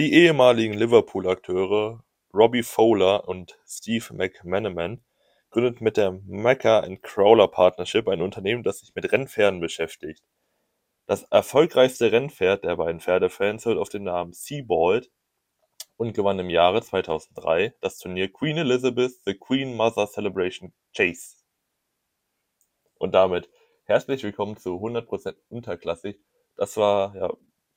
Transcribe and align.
Die 0.00 0.14
ehemaligen 0.14 0.72
Liverpool-Akteure 0.72 2.02
Robbie 2.32 2.62
Fowler 2.62 3.28
und 3.28 3.60
Steve 3.66 4.14
McManaman 4.14 5.04
gründeten 5.50 5.84
mit 5.84 5.98
der 5.98 6.12
Mecca 6.24 6.88
Crawler 7.02 7.48
Partnership 7.48 8.08
ein 8.08 8.22
Unternehmen, 8.22 8.62
das 8.62 8.78
sich 8.78 8.94
mit 8.94 9.12
Rennpferden 9.12 9.60
beschäftigt. 9.60 10.24
Das 11.04 11.24
erfolgreichste 11.24 12.12
Rennpferd 12.12 12.64
der 12.64 12.76
beiden 12.76 13.02
Pferdefans 13.02 13.66
hört 13.66 13.76
auf 13.76 13.90
den 13.90 14.04
Namen 14.04 14.32
Seabold 14.32 15.10
und 15.98 16.14
gewann 16.14 16.38
im 16.38 16.48
Jahre 16.48 16.80
2003 16.80 17.74
das 17.82 17.98
Turnier 17.98 18.32
Queen 18.32 18.56
Elizabeth 18.56 19.12
The 19.26 19.34
Queen 19.34 19.76
Mother 19.76 20.06
Celebration 20.06 20.72
Chase. 20.96 21.36
Und 22.96 23.14
damit 23.14 23.50
herzlich 23.84 24.22
willkommen 24.22 24.56
zu 24.56 24.76
100% 24.76 25.34
unterklassig. 25.50 26.18
Das 26.56 26.78
war, 26.78 27.14
ja, 27.16 27.30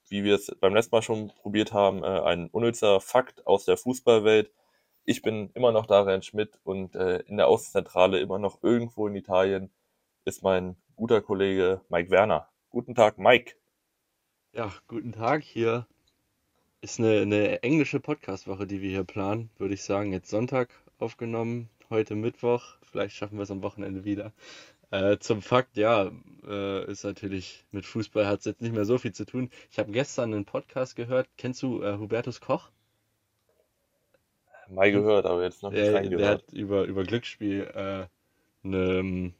wie 0.10 0.24
wir 0.24 0.36
es 0.36 0.56
beim 0.60 0.74
letzten 0.74 0.96
Mal 0.96 1.02
schon 1.02 1.32
probiert 1.42 1.74
haben, 1.74 2.04
äh, 2.04 2.08
ein 2.08 2.50
unnützer 2.50 3.00
Fakt 3.02 3.46
aus 3.48 3.66
der 3.66 3.78
Fußballwelt. 3.78 4.52
Ich 5.06 5.22
bin 5.22 5.50
immer 5.54 5.72
noch 5.72 5.86
Darian 5.86 6.22
Schmidt 6.22 6.60
und 6.64 6.96
äh, 6.96 7.20
in 7.28 7.38
der 7.38 7.48
Außenzentrale 7.48 8.20
immer 8.20 8.40
noch 8.40 8.64
irgendwo 8.64 9.08
in 9.08 9.16
Italien 9.16 9.72
ist 10.26 10.44
mein 10.44 10.78
guter 10.96 11.22
Kollege 11.22 11.82
Mike 11.90 12.10
Werner. 12.10 12.48
Guten 12.70 12.96
Tag, 12.96 13.18
Mike. 13.18 13.56
Ja, 14.54 14.72
guten 14.88 15.12
Tag. 15.12 15.44
Hier 15.44 15.88
ist 16.82 17.00
eine, 17.00 17.22
eine 17.22 17.64
englische 17.64 18.00
Podcast-Woche, 18.00 18.68
die 18.68 18.82
wir 18.82 18.90
hier 18.90 19.04
planen, 19.04 19.50
würde 19.58 19.74
ich 19.74 19.84
sagen. 19.84 20.14
Jetzt 20.14 20.30
Sonntag 20.30 20.70
aufgenommen, 21.00 21.70
heute 21.90 22.16
Mittwoch. 22.16 22.78
Vielleicht 22.84 23.16
schaffen 23.16 23.38
wir 23.38 23.44
es 23.44 23.52
am 23.52 23.64
Wochenende 23.64 24.06
wieder. 24.06 24.32
Äh, 24.94 25.18
zum 25.20 25.42
Fakt, 25.42 25.76
ja, 25.78 26.12
äh, 26.48 26.86
ist 26.92 27.04
natürlich 27.04 27.66
mit 27.72 27.86
Fußball 27.86 28.28
hat 28.28 28.40
es 28.40 28.46
jetzt 28.46 28.62
nicht 28.62 28.74
mehr 28.76 28.86
so 28.86 28.98
viel 29.00 29.12
zu 29.14 29.26
tun. 29.26 29.50
Ich 29.72 29.80
habe 29.80 29.92
gestern 29.92 30.34
einen 30.34 30.46
Podcast 30.46 30.96
gehört. 30.96 31.28
Kennst 31.38 31.64
du 31.64 31.82
äh, 31.82 31.98
Hubertus 31.98 32.42
Koch? 32.42 32.70
Mal 34.70 34.92
gehört, 34.92 35.26
aber 35.26 35.44
jetzt 35.44 35.64
noch 35.64 35.72
nicht 35.72 35.92
Der, 35.94 36.02
der 36.02 36.02
reingehört. 36.02 36.44
hat 36.44 36.54
über, 36.54 36.84
über 36.86 37.04
Glücksspiel 37.04 37.64
äh, 37.74 38.08
eine, 38.68 39.34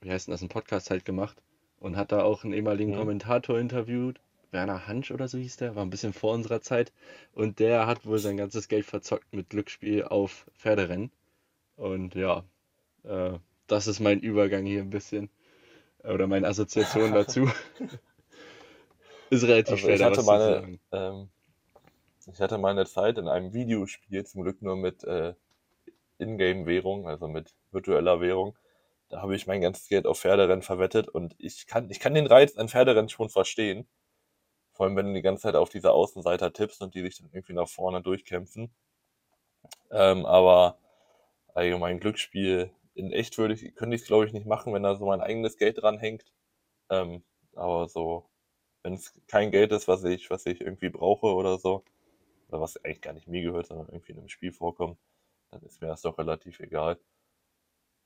wie 0.00 0.10
heißt 0.10 0.28
denn 0.28 0.32
das, 0.32 0.42
einen 0.42 0.48
Podcast 0.48 0.90
halt 0.90 1.04
gemacht 1.04 1.42
und 1.80 1.96
hat 1.96 2.12
da 2.12 2.22
auch 2.22 2.44
einen 2.44 2.52
ehemaligen 2.52 2.92
Mhm. 2.92 2.96
Kommentator 2.98 3.58
interviewt. 3.58 4.20
Werner 4.52 4.86
Hansch 4.86 5.10
oder 5.10 5.28
so 5.28 5.38
hieß 5.38 5.56
der, 5.56 5.76
war 5.76 5.82
ein 5.84 5.90
bisschen 5.90 6.12
vor 6.12 6.34
unserer 6.34 6.60
Zeit. 6.60 6.92
Und 7.32 7.58
der 7.58 7.86
hat 7.86 8.04
wohl 8.06 8.18
sein 8.18 8.36
ganzes 8.36 8.68
Geld 8.68 8.84
verzockt 8.86 9.32
mit 9.34 9.50
Glücksspiel 9.50 10.04
auf 10.04 10.46
Pferderennen. 10.54 11.10
Und 11.76 12.14
ja, 12.14 12.44
äh, 13.04 13.38
das 13.72 13.86
ist 13.86 14.00
mein 14.00 14.20
Übergang 14.20 14.66
hier 14.66 14.82
ein 14.82 14.90
bisschen. 14.90 15.30
Oder 16.04 16.26
meine 16.26 16.46
Assoziation 16.46 17.12
dazu. 17.14 17.50
Ist 19.30 19.44
relativ 19.44 19.72
Also 19.72 19.84
schwer, 19.84 19.94
ich 19.94 20.02
hatte 20.02 20.22
meine, 20.22 20.78
ähm, 20.92 21.30
ich 22.30 22.40
hatte 22.40 22.58
meine 22.58 22.84
Zeit 22.84 23.16
in 23.16 23.28
einem 23.28 23.54
Videospiel, 23.54 24.26
zum 24.26 24.42
Glück 24.42 24.60
nur 24.60 24.76
mit 24.76 25.04
äh, 25.04 25.34
Ingame-Währung, 26.18 27.08
also 27.08 27.28
mit 27.28 27.54
virtueller 27.70 28.20
Währung. 28.20 28.58
Da 29.08 29.22
habe 29.22 29.34
ich 29.34 29.46
mein 29.46 29.62
ganzes 29.62 29.88
Geld 29.88 30.06
auf 30.06 30.20
Pferderennen 30.20 30.62
verwettet 30.62 31.08
und 31.08 31.34
ich 31.38 31.66
kann, 31.66 31.90
ich 31.90 31.98
kann 31.98 32.14
den 32.14 32.26
Reiz 32.26 32.56
an 32.56 32.68
Pferderennen 32.68 33.08
schon 33.08 33.30
verstehen. 33.30 33.88
Vor 34.72 34.84
allem, 34.86 34.96
wenn 34.96 35.06
du 35.06 35.14
die 35.14 35.22
ganze 35.22 35.44
Zeit 35.44 35.54
auf 35.54 35.70
diese 35.70 35.92
Außenseiter 35.92 36.52
tippst 36.52 36.82
und 36.82 36.94
die 36.94 37.02
sich 37.02 37.18
dann 37.18 37.30
irgendwie 37.32 37.54
nach 37.54 37.68
vorne 37.68 38.02
durchkämpfen. 38.02 38.70
Ähm, 39.90 40.26
aber 40.26 40.78
allgemein 41.54 42.00
Glücksspiel 42.00 42.70
in 42.94 43.12
echt 43.12 43.38
würde 43.38 43.54
ich, 43.54 43.74
könnte 43.74 43.96
ich 43.96 44.02
es 44.02 44.06
glaube 44.06 44.26
ich 44.26 44.32
nicht 44.32 44.46
machen, 44.46 44.72
wenn 44.74 44.82
da 44.82 44.96
so 44.96 45.06
mein 45.06 45.20
eigenes 45.20 45.56
Geld 45.56 45.82
dran 45.82 45.98
hängt. 45.98 46.24
Ähm, 46.90 47.24
aber 47.54 47.88
so, 47.88 48.28
wenn 48.82 48.94
es 48.94 49.12
kein 49.28 49.50
Geld 49.50 49.72
ist, 49.72 49.88
was 49.88 50.04
ich, 50.04 50.30
was 50.30 50.46
ich 50.46 50.60
irgendwie 50.60 50.90
brauche 50.90 51.26
oder 51.34 51.58
so, 51.58 51.84
oder 52.48 52.60
was 52.60 52.76
eigentlich 52.84 53.00
gar 53.00 53.14
nicht 53.14 53.28
mir 53.28 53.42
gehört, 53.42 53.66
sondern 53.66 53.88
irgendwie 53.88 54.12
in 54.12 54.18
einem 54.18 54.28
Spiel 54.28 54.52
vorkommt, 54.52 54.98
dann 55.50 55.62
ist 55.62 55.80
mir 55.80 55.88
das 55.88 56.02
doch 56.02 56.18
relativ 56.18 56.60
egal. 56.60 56.98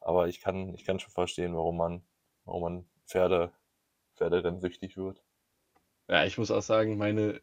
Aber 0.01 0.29
ich 0.29 0.41
kann, 0.41 0.75
ich 0.75 0.85
kann 0.85 1.01
schon 1.01 1.11
verstehen, 1.11 1.55
warum 1.57 1.77
man, 1.77 2.03
warum 2.45 2.63
man 2.63 2.85
Pferde, 3.07 3.53
Pferderennen 4.15 4.61
süchtig 4.61 4.97
wird. 4.97 5.23
Ja, 6.09 6.25
ich 6.25 6.39
muss 6.39 6.51
auch 6.53 6.63
sagen, 6.63 6.97
meine 6.97 7.41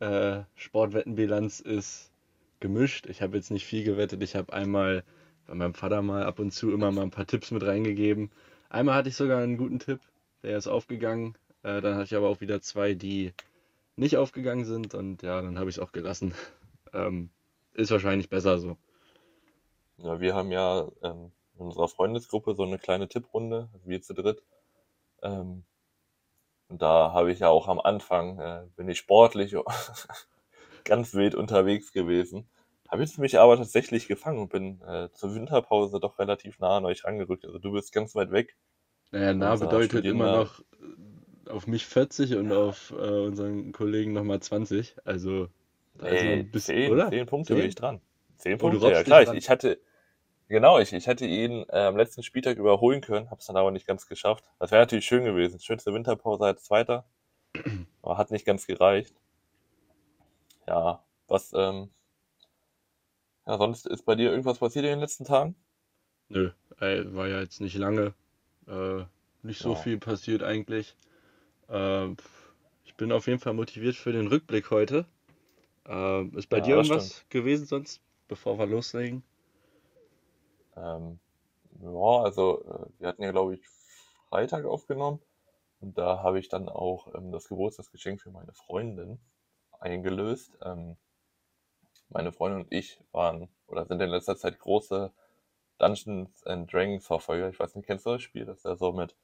äh, 0.00 0.42
Sportwettenbilanz 0.54 1.60
ist 1.60 2.12
gemischt. 2.60 3.06
Ich 3.06 3.22
habe 3.22 3.36
jetzt 3.36 3.50
nicht 3.50 3.64
viel 3.66 3.84
gewettet. 3.84 4.22
Ich 4.22 4.36
habe 4.36 4.52
einmal 4.52 5.04
bei 5.46 5.54
meinem 5.54 5.74
Vater 5.74 6.02
mal 6.02 6.24
ab 6.24 6.38
und 6.38 6.52
zu 6.52 6.72
immer 6.72 6.90
mal 6.90 7.02
ein 7.02 7.10
paar 7.10 7.26
Tipps 7.26 7.50
mit 7.50 7.62
reingegeben. 7.64 8.30
Einmal 8.68 8.96
hatte 8.96 9.08
ich 9.08 9.16
sogar 9.16 9.42
einen 9.42 9.56
guten 9.56 9.78
Tipp, 9.78 10.00
der 10.42 10.58
ist 10.58 10.66
aufgegangen. 10.66 11.36
Äh, 11.62 11.80
dann 11.80 11.94
hatte 11.94 12.04
ich 12.04 12.16
aber 12.16 12.28
auch 12.28 12.40
wieder 12.40 12.60
zwei, 12.60 12.94
die 12.94 13.32
nicht 13.96 14.16
aufgegangen 14.16 14.64
sind. 14.64 14.94
Und 14.94 15.22
ja, 15.22 15.40
dann 15.40 15.58
habe 15.58 15.70
ich 15.70 15.76
es 15.76 15.82
auch 15.82 15.92
gelassen. 15.92 16.34
Ähm, 16.92 17.30
ist 17.72 17.90
wahrscheinlich 17.90 18.28
besser 18.28 18.58
so. 18.58 18.76
Ja, 19.96 20.20
wir 20.20 20.32
haben 20.36 20.52
ja 20.52 20.86
ähm, 21.02 21.32
in 21.58 21.66
unserer 21.66 21.88
Freundesgruppe 21.88 22.54
so 22.54 22.62
eine 22.62 22.78
kleine 22.78 23.08
Tipprunde, 23.08 23.68
wir 23.84 24.00
zu 24.00 24.14
dritt. 24.14 24.44
Ähm, 25.20 25.64
und 26.68 26.82
da 26.82 27.12
habe 27.12 27.32
ich 27.32 27.40
ja 27.40 27.48
auch 27.48 27.66
am 27.66 27.80
Anfang, 27.80 28.38
äh, 28.38 28.62
bin 28.76 28.88
ich 28.88 28.98
sportlich 28.98 29.56
ganz 30.84 31.14
wild 31.14 31.34
unterwegs 31.34 31.92
gewesen. 31.92 32.48
Habe 32.88 33.02
jetzt 33.02 33.18
mich 33.18 33.38
aber 33.38 33.56
tatsächlich 33.56 34.08
gefangen 34.08 34.38
und 34.38 34.50
bin 34.50 34.80
äh, 34.82 35.08
zur 35.12 35.34
Winterpause 35.34 36.00
doch 36.00 36.18
relativ 36.18 36.58
nah 36.58 36.76
an 36.76 36.84
euch 36.84 37.04
rangerückt. 37.04 37.44
Also 37.44 37.58
du 37.58 37.72
bist 37.72 37.92
ganz 37.92 38.14
weit 38.14 38.30
weg. 38.30 38.56
Naja, 39.10 39.32
nah 39.32 39.52
Unser 39.52 39.66
bedeutet 39.66 40.04
immer 40.04 40.44
Studierender, 40.44 40.44
noch 40.44 40.60
äh, 41.46 41.50
auf 41.50 41.66
mich 41.66 41.86
40 41.86 42.36
und 42.36 42.52
auf 42.52 42.90
äh, 42.90 42.94
unseren 42.94 43.72
Kollegen 43.72 44.12
nochmal 44.12 44.40
20. 44.40 44.96
Also 45.04 45.48
da 45.94 46.08
ist 46.08 46.22
nee, 46.22 46.32
ein 46.34 46.50
bisschen, 46.50 46.76
zehn, 46.76 46.92
oder? 46.92 47.10
zehn 47.10 47.26
Punkte 47.26 47.54
bin 47.54 47.62
10? 47.62 47.68
ich 47.68 47.74
dran. 47.74 48.00
Zehn 48.36 48.54
Oh, 48.54 48.56
du 48.56 48.78
Punkte, 48.78 48.90
ja 48.90 48.98
dich 48.98 49.04
klar. 49.06 49.22
Ich, 49.22 49.30
ich 49.30 49.48
hatte, 49.48 49.78
genau, 50.48 50.78
ich, 50.78 50.92
ich 50.92 51.06
hätte 51.06 51.26
ihn 51.26 51.64
äh, 51.68 51.78
am 51.78 51.96
letzten 51.96 52.22
Spieltag 52.22 52.58
überholen 52.58 53.00
können, 53.00 53.30
habe 53.30 53.40
es 53.40 53.46
dann 53.46 53.56
aber 53.56 53.70
nicht 53.70 53.86
ganz 53.86 54.06
geschafft. 54.06 54.44
Das 54.58 54.70
wäre 54.70 54.82
natürlich 54.82 55.06
schön 55.06 55.24
gewesen. 55.24 55.60
Schönste 55.60 55.94
Winterpause 55.94 56.44
als 56.44 56.64
Zweiter, 56.64 57.04
aber 58.02 58.18
hat 58.18 58.30
nicht 58.30 58.44
ganz 58.44 58.66
gereicht. 58.66 59.14
Ja, 60.66 61.04
was, 61.28 61.52
ähm, 61.54 61.90
ja, 63.46 63.56
sonst 63.58 63.86
ist 63.86 64.04
bei 64.04 64.16
dir 64.16 64.30
irgendwas 64.30 64.58
passiert 64.58 64.84
in 64.84 64.90
den 64.92 65.00
letzten 65.00 65.24
Tagen? 65.24 65.56
Nö, 66.28 66.50
äh, 66.80 67.04
war 67.14 67.28
ja 67.28 67.40
jetzt 67.40 67.60
nicht 67.62 67.76
lange. 67.76 68.12
Äh, 68.66 69.04
nicht 69.42 69.60
so 69.60 69.74
Ja, 69.74 69.74
viel 69.74 69.98
passiert 69.98 70.42
eigentlich. 70.42 70.96
Äh, 71.68 72.10
ich 72.84 72.96
bin 72.96 73.12
auf 73.12 73.26
jeden 73.28 73.40
Fall 73.40 73.54
motiviert 73.54 73.96
für 73.96 74.12
den 74.12 74.28
Rückblick 74.28 74.70
heute. 74.70 75.06
Äh, 75.88 76.26
ist 76.36 76.48
bei 76.50 76.60
dir 76.62 76.76
ja, 76.76 76.82
stimmt. 76.84 77.14
irgendwas 77.14 77.26
gewesen 77.30 77.66
sonst, 77.66 78.02
bevor 78.28 78.58
wir 78.58 78.66
loslegen? 78.66 79.24
Ähm, 80.76 81.18
ja, 81.80 82.22
also 82.22 82.64
äh, 82.64 82.86
wir 82.98 83.08
hatten 83.08 83.22
ja, 83.22 83.30
glaube 83.32 83.54
ich, 83.54 83.66
Freitag 84.28 84.64
aufgenommen 84.64 85.20
und 85.80 85.98
da 85.98 86.22
habe 86.22 86.38
ich 86.38 86.48
dann 86.48 86.68
auch 86.68 87.14
ähm, 87.14 87.32
das 87.32 87.48
Geburtstagsgeschenk 87.48 88.20
für 88.20 88.30
meine 88.30 88.52
Freundin 88.54 89.20
eingelöst. 89.80 90.58
Ähm, 90.62 90.96
meine 92.08 92.32
Freundin 92.32 92.62
und 92.62 92.72
ich 92.72 93.00
waren 93.12 93.48
oder 93.66 93.86
sind 93.86 94.00
in 94.00 94.10
letzter 94.10 94.36
Zeit 94.36 94.58
große 94.58 95.12
Dungeons 95.78 96.44
and 96.44 96.72
Dragons 96.72 97.06
Verfolger. 97.06 97.48
Ich 97.48 97.58
weiß 97.58 97.74
nicht, 97.74 97.86
kennst 97.86 98.06
du 98.06 98.10
das 98.10 98.22
Spiel? 98.22 98.44
Das 98.44 98.58
ist 98.58 98.64
ja 98.64 98.76
so 98.76 98.92
mit, 98.92 99.16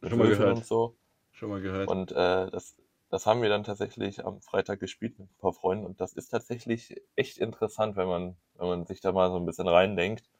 mit 0.00 0.10
Schon 0.10 0.18
mal 0.18 0.28
Würfeln 0.28 0.48
und 0.48 0.54
gehört. 0.54 0.66
so. 0.66 0.96
Schon 1.32 1.50
mal 1.50 1.60
gehört. 1.60 1.88
Und 1.88 2.12
äh, 2.12 2.50
das, 2.50 2.76
das 3.10 3.26
haben 3.26 3.42
wir 3.42 3.48
dann 3.48 3.64
tatsächlich 3.64 4.24
am 4.24 4.40
Freitag 4.40 4.80
gespielt 4.80 5.18
mit 5.18 5.28
ein 5.28 5.38
paar 5.38 5.52
Freunden 5.52 5.84
und 5.84 6.00
das 6.00 6.14
ist 6.14 6.28
tatsächlich 6.28 7.00
echt 7.16 7.38
interessant, 7.38 7.96
wenn 7.96 8.08
man, 8.08 8.36
wenn 8.54 8.68
man 8.68 8.86
sich 8.86 9.00
da 9.00 9.12
mal 9.12 9.30
so 9.30 9.36
ein 9.36 9.46
bisschen 9.46 9.68
reindenkt. 9.68 10.30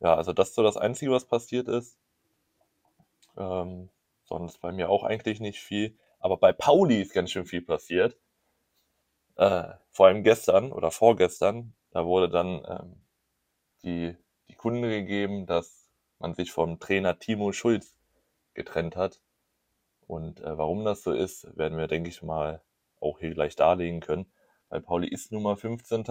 Ja, 0.00 0.14
also 0.14 0.32
das 0.32 0.50
ist 0.50 0.54
so 0.54 0.62
das 0.62 0.76
Einzige, 0.76 1.10
was 1.10 1.24
passiert 1.24 1.68
ist. 1.68 1.98
Ähm, 3.36 3.88
sonst 4.24 4.60
bei 4.60 4.72
mir 4.72 4.90
auch 4.90 5.04
eigentlich 5.04 5.40
nicht 5.40 5.60
viel. 5.60 5.96
Aber 6.18 6.36
bei 6.36 6.52
Pauli 6.52 7.00
ist 7.00 7.12
ganz 7.12 7.30
schön 7.30 7.46
viel 7.46 7.62
passiert. 7.62 8.16
Äh, 9.36 9.74
vor 9.90 10.06
allem 10.06 10.22
gestern 10.22 10.72
oder 10.72 10.90
vorgestern, 10.90 11.74
da 11.90 12.06
wurde 12.06 12.28
dann 12.28 12.64
ähm, 12.68 13.02
die, 13.82 14.16
die 14.48 14.54
Kunde 14.54 14.88
gegeben, 14.88 15.46
dass 15.46 15.90
man 16.18 16.34
sich 16.34 16.52
vom 16.52 16.80
Trainer 16.80 17.18
Timo 17.18 17.52
Schulz 17.52 17.96
getrennt 18.54 18.96
hat. 18.96 19.20
Und 20.06 20.40
äh, 20.40 20.56
warum 20.58 20.84
das 20.84 21.02
so 21.02 21.12
ist, 21.12 21.56
werden 21.56 21.78
wir, 21.78 21.88
denke 21.88 22.08
ich 22.08 22.22
mal, 22.22 22.62
auch 23.00 23.18
hier 23.18 23.34
gleich 23.34 23.56
darlegen 23.56 24.00
können. 24.00 24.32
Weil 24.68 24.80
Pauli 24.80 25.08
ist 25.08 25.32
nun 25.32 25.42
mal 25.42 25.56
15. 25.56 26.04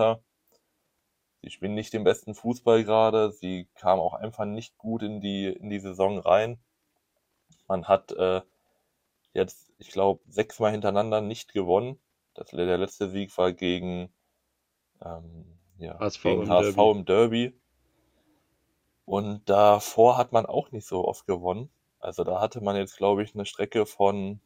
Sie 1.42 1.50
spielen 1.50 1.75
nicht 1.75 1.94
den 1.94 2.04
besten 2.04 2.36
Fußball 2.36 2.83
gerade. 2.83 3.31
Sie 3.31 3.68
kam 3.75 4.00
auch 4.00 4.13
einfach 4.13 4.45
nicht 4.45 4.77
gut 4.77 5.04
in 5.04 5.22
die, 5.22 5.48
in 5.48 5.69
die 5.69 5.80
Saison 5.80 6.19
rein. 6.19 6.60
Man 7.68 7.88
hat 7.88 8.12
äh, 8.12 8.42
jetzt, 9.33 9.72
ich 9.77 9.89
glaube, 9.89 10.22
sechsmal 10.27 10.72
hintereinander 10.72 11.22
nicht 11.22 11.54
gewonnen. 11.54 12.00
Das, 12.36 12.50
der 12.52 12.78
letzte 12.78 13.10
Sieg 13.10 13.36
war 13.38 13.54
gegen, 13.54 14.10
ähm, 15.04 15.46
ja, 15.80 15.98
HSV 16.00 16.24
gegen 16.24 16.42
im 16.44 16.50
HSV 16.50 16.76
Derby. 16.76 16.92
im 17.00 17.06
Derby. 17.06 17.54
Und 19.06 19.50
davor 19.50 20.18
hat 20.18 20.32
man 20.32 20.46
auch 20.46 20.72
nicht 20.72 20.86
so 20.86 21.06
oft 21.08 21.26
gewonnen. 21.26 21.70
Also 22.00 22.24
da 22.24 22.42
hatte 22.42 22.62
man 22.62 22.76
jetzt, 22.76 22.98
glaube 22.98 23.24
ich, 23.24 23.34
eine 23.34 23.46
Strecke 23.46 23.86
von, 23.86 24.40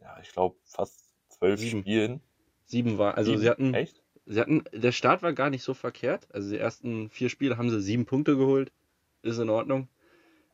ja, 0.00 0.18
ich 0.22 0.30
glaube, 0.32 0.56
fast 0.64 1.14
zwölf 1.28 1.60
Sieben. 1.60 1.80
Spielen. 1.80 2.20
Sieben 2.66 2.98
war, 2.98 3.16
also 3.16 3.32
sie 3.32 3.38
Sieben? 3.38 3.50
hatten, 3.50 3.74
Echt? 3.74 4.02
sie 4.26 4.40
hatten, 4.40 4.64
der 4.72 4.92
Start 4.92 5.22
war 5.22 5.32
gar 5.32 5.50
nicht 5.50 5.62
so 5.62 5.74
verkehrt. 5.74 6.28
Also 6.32 6.50
die 6.50 6.58
ersten 6.58 7.08
vier 7.10 7.28
Spiele 7.28 7.56
haben 7.56 7.70
sie 7.70 7.80
sieben 7.80 8.04
Punkte 8.06 8.36
geholt. 8.36 8.72
Ist 9.22 9.38
in 9.38 9.48
Ordnung. 9.48 9.88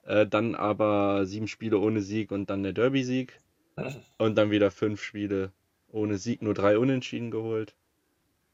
Äh, 0.04 0.26
dann 0.26 0.54
aber 0.54 1.26
sieben 1.26 1.48
Spiele 1.48 1.78
ohne 1.78 2.00
Sieg 2.00 2.30
und 2.30 2.48
dann 2.48 2.62
der 2.62 2.72
Derby-Sieg. 2.72 3.40
Und 4.18 4.34
dann 4.36 4.50
wieder 4.50 4.70
fünf 4.70 5.02
Spiele 5.02 5.52
ohne 5.92 6.18
Sieg, 6.18 6.42
nur 6.42 6.54
drei 6.54 6.78
Unentschieden 6.78 7.30
geholt. 7.30 7.76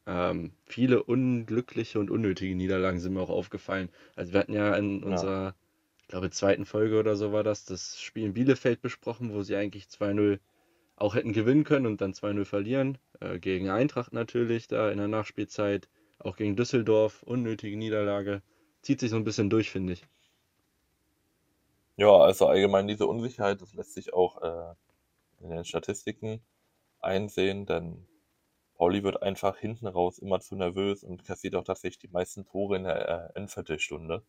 Ähm, 0.07 0.53
viele 0.67 1.03
unglückliche 1.05 2.01
und 2.01 2.11
unnötige 2.11 2.55
Niederlagen 2.57 3.01
sind 3.01 3.15
mir 3.15 3.21
auch 3.21 3.31
aufgefallen. 3.31 3.91
Also 4.17 4.33
wir 4.33 4.41
hatten 4.41 4.53
ja 4.55 4.75
in 4.77 5.03
Ja. 5.03 5.27
unserer, 5.27 5.55
ich 6.03 6.09
glaube, 6.09 6.31
zweiten 6.31 6.65
Folge 6.67 6.99
oder 6.99 7.17
so 7.17 7.33
war 7.33 7.45
das, 7.45 7.65
das 7.67 8.01
Spiel 8.01 8.25
in 8.25 8.35
Bielefeld 8.35 8.83
besprochen, 8.83 9.33
wo 9.35 9.43
sie 9.43 9.57
eigentlich 9.57 9.89
2-0 9.89 10.41
auch 10.97 11.15
hätten 11.15 11.33
gewinnen 11.33 11.65
können 11.65 11.87
und 11.87 12.01
dann 12.01 12.15
2-0 12.15 12.45
verlieren. 12.47 12.99
Äh, 13.21 13.39
gegen 13.41 13.69
Eintracht 13.71 14.13
natürlich 14.13 14.69
da 14.69 14.91
in 14.91 14.99
der 14.99 15.09
Nachspielzeit. 15.09 15.89
Auch 16.19 16.37
gegen 16.37 16.57
Düsseldorf, 16.57 17.23
unnötige 17.23 17.77
Niederlage. 17.77 18.43
Zieht 18.83 19.01
sich 19.01 19.11
so 19.11 19.17
ein 19.17 19.25
bisschen 19.25 19.51
durch, 19.51 19.71
finde 19.71 19.93
ich. 19.95 20.07
Ja, 21.97 22.11
also 22.19 22.47
allgemein 22.47 22.87
diese 22.89 23.07
Unsicherheit, 23.07 23.61
das 23.63 23.73
lässt 23.75 23.95
sich 23.95 24.13
auch 24.13 24.43
äh, 24.43 24.75
in 25.45 25.51
den 25.51 25.65
Statistiken 25.65 26.43
einsehen, 27.07 27.67
denn 27.67 28.07
Pauli 28.77 29.03
wird 29.03 29.23
einfach 29.23 29.57
hinten 29.57 29.87
raus 29.87 30.19
immer 30.19 30.41
zu 30.41 30.55
nervös 30.55 31.03
und 31.03 31.25
kassiert 31.25 31.57
auch 31.57 31.65
tatsächlich 31.65 31.99
die 31.99 32.09
meisten 32.09 32.45
Tore 32.45 32.77
in 32.77 32.85
der 32.85 33.33
äh, 33.35 33.39
Endviertelstunde. 33.39 34.23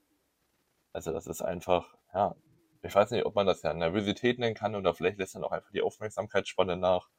Also 0.93 1.11
das 1.11 1.27
ist 1.27 1.41
einfach, 1.41 1.95
ja, 2.13 2.35
ich 2.81 2.95
weiß 2.95 3.11
nicht, 3.11 3.25
ob 3.25 3.35
man 3.35 3.45
das 3.45 3.61
ja 3.61 3.73
Nervosität 3.73 4.39
nennen 4.39 4.55
kann 4.55 4.75
oder 4.75 4.93
vielleicht 4.93 5.17
lässt 5.17 5.35
dann 5.35 5.43
auch 5.43 5.51
einfach 5.51 5.71
die 5.71 5.81
Aufmerksamkeitsspanne 5.81 6.77
nach. 6.77 7.09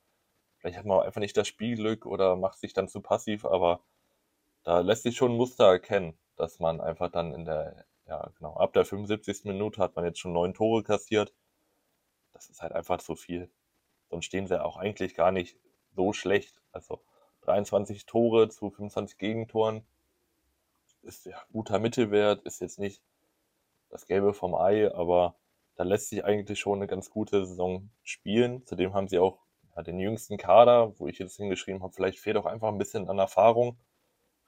Vielleicht 0.58 0.78
hat 0.78 0.86
man 0.86 0.98
auch 0.98 1.04
einfach 1.04 1.20
nicht 1.20 1.36
das 1.36 1.48
Spielglück 1.48 2.06
oder 2.06 2.36
macht 2.36 2.58
sich 2.58 2.72
dann 2.72 2.88
zu 2.88 3.00
passiv, 3.00 3.44
aber 3.44 3.80
da 4.64 4.80
lässt 4.80 5.02
sich 5.04 5.16
schon 5.16 5.32
ein 5.32 5.36
Muster 5.36 5.66
erkennen, 5.66 6.18
dass 6.36 6.58
man 6.60 6.80
einfach 6.80 7.10
dann 7.10 7.32
in 7.32 7.44
der, 7.44 7.84
ja 8.06 8.30
genau, 8.38 8.54
ab 8.54 8.72
der 8.72 8.84
75. 8.84 9.44
Minute 9.44 9.80
hat 9.80 9.96
man 9.96 10.04
jetzt 10.04 10.18
schon 10.18 10.32
neun 10.32 10.54
Tore 10.54 10.82
kassiert. 10.82 11.34
Das 12.32 12.48
ist 12.48 12.62
halt 12.62 12.72
einfach 12.72 12.98
zu 12.98 13.16
viel. 13.16 13.50
Sonst 14.10 14.26
stehen 14.26 14.46
sie 14.46 14.62
auch 14.62 14.76
eigentlich 14.76 15.14
gar 15.14 15.32
nicht 15.32 15.56
so 15.94 16.12
schlecht. 16.12 16.60
Also 16.72 17.00
23 17.42 18.06
Tore 18.06 18.48
zu 18.48 18.70
25 18.70 19.18
Gegentoren 19.18 19.84
ist 21.02 21.26
ja 21.26 21.40
guter 21.52 21.78
Mittelwert, 21.78 22.42
ist 22.42 22.60
jetzt 22.60 22.78
nicht 22.78 23.02
das 23.88 24.06
Gelbe 24.06 24.34
vom 24.34 24.54
Ei, 24.54 24.92
aber 24.94 25.36
da 25.76 25.84
lässt 25.84 26.08
sich 26.08 26.24
eigentlich 26.24 26.58
schon 26.58 26.78
eine 26.78 26.86
ganz 26.86 27.10
gute 27.10 27.46
Saison 27.46 27.90
spielen. 28.02 28.66
Zudem 28.66 28.94
haben 28.94 29.08
sie 29.08 29.18
auch 29.18 29.38
ja, 29.76 29.82
den 29.82 29.98
jüngsten 29.98 30.36
Kader, 30.36 30.98
wo 30.98 31.06
ich 31.06 31.18
jetzt 31.18 31.36
hingeschrieben 31.36 31.82
habe, 31.82 31.92
vielleicht 31.92 32.18
fehlt 32.18 32.36
auch 32.36 32.46
einfach 32.46 32.68
ein 32.68 32.78
bisschen 32.78 33.08
an 33.08 33.18
Erfahrung. 33.18 33.78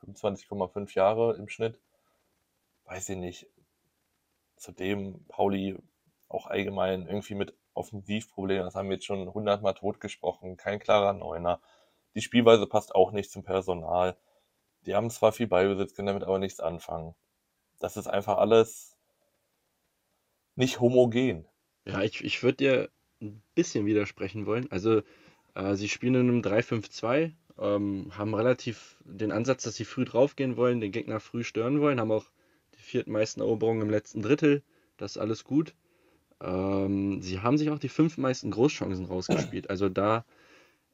25,5 0.05 0.95
Jahre 0.95 1.37
im 1.37 1.49
Schnitt. 1.49 1.79
Weiß 2.85 3.09
ich 3.11 3.17
nicht. 3.17 3.47
Zudem 4.57 5.25
Pauli 5.29 5.77
auch 6.29 6.47
allgemein 6.47 7.07
irgendwie 7.07 7.35
mit 7.35 7.55
Offensivproblemen, 7.81 8.65
das 8.65 8.75
haben 8.75 8.89
wir 8.89 8.97
jetzt 8.97 9.07
schon 9.07 9.33
hundertmal 9.33 9.75
totgesprochen, 9.75 10.57
kein 10.57 10.79
klarer 10.79 11.13
Neuner. 11.13 11.61
Die 12.15 12.21
Spielweise 12.21 12.67
passt 12.67 12.95
auch 12.95 13.13
nicht 13.13 13.31
zum 13.31 13.43
Personal. 13.43 14.17
Die 14.87 14.95
haben 14.95 15.11
zwar 15.11 15.33
viel 15.33 15.47
Ballbesitz, 15.47 15.95
können 15.95 16.07
damit 16.07 16.25
aber 16.25 16.39
nichts 16.39 16.61
anfangen. 16.61 17.15
Das 17.79 17.97
ist 17.97 18.07
einfach 18.07 18.39
alles 18.39 18.97
nicht 20.57 20.81
homogen. 20.81 21.47
Ja, 21.87 22.03
ich, 22.03 22.23
ich 22.23 22.43
würde 22.43 22.57
dir 22.57 22.91
ein 23.23 23.43
bisschen 23.55 23.87
widersprechen 23.87 24.47
wollen. 24.47 24.71
Also, 24.71 25.03
äh, 25.55 25.75
sie 25.75 25.89
spielen 25.89 26.15
in 26.15 26.29
einem 26.29 26.43
3-5-2, 26.43 27.33
ähm, 27.59 28.11
haben 28.17 28.35
relativ 28.35 28.97
den 29.05 29.33
Ansatz, 29.33 29.65
dass 29.65 29.75
sie 29.75 29.85
früh 29.85 30.05
draufgehen 30.05 30.57
wollen, 30.57 30.81
den 30.81 30.93
Gegner 30.93 31.21
früh 31.21 31.45
stören 31.45 31.81
wollen, 31.81 32.01
haben 32.01 32.13
auch 32.13 32.27
die 32.75 32.83
viertmeisten 32.83 33.43
Eroberungen 33.43 33.83
im 33.83 33.91
letzten 33.91 34.23
Drittel. 34.23 34.63
Das 34.97 35.13
ist 35.13 35.19
alles 35.19 35.45
gut. 35.45 35.75
Ähm, 36.43 37.23
sie 37.23 37.41
haben 37.41 37.59
sich 37.59 37.71
auch 37.71 37.79
die 37.79 37.89
fünftmeisten 37.89 38.51
Großchancen 38.51 39.07
rausgespielt. 39.07 39.71
Also 39.71 39.89
da 39.89 40.25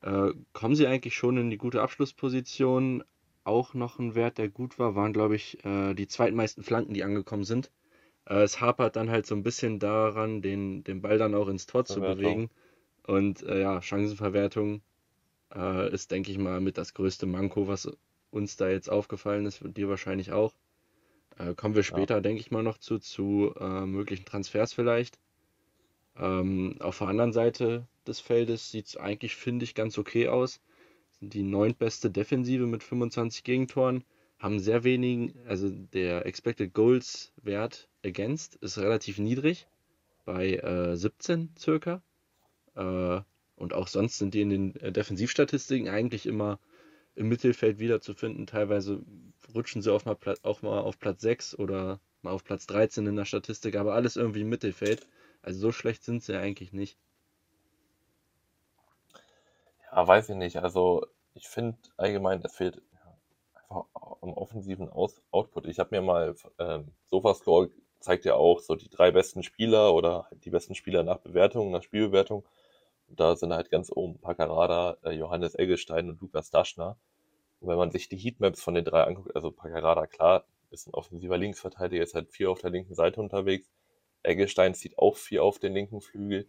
äh, 0.02 0.32
kommen 0.52 0.74
sie 0.76 0.86
eigentlich 0.86 1.14
schon 1.14 1.36
in 1.38 1.50
die 1.50 1.58
gute 1.58 1.82
Abschlussposition. 1.82 3.04
Auch 3.44 3.74
noch 3.74 3.98
ein 4.00 4.14
Wert, 4.16 4.38
der 4.38 4.48
gut 4.48 4.78
war, 4.78 4.94
waren, 4.96 5.12
glaube 5.12 5.36
ich, 5.36 5.64
äh, 5.64 5.94
die 5.94 6.08
zweitmeisten 6.08 6.64
Flanken, 6.64 6.94
die 6.94 7.04
angekommen 7.04 7.44
sind. 7.44 7.70
Äh, 8.26 8.42
es 8.42 8.60
hapert 8.60 8.96
dann 8.96 9.10
halt 9.10 9.26
so 9.26 9.34
ein 9.36 9.42
bisschen 9.44 9.78
daran, 9.80 10.42
den, 10.42 10.84
den 10.84 11.02
Ball 11.02 11.18
dann 11.18 11.34
auch 11.34 11.48
ins 11.48 11.66
Tor 11.66 11.84
zu 11.84 12.00
bewegen. 12.02 12.50
Und 13.06 13.42
äh, 13.44 13.60
ja, 13.62 13.82
Chancenverwertung 13.82 14.82
äh, 15.54 15.92
ist, 15.92 16.10
denke 16.12 16.30
ich 16.32 16.38
mal, 16.38 16.60
mit 16.60 16.78
das 16.78 16.94
größte 16.94 17.26
Manko, 17.26 17.68
was 17.68 17.90
uns 18.30 18.56
da 18.56 18.68
jetzt 18.68 18.90
aufgefallen 18.90 19.46
ist, 19.46 19.62
dir 19.64 19.88
wahrscheinlich 19.88 20.32
auch. 20.32 20.54
Äh, 21.38 21.54
kommen 21.54 21.74
wir 21.74 21.82
Ja. 21.82 21.86
später, 21.88 22.20
denke 22.20 22.40
ich 22.40 22.50
mal, 22.50 22.62
noch 22.62 22.78
zu, 22.78 22.98
zu 22.98 23.54
möglichen 23.86 24.24
Transfers 24.24 24.72
vielleicht. 24.72 25.18
Ähm, 26.18 26.76
auf 26.80 26.98
der 26.98 27.08
anderen 27.08 27.32
Seite 27.32 27.86
des 28.06 28.20
Feldes 28.20 28.70
sieht 28.70 28.86
es 28.86 28.96
eigentlich, 28.96 29.36
finde 29.36 29.64
ich, 29.64 29.74
ganz 29.74 29.98
okay 29.98 30.28
aus. 30.28 30.60
Sind 31.20 31.34
die 31.34 31.42
neuntbeste 31.42 32.10
Defensive 32.10 32.66
mit 32.66 32.82
25 32.82 33.44
Gegentoren, 33.44 34.04
haben 34.38 34.60
sehr 34.60 34.84
wenigen, 34.84 35.34
also 35.46 35.70
der 35.70 36.26
Expected 36.26 36.74
Goals 36.74 37.32
Wert 37.42 37.88
against 38.04 38.56
ist 38.56 38.78
relativ 38.78 39.18
niedrig, 39.18 39.66
bei 40.24 40.56
äh, 40.56 40.96
17 40.96 41.50
circa. 41.58 42.02
Äh, 42.74 43.20
und 43.56 43.72
auch 43.72 43.88
sonst 43.88 44.18
sind 44.18 44.34
die 44.34 44.42
in 44.42 44.50
den 44.50 44.76
äh, 44.76 44.92
Defensivstatistiken 44.92 45.88
eigentlich 45.88 46.26
immer 46.26 46.58
im 47.14 47.28
Mittelfeld 47.28 47.78
wiederzufinden. 47.78 48.46
Teilweise 48.46 49.00
rutschen 49.54 49.80
sie 49.80 49.92
auf 49.92 50.04
mal, 50.04 50.16
auch 50.42 50.62
mal 50.62 50.80
auf 50.80 50.98
Platz 50.98 51.22
6 51.22 51.58
oder 51.58 51.98
mal 52.22 52.32
auf 52.32 52.44
Platz 52.44 52.66
13 52.66 53.06
in 53.06 53.16
der 53.16 53.24
Statistik, 53.24 53.76
aber 53.76 53.94
alles 53.94 54.16
irgendwie 54.16 54.42
im 54.42 54.50
Mittelfeld. 54.50 55.06
Also 55.46 55.60
so 55.60 55.72
schlecht 55.72 56.02
sind 56.02 56.24
sie 56.24 56.36
eigentlich 56.36 56.72
nicht. 56.72 56.98
Ja, 59.92 60.06
weiß 60.06 60.28
ich 60.30 60.36
nicht. 60.36 60.56
Also 60.56 61.06
ich 61.34 61.48
finde 61.48 61.78
allgemein, 61.96 62.42
es 62.42 62.56
fehlt 62.56 62.82
ja, 62.92 63.16
einfach 63.54 63.86
am 64.22 64.32
offensiven 64.34 64.88
Aus 64.88 65.22
Output. 65.30 65.66
Ich 65.66 65.78
habe 65.78 65.94
mir 65.94 66.02
mal 66.02 66.34
ähm, 66.58 66.92
Sofascore 67.06 67.70
zeigt 68.00 68.24
ja 68.24 68.34
auch 68.34 68.58
so 68.58 68.74
die 68.74 68.90
drei 68.90 69.12
besten 69.12 69.44
Spieler 69.44 69.94
oder 69.94 70.26
halt 70.28 70.44
die 70.44 70.50
besten 70.50 70.74
Spieler 70.74 71.04
nach 71.04 71.18
Bewertung, 71.18 71.70
nach 71.70 71.84
Spielbewertung. 71.84 72.44
Und 73.08 73.20
da 73.20 73.36
sind 73.36 73.52
halt 73.52 73.70
ganz 73.70 73.92
oben 73.94 74.18
Paccarada, 74.18 74.96
äh, 75.04 75.12
Johannes 75.12 75.54
Eggestein 75.54 76.08
und 76.10 76.20
Lukas 76.20 76.50
Daschner. 76.50 76.96
Und 77.60 77.68
wenn 77.68 77.78
man 77.78 77.92
sich 77.92 78.08
die 78.08 78.16
Heatmaps 78.18 78.62
von 78.62 78.74
den 78.74 78.84
drei 78.84 79.04
anguckt, 79.04 79.36
also 79.36 79.52
Paccarada, 79.52 80.08
klar, 80.08 80.44
ist 80.70 80.88
ein 80.88 80.94
offensiver 80.94 81.38
Linksverteidiger, 81.38 82.02
ist 82.02 82.14
halt 82.14 82.30
vier 82.30 82.50
auf 82.50 82.60
der 82.60 82.70
linken 82.70 82.94
Seite 82.96 83.20
unterwegs. 83.20 83.70
Eggestein 84.26 84.74
zieht 84.74 84.98
auch 84.98 85.16
vier 85.16 85.44
auf 85.44 85.58
den 85.58 85.72
linken 85.72 86.00
Flügel 86.00 86.48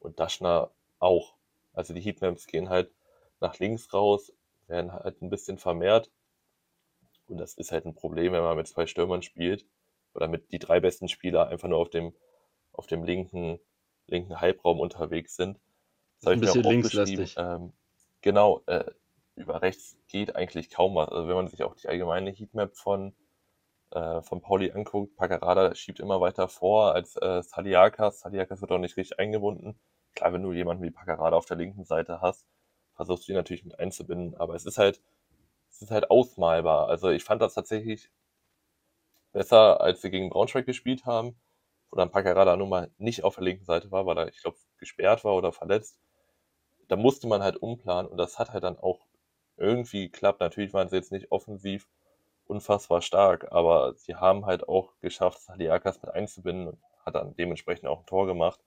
und 0.00 0.20
Daschner 0.20 0.70
auch. 0.98 1.34
Also 1.72 1.94
die 1.94 2.00
Heatmaps 2.00 2.46
gehen 2.46 2.68
halt 2.68 2.92
nach 3.40 3.58
links 3.58 3.92
raus, 3.92 4.32
werden 4.66 4.92
halt 4.92 5.22
ein 5.22 5.30
bisschen 5.30 5.58
vermehrt. 5.58 6.10
Und 7.26 7.38
das 7.38 7.54
ist 7.54 7.72
halt 7.72 7.86
ein 7.86 7.94
Problem, 7.94 8.32
wenn 8.32 8.42
man 8.42 8.56
mit 8.56 8.68
zwei 8.68 8.86
Stürmern 8.86 9.22
spielt 9.22 9.66
oder 10.14 10.28
mit 10.28 10.52
die 10.52 10.58
drei 10.58 10.80
besten 10.80 11.08
Spieler 11.08 11.48
einfach 11.48 11.68
nur 11.68 11.78
auf 11.78 11.90
dem, 11.90 12.14
auf 12.72 12.86
dem 12.86 13.04
linken, 13.04 13.58
linken 14.06 14.40
Halbraum 14.40 14.80
unterwegs 14.80 15.36
sind. 15.36 15.58
Das 16.20 16.24
Ist 16.24 16.28
ein 16.28 16.34
ich 16.34 16.40
mir 16.42 16.50
auch 16.50 16.54
bisschen 16.54 16.70
linkslastig. 16.70 17.34
Ähm, 17.38 17.72
genau, 18.20 18.62
äh, 18.66 18.84
über 19.34 19.62
rechts 19.62 19.96
geht 20.08 20.36
eigentlich 20.36 20.70
kaum 20.70 20.94
was. 20.94 21.08
Also 21.08 21.28
wenn 21.28 21.36
man 21.36 21.48
sich 21.48 21.62
auch 21.62 21.74
die 21.74 21.88
allgemeine 21.88 22.30
Heatmap 22.30 22.76
von, 22.76 23.14
äh, 23.92 24.22
von 24.22 24.40
Pauli 24.40 24.72
anguckt, 24.72 25.16
Paccarada 25.16 25.74
schiebt 25.74 26.00
immer 26.00 26.20
weiter 26.20 26.48
vor 26.48 26.94
als 26.94 27.16
äh, 27.16 27.42
Saliakas. 27.42 28.20
Saliakas 28.20 28.60
wird 28.60 28.72
auch 28.72 28.78
nicht 28.78 28.96
richtig 28.96 29.18
eingebunden. 29.18 29.78
Klar, 30.14 30.32
wenn 30.32 30.42
du 30.42 30.52
jemanden 30.52 30.82
wie 30.82 30.90
Paccarada 30.90 31.36
auf 31.36 31.46
der 31.46 31.56
linken 31.56 31.84
Seite 31.84 32.20
hast, 32.20 32.46
versuchst 32.94 33.28
du 33.28 33.32
ihn 33.32 33.36
natürlich 33.36 33.64
mit 33.64 33.78
einzubinden, 33.78 34.36
aber 34.38 34.54
es 34.54 34.66
ist 34.66 34.78
halt, 34.78 35.02
es 35.70 35.82
ist 35.82 35.90
halt 35.90 36.10
ausmalbar. 36.10 36.88
Also 36.88 37.10
ich 37.10 37.24
fand 37.24 37.42
das 37.42 37.54
tatsächlich 37.54 38.10
besser, 39.32 39.80
als 39.80 40.02
wir 40.02 40.10
gegen 40.10 40.30
Braunschweig 40.30 40.66
gespielt 40.66 41.04
haben, 41.06 41.36
wo 41.90 41.96
dann 41.96 42.10
Paccarada 42.10 42.56
nun 42.56 42.68
mal 42.68 42.90
nicht 42.98 43.24
auf 43.24 43.34
der 43.36 43.44
linken 43.44 43.64
Seite 43.64 43.90
war, 43.90 44.06
weil 44.06 44.18
er, 44.18 44.28
ich 44.28 44.40
glaube, 44.42 44.58
gesperrt 44.78 45.24
war 45.24 45.34
oder 45.34 45.52
verletzt. 45.52 46.00
Da 46.88 46.96
musste 46.96 47.26
man 47.28 47.42
halt 47.42 47.56
umplanen 47.56 48.10
und 48.10 48.18
das 48.18 48.38
hat 48.38 48.52
halt 48.52 48.64
dann 48.64 48.78
auch 48.78 49.00
irgendwie 49.56 50.10
geklappt. 50.10 50.40
Natürlich 50.40 50.74
waren 50.74 50.88
sie 50.88 50.96
jetzt 50.96 51.12
nicht 51.12 51.32
offensiv 51.32 51.88
unfassbar 52.52 53.02
stark, 53.02 53.52
aber 53.52 53.94
sie 53.96 54.16
haben 54.16 54.46
halt 54.46 54.68
auch 54.68 54.94
geschafft, 55.00 55.40
Saliakas 55.42 56.02
mit 56.02 56.12
einzubinden 56.12 56.68
und 56.68 56.78
hat 57.06 57.16
dann 57.16 57.34
dementsprechend 57.36 57.88
auch 57.88 58.00
ein 58.00 58.06
Tor 58.06 58.26
gemacht. 58.26 58.60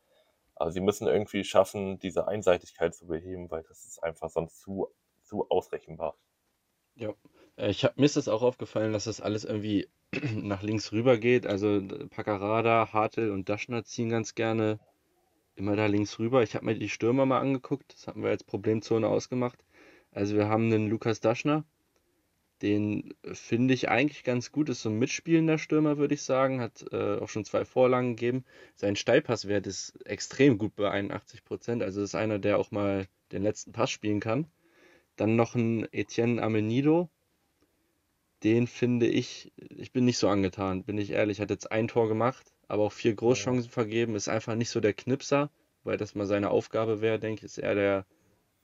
Aber 0.56 0.72
sie 0.72 0.82
müssen 0.82 1.08
irgendwie 1.08 1.44
schaffen, 1.46 2.00
diese 2.00 2.28
Einseitigkeit 2.28 2.96
zu 2.96 3.08
beheben, 3.08 3.52
weil 3.52 3.64
das 3.64 3.86
ist 3.86 4.04
einfach 4.04 4.30
sonst 4.32 4.60
zu, 4.62 4.90
zu 5.24 5.50
ausrechenbar. 5.50 6.18
Ja, 6.96 7.14
äh, 7.58 7.70
ich 7.70 7.84
hab, 7.86 7.98
mir 7.98 8.06
ist 8.06 8.18
das 8.18 8.28
auch 8.28 8.42
aufgefallen, 8.42 8.92
dass 8.94 9.06
das 9.06 9.22
alles 9.22 9.46
irgendwie 9.46 9.88
nach 10.34 10.62
links 10.62 10.92
rüber 10.92 11.18
geht. 11.18 11.46
Also 11.48 11.80
d- 11.82 12.08
Paccarada, 12.08 12.92
Hartl 12.94 13.32
und 13.32 13.48
Daschner 13.50 13.84
ziehen 13.86 14.10
ganz 14.10 14.36
gerne 14.36 14.80
immer 15.56 15.76
da 15.78 15.88
links 15.88 16.20
rüber. 16.20 16.44
Ich 16.44 16.56
habe 16.56 16.66
mir 16.66 16.76
die 16.80 16.90
Stürmer 16.90 17.26
mal 17.28 17.40
angeguckt. 17.42 17.94
Das 17.94 18.08
hatten 18.08 18.24
wir 18.24 18.30
als 18.32 18.44
Problemzone 18.46 19.08
ausgemacht. 19.10 19.64
Also 20.12 20.36
wir 20.38 20.50
haben 20.50 20.66
einen 20.74 20.90
Lukas 20.90 21.20
Daschner, 21.22 21.66
den 22.66 23.14
finde 23.32 23.76
ich 23.76 23.90
eigentlich 23.90 24.24
ganz 24.24 24.52
gut, 24.52 24.70
ist 24.70 24.82
so 24.82 24.90
ein 24.90 24.98
mitspielender 24.98 25.60
Stürmer, 25.60 26.00
würde 26.00 26.16
ich 26.16 26.24
sagen, 26.24 26.62
hat 26.62 26.84
äh, 26.92 27.20
auch 27.20 27.30
schon 27.30 27.46
zwei 27.46 27.64
Vorlagen 27.64 28.16
gegeben. 28.16 28.44
Sein 28.76 28.96
Steilpasswert 28.96 29.68
ist 29.68 30.04
extrem 30.04 30.58
gut 30.58 30.76
bei 30.76 30.90
81 30.90 31.44
Prozent, 31.44 31.84
also 31.84 32.02
ist 32.02 32.16
einer, 32.16 32.40
der 32.40 32.58
auch 32.58 32.72
mal 32.72 33.06
den 33.32 33.44
letzten 33.44 33.72
Pass 33.72 33.92
spielen 33.92 34.20
kann. 34.20 34.48
Dann 35.16 35.36
noch 35.36 35.54
ein 35.54 35.88
Etienne 35.94 36.42
Amenido, 36.42 37.08
den 38.44 38.66
finde 38.66 39.06
ich, 39.06 39.54
ich 39.70 39.92
bin 39.92 40.06
nicht 40.06 40.18
so 40.18 40.28
angetan, 40.28 40.84
bin 40.84 40.98
ich 40.98 41.12
ehrlich, 41.12 41.42
hat 41.42 41.52
jetzt 41.52 41.72
ein 41.72 41.88
Tor 41.88 42.08
gemacht, 42.08 42.52
aber 42.68 42.82
auch 42.82 42.94
vier 42.94 43.14
Großchancen 43.14 43.70
vergeben, 43.70 44.16
ist 44.16 44.28
einfach 44.28 44.56
nicht 44.56 44.72
so 44.72 44.80
der 44.80 44.94
Knipser, 44.94 45.52
weil 45.84 45.98
das 45.98 46.16
mal 46.16 46.26
seine 46.26 46.50
Aufgabe 46.50 47.00
wäre, 47.00 47.20
denke 47.20 47.42
ich, 47.42 47.46
ist 47.46 47.60
er 47.60 47.76
der 47.76 48.06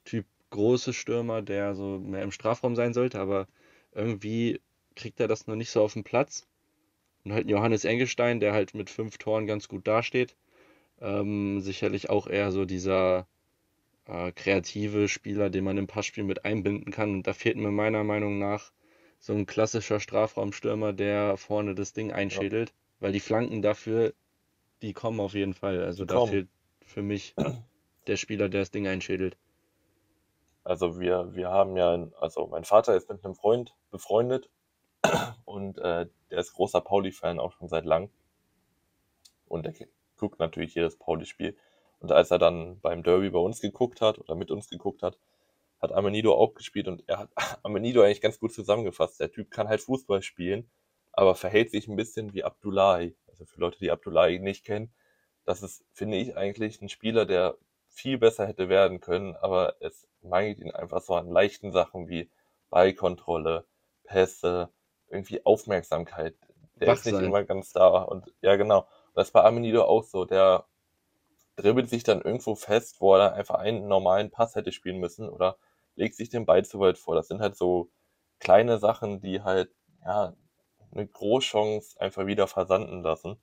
Typ 0.06 0.26
große 0.50 0.92
Stürmer, 0.92 1.44
der 1.44 1.76
so 1.76 2.00
mehr 2.00 2.24
im 2.24 2.32
Strafraum 2.32 2.76
sein 2.76 2.96
sollte, 2.96 3.20
aber 3.20 3.48
irgendwie 3.94 4.60
kriegt 4.96 5.20
er 5.20 5.28
das 5.28 5.48
noch 5.48 5.56
nicht 5.56 5.70
so 5.70 5.82
auf 5.82 5.94
den 5.94 6.04
Platz. 6.04 6.48
Und 7.24 7.34
halt 7.34 7.50
Johannes 7.50 7.86
Engelstein, 7.86 8.40
der 8.40 8.54
halt 8.54 8.74
mit 8.74 8.90
fünf 8.90 9.18
Toren 9.18 9.46
ganz 9.48 9.68
gut 9.68 9.88
dasteht. 9.88 10.36
Ähm, 11.00 11.62
sicherlich 11.62 12.10
auch 12.10 12.28
eher 12.28 12.52
so 12.52 12.66
dieser 12.66 13.28
äh, 14.06 14.32
kreative 14.32 15.08
Spieler, 15.08 15.50
den 15.50 15.64
man 15.64 15.78
im 15.78 15.88
Passspiel 15.88 16.24
mit 16.24 16.46
einbinden 16.46 16.92
kann. 16.92 17.12
Und 17.12 17.28
da 17.28 17.34
fehlt 17.34 17.58
mir 17.58 17.72
meiner 17.72 18.04
Meinung 18.04 18.40
nach 18.40 18.72
so 19.20 19.34
ein 19.34 19.46
klassischer 19.46 20.00
Strafraumstürmer, 20.00 20.94
der 20.94 21.38
vorne 21.38 21.76
das 21.76 21.94
Ding 21.94 22.12
einschädelt. 22.12 22.70
Ja. 22.70 22.76
Weil 23.02 23.12
die 23.14 23.20
Flanken 23.20 23.62
dafür, 23.62 24.14
die 24.82 24.94
kommen 24.94 25.20
auf 25.20 25.34
jeden 25.34 25.54
Fall. 25.54 25.84
Also 25.84 26.04
die 26.04 26.08
da 26.08 26.16
kommen. 26.16 26.32
fehlt 26.32 26.48
für 26.86 27.04
mich 27.04 27.36
der 28.08 28.18
Spieler, 28.18 28.50
der 28.50 28.62
das 28.62 28.72
Ding 28.72 28.88
einschädelt. 28.88 29.38
Also 30.64 31.00
wir, 31.00 31.34
wir 31.34 31.50
haben 31.50 31.76
ja, 31.76 32.08
also 32.20 32.48
mein 32.48 32.64
Vater 32.64 32.96
ist 32.96 33.10
mit 33.10 33.24
einem 33.26 33.36
Freund 33.36 33.76
befreundet 33.90 34.50
und 35.46 35.78
äh, 35.80 36.08
der 36.30 36.40
ist 36.40 36.54
großer 36.54 36.82
Pauli-Fan 36.82 37.40
auch 37.40 37.54
schon 37.54 37.68
seit 37.68 37.86
lang. 37.86 38.12
Und 39.48 39.66
der 39.66 39.74
guckt 40.18 40.40
natürlich 40.40 40.76
jedes 40.76 40.98
Pauli-Spiel. 40.98 41.58
Und 42.00 42.12
als 42.12 42.32
er 42.32 42.40
dann 42.40 42.80
beim 42.80 43.04
Derby 43.04 43.30
bei 43.30 43.40
uns 43.40 43.60
geguckt 43.60 44.02
hat 44.02 44.18
oder 44.20 44.36
mit 44.36 44.52
uns 44.52 44.70
geguckt 44.70 45.04
hat, 45.04 45.18
hat 45.82 45.92
Amenido 45.92 46.36
auch 46.36 46.54
gespielt 46.54 46.88
und 46.88 47.04
er 47.08 47.20
hat 47.20 47.30
Amenido 47.64 48.02
eigentlich 48.04 48.22
ganz 48.22 48.40
gut 48.40 48.54
zusammengefasst. 48.54 49.20
Der 49.20 49.32
Typ 49.32 49.50
kann 49.52 49.68
halt 49.68 49.82
Fußball 49.82 50.22
spielen, 50.22 50.70
aber 51.12 51.36
verhält 51.36 51.72
sich 51.72 51.88
ein 51.88 51.96
bisschen 51.96 52.34
wie 52.34 52.44
Abdullahi. 52.44 53.16
Also 53.28 53.46
für 53.46 53.60
Leute, 53.60 53.80
die 53.80 53.92
Abdullahi 53.92 54.40
nicht 54.40 54.64
kennen, 54.64 54.94
das 55.44 55.64
ist, 55.64 55.84
finde 55.92 56.18
ich, 56.18 56.38
eigentlich 56.38 56.82
ein 56.82 56.90
Spieler, 56.90 57.26
der 57.26 57.58
viel 57.92 58.18
besser 58.18 58.48
hätte 58.48 58.70
werden 58.70 59.02
können, 59.02 59.36
aber 59.36 59.76
es 59.80 60.08
mangelt 60.22 60.60
ihn 60.60 60.72
einfach 60.72 61.02
so 61.02 61.14
an 61.14 61.30
leichten 61.30 61.72
Sachen 61.72 62.08
wie 62.08 62.30
Ballkontrolle, 62.70 63.66
Pässe, 64.04 64.70
irgendwie 65.10 65.46
Aufmerksamkeit. 65.46 66.36
Der 66.76 66.88
Wach 66.88 66.96
ist 66.96 67.06
nicht 67.06 67.16
sein. 67.16 67.26
immer 67.26 67.44
ganz 67.44 67.74
da. 67.74 68.02
Und 68.02 68.34
ja, 68.42 68.56
genau. 68.56 68.88
Das 69.14 69.32
bei 69.32 69.44
Amenido 69.44 69.84
auch 69.84 70.04
so. 70.04 70.26
Der 70.26 70.66
dribbelt 71.58 71.90
sich 71.90 72.04
dann 72.04 72.22
irgendwo 72.22 72.56
fest, 72.56 73.02
wo 73.02 73.14
er 73.14 73.20
dann 73.20 73.34
einfach 73.34 73.56
einen 73.56 73.88
normalen 73.88 74.32
Pass 74.32 74.56
hätte 74.56 74.72
spielen 74.72 75.00
müssen 75.00 75.30
oder 75.30 75.58
legt 75.96 76.16
sich 76.16 76.30
den 76.30 76.46
Ball 76.46 76.66
zu 76.66 76.80
weit 76.80 76.98
vor. 76.98 77.16
Das 77.16 77.28
sind 77.28 77.42
halt 77.42 77.56
so 77.56 77.90
kleine 78.40 78.80
Sachen, 78.80 79.22
die 79.22 79.42
halt, 79.42 79.70
ja, 80.06 80.34
eine 80.94 81.08
Großchance 81.08 82.00
einfach 82.00 82.26
wieder 82.26 82.48
versanden 82.48 83.04
lassen. 83.04 83.38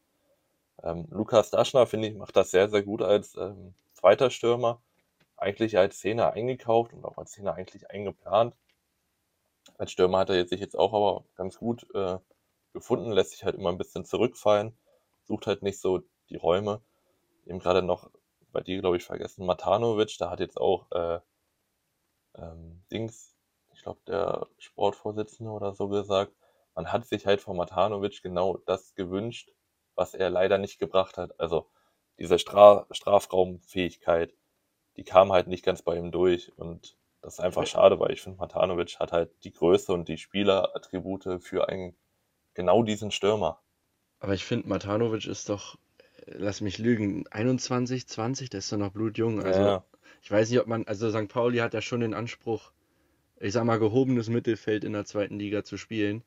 Ähm, 0.83 1.07
Lukas 1.11 1.51
Daschner, 1.51 1.87
finde 1.87 2.09
ich, 2.09 2.15
macht 2.15 2.37
das 2.37 2.51
sehr, 2.51 2.69
sehr 2.69 2.83
gut 2.83 3.03
als 3.03 3.37
ähm, 3.37 3.75
zweiter 3.99 4.31
Stürmer. 4.31 4.81
Eigentlich 5.37 5.79
als 5.79 5.99
Zehner 5.99 6.33
eingekauft 6.33 6.93
und 6.93 7.05
auch 7.05 7.19
als 7.19 7.33
Zehner 7.33 7.55
eigentlich 7.55 7.91
eingeplant. 7.91 8.55
Als 9.77 9.93
Stürmer 9.93 10.19
hat 10.19 10.31
er 10.31 10.47
sich 10.47 10.61
jetzt 10.61 10.77
auch 10.77 10.93
aber 10.93 11.25
ganz 11.37 11.59
gut 11.59 11.87
äh, 11.95 12.19
gefunden, 12.73 13.13
lässt 13.13 13.33
sich 13.33 13.45
halt 13.45 13.57
immer 13.57 13.71
ein 13.71 13.79
bisschen 13.79 14.05
zurückfallen, 14.05 14.77
sucht 15.25 15.47
halt 15.47 15.63
nicht 15.63 15.81
so 15.81 16.03
die 16.31 16.37
Räume. 16.37 16.81
Eben 17.47 17.59
gerade 17.59 17.83
noch 17.83 18.11
bei 18.53 18.61
dir, 18.61 18.81
glaube 18.81 18.97
ich, 18.97 19.05
vergessen, 19.05 19.47
Matanovic, 19.47 20.17
da 20.19 20.31
hat 20.31 20.41
jetzt 20.41 20.59
auch 20.59 20.91
äh, 20.93 21.21
ähm, 22.37 22.83
Dings, 22.91 23.37
ich 23.73 23.83
glaube, 23.83 24.01
der 24.07 24.47
Sportvorsitzende 24.59 25.51
oder 25.53 25.75
so 25.75 25.89
gesagt, 25.89 26.33
man 26.75 26.93
hat 26.93 27.07
sich 27.07 27.27
halt 27.27 27.41
von 27.41 27.57
Matanovic 27.57 28.23
genau 28.23 28.59
das 28.67 28.95
gewünscht, 28.95 29.53
was 29.95 30.15
er 30.15 30.31
leider 30.31 30.59
nicht 30.59 30.79
gebracht 30.79 31.19
hat. 31.19 31.39
Also 31.41 31.69
diese 32.19 32.39
Stra 32.39 32.87
Strafraumfähigkeit, 32.91 34.35
die 34.97 35.05
kam 35.05 35.33
halt 35.33 35.47
nicht 35.47 35.65
ganz 35.65 35.83
bei 35.83 35.97
ihm 35.97 36.11
durch. 36.11 36.53
Und 36.57 36.97
das 37.23 37.35
ist 37.35 37.41
einfach 37.41 37.67
schade, 37.67 37.99
weil 38.01 38.13
ich 38.13 38.21
finde, 38.21 38.39
Matanovic 38.39 38.99
hat 38.99 39.13
halt 39.13 39.31
die 39.45 39.53
Größe 39.53 39.93
und 39.93 40.09
die 40.09 40.19
Spielerattribute 40.19 41.41
für 41.41 41.69
einen 41.69 41.95
genau 42.55 42.83
diesen 42.83 43.11
Stürmer. 43.11 43.61
Aber 44.21 44.35
ich 44.35 44.45
finde, 44.45 44.69
Matanovic 44.69 45.27
ist 45.27 45.49
doch, 45.49 45.79
lass 46.27 46.61
mich 46.61 46.79
lügen, 46.79 47.27
21, 47.29 48.09
20, 48.09 48.51
der 48.51 48.59
ist 48.59 48.73
doch 48.73 48.79
noch 48.79 48.93
blutjung. 48.93 49.43
Also 49.43 49.61
ja. 49.61 49.85
ich 50.23 50.31
weiß 50.31 50.51
nicht, 50.51 50.61
ob 50.61 50.67
man, 50.67 50.85
also 50.87 51.11
St. 51.11 51.29
Pauli 51.29 51.59
hat 51.59 51.75
ja 51.75 51.81
schon 51.81 52.01
den 52.01 52.15
Anspruch, 52.15 52.73
ich 53.39 53.53
sag 53.53 53.65
mal, 53.65 53.79
gehobenes 53.79 54.29
Mittelfeld 54.29 54.83
in 54.83 54.93
der 54.93 55.05
zweiten 55.05 55.39
Liga 55.39 55.63
zu 55.63 55.77
spielen, 55.77 56.25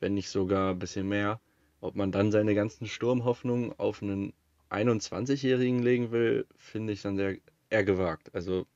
wenn 0.00 0.14
nicht 0.14 0.30
sogar 0.30 0.70
ein 0.70 0.78
bisschen 0.78 1.06
mehr. 1.06 1.40
Ob 1.82 1.94
man 1.94 2.10
dann 2.10 2.32
seine 2.32 2.54
ganzen 2.54 2.86
Sturmhoffnungen 2.86 3.78
auf 3.78 4.02
einen 4.02 4.32
21-Jährigen 4.70 5.82
legen 5.82 6.10
will, 6.10 6.46
finde 6.56 6.92
ich 6.92 7.02
dann 7.02 7.16
sehr 7.16 7.36
eher 7.70 7.84
gewagt. 7.84 8.34
Also 8.34 8.66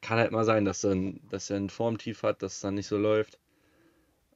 kann 0.00 0.18
halt 0.18 0.32
mal 0.32 0.44
sein, 0.44 0.64
dass, 0.64 0.80
dann, 0.80 1.20
dass 1.30 1.50
er 1.50 1.56
ein 1.56 1.70
Formtief 1.70 2.22
hat, 2.22 2.42
dass 2.42 2.54
es 2.54 2.60
dann 2.60 2.74
nicht 2.74 2.86
so 2.86 2.96
läuft. 2.96 3.38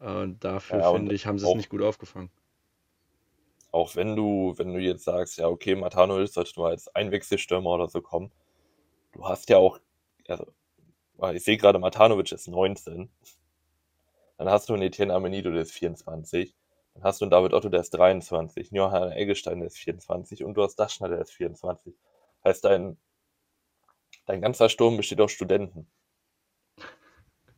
Äh, 0.01 0.29
dafür 0.41 0.81
ja, 0.81 0.93
finde 0.93 1.15
ich, 1.15 1.27
haben 1.27 1.39
sie 1.39 1.49
es 1.49 1.55
nicht 1.55 1.71
gut 1.71 1.83
aufgefangen. 1.83 2.31
Auch 3.71 3.97
wenn 3.97 4.15
du, 4.15 4.55
wenn 4.57 4.73
du 4.73 4.79
jetzt 4.79 5.05
sagst, 5.05 5.39
ja, 5.39 5.49
okay, 5.49 5.75
Matanovic 5.75 6.29
sollte 6.29 6.53
nur 6.57 6.69
als 6.69 6.95
Einwechselstürmer 6.95 7.71
oder 7.71 7.89
so 7.89 8.01
kommen. 8.01 8.31
Du 9.13 9.27
hast 9.27 9.49
ja 9.49 9.57
auch, 9.57 9.81
also, 10.29 10.47
ich 11.33 11.43
sehe 11.43 11.57
gerade, 11.57 11.79
Matanovic 11.79 12.31
ist 12.33 12.47
19. 12.47 13.09
Dann 14.37 14.49
hast 14.49 14.69
du 14.69 14.75
einen 14.75 14.83
Etienne 14.83 15.15
Amenido, 15.15 15.51
der 15.51 15.63
ist 15.63 15.73
24. 15.73 16.55
Dann 16.95 17.03
hast 17.03 17.21
du 17.21 17.25
einen 17.25 17.31
David 17.31 17.53
Otto, 17.53 17.69
der 17.69 17.81
ist 17.81 17.91
23, 17.91 18.71
Johann 18.71 19.13
Eggestein, 19.13 19.59
der 19.59 19.67
ist 19.67 19.79
24 19.79 20.45
und 20.45 20.55
du 20.55 20.63
hast 20.63 20.77
Daschner, 20.77 21.09
der 21.09 21.21
ist 21.21 21.33
24. 21.33 21.95
Heißt, 22.45 22.65
dein, 22.65 22.97
dein 24.27 24.41
ganzer 24.41 24.69
Sturm 24.69 24.97
besteht 24.97 25.21
aus 25.21 25.33
Studenten. 25.33 25.91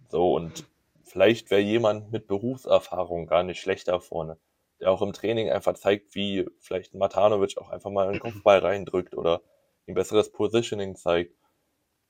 So, 0.09 0.35
und 0.35 0.67
vielleicht 1.05 1.51
wäre 1.51 1.61
jemand 1.61 2.13
mit 2.13 2.27
Berufserfahrung 2.27 3.27
gar 3.27 3.43
nicht 3.43 3.61
schlechter 3.61 4.01
vorne, 4.01 4.39
der 4.81 4.91
auch 4.91 5.03
im 5.03 5.13
Training 5.13 5.51
einfach 5.51 5.75
zeigt, 5.75 6.15
wie 6.15 6.49
vielleicht 6.59 6.95
Matanovic 6.95 7.59
auch 7.59 7.71
einfach 7.71 7.91
mal 7.91 8.09
einen 8.09 8.21
Kopfball 8.21 8.61
reindrückt 8.61 9.17
oder 9.17 9.43
ein 9.87 9.95
besseres 9.95 10.33
Positioning 10.33 10.97
zeigt. 10.97 11.35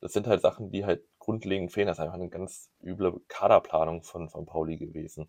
Das 0.00 0.12
sind 0.12 0.26
halt 0.26 0.42
Sachen, 0.42 0.70
die 0.70 0.84
halt 0.84 1.02
grundlegend 1.18 1.72
fehlen. 1.72 1.88
Das 1.88 1.98
ist 1.98 2.02
einfach 2.02 2.14
eine 2.14 2.28
ganz 2.28 2.70
üble 2.82 3.20
Kaderplanung 3.28 4.02
von, 4.02 4.28
von 4.28 4.46
Pauli 4.46 4.76
gewesen. 4.76 5.28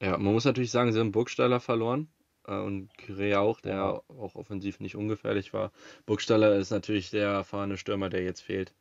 Ja, 0.00 0.16
man 0.16 0.32
muss 0.32 0.44
natürlich 0.44 0.70
sagen, 0.70 0.92
sie 0.92 0.98
haben 0.98 1.12
Burgstaller 1.12 1.60
verloren 1.60 2.08
äh, 2.46 2.58
und 2.58 2.90
Kyré 2.94 3.38
auch, 3.38 3.60
der 3.60 3.74
ja. 3.74 4.02
auch 4.08 4.34
offensiv 4.34 4.80
nicht 4.80 4.96
ungefährlich 4.96 5.52
war. 5.52 5.72
Burgstaller 6.06 6.56
ist 6.56 6.70
natürlich 6.70 7.10
der 7.10 7.28
erfahrene 7.28 7.76
Stürmer, 7.76 8.08
der 8.08 8.22
jetzt 8.22 8.40
fehlt. 8.40 8.72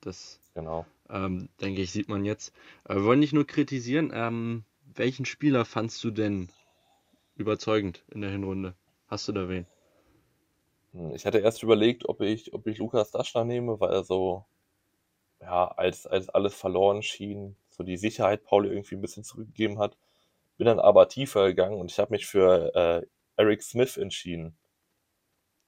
Das, 0.00 0.40
genau. 0.54 0.84
ähm, 1.08 1.48
denke 1.60 1.80
ich, 1.80 1.92
sieht 1.92 2.08
man 2.08 2.24
jetzt. 2.24 2.54
Äh, 2.84 2.96
wir 2.96 3.04
wollen 3.04 3.20
nicht 3.20 3.32
nur 3.32 3.46
kritisieren. 3.46 4.10
Ähm, 4.12 4.64
welchen 4.94 5.24
Spieler 5.24 5.64
fandst 5.64 6.02
du 6.04 6.10
denn 6.10 6.48
überzeugend 7.36 8.04
in 8.08 8.20
der 8.20 8.30
Hinrunde? 8.30 8.74
Hast 9.06 9.28
du 9.28 9.32
da 9.32 9.48
wen? 9.48 9.66
Hm, 10.92 11.14
ich 11.14 11.24
hatte 11.24 11.38
erst 11.38 11.62
überlegt, 11.62 12.08
ob 12.08 12.20
ich, 12.20 12.52
ob 12.52 12.66
ich 12.66 12.78
Lukas 12.78 13.12
Daschner 13.12 13.44
nehme, 13.44 13.80
weil 13.80 13.92
er 13.92 14.04
so, 14.04 14.44
ja, 15.40 15.68
als, 15.68 16.06
als 16.06 16.28
alles 16.28 16.54
verloren 16.54 17.02
schien, 17.02 17.56
so 17.70 17.82
die 17.82 17.96
Sicherheit 17.96 18.44
Pauli 18.44 18.68
irgendwie 18.68 18.96
ein 18.96 19.00
bisschen 19.00 19.24
zurückgegeben 19.24 19.78
hat. 19.78 19.96
Bin 20.60 20.66
dann 20.66 20.78
aber 20.78 21.08
tiefer 21.08 21.46
gegangen 21.46 21.80
und 21.80 21.90
ich 21.90 21.98
habe 21.98 22.12
mich 22.12 22.26
für 22.26 22.74
äh, 22.74 23.06
Eric 23.38 23.62
Smith 23.62 23.96
entschieden. 23.96 24.58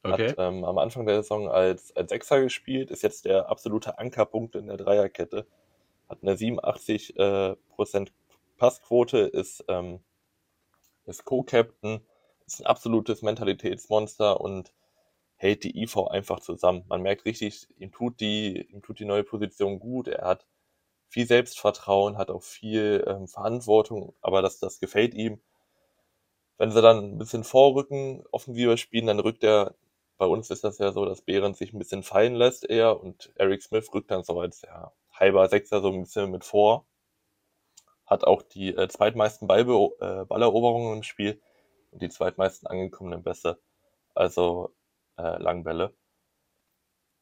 Okay. 0.03 0.29
Hat 0.29 0.35
ähm, 0.37 0.65
am 0.65 0.77
Anfang 0.77 1.07
der 1.07 1.23
Saison 1.23 1.49
als, 1.49 1.97
als 1.97 2.11
Sechser 2.11 2.43
gespielt, 2.43 2.91
ist 2.91 3.03
jetzt 3.03 3.25
der 3.25 3.49
absolute 3.49 3.97
Ankerpunkt 3.99 4.55
in 4.55 4.67
der 4.67 4.77
Dreierkette. 4.77 5.47
Hat 6.11 6.19
eine 6.21 6.35
87% 6.35 7.17
äh, 7.17 7.57
Prozent 7.71 8.13
Passquote, 8.59 9.17
ist, 9.17 9.65
ähm, 9.69 10.01
ist 11.07 11.25
Co-Captain, 11.25 12.03
ist 12.45 12.61
ein 12.61 12.67
absolutes 12.67 13.23
Mentalitätsmonster 13.23 14.43
und 14.43 14.75
hält 15.37 15.65
die 15.65 15.83
IV 15.83 16.09
einfach 16.11 16.41
zusammen. 16.41 16.85
Man 16.91 17.01
merkt 17.01 17.25
richtig, 17.25 17.67
ihm 17.79 17.93
tut 17.93 18.21
die, 18.21 18.69
ihm 18.71 18.83
tut 18.83 18.99
die 18.99 19.07
neue 19.07 19.25
Position 19.25 19.81
gut. 19.81 20.09
Er 20.09 20.27
hat 20.27 20.47
viel 21.13 21.27
Selbstvertrauen, 21.27 22.17
hat 22.17 22.31
auch 22.31 22.43
viel 22.43 23.05
ähm, 23.07 23.29
Verantwortung, 23.29 24.15
aber 24.23 24.41
das, 24.41 24.59
das 24.61 24.81
gefällt 24.81 25.13
ihm. 25.15 25.43
Wenn 26.57 26.71
sie 26.71 26.81
dann 26.81 27.05
ein 27.15 27.19
bisschen 27.19 27.45
vorrücken, 27.45 28.25
offensiver 28.31 28.79
spielen, 28.79 29.07
dann 29.07 29.21
rückt 29.21 29.45
er, 29.45 29.75
bei 30.17 30.25
uns 30.25 30.49
ist 30.51 30.65
das 30.65 30.79
ja 30.79 30.91
so, 30.93 31.05
dass 31.05 31.21
Behrens 31.21 31.59
sich 31.59 31.75
ein 31.75 31.79
bisschen 31.79 32.03
fallen 32.03 32.35
lässt 32.35 32.65
eher 32.65 32.99
und 32.99 33.31
Eric 33.37 33.63
Smith 33.63 33.93
rückt 33.93 34.11
dann 34.11 34.25
so 34.25 34.41
als 34.41 34.63
ja, 34.63 34.93
halber 35.13 35.49
Sechser 35.49 35.83
so 35.83 35.91
ein 35.91 36.01
bisschen 36.01 36.31
mit 36.31 36.45
vor. 36.45 36.87
Hat 38.07 38.25
auch 38.25 38.41
die 38.43 38.75
äh, 38.75 38.89
zweitmeisten 38.89 39.47
Ballbe 39.49 39.73
äh, 40.01 40.25
Balleroberungen 40.25 40.99
im 40.99 41.03
Spiel 41.03 41.43
und 41.91 42.01
die 42.01 42.09
zweitmeisten 42.09 42.69
angekommenen 42.69 43.23
Bässe, 43.23 43.61
also 44.15 44.75
äh, 45.19 45.43
Langbälle. 45.43 45.93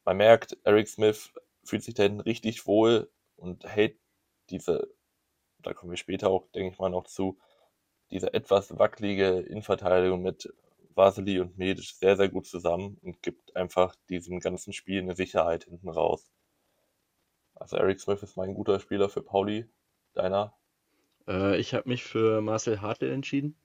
Man 0.05 0.17
merkt, 0.17 0.57
Eric 0.63 0.87
Smith 0.87 1.33
fühlt 1.65 1.83
sich 1.83 1.95
da 1.95 2.03
hinten 2.03 2.21
richtig 2.21 2.67
wohl 2.67 3.09
und 3.41 3.65
hält 3.65 3.97
diese, 4.49 4.87
da 5.59 5.73
kommen 5.73 5.91
wir 5.91 5.97
später 5.97 6.29
auch, 6.29 6.47
denke 6.51 6.73
ich 6.73 6.79
mal, 6.79 6.89
noch 6.89 7.05
zu, 7.05 7.37
diese 8.11 8.33
etwas 8.33 8.77
wackelige 8.77 9.39
Innenverteidigung 9.39 10.21
mit 10.21 10.53
Vasily 10.95 11.39
und 11.39 11.57
Medic 11.57 11.85
sehr, 11.85 12.17
sehr 12.17 12.29
gut 12.29 12.45
zusammen 12.45 12.97
und 13.01 13.21
gibt 13.21 13.55
einfach 13.55 13.95
diesem 14.09 14.39
ganzen 14.39 14.73
Spiel 14.73 15.01
eine 15.01 15.15
Sicherheit 15.15 15.63
hinten 15.63 15.89
raus. 15.89 16.29
Also 17.55 17.77
Eric 17.77 17.99
Smith 17.99 18.21
ist 18.23 18.37
mein 18.37 18.53
guter 18.53 18.79
Spieler 18.79 19.07
für 19.09 19.21
Pauli. 19.21 19.65
Deiner? 20.13 20.53
Äh, 21.27 21.57
ich 21.57 21.73
habe 21.73 21.87
mich 21.87 22.03
für 22.03 22.41
Marcel 22.41 22.81
Hartl 22.81 23.09
entschieden. 23.09 23.55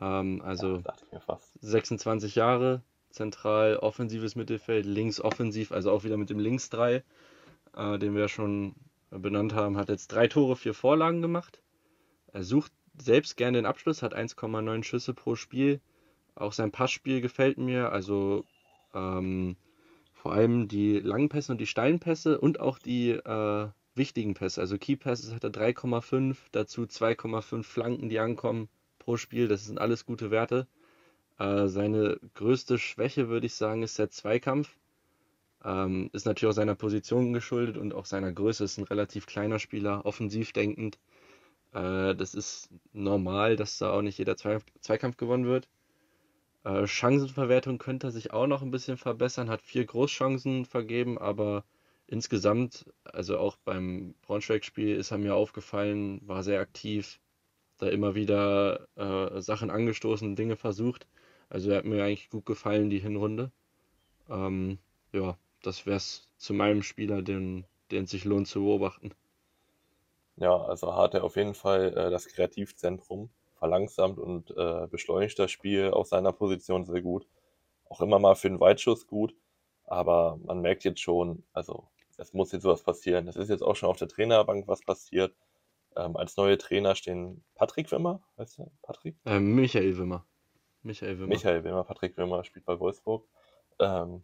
Ähm, 0.00 0.40
also 0.42 0.82
ja, 1.10 1.40
26 1.60 2.36
Jahre, 2.36 2.82
zentral 3.10 3.76
offensives 3.76 4.36
Mittelfeld, 4.36 4.86
links 4.86 5.20
offensiv, 5.20 5.72
also 5.72 5.90
auch 5.90 6.04
wieder 6.04 6.16
mit 6.16 6.30
dem 6.30 6.38
Links 6.38 6.70
3, 6.70 7.02
äh, 7.74 7.98
den 7.98 8.14
wir 8.14 8.28
schon 8.28 8.76
benannt 9.18 9.54
haben, 9.54 9.76
hat 9.76 9.88
jetzt 9.88 10.08
drei 10.08 10.28
Tore, 10.28 10.56
vier 10.56 10.74
Vorlagen 10.74 11.22
gemacht. 11.22 11.62
Er 12.32 12.42
sucht 12.42 12.72
selbst 13.00 13.36
gerne 13.36 13.58
den 13.58 13.66
Abschluss, 13.66 14.02
hat 14.02 14.16
1,9 14.16 14.82
Schüsse 14.82 15.14
pro 15.14 15.34
Spiel. 15.34 15.80
Auch 16.34 16.52
sein 16.52 16.72
Passspiel 16.72 17.20
gefällt 17.20 17.58
mir, 17.58 17.92
also 17.92 18.44
ähm, 18.94 19.56
vor 20.12 20.32
allem 20.32 20.68
die 20.68 20.98
langen 20.98 21.28
Pässe 21.28 21.52
und 21.52 21.60
die 21.60 21.66
steilen 21.66 22.00
Pässe 22.00 22.40
und 22.40 22.60
auch 22.60 22.78
die 22.78 23.10
äh, 23.10 23.68
wichtigen 23.94 24.34
Pässe. 24.34 24.60
Also 24.60 24.78
Key 24.78 24.96
Passes 24.96 25.34
hat 25.34 25.44
er 25.44 25.50
3,5, 25.50 26.36
dazu 26.52 26.82
2,5 26.82 27.62
Flanken, 27.62 28.08
die 28.08 28.18
ankommen 28.18 28.68
pro 28.98 29.16
Spiel. 29.16 29.48
Das 29.48 29.66
sind 29.66 29.80
alles 29.80 30.06
gute 30.06 30.30
Werte. 30.30 30.66
Äh, 31.38 31.66
seine 31.68 32.18
größte 32.34 32.78
Schwäche, 32.78 33.28
würde 33.28 33.46
ich 33.46 33.54
sagen, 33.54 33.82
ist 33.82 33.98
der 33.98 34.10
Zweikampf. 34.10 34.78
Ähm, 35.64 36.10
ist 36.12 36.26
natürlich 36.26 36.50
auch 36.50 36.56
seiner 36.56 36.74
Position 36.74 37.32
geschuldet 37.32 37.76
und 37.76 37.94
auch 37.94 38.06
seiner 38.06 38.32
Größe. 38.32 38.64
Ist 38.64 38.78
ein 38.78 38.84
relativ 38.84 39.26
kleiner 39.26 39.58
Spieler, 39.58 40.04
offensiv 40.04 40.52
denkend. 40.52 40.98
Äh, 41.72 42.14
das 42.14 42.34
ist 42.34 42.70
normal, 42.92 43.56
dass 43.56 43.78
da 43.78 43.92
auch 43.92 44.02
nicht 44.02 44.18
jeder 44.18 44.36
Zwei 44.36 44.58
Zweikampf 44.80 45.16
gewonnen 45.16 45.46
wird. 45.46 45.68
Äh, 46.64 46.86
Chancenverwertung 46.86 47.78
könnte 47.78 48.10
sich 48.10 48.32
auch 48.32 48.46
noch 48.46 48.62
ein 48.62 48.70
bisschen 48.70 48.96
verbessern, 48.96 49.50
hat 49.50 49.62
vier 49.62 49.84
Großchancen 49.84 50.64
vergeben, 50.64 51.18
aber 51.18 51.64
insgesamt, 52.06 52.86
also 53.04 53.38
auch 53.38 53.56
beim 53.64 54.14
Braunschweig-Spiel 54.22 54.96
ist 54.96 55.10
er 55.10 55.18
mir 55.18 55.34
aufgefallen, 55.34 56.20
war 56.26 56.42
sehr 56.42 56.60
aktiv, 56.60 57.20
da 57.78 57.88
immer 57.88 58.14
wieder 58.14 58.86
äh, 58.96 59.40
Sachen 59.40 59.70
angestoßen, 59.70 60.36
Dinge 60.36 60.56
versucht. 60.56 61.06
Also 61.48 61.70
er 61.70 61.78
hat 61.78 61.84
mir 61.84 62.04
eigentlich 62.04 62.30
gut 62.30 62.46
gefallen, 62.46 62.90
die 62.90 63.00
Hinrunde. 63.00 63.50
Ähm, 64.28 64.78
ja, 65.12 65.36
das 65.62 65.86
wäre 65.86 65.96
es 65.96 66.28
zu 66.36 66.54
meinem 66.54 66.82
Spieler, 66.82 67.22
den, 67.22 67.64
den 67.90 68.04
es 68.04 68.10
sich 68.10 68.24
lohnt 68.24 68.48
zu 68.48 68.60
beobachten. 68.60 69.12
Ja, 70.36 70.56
also 70.56 70.96
hat 70.96 71.14
er 71.14 71.24
auf 71.24 71.36
jeden 71.36 71.54
Fall 71.54 71.96
äh, 71.96 72.10
das 72.10 72.26
Kreativzentrum 72.26 73.30
verlangsamt 73.58 74.18
und 74.18 74.50
äh, 74.56 74.86
beschleunigt 74.88 75.38
das 75.38 75.50
Spiel 75.50 75.90
aus 75.90 76.08
seiner 76.08 76.32
Position 76.32 76.84
sehr 76.84 77.02
gut. 77.02 77.26
Auch 77.88 78.00
immer 78.00 78.18
mal 78.18 78.34
für 78.34 78.48
einen 78.48 78.60
Weitschuss 78.60 79.06
gut, 79.06 79.34
aber 79.86 80.38
man 80.44 80.60
merkt 80.60 80.84
jetzt 80.84 81.00
schon, 81.00 81.44
also 81.52 81.86
es 82.16 82.32
muss 82.32 82.52
jetzt 82.52 82.62
sowas 82.62 82.82
passieren. 82.82 83.28
Es 83.28 83.36
ist 83.36 83.50
jetzt 83.50 83.62
auch 83.62 83.76
schon 83.76 83.88
auf 83.88 83.98
der 83.98 84.08
Trainerbank 84.08 84.66
was 84.66 84.80
passiert. 84.80 85.34
Ähm, 85.94 86.16
als 86.16 86.36
neue 86.36 86.56
Trainer 86.56 86.94
stehen 86.94 87.44
Patrick 87.54 87.92
Wimmer, 87.92 88.22
weißt 88.36 88.58
du, 88.58 88.70
Patrick? 88.82 89.16
Ähm, 89.26 89.54
Michael 89.54 89.96
Wimmer. 89.98 90.24
Michael 90.82 91.18
Wimmer. 91.18 91.28
Michael 91.28 91.64
Wimmer, 91.64 91.84
Patrick 91.84 92.16
Wimmer 92.16 92.42
spielt 92.44 92.64
bei 92.64 92.80
Wolfsburg. 92.80 93.26
Ähm, 93.78 94.22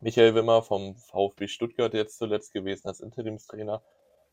Michael 0.00 0.36
Wimmer 0.36 0.62
vom 0.62 0.96
VfB 0.96 1.48
Stuttgart 1.48 1.92
jetzt 1.92 2.18
zuletzt 2.18 2.52
gewesen 2.52 2.86
als 2.86 3.00
Interimstrainer 3.00 3.82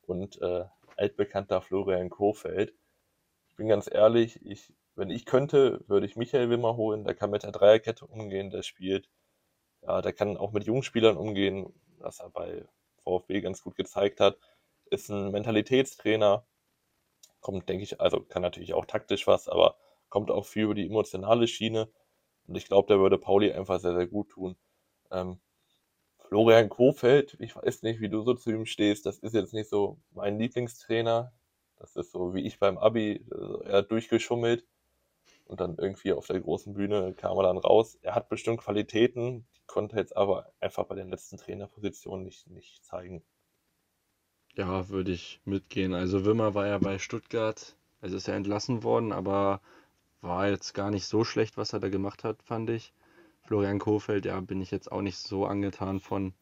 und 0.06 0.40
äh, 0.42 0.66
altbekannter 0.96 1.60
Florian 1.62 2.12
Kohfeldt. 2.12 2.76
Ich 3.50 3.56
bin 3.56 3.68
ganz 3.68 3.90
ehrlich, 3.92 4.40
ich, 4.46 4.74
wenn 4.96 5.10
ich 5.10 5.26
könnte, 5.26 5.84
würde 5.88 6.06
ich 6.06 6.16
Michael 6.18 6.52
Wimmer 6.52 6.76
holen. 6.76 7.04
Der 7.04 7.16
kann 7.16 7.32
mit 7.32 7.44
der 7.44 7.52
Dreierkette 7.52 8.06
umgehen, 8.06 8.52
der 8.52 8.62
spielt. 8.62 9.10
Ja, 9.82 10.02
der 10.04 10.14
kann 10.14 10.38
auch 10.38 10.52
mit 10.52 10.66
jungen 10.66 10.84
Spielern 10.84 11.18
umgehen, 11.18 11.74
was 11.98 12.20
er 12.20 12.30
bei 12.30 12.66
VfB 13.04 13.42
ganz 13.42 13.64
gut 13.64 13.76
gezeigt 13.76 14.20
hat. 14.20 14.38
Ist 14.92 15.10
ein 15.10 15.32
Mentalitätstrainer. 15.32 16.46
Kommt, 17.42 17.70
denke 17.70 17.84
ich, 17.84 18.00
also 18.00 18.22
kann 18.22 18.44
natürlich 18.44 18.76
auch 18.76 18.86
taktisch 18.86 19.26
was, 19.26 19.48
aber 19.48 19.78
kommt 20.10 20.30
auch 20.30 20.46
viel 20.46 20.66
über 20.66 20.76
die 20.76 20.86
emotionale 20.86 21.48
Schiene. 21.48 21.90
Und 22.48 22.56
ich 22.56 22.68
glaube, 22.68 22.88
der 22.88 23.00
würde 23.00 23.18
Pauli 23.18 23.52
einfach 23.52 23.80
sehr, 23.80 23.96
sehr 23.96 24.08
gut 24.08 24.30
tun. 24.30 24.56
Ähm, 25.12 25.40
Florian 26.36 26.68
Kofeld, 26.68 27.38
ich 27.40 27.56
weiß 27.56 27.84
nicht, 27.84 28.02
wie 28.02 28.10
du 28.10 28.22
so 28.22 28.34
zu 28.34 28.52
ihm 28.52 28.66
stehst. 28.66 29.06
Das 29.06 29.20
ist 29.20 29.34
jetzt 29.34 29.54
nicht 29.54 29.70
so 29.70 30.00
mein 30.12 30.38
Lieblingstrainer. 30.38 31.32
Das 31.78 31.96
ist 31.96 32.12
so 32.12 32.34
wie 32.34 32.46
ich 32.46 32.60
beim 32.60 32.78
Abi. 32.78 33.26
Also 33.32 33.62
er 33.62 33.78
hat 33.78 33.90
durchgeschummelt 33.90 34.66
und 35.46 35.62
dann 35.62 35.78
irgendwie 35.78 36.12
auf 36.12 36.28
der 36.28 36.42
großen 36.42 36.74
Bühne 36.74 37.14
kam 37.14 37.38
er 37.38 37.44
dann 37.44 37.58
raus. 37.58 37.98
Er 38.02 38.16
hat 38.16 38.28
bestimmt 38.28 38.60
Qualitäten, 38.60 39.48
die 39.56 39.62
konnte 39.66 39.96
er 39.96 40.02
jetzt 40.02 40.18
aber 40.18 40.52
einfach 40.60 40.84
bei 40.84 40.96
den 40.96 41.10
letzten 41.10 41.38
Trainerpositionen 41.38 42.26
nicht, 42.26 42.50
nicht 42.50 42.84
zeigen. 42.84 43.24
Ja, 44.56 44.90
würde 44.90 45.14
ich 45.14 45.40
mitgehen. 45.46 45.94
Also 45.94 46.26
Wimmer 46.26 46.54
war 46.54 46.68
ja 46.68 46.80
bei 46.80 47.00
Stuttgart, 47.00 47.78
also 48.02 48.18
ist 48.18 48.28
er 48.28 48.36
entlassen 48.36 48.84
worden, 48.84 49.14
aber 49.14 49.62
war 50.20 50.50
jetzt 50.50 50.74
gar 50.74 50.92
nicht 50.92 51.06
so 51.06 51.24
schlecht, 51.24 51.56
was 51.56 51.72
er 51.72 51.80
da 51.80 51.88
gemacht 51.88 52.26
hat, 52.26 52.44
fand 52.44 52.70
ich. 52.72 52.92
Florian 53.46 53.80
Kofeld, 53.80 54.26
ja, 54.26 54.40
bin 54.42 54.62
ich 54.62 54.72
jetzt 54.72 54.92
auch 54.92 55.02
nicht 55.02 55.18
so 55.18 55.46
angetan 55.46 56.00
von. 56.00 56.34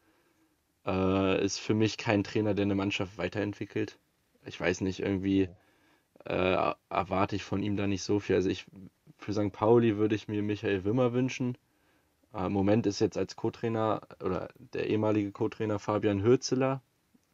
Äh, 0.86 1.44
ist 1.44 1.60
für 1.60 1.74
mich 1.74 1.98
kein 1.98 2.24
Trainer, 2.24 2.54
der 2.54 2.64
eine 2.64 2.76
Mannschaft 2.76 3.18
weiterentwickelt. 3.18 4.00
Ich 4.46 4.60
weiß 4.60 4.82
nicht, 4.82 5.00
irgendwie 5.00 5.50
äh, 6.26 6.74
erwarte 6.90 7.36
ich 7.36 7.44
von 7.44 7.64
ihm 7.64 7.78
da 7.78 7.88
nicht 7.88 8.04
so 8.04 8.20
viel. 8.20 8.36
Also 8.36 8.50
ich 8.50 8.66
für 9.18 9.34
St. 9.34 9.52
Pauli 9.52 9.98
würde 9.98 10.16
ich 10.16 10.28
mir 10.28 10.44
Michael 10.44 10.84
Wimmer 10.84 11.14
wünschen. 11.14 11.58
Äh, 12.34 12.48
Im 12.48 12.54
Moment 12.54 12.86
ist 12.86 13.00
jetzt 13.00 13.18
als 13.18 13.36
Co-Trainer 13.36 14.02
oder 14.22 14.50
der 14.58 14.90
ehemalige 14.90 15.32
Co-Trainer 15.32 15.80
Fabian 15.80 16.24
Hürzeler, 16.24 16.82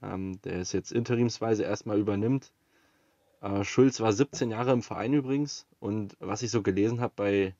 ähm, 0.01 0.39
der 0.43 0.59
es 0.59 0.71
jetzt 0.71 0.91
interimsweise 0.91 1.63
erstmal 1.63 1.99
übernimmt. 1.99 2.51
Äh, 3.41 3.63
Schulz 3.63 3.99
war 3.99 4.13
17 4.13 4.51
Jahre 4.51 4.71
im 4.71 4.83
Verein 4.83 5.13
übrigens 5.13 5.67
und 5.79 6.15
was 6.19 6.43
ich 6.43 6.51
so 6.51 6.61
gelesen 6.61 7.01
habe 7.01 7.13
bei 7.15 7.55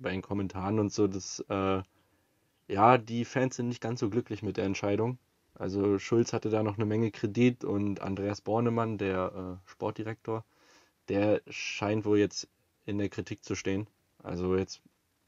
bei 0.00 0.10
den 0.10 0.22
Kommentaren 0.22 0.78
und 0.78 0.92
so, 0.92 1.06
dass 1.06 1.40
äh, 1.48 1.82
ja, 2.68 2.98
die 2.98 3.24
Fans 3.24 3.56
sind 3.56 3.68
nicht 3.68 3.80
ganz 3.80 4.00
so 4.00 4.10
glücklich 4.10 4.42
mit 4.42 4.56
der 4.56 4.64
Entscheidung. 4.64 5.18
Also 5.54 5.98
Schulz 5.98 6.32
hatte 6.32 6.50
da 6.50 6.62
noch 6.62 6.76
eine 6.76 6.86
Menge 6.86 7.10
Kredit 7.10 7.64
und 7.64 8.00
Andreas 8.00 8.40
Bornemann, 8.40 8.98
der 8.98 9.60
äh, 9.64 9.70
Sportdirektor, 9.70 10.44
der 11.08 11.42
scheint 11.48 12.04
wohl 12.04 12.18
jetzt 12.18 12.48
in 12.86 12.98
der 12.98 13.08
Kritik 13.08 13.44
zu 13.44 13.54
stehen. 13.54 13.86
Also 14.22 14.56
jetzt 14.56 14.82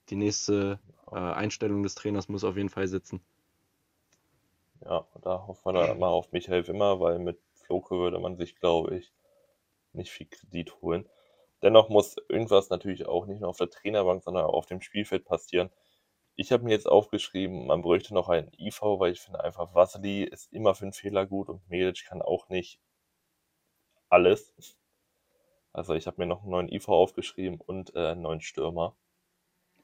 die 0.09 0.17
nächste 0.17 0.81
äh, 1.11 1.17
Einstellung 1.17 1.83
des 1.83 1.95
Trainers 1.95 2.29
muss 2.29 2.45
auf 2.45 2.57
jeden 2.57 2.71
Fall 2.71 2.89
sitzen. 2.89 3.21
Ja, 4.85 5.07
da 5.23 5.47
hoffen 5.47 5.65
wir 5.65 5.87
dann 5.87 5.99
mal 5.99 6.09
auf 6.09 6.33
Michael 6.33 6.67
Wimmer, 6.67 7.01
weil 7.01 7.19
mit 7.19 7.39
Floke 7.55 7.95
würde 7.97 8.19
man 8.19 8.37
sich, 8.37 8.57
glaube 8.57 8.97
ich, 8.97 9.13
nicht 9.93 10.11
viel 10.11 10.27
Kredit 10.27 10.81
holen. 10.83 11.09
Dennoch 11.67 11.89
muss 11.89 12.15
irgendwas 12.29 12.71
natürlich 12.71 13.07
auch 13.07 13.27
nicht 13.27 13.41
nur 13.41 13.51
auf 13.51 13.57
der 13.57 13.69
Trainerbank, 13.69 14.23
sondern 14.23 14.45
auch 14.45 14.55
auf 14.55 14.67
dem 14.67 14.81
Spielfeld 14.81 15.25
passieren. 15.25 15.69
Ich 16.37 16.53
habe 16.53 16.63
mir 16.63 16.71
jetzt 16.71 16.87
aufgeschrieben, 16.87 17.67
man 17.67 17.83
bräuchte 17.83 18.15
noch 18.15 18.29
einen 18.29 18.53
IV, 18.57 18.83
weil 18.83 19.11
ich 19.11 19.21
finde 19.21 19.43
einfach, 19.43 19.75
Vasily 19.75 20.23
ist 20.23 20.53
immer 20.53 20.77
für 20.77 20.85
einen 20.85 20.93
Fehler 20.93 21.27
gut 21.27 21.49
und 21.49 21.69
Medic 21.69 22.05
kann 22.07 22.23
auch 22.23 22.49
nicht 22.51 22.79
alles. 24.09 24.55
Also 25.73 25.95
ich 25.95 26.07
habe 26.07 26.21
mir 26.21 26.27
noch 26.27 26.43
einen 26.43 26.53
neuen 26.53 26.73
IV 26.73 26.89
aufgeschrieben 26.89 27.61
und 27.61 27.97
äh, 27.97 28.13
einen 28.13 28.23
neuen 28.23 28.43
Stürmer. 28.43 28.95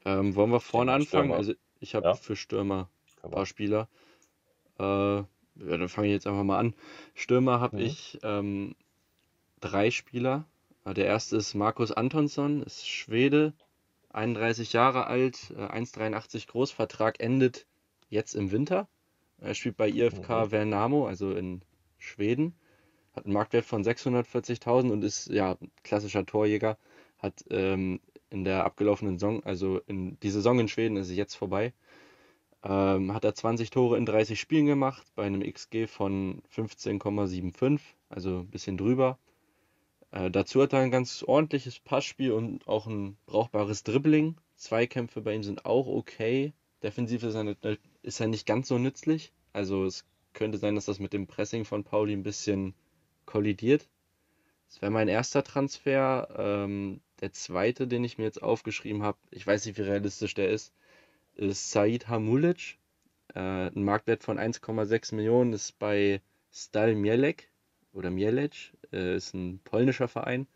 Ähm, 0.05 0.37
wollen 0.37 0.53
wir 0.53 0.61
vorne 0.61 0.93
anfangen? 0.93 1.25
Stürmer. 1.25 1.35
Also 1.35 1.55
ich 1.81 1.97
habe 1.97 2.07
ja. 2.07 2.15
für 2.15 2.37
Stürmer 2.37 2.91
ein 3.25 3.33
paar 3.33 3.47
Spieler. 3.47 3.89
Äh, 4.79 4.85
ja, 4.85 5.27
dann 5.57 5.89
fange 5.89 6.07
ich 6.07 6.13
jetzt 6.13 6.29
einfach 6.29 6.45
mal 6.45 6.61
an. 6.61 6.77
Stürmer 7.15 7.59
habe 7.59 7.79
mhm. 7.79 7.83
ich 7.83 8.21
ähm, 8.23 8.77
drei 9.59 9.91
Spieler. 9.91 10.47
Der 10.85 11.07
erste 11.07 11.37
ist 11.37 11.55
Markus 11.55 11.93
Antonsson, 11.93 12.63
ist 12.63 12.89
Schwede, 12.89 13.53
31 14.11 14.73
Jahre 14.73 15.07
alt, 15.07 15.37
1,83 15.57 16.37
äh, 16.37 16.47
groß. 16.47 16.73
Vertrag 16.73 17.21
endet 17.21 17.67
jetzt 18.09 18.35
im 18.35 18.51
Winter. 18.51 18.89
Er 19.39 19.55
spielt 19.55 19.77
bei 19.77 19.89
IFK 19.89 20.29
mhm. 20.29 20.51
Vernamo, 20.51 21.07
also 21.07 21.33
in 21.33 21.63
Schweden. 21.99 22.55
Hat 23.15 23.25
einen 23.25 23.35
Marktwert 23.35 23.65
von 23.65 23.85
640.000 23.85 24.91
und 24.91 25.05
ist 25.05 25.29
ja 25.29 25.57
klassischer 25.85 26.27
Torjäger. 26.27 26.79
Hat 27.19 27.45
ähm, 27.51 28.01
in 28.31 28.45
der 28.45 28.65
abgelaufenen 28.65 29.19
Saison, 29.19 29.45
also 29.45 29.81
in 29.87 30.19
die 30.21 30.31
Saison 30.31 30.59
in 30.59 30.69
Schweden 30.69 30.97
ist 30.97 31.11
jetzt 31.11 31.35
vorbei. 31.35 31.73
Ähm, 32.65 33.13
hat 33.13 33.25
er 33.25 33.35
20 33.35 33.71
Tore 33.71 33.99
in 33.99 34.07
30 34.07 34.41
Spielen 34.41 34.67
gemacht, 34.67 35.07
bei 35.15 35.25
einem 35.25 35.43
XG 35.43 35.87
von 35.87 36.43
15,75, 36.55 37.81
also 38.09 38.41
ein 38.41 38.49
bisschen 38.49 38.77
drüber. 38.77 39.19
Äh, 40.13 40.31
dazu 40.31 40.63
hat 40.63 40.73
er 40.73 40.81
ein 40.81 40.91
ganz 40.91 41.25
ordentliches 41.27 41.81
Passspiel 41.81 42.33
und 42.33 42.69
auch 42.69 42.87
ein 42.87 43.17
brauchbares 43.27 43.83
Dribbling. 43.83 44.37
Zweikämpfe 44.57 45.23
bei 45.23 45.35
ihm 45.35 45.43
sind 45.43 45.65
auch 45.65 45.89
okay. 45.89 46.53
Defensiv 46.83 47.23
ist 47.23 47.35
er, 47.35 47.45
nicht, 47.45 47.59
ist 48.03 48.21
er 48.21 48.29
nicht 48.29 48.47
ganz 48.47 48.69
so 48.69 48.79
nützlich. 48.79 49.33
Also 49.53 49.85
es 49.85 50.05
könnte 50.35 50.59
sein, 50.59 50.75
dass 50.75 50.85
das 50.85 50.99
mit 50.99 51.13
dem 51.13 51.27
Pressing 51.27 51.65
von 51.65 51.85
Pauli 51.85 52.13
ein 52.13 52.23
bisschen 52.23 52.75
kollidiert. 53.27 53.89
Das 54.69 54.83
wäre 54.83 54.93
mein 54.93 55.09
erster 55.09 55.43
Transfer. 55.45 56.29
Ähm, 56.37 57.01
der 57.21 57.33
zweite, 57.33 57.87
den 57.87 58.05
ich 58.05 58.19
mir 58.19 58.25
jetzt 58.25 58.43
aufgeschrieben 58.43 59.03
habe, 59.03 59.19
ich 59.31 59.47
weiß 59.47 59.65
nicht, 59.67 59.79
wie 59.79 59.83
realistisch 59.83 60.35
der 60.35 60.51
ist, 60.51 60.75
ist 61.35 61.71
Said 61.71 62.09
Hamulic. 62.09 62.79
Äh, 63.35 63.69
ein 63.69 63.85
Marktwert 63.85 64.25
von 64.25 64.39
1,6 64.39 65.15
Millionen 65.15 65.53
ist 65.53 65.79
bei 65.79 66.21
Stal 66.53 66.95
Mielek 66.95 67.51
oder 67.93 68.11
Mielec, 68.11 68.73
äh, 68.93 69.17
ist 69.17 69.35
ein 69.35 69.61
polnischer 69.65 70.09
Verein. 70.09 70.47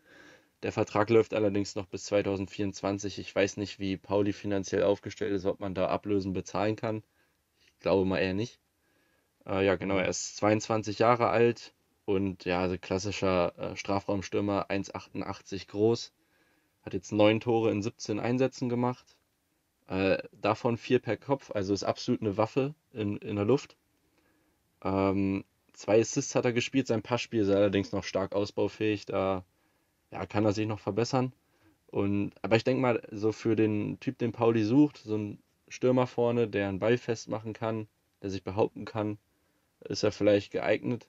Der 0.63 0.71
Vertrag 0.71 1.09
läuft 1.09 1.33
allerdings 1.33 1.75
noch 1.75 1.85
bis 1.85 2.05
2024. 2.05 3.19
Ich 3.19 3.35
weiß 3.35 3.57
nicht, 3.57 3.79
wie 3.79 3.97
Pauli 3.97 4.33
finanziell 4.33 4.83
aufgestellt 4.83 5.33
ist, 5.33 5.45
ob 5.45 5.59
man 5.59 5.75
da 5.75 5.87
Ablösen 5.87 6.33
bezahlen 6.33 6.75
kann. 6.75 7.03
Ich 7.73 7.79
glaube 7.79 8.05
mal 8.05 8.19
eher 8.19 8.33
nicht. 8.33 8.59
Äh, 9.45 9.65
ja, 9.65 9.75
genau, 9.75 9.97
er 9.97 10.09
ist 10.09 10.37
22 10.37 10.99
Jahre 10.99 11.29
alt 11.29 11.73
und 12.05 12.45
ja, 12.45 12.61
also 12.61 12.77
klassischer 12.77 13.53
äh, 13.57 13.75
Strafraumstürmer, 13.75 14.69
1,88 14.69 15.67
groß. 15.67 16.13
Hat 16.81 16.93
jetzt 16.93 17.11
neun 17.11 17.39
Tore 17.39 17.71
in 17.71 17.81
17 17.83 18.19
Einsätzen 18.19 18.69
gemacht. 18.69 19.17
Äh, 19.87 20.17
davon 20.31 20.77
vier 20.77 20.99
per 20.99 21.17
Kopf, 21.17 21.51
also 21.51 21.73
ist 21.73 21.83
absolut 21.83 22.21
eine 22.21 22.37
Waffe 22.37 22.75
in, 22.93 23.17
in 23.17 23.35
der 23.35 23.45
Luft. 23.45 23.77
Ähm, 24.83 25.45
zwei 25.77 26.01
Assists 26.01 26.35
hat 26.35 26.45
er 26.45 26.53
gespielt, 26.53 26.87
sein 26.87 27.03
Passspiel 27.03 27.41
ist 27.41 27.49
allerdings 27.49 27.91
noch 27.91 28.03
stark 28.03 28.33
ausbaufähig, 28.33 29.05
da 29.05 29.45
ja, 30.11 30.25
kann 30.25 30.43
er 30.43 30.53
sich 30.53 30.67
noch 30.67 30.79
verbessern. 30.79 31.33
Und, 31.87 32.33
aber 32.41 32.55
ich 32.55 32.63
denke 32.63 32.81
mal, 32.81 33.07
so 33.11 33.31
für 33.31 33.55
den 33.55 33.99
Typ, 33.99 34.17
den 34.17 34.31
Pauli 34.31 34.63
sucht, 34.63 34.97
so 34.97 35.15
ein 35.15 35.39
Stürmer 35.69 36.07
vorne, 36.07 36.47
der 36.47 36.67
einen 36.67 36.79
Ball 36.79 36.97
festmachen 36.97 37.53
kann, 37.53 37.87
der 38.21 38.31
sich 38.31 38.43
behaupten 38.43 38.85
kann, 38.85 39.19
ist 39.81 40.03
er 40.03 40.11
vielleicht 40.11 40.51
geeignet. 40.51 41.07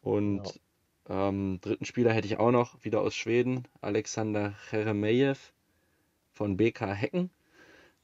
Und 0.00 0.60
ja. 1.08 1.28
ähm, 1.28 1.60
dritten 1.60 1.84
Spieler 1.84 2.12
hätte 2.12 2.26
ich 2.26 2.38
auch 2.38 2.50
noch, 2.50 2.82
wieder 2.84 3.02
aus 3.02 3.14
Schweden, 3.14 3.68
Alexander 3.82 4.54
Cheremejew 4.70 5.36
von 6.32 6.56
BK 6.56 6.94
Hecken. 6.94 7.30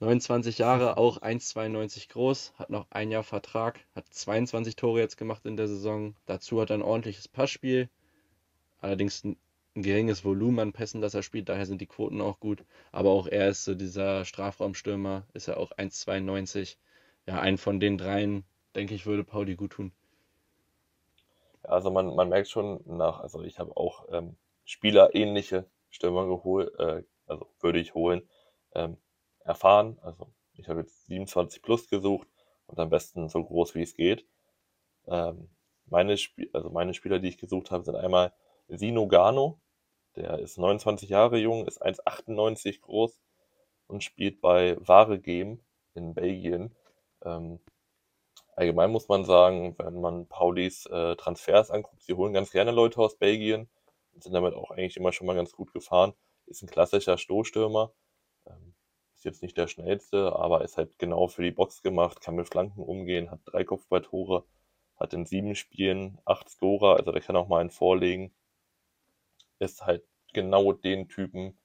29 0.00 0.58
Jahre, 0.58 0.96
auch 0.96 1.18
1,92 1.22 2.08
groß, 2.08 2.52
hat 2.56 2.70
noch 2.70 2.86
ein 2.90 3.10
Jahr 3.10 3.22
Vertrag, 3.22 3.80
hat 3.94 4.06
22 4.08 4.76
Tore 4.76 5.00
jetzt 5.00 5.16
gemacht 5.16 5.46
in 5.46 5.56
der 5.56 5.68
Saison. 5.68 6.16
Dazu 6.26 6.60
hat 6.60 6.70
er 6.70 6.78
ein 6.78 6.82
ordentliches 6.82 7.28
Passspiel, 7.28 7.88
allerdings 8.80 9.24
ein, 9.24 9.36
geringes 9.74 10.24
Volumen 10.24 10.60
an 10.60 10.72
Pässen, 10.72 11.00
das 11.00 11.14
er 11.14 11.22
spielt, 11.22 11.48
daher 11.48 11.66
sind 11.66 11.80
die 11.80 11.86
Quoten 11.86 12.20
auch 12.20 12.38
gut. 12.38 12.64
Aber 12.92 13.10
auch 13.10 13.26
er 13.26 13.48
ist 13.48 13.64
so 13.64 13.74
dieser 13.74 14.24
Strafraumstürmer, 14.24 15.26
ist 15.32 15.48
er 15.48 15.58
auch 15.58 15.72
1,92. 15.72 16.76
Ja, 17.26 17.40
einen 17.40 17.58
von 17.58 17.80
den 17.80 17.98
dreien, 17.98 18.44
denke 18.74 18.94
ich, 18.94 19.06
würde 19.06 19.24
Pauli 19.24 19.56
gut 19.56 19.72
tun. 19.72 19.92
Also 21.62 21.90
man, 21.90 22.14
man 22.14 22.28
merkt 22.28 22.48
schon 22.48 22.82
nach, 22.86 23.20
also 23.20 23.42
ich 23.42 23.58
habe 23.58 23.76
auch 23.76 24.06
ähm, 24.10 24.36
spielerähnliche 24.64 25.66
Stürmer 25.90 26.26
geholt, 26.26 26.78
äh, 26.78 27.02
also 27.26 27.48
würde 27.60 27.80
ich 27.80 27.94
holen. 27.94 28.22
Ähm, 28.74 28.98
erfahren. 29.44 29.98
Also 30.02 30.32
ich 30.54 30.68
habe 30.68 30.80
jetzt 30.80 31.06
27 31.06 31.62
plus 31.62 31.88
gesucht 31.88 32.28
und 32.66 32.78
am 32.78 32.90
besten 32.90 33.28
so 33.28 33.44
groß 33.44 33.74
wie 33.74 33.82
es 33.82 33.94
geht. 33.94 34.26
Ähm, 35.06 35.50
meine, 35.86 36.14
Sp 36.16 36.48
also 36.52 36.70
meine 36.70 36.94
Spieler, 36.94 37.18
die 37.18 37.28
ich 37.28 37.38
gesucht 37.38 37.70
habe, 37.70 37.84
sind 37.84 37.96
einmal 37.96 38.32
Sino 38.68 39.06
Gano, 39.06 39.60
der 40.16 40.38
ist 40.38 40.58
29 40.58 41.08
Jahre 41.08 41.38
jung, 41.38 41.66
ist 41.66 41.84
1,98 41.84 42.80
groß 42.80 43.20
und 43.86 44.02
spielt 44.02 44.40
bei 44.40 44.76
Ware 44.80 45.18
Game 45.20 45.60
in 45.94 46.14
Belgien. 46.14 46.74
Ähm, 47.22 47.60
allgemein 48.56 48.90
muss 48.90 49.08
man 49.08 49.24
sagen, 49.24 49.76
wenn 49.78 50.00
man 50.00 50.26
Paulis 50.28 50.86
äh, 50.86 51.16
Transfers 51.16 51.70
anguckt, 51.70 52.02
sie 52.02 52.14
holen 52.14 52.32
ganz 52.32 52.50
gerne 52.50 52.70
Leute 52.70 53.00
aus 53.00 53.16
Belgien 53.18 53.68
und 54.12 54.22
sind 54.22 54.32
damit 54.32 54.54
auch 54.54 54.70
eigentlich 54.70 54.96
immer 54.96 55.12
schon 55.12 55.26
mal 55.26 55.36
ganz 55.36 55.52
gut 55.52 55.72
gefahren. 55.72 56.14
Ist 56.46 56.62
ein 56.62 56.68
klassischer 56.68 57.18
Stoßstürmer. 57.18 57.92
Ähm, 58.46 58.73
jetzt 59.24 59.42
nicht 59.42 59.56
der 59.56 59.68
schnellste, 59.68 60.34
aber 60.36 60.62
ist 60.62 60.76
halt 60.76 60.98
genau 60.98 61.28
für 61.28 61.42
die 61.42 61.50
Box 61.50 61.82
gemacht, 61.82 62.20
kann 62.20 62.36
mit 62.36 62.48
Flanken 62.48 62.82
umgehen, 62.82 63.30
hat 63.30 63.40
drei 63.44 63.64
Kopfballtore, 63.64 64.44
hat 64.96 65.14
in 65.14 65.26
sieben 65.26 65.54
Spielen 65.54 66.18
acht 66.24 66.48
Scorer, 66.48 66.96
also 66.96 67.12
der 67.12 67.20
kann 67.20 67.36
auch 67.36 67.48
mal 67.48 67.60
einen 67.60 67.70
vorlegen. 67.70 68.34
Ist 69.58 69.86
halt 69.86 70.04
genau 70.32 70.72
den 70.72 71.08
Typen, 71.08 71.58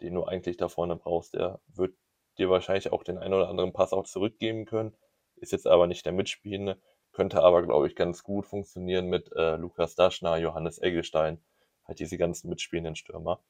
den 0.00 0.14
du 0.14 0.24
eigentlich 0.24 0.56
da 0.56 0.68
vorne 0.68 0.96
brauchst. 0.96 1.34
Der 1.34 1.60
wird 1.68 1.94
dir 2.38 2.50
wahrscheinlich 2.50 2.92
auch 2.92 3.04
den 3.04 3.18
einen 3.18 3.34
oder 3.34 3.48
anderen 3.48 3.72
Pass 3.72 3.92
auch 3.92 4.04
zurückgeben 4.04 4.64
können, 4.64 4.94
ist 5.36 5.52
jetzt 5.52 5.66
aber 5.66 5.86
nicht 5.86 6.06
der 6.06 6.12
Mitspielende, 6.12 6.80
könnte 7.12 7.42
aber, 7.42 7.62
glaube 7.62 7.86
ich, 7.86 7.96
ganz 7.96 8.22
gut 8.22 8.46
funktionieren 8.46 9.06
mit 9.06 9.30
äh, 9.32 9.56
Lukas 9.56 9.94
Daschner, 9.94 10.38
Johannes 10.38 10.80
Eggestein, 10.80 11.42
halt 11.84 11.98
diese 11.98 12.16
ganzen 12.16 12.48
mitspielenden 12.48 12.96
Stürmer. 12.96 13.42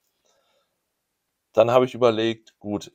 Dann 1.52 1.70
habe 1.70 1.84
ich 1.84 1.94
überlegt, 1.94 2.58
gut, 2.58 2.92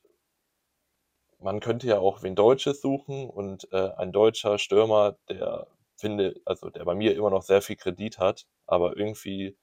man 1.39 1.60
könnte 1.60 1.88
ja 1.88 2.00
auch 2.00 2.23
wen 2.23 2.36
Deutsches 2.36 2.82
suchen 2.82 3.30
und 3.30 3.71
äh, 3.71 3.91
ein 3.97 4.12
deutscher 4.12 4.58
Stürmer, 4.58 5.17
der 5.30 5.67
finde, 5.95 6.39
also 6.45 6.69
der 6.69 6.86
bei 6.86 6.95
mir 6.95 7.15
immer 7.15 7.30
noch 7.30 7.41
sehr 7.41 7.62
viel 7.62 7.76
Kredit 7.76 8.19
hat, 8.19 8.47
aber 8.65 8.97
irgendwie 8.97 9.58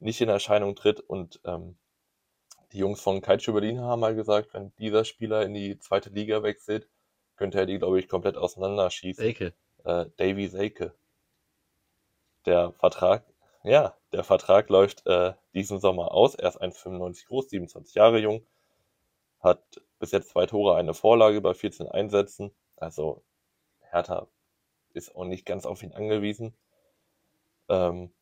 nicht 0.00 0.20
in 0.20 0.28
Erscheinung 0.28 0.74
tritt. 0.74 1.00
Und 1.00 1.40
ähm, 1.44 1.76
die 2.72 2.78
Jungs 2.78 3.00
von 3.00 3.20
Kaiju 3.20 3.52
Berlin 3.52 3.80
haben 3.80 4.00
mal 4.00 4.14
gesagt, 4.14 4.52
wenn 4.54 4.74
dieser 4.76 5.04
Spieler 5.04 5.42
in 5.42 5.54
die 5.54 5.78
zweite 5.78 6.10
Liga 6.10 6.42
wechselt, 6.42 6.88
könnte 7.36 7.58
er 7.58 7.66
die, 7.66 7.78
glaube 7.78 7.98
ich, 7.98 8.08
komplett 8.08 8.36
auseinanderschießen. 8.36 9.24
Seike. 9.24 9.54
Äh, 9.84 10.06
Davy 10.16 10.48
Seike. 10.48 10.94
Der 12.46 12.72
Vertrag, 12.72 13.24
ja, 13.64 13.96
der 14.12 14.24
Vertrag 14.24 14.68
läuft 14.70 15.06
äh, 15.06 15.34
diesen 15.54 15.80
Sommer 15.80 16.12
aus. 16.12 16.34
Er 16.34 16.48
ist 16.48 16.60
1,95 16.60 17.26
groß, 17.26 17.50
27 17.50 17.94
Jahre 17.94 18.18
jung, 18.18 18.46
hat 19.40 19.62
bis 20.00 20.10
jetzt 20.10 20.30
zwei 20.30 20.46
Tore, 20.46 20.76
eine 20.76 20.94
Vorlage 20.94 21.40
bei 21.40 21.54
14 21.54 21.86
Einsätzen. 21.88 22.50
Also 22.76 23.22
Hertha 23.80 24.28
ist 24.94 25.14
auch 25.14 25.24
nicht 25.24 25.46
ganz 25.46 25.66
auf 25.66 25.82
ihn 25.82 25.92
angewiesen. 25.92 26.56
Ähm, 27.68 28.12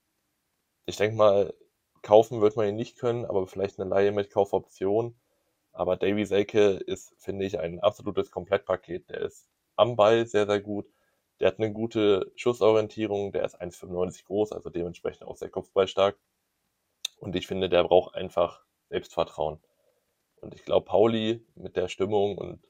ich 0.87 0.97
denke 0.97 1.17
mal, 1.17 1.55
kaufen 2.03 2.41
wird 2.41 2.57
man 2.57 2.69
ihn 2.69 2.77
nicht 2.77 2.99
können, 2.99 3.25
aber 3.25 3.47
vielleicht 3.47 3.81
eine 3.81 3.89
Laie 3.89 4.13
mit 4.13 4.31
Kaufoption. 4.31 5.19
Aber 5.73 5.97
Davy 5.97 6.25
Selke 6.27 6.73
ist, 6.73 7.15
finde 7.19 7.45
ich, 7.47 7.59
ein 7.61 7.81
absolutes 7.81 8.31
Komplettpaket. 8.31 9.09
Der 9.11 9.21
ist 9.23 9.49
am 9.77 9.97
Ball 9.97 10.27
sehr, 10.27 10.47
sehr 10.47 10.61
gut. 10.61 10.87
Der 11.41 11.49
hat 11.49 11.59
eine 11.59 11.73
gute 11.73 12.33
Schussorientierung. 12.35 13.33
Der 13.33 13.45
ist 13.45 13.61
1,95 13.61 14.25
groß, 14.25 14.53
also 14.53 14.71
dementsprechend 14.71 15.25
auch 15.25 15.37
sehr 15.37 15.51
kopfballstark. 15.51 16.19
Und 17.19 17.37
ich 17.37 17.47
finde, 17.47 17.69
der 17.69 17.85
braucht 17.85 18.15
einfach 18.15 18.65
Selbstvertrauen. 18.89 19.61
Und 20.41 20.55
ich 20.55 20.65
glaube, 20.65 20.87
Pauli 20.87 21.45
mit 21.55 21.77
der 21.77 21.89
Stimmung 21.89 22.39
und 22.39 22.61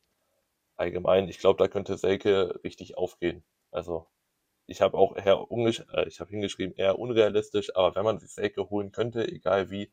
allgemein, 0.76 1.28
ich 1.28 1.38
glaube, 1.38 1.58
da 1.58 1.68
könnte 1.68 1.96
Selke 1.96 2.60
richtig 2.64 2.96
aufgehen. 2.96 3.42
Also 3.70 4.06
ich 4.66 4.80
habe 4.80 4.96
auch 4.96 5.16
eher 5.16 5.46
äh, 5.50 6.08
ich 6.08 6.20
habe 6.20 6.30
hingeschrieben, 6.30 6.74
eher 6.76 6.98
unrealistisch, 6.98 7.74
aber 7.74 7.94
wenn 7.94 8.04
man 8.04 8.18
sich 8.18 8.30
Selke 8.30 8.68
holen 8.70 8.92
könnte, 8.92 9.26
egal 9.26 9.70
wie, 9.70 9.90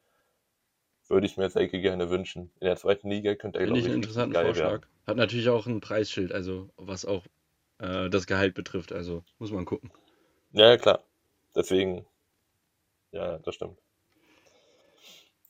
würde 1.08 1.28
ich 1.28 1.38
mir 1.38 1.50
Selke 1.50 1.80
gerne 1.80 2.10
wünschen. 2.10 2.52
In 2.60 2.68
der 2.68 2.76
zweiten 2.78 3.10
Liga 3.10 3.36
könnte 3.36 3.60
er, 3.60 3.66
glaube 3.66 3.80
ich, 3.80 3.86
einen 3.86 3.96
interessanten 3.96 4.36
Vorschlag. 4.36 4.72
Werden. 4.72 4.86
Hat 5.08 5.18
natürlich 5.18 5.50
auch 5.50 5.68
ein 5.68 5.82
Preisschild, 5.82 6.32
also 6.32 6.70
was 6.78 7.06
auch 7.06 7.26
äh, 7.80 8.10
das 8.10 8.28
Gehalt 8.28 8.54
betrifft, 8.54 8.92
also 8.92 9.24
muss 9.38 9.52
man 9.52 9.66
gucken. 9.66 9.92
Ja, 10.52 10.78
klar. 10.78 11.04
Deswegen, 11.56 12.06
ja, 13.12 13.38
das 13.40 13.56
stimmt. 13.56 13.80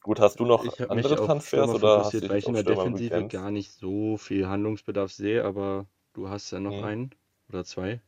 Gut, 0.05 0.19
hast 0.19 0.39
du 0.39 0.45
noch 0.45 0.63
ich 0.63 0.87
andere 0.87 1.15
Transfers 1.15 1.67
oder 1.67 2.05
hast 2.05 2.13
du 2.13 2.29
weil 2.29 2.37
ich 2.37 2.47
in 2.47 2.53
der 2.53 2.61
Defensive 2.61 3.09
begrenzt? 3.09 3.33
gar 3.33 3.49
nicht 3.49 3.71
so 3.71 4.17
viel 4.17 4.47
Handlungsbedarf 4.47 5.11
sehe, 5.11 5.43
aber 5.43 5.87
du 6.13 6.29
hast 6.29 6.51
ja 6.51 6.59
noch 6.59 6.77
hm. 6.77 6.83
einen 6.83 7.15
oder 7.49 7.65
zwei. 7.65 7.99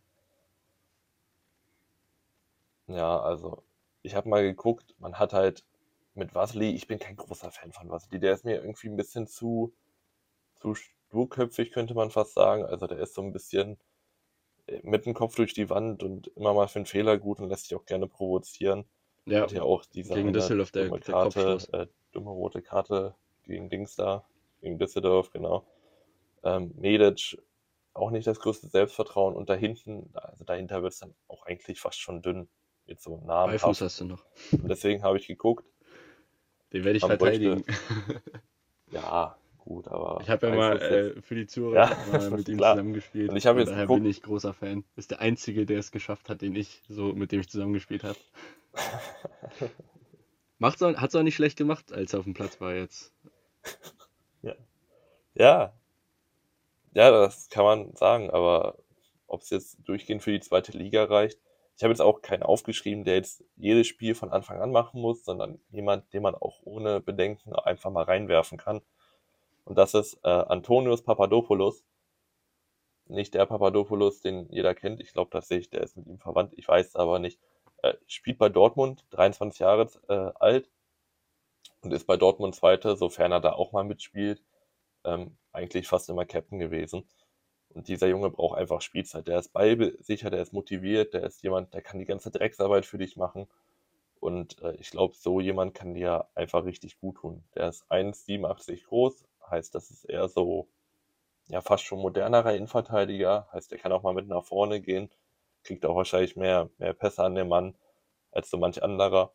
Ja, 2.85 3.19
also 3.19 3.63
ich 4.03 4.13
habe 4.13 4.29
mal 4.29 4.43
geguckt, 4.43 4.93
man 4.99 5.17
hat 5.17 5.33
halt 5.33 5.65
mit 6.13 6.35
Vasily, 6.35 6.69
ich 6.69 6.85
bin 6.85 6.99
kein 6.99 7.15
großer 7.15 7.49
Fan 7.49 7.71
von 7.71 7.89
Vasily, 7.89 8.19
der 8.19 8.33
ist 8.33 8.45
mir 8.45 8.57
irgendwie 8.57 8.89
ein 8.89 8.95
bisschen 8.95 9.25
zu, 9.25 9.73
zu 10.53 10.75
sturköpfig, 10.75 11.71
könnte 11.71 11.95
man 11.95 12.11
fast 12.11 12.35
sagen. 12.35 12.63
Also 12.63 12.85
der 12.85 12.99
ist 12.99 13.15
so 13.15 13.23
ein 13.23 13.33
bisschen 13.33 13.79
äh, 14.67 14.81
mit 14.83 15.07
dem 15.07 15.15
Kopf 15.15 15.33
durch 15.33 15.55
die 15.55 15.71
Wand 15.71 16.03
und 16.03 16.27
immer 16.35 16.53
mal 16.53 16.67
für 16.67 16.77
einen 16.77 16.85
Fehler 16.85 17.17
gut 17.17 17.39
und 17.39 17.49
lässt 17.49 17.69
sich 17.69 17.75
auch 17.75 17.85
gerne 17.85 18.05
provozieren. 18.07 18.85
Ja, 19.27 19.41
hat 19.41 19.51
ja 19.51 19.63
auch 19.63 19.85
diese 19.85 20.13
gegen 20.13 20.33
Düsseldorf 20.33 20.71
der, 20.71 20.85
dumme 20.85 20.99
Karte, 21.01 21.57
der 21.71 21.79
äh, 21.81 21.87
dumme 22.11 22.31
rote 22.31 22.61
Karte 22.61 23.15
gegen 23.43 23.69
Dings 23.69 23.95
da, 23.95 24.25
gegen 24.61 24.79
Düsseldorf, 24.79 25.31
genau. 25.31 25.65
Ähm, 26.43 26.73
Medic 26.77 27.37
auch 27.93 28.11
nicht 28.11 28.27
das 28.27 28.39
größte 28.39 28.67
Selbstvertrauen 28.67 29.35
und 29.35 29.49
da 29.49 29.55
hinten, 29.55 30.09
also 30.13 30.45
dahinter 30.45 30.83
wird 30.83 30.93
es 30.93 30.99
dann 30.99 31.13
auch 31.27 31.45
eigentlich 31.45 31.79
fast 31.79 31.99
schon 31.99 32.21
dünn. 32.21 32.47
Mit 32.85 33.01
so 33.01 33.17
Namen. 33.25 33.51
Beifuß 33.51 33.81
hast 33.81 33.99
du 33.99 34.05
noch. 34.05 34.23
Und 34.53 34.69
deswegen 34.69 35.03
habe 35.03 35.17
ich 35.17 35.27
geguckt. 35.27 35.65
Den 36.71 36.85
werde 36.85 36.97
ich 36.97 37.03
verteidigen. 37.03 37.65
Ja, 38.91 39.37
gut, 39.67 39.87
aber. 39.87 40.19
Ich 40.21 40.29
habe 40.29 40.47
ja 40.47 40.55
mal 40.55 40.81
äh, 40.81 41.21
für 41.21 41.35
die 41.35 41.45
Zuhörer 41.47 41.75
Ja, 41.89 41.97
mal 42.11 42.29
mit 42.37 42.49
ihm 42.49 42.57
klar. 42.57 42.75
zusammengespielt. 42.75 43.29
Und 43.29 43.35
ich 43.37 43.45
habe 43.45 43.59
jetzt 43.59 43.69
daher 43.69 43.83
geguckt- 43.85 44.01
bin 44.01 44.09
ich 44.09 44.21
großer 44.21 44.53
Fan. 44.53 44.83
Ist 44.95 45.11
der 45.11 45.19
einzige, 45.21 45.65
der 45.65 45.79
es 45.79 45.91
geschafft 45.91 46.29
hat, 46.29 46.41
den 46.41 46.55
ich 46.55 46.81
so 46.87 47.13
mit 47.13 47.31
dem 47.31 47.41
ich 47.41 47.49
zusammengespielt 47.49 48.03
habe. 48.03 48.17
Macht's 50.59 50.81
auch, 50.81 50.95
hat's 50.95 51.15
auch 51.15 51.23
nicht 51.23 51.35
schlecht 51.35 51.57
gemacht, 51.57 51.91
als 51.93 52.13
er 52.13 52.19
auf 52.19 52.25
dem 52.25 52.33
Platz 52.33 52.59
war 52.59 52.73
jetzt. 52.73 53.13
Ja. 55.35 55.73
Ja, 56.95 57.11
das 57.11 57.49
kann 57.49 57.63
man 57.63 57.95
sagen, 57.95 58.31
aber 58.31 58.77
ob 59.27 59.41
es 59.41 59.51
jetzt 59.51 59.77
durchgehend 59.87 60.23
für 60.23 60.31
die 60.31 60.39
zweite 60.39 60.75
Liga 60.75 61.03
reicht. 61.03 61.37
Ich 61.75 61.83
habe 61.83 61.91
jetzt 61.91 62.01
auch 62.01 62.23
keinen 62.23 62.41
aufgeschrieben, 62.41 63.03
der 63.03 63.17
jetzt 63.17 63.43
jedes 63.55 63.85
Spiel 63.85 64.15
von 64.15 64.31
Anfang 64.31 64.59
an 64.59 64.71
machen 64.71 64.99
muss, 64.99 65.23
sondern 65.23 65.59
jemand, 65.69 66.11
den 66.11 66.23
man 66.23 66.33
auch 66.33 66.61
ohne 66.63 67.01
Bedenken 67.01 67.53
einfach 67.53 67.91
mal 67.91 68.03
reinwerfen 68.05 68.57
kann. 68.57 68.81
Und 69.67 69.77
das 69.77 69.93
ist 69.93 70.19
äh, 70.23 70.29
Antonius 70.29 71.01
Papadopoulos. 71.03 71.83
Nicht 73.07 73.33
der 73.33 73.45
Papadopoulos, 73.45 74.21
den 74.21 74.47
jeder 74.49 74.73
kennt. 74.73 75.01
Ich 75.01 75.11
glaube 75.13 75.29
tatsächlich, 75.29 75.69
der 75.69 75.81
ist 75.81 75.97
mit 75.97 76.07
ihm 76.07 76.19
verwandt. 76.19 76.53
Ich 76.55 76.67
weiß 76.67 76.87
es 76.87 76.95
aber 76.95 77.19
nicht. 77.19 77.39
Äh, 77.83 77.95
spielt 78.07 78.37
bei 78.37 78.49
Dortmund, 78.49 79.05
23 79.09 79.59
Jahre 79.59 79.89
äh, 80.07 80.31
alt 80.39 80.69
und 81.81 81.93
ist 81.93 82.07
bei 82.07 82.15
Dortmund 82.15 82.55
Zweiter, 82.55 82.95
sofern 82.95 83.33
er 83.33 83.41
da 83.41 83.51
auch 83.53 83.73
mal 83.73 83.83
mitspielt 83.83 84.41
ähm, 85.03 85.37
eigentlich 85.51 85.87
fast 85.87 86.09
immer 86.09 86.25
Captain 86.25 86.59
gewesen. 86.59 87.03
Und 87.69 87.89
dieser 87.89 88.07
Junge 88.07 88.29
braucht 88.29 88.57
einfach 88.57 88.81
Spielzeit. 88.81 89.27
Der 89.27 89.39
ist 89.39 89.53
ballsicher, 89.53 90.29
der 90.29 90.41
ist 90.41 90.53
motiviert, 90.53 91.13
der 91.13 91.23
ist 91.23 91.43
jemand, 91.43 91.73
der 91.73 91.81
kann 91.81 91.99
die 91.99 92.05
ganze 92.05 92.31
Drecksarbeit 92.31 92.85
für 92.85 92.97
dich 92.97 93.17
machen. 93.17 93.47
Und 94.19 94.61
äh, 94.61 94.75
ich 94.79 94.91
glaube, 94.91 95.15
so 95.15 95.39
jemand 95.41 95.73
kann 95.73 95.93
dir 95.93 96.27
einfach 96.35 96.65
richtig 96.65 96.99
gut 96.99 97.17
tun. 97.17 97.43
Der 97.55 97.69
ist 97.69 97.85
1,87 97.91 98.85
groß, 98.85 99.25
heißt, 99.49 99.73
das 99.75 99.91
ist 99.91 100.05
eher 100.05 100.27
so, 100.29 100.69
ja, 101.47 101.61
fast 101.61 101.83
schon 101.83 101.99
modernerer 101.99 102.55
Innenverteidiger. 102.55 103.49
Heißt, 103.53 103.71
der 103.71 103.79
kann 103.79 103.91
auch 103.91 104.03
mal 104.03 104.13
mit 104.13 104.27
nach 104.27 104.43
vorne 104.45 104.81
gehen, 104.81 105.09
kriegt 105.63 105.85
auch 105.85 105.95
wahrscheinlich 105.95 106.35
mehr, 106.35 106.69
mehr 106.77 106.93
Pässe 106.93 107.23
an 107.23 107.35
den 107.35 107.47
Mann 107.49 107.77
als 108.31 108.49
so 108.49 108.57
manch 108.57 108.83
anderer. 108.83 109.33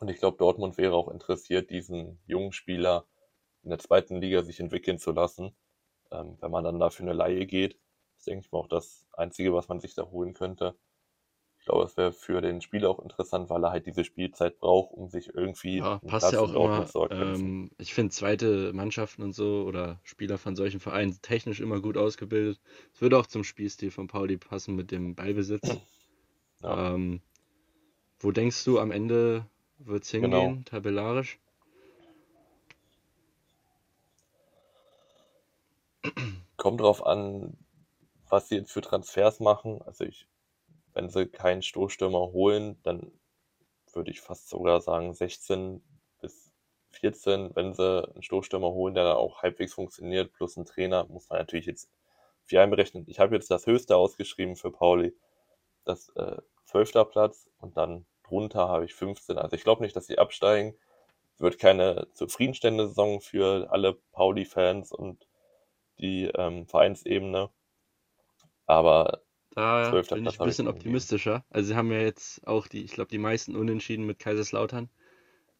Und 0.00 0.08
ich 0.08 0.18
glaube, 0.18 0.36
Dortmund 0.38 0.78
wäre 0.78 0.94
auch 0.94 1.08
interessiert, 1.08 1.70
diesen 1.70 2.20
jungen 2.26 2.52
Spieler 2.52 3.06
in 3.62 3.70
der 3.70 3.78
zweiten 3.78 4.20
Liga 4.20 4.42
sich 4.42 4.60
entwickeln 4.60 4.98
zu 4.98 5.12
lassen. 5.12 5.56
Ähm, 6.10 6.38
wenn 6.40 6.50
man 6.50 6.64
dann 6.64 6.78
dafür 6.80 7.04
eine 7.06 7.14
Laie 7.14 7.46
geht, 7.46 7.78
ist, 8.16 8.26
denke 8.26 8.46
ich 8.46 8.52
mal, 8.52 8.60
auch 8.60 8.68
das 8.68 9.06
Einzige, 9.12 9.52
was 9.52 9.68
man 9.68 9.80
sich 9.80 9.94
da 9.94 10.04
holen 10.10 10.34
könnte. 10.34 10.76
Glaube, 11.68 11.84
es 11.84 11.96
wäre 11.96 12.12
für 12.12 12.40
den 12.40 12.60
Spieler 12.62 12.90
auch 12.90 12.98
interessant, 13.00 13.50
weil 13.50 13.64
er 13.64 13.70
halt 13.70 13.86
diese 13.86 14.04
Spielzeit 14.04 14.58
braucht, 14.58 14.92
um 14.92 15.08
sich 15.08 15.34
irgendwie 15.34 15.84
Ja, 15.84 15.98
passt 16.06 16.32
ja 16.32 16.40
auch 16.40 16.52
immer. 16.52 16.90
Ähm, 17.10 17.70
ich 17.78 17.94
finde 17.94 18.12
zweite 18.12 18.72
Mannschaften 18.72 19.22
und 19.22 19.32
so 19.34 19.64
oder 19.66 20.00
Spieler 20.04 20.36
von 20.38 20.56
solchen 20.56 20.80
Vereinen 20.80 21.18
technisch 21.22 21.60
immer 21.60 21.80
gut 21.80 21.96
ausgebildet. 21.96 22.60
Es 22.94 23.00
würde 23.00 23.18
auch 23.18 23.26
zum 23.26 23.44
Spielstil 23.44 23.90
von 23.90 24.08
Pauli 24.08 24.36
passen 24.36 24.74
mit 24.76 24.90
dem 24.90 25.14
Ballbesitz. 25.14 25.78
Ja. 26.62 26.82
Ähm, 26.94 27.22
wo 28.20 28.32
denkst 28.32 28.64
du, 28.64 28.78
am 28.78 28.92
Ende 28.92 29.46
wird 29.78 30.04
es 30.04 30.10
Genau. 30.18 30.20
hingehen, 30.20 30.64
tabellarisch? 30.64 31.38
Kommt 36.58 36.80
drauf 36.82 37.06
an, 37.06 37.56
was 38.28 38.48
sie 38.48 38.56
jetzt 38.56 38.72
für 38.72 38.82
Transfers 38.82 39.40
machen. 39.40 39.80
Also 39.82 40.04
ich, 40.04 40.26
wenn 40.98 41.08
sie 41.10 41.26
keinen 41.26 41.62
Stoßstürmer 41.62 42.32
holen, 42.32 42.80
dann 42.82 43.12
würde 43.92 44.10
ich 44.10 44.20
fast 44.20 44.48
sogar 44.48 44.80
sagen 44.80 45.14
16 45.14 45.80
bis 46.20 46.50
14. 46.90 47.54
Wenn 47.54 47.72
sie 47.72 48.08
einen 48.08 48.22
Stoßstürmer 48.22 48.70
holen, 48.72 48.94
der 48.94 49.04
dann 49.04 49.16
auch 49.16 49.42
halbwegs 49.42 49.74
funktioniert, 49.74 50.32
plus 50.32 50.56
einen 50.56 50.66
Trainer, 50.66 51.06
muss 51.06 51.28
man 51.28 51.38
natürlich 51.38 51.66
jetzt 51.66 51.88
viel 52.44 52.58
einberechnen. 52.58 53.04
Ich 53.06 53.20
habe 53.20 53.36
jetzt 53.36 53.50
das 53.50 53.66
Höchste 53.66 53.96
ausgeschrieben 53.96 54.56
für 54.56 54.72
Pauli, 54.72 55.16
das 55.84 56.08
äh, 56.16 56.38
12. 56.64 56.92
Platz 57.08 57.48
und 57.58 57.76
dann 57.76 58.04
drunter 58.24 58.68
habe 58.68 58.84
ich 58.84 58.94
15. 58.94 59.38
Also 59.38 59.54
ich 59.54 59.62
glaube 59.62 59.82
nicht, 59.82 59.94
dass 59.94 60.08
sie 60.08 60.18
absteigen. 60.18 60.76
Wird 61.38 61.60
keine 61.60 62.08
zufriedenstellende 62.14 62.88
Saison 62.88 63.20
für 63.20 63.70
alle 63.70 63.94
Pauli-Fans 64.10 64.90
und 64.90 65.28
die 65.98 66.24
ähm, 66.24 66.66
Vereinsebene. 66.66 67.50
Aber 68.66 69.22
Da 69.58 69.82
Zwölfter 69.82 70.16
bin 70.16 70.22
Platz 70.22 70.34
ich 70.34 70.40
ein 70.40 70.44
ich 70.44 70.44
bisschen 70.44 70.66
gegeben. 70.66 70.76
optimistischer. 70.76 71.44
Also 71.50 71.68
sie 71.68 71.74
haben 71.76 71.90
ja 71.90 72.00
jetzt 72.00 72.46
auch 72.46 72.68
die, 72.68 72.84
ich 72.84 72.92
glaube, 72.92 73.10
die 73.10 73.18
meisten 73.18 73.56
Unentschieden 73.56 74.06
mit 74.06 74.20
Kaiserslautern. 74.20 74.88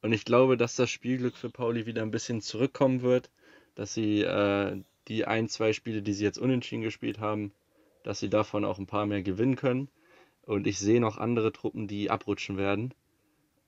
Und 0.02 0.12
ich 0.12 0.24
glaube, 0.24 0.56
dass 0.56 0.76
das 0.76 0.88
Spielglück 0.88 1.36
für 1.36 1.50
Pauli 1.50 1.84
wieder 1.86 2.02
ein 2.02 2.12
bisschen 2.12 2.40
zurückkommen 2.40 3.02
wird, 3.02 3.30
dass 3.74 3.94
sie 3.94 4.22
äh, 4.22 4.80
die 5.08 5.24
ein, 5.26 5.48
zwei 5.48 5.72
Spiele, 5.72 6.02
die 6.02 6.12
sie 6.12 6.22
jetzt 6.24 6.38
unentschieden 6.38 6.82
gespielt 6.82 7.18
haben, 7.18 7.52
dass 8.04 8.20
sie 8.20 8.30
davon 8.30 8.64
auch 8.64 8.78
ein 8.78 8.86
paar 8.86 9.06
mehr 9.06 9.22
gewinnen 9.22 9.56
können. 9.56 9.88
Und 10.42 10.68
ich 10.68 10.78
sehe 10.78 11.00
noch 11.00 11.18
andere 11.18 11.52
Truppen, 11.52 11.88
die 11.88 12.10
abrutschen 12.10 12.56
werden. 12.56 12.94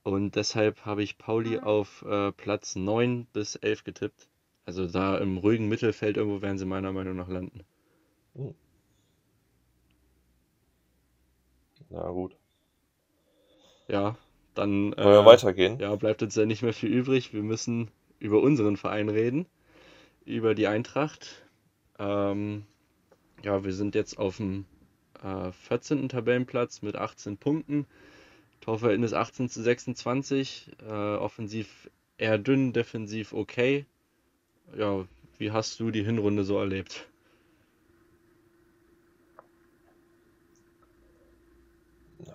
Und 0.03 0.37
deshalb 0.37 0.85
habe 0.85 1.03
ich 1.03 1.17
Pauli 1.17 1.59
auf 1.59 2.03
äh, 2.07 2.31
Platz 2.31 2.77
9 2.77 3.27
bis 3.33 3.55
11 3.55 3.83
getippt. 3.83 4.29
Also 4.65 4.87
da 4.87 5.17
im 5.17 5.37
ruhigen 5.37 5.67
Mittelfeld 5.67 6.15
irgendwo 6.15 6.41
werden 6.41 6.57
sie 6.57 6.65
meiner 6.65 6.93
Meinung 6.93 7.17
nach 7.17 7.27
landen. 7.27 7.65
Na 11.91 12.09
gut. 12.09 12.35
Ja, 13.87 14.15
dann 14.53 14.95
Wollen 14.97 14.97
wir 14.97 15.21
äh, 15.21 15.25
weitergehen? 15.25 15.79
Ja, 15.79 15.95
bleibt 15.95 16.23
uns 16.23 16.35
ja 16.35 16.45
nicht 16.45 16.61
mehr 16.61 16.73
viel 16.73 16.89
übrig. 16.89 17.33
Wir 17.33 17.43
müssen 17.43 17.91
über 18.19 18.41
unseren 18.41 18.77
Verein 18.77 19.09
reden, 19.09 19.45
über 20.25 20.55
die 20.55 20.67
Eintracht. 20.67 21.43
Ähm, 21.99 22.65
ja, 23.43 23.63
wir 23.63 23.73
sind 23.73 23.95
jetzt 23.95 24.17
auf 24.17 24.37
dem 24.37 24.65
äh, 25.23 25.51
14. 25.51 26.09
Tabellenplatz 26.09 26.81
mit 26.81 26.95
18 26.95 27.37
Punkten. 27.37 27.85
Torverhältnis 28.61 29.13
18 29.13 29.49
zu 29.49 29.61
26. 29.61 30.71
Äh, 30.87 30.91
offensiv 30.91 31.89
eher 32.17 32.37
dünn, 32.37 32.73
defensiv 32.73 33.33
okay. 33.33 33.85
Ja, 34.77 35.05
wie 35.37 35.51
hast 35.51 35.79
du 35.79 35.91
die 35.91 36.03
Hinrunde 36.03 36.43
so 36.43 36.57
erlebt? 36.59 37.10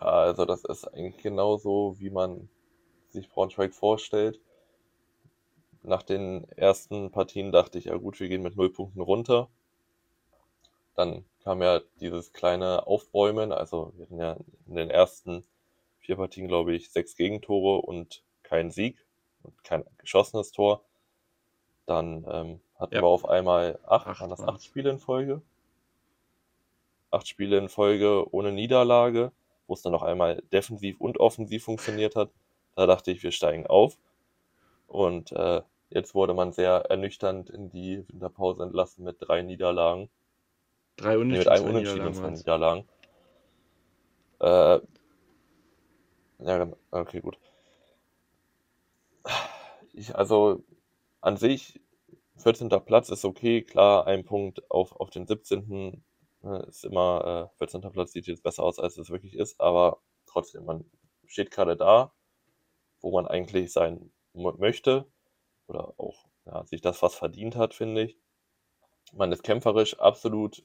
Also 0.00 0.44
das 0.44 0.64
ist 0.64 0.84
eigentlich 0.86 1.22
genauso, 1.22 1.96
wie 1.98 2.10
man 2.10 2.48
sich 3.10 3.28
Braunschweig 3.28 3.74
vorstellt. 3.74 4.40
Nach 5.82 6.02
den 6.02 6.44
ersten 6.50 7.10
Partien 7.12 7.52
dachte 7.52 7.78
ich, 7.78 7.86
ja 7.86 7.96
gut, 7.96 8.20
wir 8.20 8.28
gehen 8.28 8.42
mit 8.42 8.56
null 8.56 8.70
Punkten 8.70 9.00
runter. 9.00 9.48
Dann 10.94 11.24
kam 11.44 11.62
ja 11.62 11.80
dieses 12.00 12.32
kleine 12.32 12.86
Aufbäumen. 12.86 13.52
Also 13.52 13.92
wir 13.96 14.04
hatten 14.06 14.18
ja 14.18 14.36
in 14.66 14.74
den 14.74 14.90
ersten 14.90 15.44
vier 16.00 16.16
Partien, 16.16 16.48
glaube 16.48 16.74
ich, 16.74 16.90
sechs 16.90 17.16
Gegentore 17.16 17.82
und 17.82 18.22
kein 18.42 18.70
Sieg 18.70 19.06
und 19.42 19.62
kein 19.64 19.84
geschossenes 19.98 20.52
Tor. 20.52 20.82
Dann 21.86 22.24
ähm, 22.28 22.60
hatten 22.78 22.94
Ja. 22.94 23.02
wir 23.02 23.06
auf 23.08 23.28
einmal 23.28 23.78
acht, 23.84 24.06
Acht 24.08 24.20
waren 24.20 24.30
das 24.30 24.40
acht 24.40 24.62
Spiele 24.64 24.90
in 24.90 24.98
Folge? 24.98 25.42
Acht 27.10 27.28
Spiele 27.28 27.58
in 27.58 27.68
Folge 27.68 28.32
ohne 28.34 28.52
Niederlage, 28.52 29.32
wo 29.66 29.74
es 29.74 29.82
dann 29.82 29.92
noch 29.92 30.02
einmal 30.02 30.42
defensiv 30.52 31.00
und 31.00 31.18
offensiv 31.18 31.64
funktioniert 31.64 32.16
hat. 32.16 32.30
Da 32.74 32.86
dachte 32.86 33.10
ich, 33.10 33.22
wir 33.22 33.32
steigen 33.32 33.66
auf. 33.66 33.98
Und 34.86 35.32
äh, 35.32 35.62
jetzt 35.90 36.14
wurde 36.14 36.34
man 36.34 36.52
sehr 36.52 36.86
ernüchternd 36.88 37.50
in 37.50 37.70
die 37.70 38.04
Winterpause 38.08 38.62
entlassen 38.62 39.04
mit 39.04 39.16
drei 39.20 39.42
Niederlagen. 39.42 40.08
Drei 40.96 41.16
Nee, 41.16 41.38
mit 41.38 41.46
Unentschieden, 41.46 41.52
einem 41.52 41.66
Unentschieden 41.66 42.06
und 42.06 42.14
zwei. 42.14 42.30
Niederlagen. 42.30 42.88
Äh, 44.40 44.80
ja, 46.38 46.58
genau. 46.58 46.76
okay, 46.90 47.20
gut. 47.20 47.38
Ich, 49.94 50.14
also 50.14 50.62
an 51.22 51.38
sich, 51.38 51.80
14. 52.36 52.68
Platz 52.68 53.08
ist 53.08 53.24
okay, 53.24 53.62
klar, 53.62 54.06
ein 54.06 54.24
Punkt 54.24 54.70
auf, 54.70 54.92
auf 55.00 55.10
den 55.10 55.26
17. 55.26 56.02
äh, 56.46 56.68
ist 56.68 56.84
immer, 56.84 57.50
äh, 57.54 57.58
14. 57.58 57.80
Platz 57.92 58.12
sieht 58.12 58.26
jetzt 58.26 58.42
besser 58.42 58.62
aus, 58.62 58.78
als 58.78 58.98
es 58.98 59.10
wirklich 59.10 59.34
ist, 59.34 59.60
aber 59.60 60.00
trotzdem, 60.26 60.64
man 60.64 60.84
steht 61.26 61.50
gerade 61.50 61.76
da, 61.76 62.12
wo 63.00 63.12
man 63.12 63.26
eigentlich 63.26 63.72
sein 63.72 64.12
möchte 64.32 65.06
oder 65.66 65.94
auch 65.98 66.26
ja, 66.44 66.64
sich 66.64 66.80
das 66.80 66.98
fast 66.98 67.16
verdient 67.16 67.56
hat, 67.56 67.74
finde 67.74 68.02
ich. 68.02 68.18
Man 69.12 69.32
ist 69.32 69.42
kämpferisch 69.42 69.98
absolut 69.98 70.64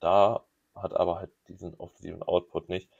da, 0.00 0.46
hat 0.74 0.94
aber 0.94 1.18
halt 1.18 1.32
diesen 1.48 1.74
offensiven 1.74 2.22
Output 2.22 2.68
nicht. 2.68 2.90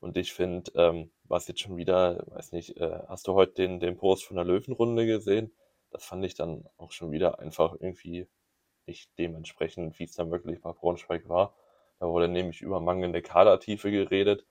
Und 0.00 0.16
ich 0.16 0.32
finde, 0.32 0.70
ähm, 0.74 1.10
was 1.24 1.48
jetzt 1.48 1.60
schon 1.60 1.76
wieder, 1.76 2.24
weiß 2.26 2.52
nicht, 2.52 2.76
äh, 2.76 3.00
hast 3.08 3.26
du 3.26 3.34
heute 3.34 3.54
den, 3.54 3.80
den 3.80 3.96
Post 3.96 4.24
von 4.24 4.36
der 4.36 4.44
Löwenrunde 4.44 5.06
gesehen? 5.06 5.52
Das 5.90 6.04
fand 6.04 6.24
ich 6.24 6.34
dann 6.34 6.68
auch 6.76 6.92
schon 6.92 7.10
wieder 7.10 7.38
einfach 7.38 7.74
irgendwie 7.80 8.28
nicht 8.86 9.10
dementsprechend, 9.18 9.98
wie 9.98 10.04
es 10.04 10.14
dann 10.14 10.30
wirklich 10.30 10.60
bei 10.62 10.72
Braunschweig 10.72 11.28
war. 11.28 11.54
Da 12.00 12.06
wurde 12.08 12.28
nämlich 12.28 12.60
über 12.62 12.80
mangelnde 12.80 13.22
Kadertiefe 13.22 13.90
geredet, 13.90 14.46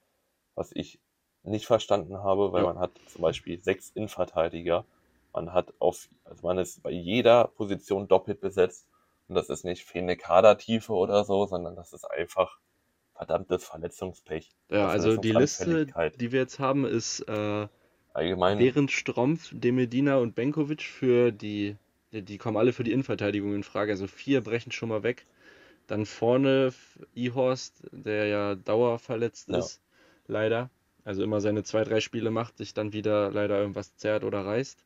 was 0.56 0.72
ich 0.74 1.00
nicht 1.43 1.65
verstanden 1.65 2.19
habe, 2.19 2.52
weil 2.54 2.62
Ja. 2.62 2.65
man 2.65 2.80
hat 2.80 3.00
zum 3.08 3.22
Beispiel 3.22 3.62
sechs 3.62 3.89
Innenverteidiger. 3.91 4.86
Man 5.34 5.54
hat 5.54 5.74
auf, 5.80 6.10
also 6.24 6.48
man 6.48 6.58
ist 6.58 6.82
bei 6.84 6.91
jeder 6.91 7.48
Position 7.50 8.08
doppelt 8.08 8.39
besetzt. 8.41 8.88
Und 9.28 9.36
das 9.36 9.50
ist 9.50 9.63
nicht 9.65 9.84
fehlende 9.86 10.17
Kadertiefe 10.17 10.93
oder 10.93 11.24
so, 11.26 11.46
sondern 11.46 11.76
das 11.76 11.93
ist 11.93 12.06
einfach 12.06 12.60
verdammtes 13.15 13.65
Verletzungspech. 13.65 14.52
Ja, 14.69 14.88
also 14.88 15.17
die 15.17 15.32
Liste, 15.32 15.88
die 16.19 16.32
wir 16.32 16.41
jetzt 16.41 16.60
haben, 16.60 16.86
ist 16.86 17.22
äh, 17.28 17.67
Allgemein, 18.15 18.58
Behrens, 18.58 18.91
Strumpf, 18.93 19.52
Demedina 19.54 20.17
und 20.17 20.36
Benkovic 20.36 20.84
für 20.84 21.32
die, 21.32 21.78
die, 22.21 22.38
kommen 22.38 22.58
alle 22.58 22.73
für 22.73 22.84
die 22.84 22.91
Innenverteidigung 22.91 23.54
in 23.56 23.63
Frage. 23.63 23.91
Also 23.91 24.08
vier 24.08 24.41
brechen 24.41 24.71
schon 24.71 24.89
mal 24.89 25.04
weg. 25.04 25.26
Dann 25.88 26.06
vorne 26.06 26.73
Ihorst, 27.13 27.84
der 27.91 28.28
ja 28.28 28.56
dauerverletzt 28.56 29.49
Ja. 29.49 29.60
ist, 29.60 29.82
leider. 30.28 30.69
Also 31.06 31.23
immer 31.23 31.41
seine 31.41 31.63
zwei, 31.63 31.84
drei 31.84 31.99
Spiele 31.99 32.32
macht, 32.32 32.58
sich 32.58 32.73
dann 32.73 32.93
wieder 32.93 33.32
leider 33.32 33.60
irgendwas 33.60 33.95
zerrt 33.97 34.23
oder 34.23 34.45
reißt. 34.45 34.86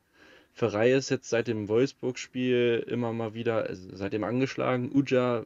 Ferrei 0.54 0.92
ist 0.94 1.10
jetzt 1.10 1.30
seit 1.30 1.48
dem 1.48 1.68
Wolfsburg-Spiel 1.70 2.86
immer 2.88 3.14
mal 3.14 3.34
wieder, 3.36 3.66
also 3.68 3.96
seitdem 3.96 4.24
angeschlagen. 4.24 4.92
Uja 4.92 5.46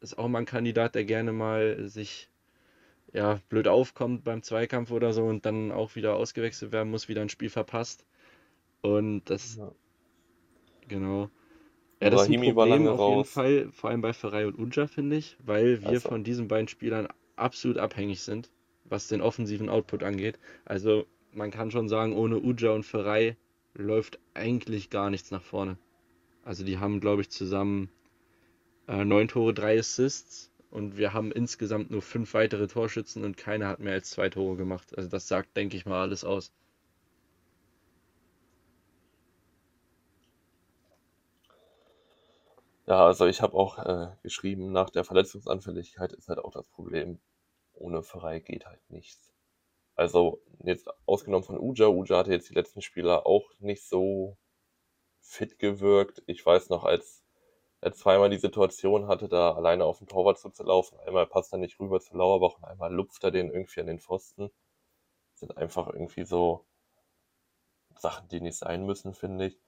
ist 0.00 0.18
auch 0.18 0.28
mal 0.28 0.40
ein 0.40 0.46
Kandidat, 0.46 0.94
der 0.94 1.04
gerne 1.04 1.32
mal 1.32 1.88
sich 1.88 2.28
ja, 3.12 3.40
blöd 3.48 3.68
aufkommt 3.68 4.24
beim 4.24 4.42
Zweikampf 4.42 4.90
oder 4.90 5.12
so 5.12 5.24
und 5.24 5.44
dann 5.46 5.72
auch 5.72 5.96
wieder 5.96 6.16
ausgewechselt 6.16 6.72
werden 6.72 6.90
muss, 6.90 7.08
wieder 7.08 7.22
ein 7.22 7.28
Spiel 7.28 7.50
verpasst. 7.50 8.04
Und 8.82 9.24
das, 9.26 9.56
Ja. 9.56 9.72
Genau. 10.88 11.30
Ja, 12.00 12.10
das 12.10 12.22
ist 12.22 12.28
ein 12.28 12.34
Brahimi 12.34 12.54
war 12.56 12.66
Problem 12.66 12.66
lange 12.66 12.90
auf 12.90 13.06
jeden 13.08 13.24
raus. 13.24 13.26
Fall, 13.26 13.70
vor 13.72 13.90
allem 13.90 14.02
bei 14.02 14.12
Ferrei 14.12 14.46
und 14.46 14.58
Uja, 14.58 14.86
finde 14.86 15.16
ich, 15.16 15.36
weil 15.44 15.88
wir 15.88 16.00
Also. 16.00 16.00
von 16.00 16.24
diesen 16.24 16.48
beiden 16.48 16.68
Spielern 16.68 17.08
absolut 17.36 17.78
abhängig 17.78 18.20
sind, 18.22 18.50
was 18.84 19.08
den 19.08 19.20
offensiven 19.22 19.68
Output 19.68 20.02
angeht. 20.02 20.38
Also 20.64 21.06
man 21.32 21.50
kann 21.50 21.70
schon 21.70 21.88
sagen, 21.88 22.14
ohne 22.14 22.38
Uja 22.40 22.72
und 22.72 22.84
Ferrei 22.84 23.36
läuft 23.74 24.18
eigentlich 24.34 24.90
gar 24.90 25.10
nichts 25.10 25.30
nach 25.30 25.42
vorne. 25.42 25.78
Also 26.44 26.64
die 26.64 26.78
haben, 26.78 27.00
glaube 27.00 27.22
ich, 27.22 27.30
zusammen 27.30 27.90
äh, 28.88 29.04
neun 29.04 29.28
Tore, 29.28 29.54
drei 29.54 29.78
Assists 29.78 30.50
und 30.70 30.96
wir 30.96 31.12
haben 31.12 31.32
insgesamt 31.32 31.90
nur 31.90 32.02
fünf 32.02 32.34
weitere 32.34 32.66
Torschützen 32.68 33.24
und 33.24 33.36
keiner 33.36 33.68
hat 33.68 33.80
mehr 33.80 33.94
als 33.94 34.10
zwei 34.10 34.28
Tore 34.30 34.56
gemacht. 34.56 34.96
Also 34.96 35.08
das 35.08 35.28
sagt, 35.28 35.56
denke 35.56 35.76
ich 35.76 35.86
mal, 35.86 36.00
alles 36.02 36.24
aus. 36.24 36.52
Ja, 42.86 43.06
also 43.06 43.26
ich 43.26 43.40
habe 43.42 43.54
auch 43.56 43.78
äh, 43.78 44.08
geschrieben, 44.22 44.72
nach 44.72 44.90
der 44.90 45.04
Verletzungsanfälligkeit 45.04 46.12
ist 46.12 46.28
halt 46.28 46.38
auch 46.40 46.50
das 46.52 46.68
Problem, 46.68 47.20
ohne 47.74 48.02
Ferrei 48.02 48.40
geht 48.40 48.66
halt 48.66 48.80
nichts. 48.90 49.32
Also 49.96 50.42
jetzt 50.64 50.88
ausgenommen 51.06 51.44
von 51.44 51.58
Uja, 51.60 51.88
Uja 51.88 52.18
hatte 52.18 52.32
jetzt 52.32 52.50
die 52.50 52.54
letzten 52.54 52.82
Spieler 52.82 53.26
auch 53.26 53.50
nicht 53.60 53.88
so 53.88 54.38
fit 55.20 55.58
gewirkt. 55.58 56.22
Ich 56.26 56.44
weiß 56.46 56.70
noch, 56.70 56.84
als 56.84 57.24
er 57.82 57.92
zweimal 57.94 58.30
die 58.30 58.38
Situation 58.38 59.08
hatte, 59.08 59.28
da 59.28 59.52
alleine 59.54 59.84
auf 59.86 59.98
den 59.98 60.08
Torwart 60.08 60.38
zuzulaufen, 60.40 60.98
einmal 61.00 61.26
passt 61.26 61.52
er 61.54 61.58
nicht 61.58 61.80
rüber 61.80 62.00
zu 62.00 62.16
Lauerbach 62.16 62.56
und 62.58 62.64
einmal 62.64 62.92
lupft 62.94 63.24
er 63.24 63.32
den 63.32 63.50
irgendwie 63.50 63.80
an 63.80 63.88
den 63.88 64.00
Pfosten. 64.00 64.50
Das 65.32 65.40
sind 65.40 65.56
einfach 65.58 65.88
irgendwie 65.88 66.24
so 66.24 66.66
Sachen, 67.96 68.28
die 68.28 68.42
nicht 68.42 68.58
sein 68.58 68.84
müssen, 68.84 69.14
finde 69.14 69.46
ich. 69.46 69.58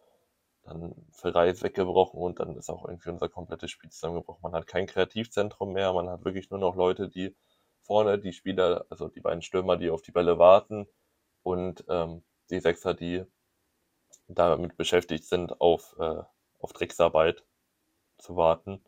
Dann 0.65 0.95
Ferrei 1.13 1.51
ist 1.51 1.63
weggebrochen 1.63 2.21
und 2.21 2.41
dann 2.41 2.57
ist 2.57 2.71
auch 2.71 2.87
irgendwie 2.87 3.11
unser 3.11 3.29
komplettes 3.29 3.71
Spiel 3.71 3.91
zusammengebrochen. 3.91 4.43
Man 4.43 4.55
hat 4.55 4.67
kein 4.67 4.87
Kreativzentrum 4.87 5.73
mehr, 5.73 5.93
man 5.93 6.09
hat 6.09 6.25
wirklich 6.25 6.51
nur 6.51 6.61
noch 6.61 6.77
Leute, 6.77 7.09
die 7.09 7.37
vorne 7.83 8.19
die 8.19 8.33
Spieler, 8.33 8.87
also 8.91 9.09
die 9.09 9.21
beiden 9.21 9.43
Stürmer, 9.43 9.77
die 9.77 9.91
auf 9.91 10.03
die 10.03 10.13
Bälle 10.13 10.39
warten 10.39 10.87
und 11.43 11.85
ähm, 11.89 12.25
die 12.51 12.61
Sechser, 12.61 12.95
die 12.95 13.25
damit 14.29 14.77
beschäftigt 14.77 15.25
sind, 15.25 15.61
auf, 15.61 15.95
äh, 15.99 16.23
auf 16.59 16.73
Drecksarbeit 16.73 17.45
zu 18.19 18.37
warten. 18.37 18.85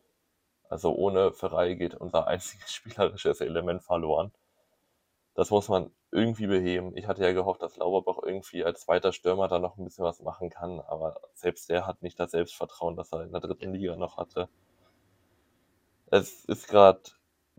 Also 0.68 0.94
ohne 0.94 1.32
Ferrei 1.32 1.74
geht 1.74 1.94
unser 1.94 2.26
einziges 2.28 2.72
spielerisches 2.72 3.40
Element 3.40 3.82
verloren. 3.82 4.32
Das 5.36 5.50
muss 5.50 5.68
man 5.68 5.90
irgendwie 6.10 6.46
beheben. 6.46 6.96
Ich 6.96 7.06
hatte 7.06 7.22
ja 7.22 7.32
gehofft, 7.32 7.60
dass 7.60 7.76
Lauberbach 7.76 8.18
irgendwie 8.22 8.64
als 8.64 8.80
zweiter 8.80 9.12
Stürmer 9.12 9.48
da 9.48 9.58
noch 9.58 9.76
ein 9.76 9.84
bisschen 9.84 10.04
was 10.04 10.22
machen 10.22 10.48
kann, 10.48 10.80
aber 10.80 11.20
selbst 11.34 11.68
der 11.68 11.86
hat 11.86 12.02
nicht 12.02 12.18
das 12.18 12.30
Selbstvertrauen, 12.30 12.96
das 12.96 13.12
er 13.12 13.24
in 13.24 13.32
der 13.32 13.42
dritten 13.42 13.74
Liga 13.74 13.96
noch 13.96 14.16
hatte. 14.16 14.48
Es 16.10 16.44
ist 16.46 16.68
gerade 16.68 17.02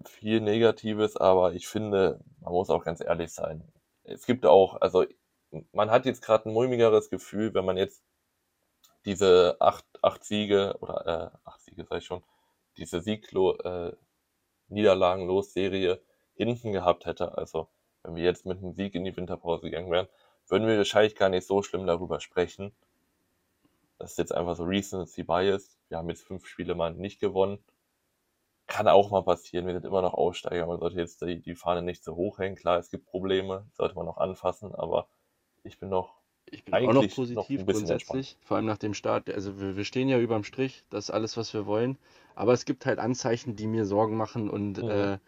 viel 0.05 0.41
Negatives, 0.41 1.17
aber 1.17 1.53
ich 1.53 1.67
finde, 1.67 2.19
man 2.39 2.53
muss 2.53 2.71
auch 2.71 2.83
ganz 2.83 2.99
ehrlich 2.99 3.31
sein. 3.31 3.63
Es 4.03 4.25
gibt 4.25 4.47
auch, 4.47 4.81
also 4.81 5.05
man 5.71 5.91
hat 5.91 6.05
jetzt 6.07 6.23
gerade 6.23 6.49
ein 6.49 6.53
mulmigeres 6.53 7.11
Gefühl, 7.11 7.53
wenn 7.53 7.65
man 7.65 7.77
jetzt 7.77 8.03
diese 9.05 9.57
acht, 9.59 9.85
acht 10.01 10.23
Siege 10.23 10.75
oder 10.81 11.05
äh, 11.05 11.47
acht 11.47 11.61
Siege 11.61 11.85
sag 11.87 11.99
ich 11.99 12.05
schon, 12.05 12.23
diese 12.77 13.01
Sieglo 13.01 13.55
äh, 13.57 13.95
Niederlagenlos 14.69 15.53
Serie 15.53 16.01
hinten 16.37 16.71
gehabt 16.73 17.05
hätte. 17.05 17.37
Also 17.37 17.67
wenn 18.03 18.15
wir 18.15 18.23
jetzt 18.23 18.45
mit 18.45 18.59
einem 18.59 18.73
Sieg 18.73 18.95
in 18.95 19.03
die 19.05 19.15
Winterpause 19.17 19.63
gegangen 19.63 19.91
wären, 19.91 20.07
würden 20.47 20.67
wir 20.67 20.77
wahrscheinlich 20.77 21.15
gar 21.15 21.29
nicht 21.29 21.47
so 21.47 21.61
schlimm 21.63 21.85
darüber 21.87 22.19
sprechen. 22.21 22.73
Das 23.99 24.09
ist 24.13 24.17
jetzt 24.17 24.33
einfach 24.33 24.55
so 24.55 24.63
Recency 24.63 25.21
Bias. 25.21 25.77
Wir 25.89 25.99
haben 25.99 26.09
jetzt 26.09 26.23
fünf 26.23 26.47
Spiele 26.47 26.73
mal 26.73 26.95
nicht 26.95 27.19
gewonnen. 27.19 27.63
Kann 28.67 28.87
auch 28.87 29.11
mal 29.11 29.23
passieren. 29.23 29.65
Wir 29.65 29.73
sind 29.73 29.85
immer 29.85 30.01
noch 30.01 30.13
Aussteiger. 30.13 30.67
Man 30.67 30.79
sollte 30.79 30.97
jetzt 30.97 31.21
die, 31.21 31.41
die 31.41 31.55
Fahne 31.55 31.81
nicht 31.81 32.03
so 32.03 32.15
hoch 32.15 32.37
hängen. 32.39 32.55
Klar, 32.55 32.77
es 32.79 32.89
gibt 32.89 33.05
Probleme, 33.05 33.65
sollte 33.73 33.95
man 33.95 34.05
noch 34.05 34.17
anfassen, 34.17 34.73
aber 34.75 35.09
ich 35.63 35.79
bin 35.79 35.89
noch 35.89 36.21
Ich 36.49 36.65
bin 36.65 36.81
auch 36.83 36.93
noch 36.93 37.09
noch 37.33 37.47
positiv 37.47 37.65
bisschen 37.65 38.01
grundsätzlich, 38.01 38.37
vor 38.41 38.57
allem 38.57 38.65
nach 38.65 38.77
dem 38.77 38.93
Start. 38.93 39.29
Also 39.29 39.59
wir, 39.61 39.77
wir 39.77 39.85
stehen 39.85 40.09
ja 40.09 40.19
überm 40.19 40.43
Strich, 40.43 40.83
das 40.89 41.05
ist 41.05 41.11
alles, 41.11 41.37
was 41.37 41.53
wir 41.53 41.65
wollen. 41.65 41.97
Aber 42.35 42.51
es 42.53 42.65
gibt 42.65 42.85
halt 42.85 42.99
Anzeichen, 42.99 43.55
die 43.55 43.67
mir 43.67 43.85
Sorgen 43.85 44.17
machen 44.17 44.49
und 44.49 44.77
Mhm. 44.81 44.87
äh, 44.87 45.19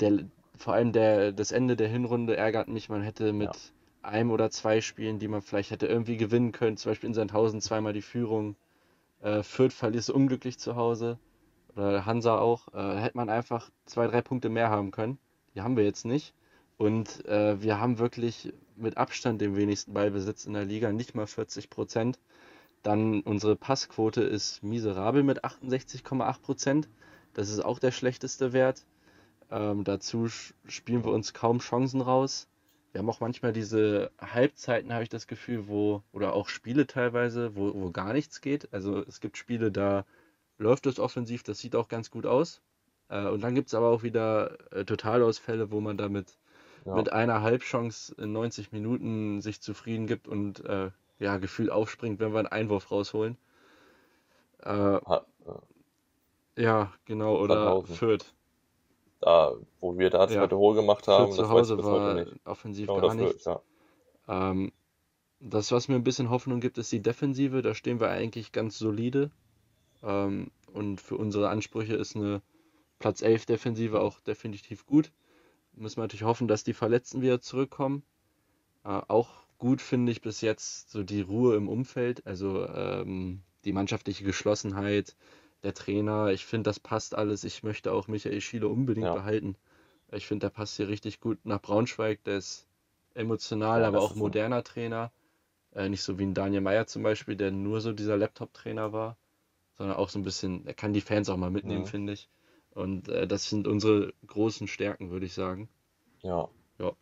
der, 0.00 0.24
vor 0.56 0.74
allem 0.74 0.92
der, 0.92 1.32
das 1.32 1.52
Ende 1.52 1.76
der 1.76 1.88
Hinrunde 1.88 2.36
ärgert 2.36 2.68
mich. 2.68 2.88
Man 2.88 3.02
hätte 3.02 3.32
mit 3.32 3.54
Ja. 3.54 4.10
einem 4.10 4.30
oder 4.30 4.50
zwei 4.50 4.80
Spielen, 4.80 5.18
die 5.18 5.28
man 5.28 5.42
vielleicht 5.42 5.70
hätte 5.70 5.86
irgendwie 5.86 6.16
gewinnen 6.16 6.52
können, 6.52 6.76
zum 6.76 6.90
Beispiel 6.92 7.08
in 7.08 7.14
Sandhausen 7.14 7.60
zweimal 7.60 7.92
die 7.92 8.02
Führung, 8.02 8.56
äh, 9.22 9.42
Fürth 9.42 9.72
verliert 9.74 10.08
unglücklich 10.10 10.58
zu 10.58 10.76
Hause 10.76 11.18
oder 11.76 12.06
Hansa 12.06 12.38
auch, 12.38 12.68
äh, 12.74 12.96
hätte 13.00 13.16
man 13.16 13.28
einfach 13.30 13.70
zwei, 13.86 14.06
drei 14.06 14.22
Punkte 14.22 14.48
mehr 14.48 14.70
haben 14.70 14.90
können. 14.90 15.18
Die 15.54 15.62
haben 15.62 15.76
wir 15.76 15.84
jetzt 15.84 16.04
nicht. 16.04 16.34
Und 16.76 17.24
äh, 17.26 17.60
wir 17.62 17.80
haben 17.80 17.98
wirklich 17.98 18.52
mit 18.76 18.96
Abstand 18.96 19.40
den 19.40 19.56
wenigsten 19.56 19.94
Ballbesitz 19.94 20.44
in 20.46 20.54
der 20.54 20.64
Liga, 20.64 20.92
nicht 20.92 21.14
mal 21.14 21.26
40 21.26 21.70
Prozent. 21.70 22.18
Dann 22.82 23.20
unsere 23.22 23.56
Passquote 23.56 24.22
ist 24.22 24.62
miserabel 24.62 25.22
mit 25.22 25.44
68,8 25.44 26.42
Prozent. 26.42 26.88
Das 27.34 27.50
ist 27.50 27.64
auch 27.64 27.78
der 27.78 27.92
schlechteste 27.92 28.52
Wert. 28.52 28.84
Ähm, 29.54 29.84
dazu 29.84 30.28
spielen 30.28 31.04
wir 31.04 31.12
uns 31.12 31.32
kaum 31.32 31.60
Chancen 31.60 32.02
raus. 32.02 32.46
Wir 32.92 32.98
haben 33.00 33.08
auch 33.10 33.20
manchmal 33.20 33.52
diese 33.54 34.10
Halbzeiten, 34.20 34.92
habe 34.92 35.02
ich 35.04 35.08
das 35.08 35.26
Gefühl, 35.28 35.66
wo, 35.68 36.02
oder 36.12 36.34
auch 36.34 36.48
Spiele 36.50 36.86
teilweise, 36.86 37.56
wo, 37.56 37.74
wo 37.74 37.90
gar 37.90 38.12
nichts 38.12 38.42
geht. 38.42 38.68
Also 38.74 39.02
es 39.06 39.20
gibt 39.20 39.38
Spiele, 39.38 39.72
da 39.72 40.04
läuft 40.58 40.86
es 40.86 41.00
offensiv, 41.00 41.42
das 41.44 41.58
sieht 41.60 41.76
auch 41.76 41.88
ganz 41.88 42.10
gut 42.10 42.26
aus. 42.26 42.62
Äh, 43.10 43.28
und 43.28 43.42
dann 43.42 43.54
gibt 43.56 43.68
es 43.68 43.74
aber 43.74 43.88
auch 43.90 44.02
wieder 44.04 44.58
äh, 44.72 44.84
Totalausfälle, 44.84 45.70
wo 45.72 45.80
man 45.80 45.96
damit 45.98 46.38
Ja. 46.86 46.94
mit 46.94 47.12
einer 47.12 47.42
Halbchance 47.42 48.14
in 48.18 48.32
90 48.32 48.72
Minuten 48.72 49.40
sich 49.42 49.60
zufrieden 49.62 50.06
gibt 50.08 50.28
und 50.28 50.64
äh, 50.66 50.90
ja, 51.20 51.38
gefühlt 51.38 51.70
aufspringt, 51.70 52.20
wenn 52.20 52.32
wir 52.32 52.40
einen 52.40 52.48
Einwurf 52.48 52.90
rausholen. 52.92 53.38
Äh, 54.64 55.00
Ha- 55.06 55.24
äh, 55.46 56.62
ja, 56.62 56.92
genau, 57.04 57.36
oder. 57.40 57.76
Fürth. 57.86 58.34
Da, 59.24 59.54
wo 59.80 59.96
wir 59.98 60.10
da 60.10 60.20
Ja. 60.20 60.26
zweite 60.26 60.50
Tor 60.50 60.74
gemacht 60.74 61.08
haben, 61.08 61.32
zu 61.32 61.42
das 61.42 61.50
weiß 61.50 61.66
ich 61.70 61.72
Hause 61.72 61.76
heute 61.78 61.84
war 61.86 62.14
nicht. 62.24 62.46
offensiv 62.46 62.88
Genau, 62.88 63.00
gar 63.00 63.14
nichts. 63.14 63.46
ja. 63.46 63.62
Ähm, 64.28 64.70
das, 65.40 65.72
was 65.72 65.88
mir 65.88 65.94
ein 65.94 66.04
bisschen 66.04 66.28
Hoffnung 66.28 66.60
gibt, 66.60 66.76
ist 66.76 66.92
die 66.92 67.00
Defensive. 67.00 67.62
Da 67.62 67.74
stehen 67.74 68.00
wir 68.00 68.10
eigentlich 68.10 68.52
ganz 68.52 68.78
solide. 68.78 69.30
Ähm, 70.02 70.50
und 70.74 71.00
für 71.00 71.16
unsere 71.16 71.48
Ansprüche 71.48 71.94
ist 71.94 72.16
eine 72.16 72.42
Platz 72.98 73.22
11 73.22 73.46
Defensive 73.46 73.98
auch 74.00 74.20
definitiv 74.20 74.84
gut. 74.84 75.10
Müssen 75.72 75.96
wir 75.96 76.02
natürlich 76.02 76.24
hoffen, 76.24 76.46
dass 76.46 76.62
die 76.62 76.74
Verletzten 76.74 77.22
wieder 77.22 77.40
zurückkommen. 77.40 78.02
Äh, 78.84 79.00
auch 79.08 79.30
gut 79.56 79.80
finde 79.80 80.12
ich 80.12 80.20
bis 80.20 80.42
jetzt 80.42 80.90
so 80.90 81.02
die 81.02 81.22
Ruhe 81.22 81.56
im 81.56 81.70
Umfeld, 81.70 82.26
also 82.26 82.66
ähm, 82.68 83.40
die 83.64 83.72
mannschaftliche 83.72 84.24
Geschlossenheit, 84.24 85.16
der 85.64 85.74
Trainer. 85.74 86.28
Ich 86.28 86.44
finde, 86.46 86.68
das 86.68 86.78
passt 86.80 87.14
alles. 87.14 87.44
Ich 87.44 87.62
möchte 87.62 87.92
auch 87.92 88.06
Michael 88.08 88.40
Schiele 88.40 88.68
unbedingt 88.68 89.06
Ja. 89.06 89.14
behalten. 89.14 89.56
Ich 90.12 90.26
finde, 90.26 90.46
der 90.46 90.50
passt 90.50 90.76
hier 90.76 90.88
richtig 90.88 91.20
gut 91.20 91.38
nach 91.44 91.60
Braunschweig. 91.60 92.22
Der 92.24 92.36
ist 92.38 92.66
emotional, 93.14 93.80
Ja, 93.82 93.88
aber 93.88 94.00
auch 94.00 94.10
ist 94.10 94.16
ein- 94.16 94.20
moderner 94.20 94.62
Trainer. 94.62 95.10
Äh, 95.74 95.88
nicht 95.88 96.02
so 96.02 96.18
wie 96.18 96.24
ein 96.24 96.34
Daniel 96.34 96.60
Meyer 96.60 96.86
zum 96.86 97.02
Beispiel, 97.02 97.34
der 97.36 97.50
nur 97.50 97.80
so 97.80 97.92
dieser 97.92 98.16
Laptop-Trainer 98.16 98.92
war. 98.92 99.16
sondern 99.76 99.96
auch 99.96 100.08
so 100.08 100.20
ein 100.20 100.22
bisschen, 100.22 100.64
er 100.68 100.74
kann 100.74 100.92
die 100.92 101.00
Fans 101.00 101.28
auch 101.28 101.36
mal 101.36 101.50
mitnehmen, 101.50 101.80
Mhm. 101.82 101.86
finde 101.86 102.12
ich. 102.12 102.28
Und 102.70 103.08
äh, 103.08 103.26
das 103.26 103.48
sind 103.50 103.66
unsere 103.66 104.12
großen 104.28 104.68
Stärken, 104.68 105.10
würde 105.10 105.26
ich 105.26 105.32
sagen. 105.34 105.68
Ja. 106.22 106.48
Ja. 106.78 106.92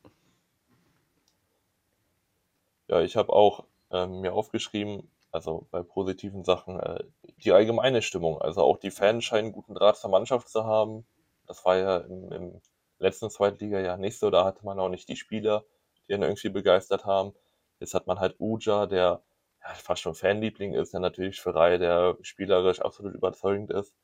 Ja, 2.89 3.01
ich 3.03 3.17
habe 3.17 3.31
auch 3.33 3.65
ähm, 3.91 4.23
mir 4.23 4.33
aufgeschrieben, 4.33 5.07
also 5.33 5.67
bei 5.71 5.83
positiven 5.83 6.45
Sachen, 6.45 6.79
äh, 6.79 7.05
die 7.43 7.53
allgemeine 7.53 8.03
Stimmung. 8.03 8.41
Also 8.41 8.61
auch 8.63 8.79
die 8.79 8.91
Fans 8.91 9.25
scheinen 9.25 9.47
einen 9.47 9.53
guten 9.53 9.75
Draht 9.75 9.97
zur 9.97 10.11
Mannschaft 10.11 10.49
zu 10.49 10.65
haben. 10.65 11.07
Das 11.47 11.65
war 11.65 11.77
ja 11.79 11.97
im, 11.99 12.31
im 12.31 12.61
letzten 12.99 13.31
Zweitliga-Jahr 13.31 13.97
nicht 13.97 14.19
so. 14.19 14.31
Da 14.31 14.45
hatte 14.45 14.65
man 14.65 14.79
auch 14.79 14.91
nicht 14.91 15.09
die 15.09 15.17
Spieler, 15.17 15.65
die 16.07 16.15
einen 16.15 16.25
irgendwie 16.25 16.51
begeistert 16.51 17.07
haben. 17.07 17.35
Jetzt 17.81 17.95
hat 17.95 18.07
man 18.07 18.21
halt 18.21 18.37
Uja, 18.39 18.87
der 18.87 19.23
ja, 19.63 19.75
fast 19.75 20.03
schon 20.03 20.15
Fanliebling 20.15 20.75
ist, 20.75 20.93
der 20.93 21.01
natürlich 21.01 21.41
für 21.41 21.55
Reihe, 21.55 21.79
der 21.79 22.19
spielerisch 22.21 22.81
absolut 22.81 23.15
überzeugend 23.15 23.71
ist. 23.71 23.95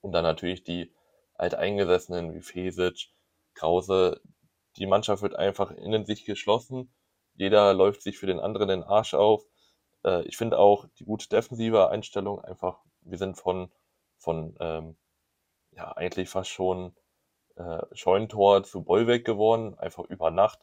Und 0.00 0.12
dann 0.12 0.24
natürlich 0.24 0.64
die 0.64 0.92
Alteingesessenen 1.34 2.34
wie 2.34 2.42
Fesic, 2.42 3.10
Krause. 3.54 4.20
Die 4.76 4.86
Mannschaft 4.86 5.22
wird 5.22 5.36
einfach 5.36 5.70
in 5.70 6.04
sich 6.04 6.24
geschlossen. 6.24 6.92
Jeder 7.34 7.74
läuft 7.74 8.02
sich 8.02 8.18
für 8.18 8.26
den 8.26 8.40
anderen 8.40 8.68
den 8.68 8.82
Arsch 8.82 9.14
auf. 9.14 9.44
Äh, 10.06 10.22
ich 10.22 10.36
finde 10.36 10.58
auch 10.58 10.86
die 10.98 11.04
gute 11.04 11.28
defensive 11.28 11.90
Einstellung 11.90 12.40
einfach, 12.40 12.80
wir 13.02 13.18
sind 13.18 13.36
von, 13.36 13.70
von 14.16 14.56
ähm, 14.60 14.96
ja, 15.72 15.92
eigentlich 15.92 16.30
fast 16.30 16.50
schon 16.50 16.94
äh, 17.56 17.82
Scheunentor 17.92 18.64
zu 18.64 18.82
Bollweg 18.82 19.26
geworden, 19.26 19.78
einfach 19.78 20.04
über 20.04 20.30
Nacht. 20.30 20.60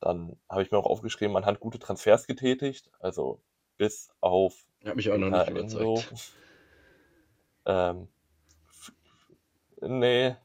Dann 0.00 0.38
habe 0.50 0.62
ich 0.62 0.70
mir 0.70 0.78
auch 0.78 0.86
aufgeschrieben, 0.86 1.32
man 1.32 1.46
hat 1.46 1.60
gute 1.60 1.78
Transfers 1.78 2.26
getätigt, 2.26 2.90
also 2.98 3.40
bis 3.78 4.10
auf 4.20 4.66
Hat 4.84 4.96
mich 4.96 5.10
auch 5.10 5.16
noch 5.16 5.30
nicht 5.30 5.56
Enso. 5.56 5.94
überzeugt. 5.94 6.32
Ähm, 7.64 8.08
nee, 9.80 10.36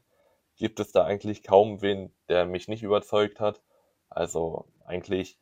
gibt 0.56 0.80
es 0.80 0.92
da 0.92 1.04
eigentlich 1.04 1.42
kaum 1.42 1.82
wen, 1.82 2.14
der 2.28 2.46
mich 2.46 2.68
nicht 2.68 2.82
überzeugt 2.82 3.40
hat. 3.40 3.62
Also 4.08 4.66
eigentlich, 4.84 5.38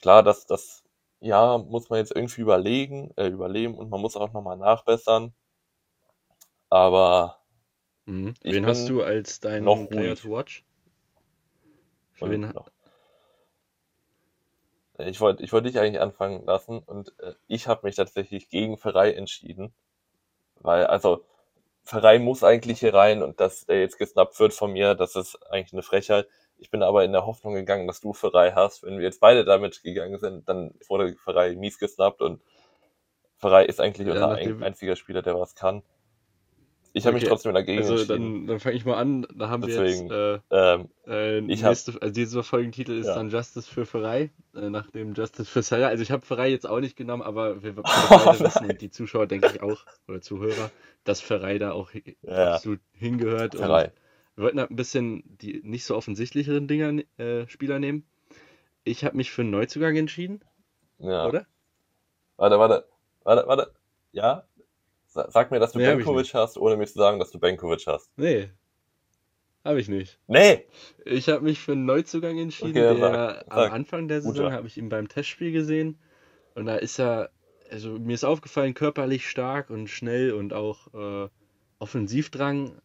klar, 0.00 0.22
dass 0.22 0.46
das 0.46 0.84
ja 1.20 1.58
muss 1.58 1.90
man 1.90 1.98
jetzt 1.98 2.14
irgendwie 2.14 2.40
überlegen, 2.42 3.12
äh, 3.16 3.28
überleben 3.28 3.74
und 3.76 3.90
man 3.90 4.00
muss 4.00 4.16
auch 4.16 4.32
nochmal 4.32 4.56
nachbessern. 4.58 5.34
Aber 6.70 7.38
Mhm. 8.06 8.34
Wen 8.42 8.66
hast 8.66 8.88
du 8.88 9.02
als 9.02 9.40
deinen 9.40 9.64
noch 9.64 9.88
Player 9.88 10.10
ruhig. 10.10 10.20
to 10.22 10.30
watch? 10.30 10.64
Für 12.12 12.30
wen 12.30 12.40
noch. 12.52 12.68
Ich 14.98 15.20
wollte 15.20 15.42
ich 15.42 15.52
wollte 15.52 15.68
dich 15.68 15.78
eigentlich 15.80 16.00
anfangen 16.00 16.44
lassen 16.46 16.78
und 16.78 17.18
äh, 17.20 17.34
ich 17.48 17.66
habe 17.66 17.86
mich 17.86 17.96
tatsächlich 17.96 18.48
gegen 18.48 18.78
Ferrei 18.78 19.12
entschieden, 19.12 19.74
weil 20.56 20.86
also 20.86 21.24
Ferrei 21.84 22.18
muss 22.20 22.44
eigentlich 22.44 22.80
hier 22.80 22.94
rein 22.94 23.22
und 23.22 23.40
dass 23.40 23.66
der 23.66 23.80
jetzt 23.80 23.98
gesnappt 23.98 24.38
wird 24.40 24.54
von 24.54 24.72
mir, 24.72 24.94
das 24.94 25.16
ist 25.16 25.36
eigentlich 25.50 25.72
eine 25.74 25.82
Frechheit. 25.82 26.28
Ich 26.64 26.70
bin 26.70 26.82
aber 26.82 27.04
in 27.04 27.12
der 27.12 27.26
Hoffnung 27.26 27.52
gegangen, 27.52 27.86
dass 27.86 28.00
du 28.00 28.14
Ferrei 28.14 28.52
hast. 28.52 28.84
Wenn 28.84 28.96
wir 28.96 29.04
jetzt 29.04 29.20
beide 29.20 29.44
damit 29.44 29.82
gegangen 29.82 30.18
sind, 30.18 30.48
dann 30.48 30.72
wurde 30.88 31.14
Ferrei 31.22 31.54
mies 31.56 31.78
gesnappt 31.78 32.22
und 32.22 32.40
Ferrei 33.36 33.66
ist 33.66 33.82
eigentlich 33.82 34.08
Ja, 34.08 34.12
unser 34.14 34.30
ein, 34.30 34.62
einziger 34.62 34.96
Spieler, 34.96 35.20
der 35.20 35.38
was 35.38 35.54
kann. 35.54 35.82
Ich 36.94 37.04
habe 37.04 37.16
mich 37.16 37.24
Okay, 37.24 37.28
trotzdem 37.28 37.52
dagegen 37.52 37.82
also 37.82 37.92
entschieden. 37.92 38.08
dann, 38.08 38.46
dann 38.46 38.60
fange 38.60 38.76
ich 38.76 38.86
mal 38.86 38.96
an. 38.96 39.26
Da 39.34 39.50
haben 39.50 39.66
wir 39.66 39.74
jetzt 39.74 40.08
Deswegen, 40.08 40.10
äh, 40.10 40.40
ähm, 40.50 40.88
äh, 41.06 41.40
ich 41.52 41.64
habe, 41.64 41.70
nächste, 41.70 42.00
also 42.00 42.14
dieser 42.14 42.42
Folgentitel 42.42 42.92
ist 42.92 43.08
ja. 43.08 43.14
dann 43.14 43.28
Justice 43.28 43.68
für 43.68 43.84
Ferrei, 43.84 44.30
äh, 44.54 44.70
nach 44.70 44.90
dem 44.90 45.12
Justice 45.12 45.50
für 45.50 45.62
Sarah. 45.62 45.88
Also 45.88 46.02
ich 46.02 46.10
habe 46.10 46.24
Ferrei 46.24 46.48
jetzt 46.48 46.66
auch 46.66 46.80
nicht 46.80 46.96
genommen, 46.96 47.22
aber 47.22 47.62
wir, 47.62 47.76
wir 47.76 47.82
beide 48.08 48.40
wissen 48.40 48.64
und 48.66 48.80
die 48.80 48.90
Zuschauer 48.90 49.26
denke 49.26 49.48
ich 49.48 49.60
auch, 49.62 49.84
oder 50.08 50.22
Zuhörer, 50.22 50.70
dass 51.04 51.20
Ferrei 51.20 51.58
da 51.58 51.72
auch 51.72 51.90
Ja, 52.22 52.54
absolut 52.54 52.80
hingehört 52.92 53.54
und 53.54 53.60
Ferrei. 53.60 53.92
Wir 54.36 54.44
wollten 54.44 54.58
halt 54.60 54.70
ein 54.70 54.76
bisschen 54.76 55.22
die 55.38 55.60
nicht 55.64 55.84
so 55.84 55.96
offensichtlicheren 55.96 56.66
Dinger, 56.68 57.02
äh, 57.18 57.48
Spieler 57.48 57.78
nehmen. 57.78 58.04
Ich 58.84 59.04
habe 59.04 59.16
mich 59.16 59.30
für 59.30 59.42
einen 59.42 59.50
Neuzugang 59.50 59.96
entschieden, 59.96 60.42
Ja. 60.98 61.26
oder? 61.26 61.46
Warte, 62.36 62.58
warte, 62.58 62.88
warte, 63.22 63.46
warte. 63.48 63.72
Ja? 64.12 64.46
Sa- 65.06 65.30
Sag 65.30 65.50
mir, 65.50 65.60
dass 65.60 65.72
du 65.72 65.78
Nee, 65.78 65.94
Benkovic 65.94 66.34
hast, 66.34 66.58
ohne 66.58 66.76
mir 66.76 66.86
zu 66.86 66.98
sagen, 66.98 67.18
dass 67.18 67.30
du 67.30 67.38
Benkovic 67.38 67.86
hast. 67.86 68.10
Nee, 68.16 68.50
habe 69.64 69.80
ich 69.80 69.88
nicht. 69.88 70.18
Nee! 70.26 70.66
Ich 71.06 71.28
habe 71.28 71.42
mich 71.42 71.58
für 71.60 71.72
einen 71.72 71.86
Neuzugang 71.86 72.36
entschieden, 72.38 72.70
Okay, 72.76 72.82
dann 72.86 73.00
sag, 73.00 73.12
der 73.12 73.52
am 73.52 73.58
sag. 73.62 73.72
Anfang 73.72 74.08
der 74.08 74.20
Saison 74.20 74.52
habe 74.52 74.66
ich 74.66 74.76
ihn 74.76 74.88
beim 74.90 75.08
Testspiel 75.08 75.52
gesehen 75.52 75.98
und 76.54 76.66
da 76.66 76.76
ist 76.76 76.98
er, 76.98 77.30
also 77.70 77.98
mir 77.98 78.12
ist 78.14 78.24
aufgefallen, 78.24 78.74
körperlich 78.74 79.26
stark 79.28 79.70
und 79.70 79.88
schnell 79.88 80.32
und 80.32 80.52
auch 80.52 80.92
äh, 80.92 81.28
Offensivdrang, 81.78 82.80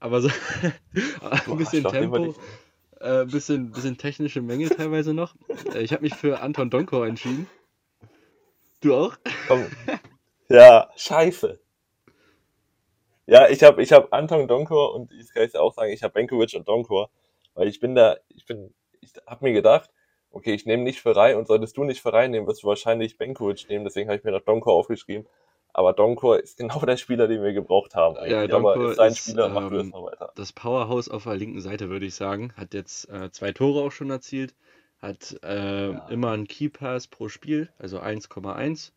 aber 0.00 0.20
so 0.22 0.28
ein 1.46 1.56
bisschen 1.56 1.84
wollte 1.84 1.98
Tempo, 1.98 2.34
äh, 3.00 3.24
bisschen, 3.26 3.70
bisschen 3.70 3.98
technische 3.98 4.40
Mängel 4.42 4.70
teilweise 4.70 5.14
noch. 5.14 5.34
Äh, 5.74 5.82
Ich 5.82 5.92
habe 5.92 6.02
mich 6.02 6.14
für 6.14 6.40
Anton 6.40 6.70
Donkor 6.70 7.06
entschieden. 7.06 7.46
Du 8.80 8.94
auch? 8.94 9.16
Komm. 9.46 9.66
Ja, 10.52 10.90
scheiße. 10.96 11.60
Ja, 13.26 13.48
ich 13.48 13.62
habe 13.62 13.80
ich 13.84 13.92
hab 13.92 14.12
Anton 14.12 14.48
Donkor 14.48 14.96
und 14.96 15.12
ich 15.12 15.32
kann 15.32 15.44
jetzt 15.44 15.56
auch 15.56 15.72
sagen, 15.72 15.92
ich 15.92 16.02
habe 16.02 16.14
Benkovic 16.14 16.54
und 16.54 16.66
Donkor, 16.66 17.08
weil 17.54 17.68
ich 17.68 17.78
bin 17.78 17.94
da, 17.94 18.16
ich 18.28 18.46
bin, 18.46 18.74
ich 19.00 19.12
habe 19.28 19.44
mir 19.44 19.52
gedacht, 19.52 19.90
okay, 20.32 20.52
ich 20.52 20.66
nehme 20.66 20.82
nicht 20.82 21.00
Ferrei 21.00 21.36
und 21.36 21.46
solltest 21.46 21.76
du 21.76 21.84
nicht 21.84 22.02
Ferrei 22.02 22.26
nehmen, 22.26 22.48
wirst 22.48 22.64
du 22.64 22.66
wahrscheinlich 22.66 23.16
Benkovic 23.16 23.68
nehmen, 23.68 23.84
deswegen 23.84 24.08
habe 24.08 24.18
ich 24.18 24.24
mir 24.24 24.32
noch 24.32 24.40
Donkor 24.40 24.72
aufgeschrieben. 24.72 25.24
Aber 25.72 25.92
Donkor 25.92 26.38
ist 26.40 26.56
genau 26.58 26.80
der 26.80 26.96
Spieler, 26.96 27.28
den 27.28 27.42
wir 27.42 27.52
gebraucht 27.52 27.94
haben 27.94 28.16
Ja. 28.28 28.38
Aber 28.40 28.48
Donkor 28.48 28.90
ist 28.90 28.96
sein 28.96 29.12
ist 29.12 29.18
Spieler, 29.18 29.46
ähm, 29.56 29.74
jetzt 29.74 29.90
mal 29.92 30.02
weiter. 30.04 30.32
das 30.34 30.52
Powerhouse 30.52 31.08
auf 31.08 31.24
der 31.24 31.36
linken 31.36 31.60
Seite, 31.60 31.88
würde 31.90 32.06
ich 32.06 32.14
sagen. 32.14 32.52
Hat 32.56 32.74
jetzt 32.74 33.08
äh, 33.08 33.30
zwei 33.30 33.52
Tore 33.52 33.82
auch 33.84 33.92
schon 33.92 34.10
erzielt. 34.10 34.54
Hat 34.98 35.38
äh, 35.42 35.92
Ja. 35.92 36.08
immer 36.08 36.32
einen 36.32 36.46
Key 36.48 36.68
Pass 36.68 37.06
pro 37.06 37.28
Spiel, 37.28 37.68
also 37.78 38.00
1,1. 38.00 38.92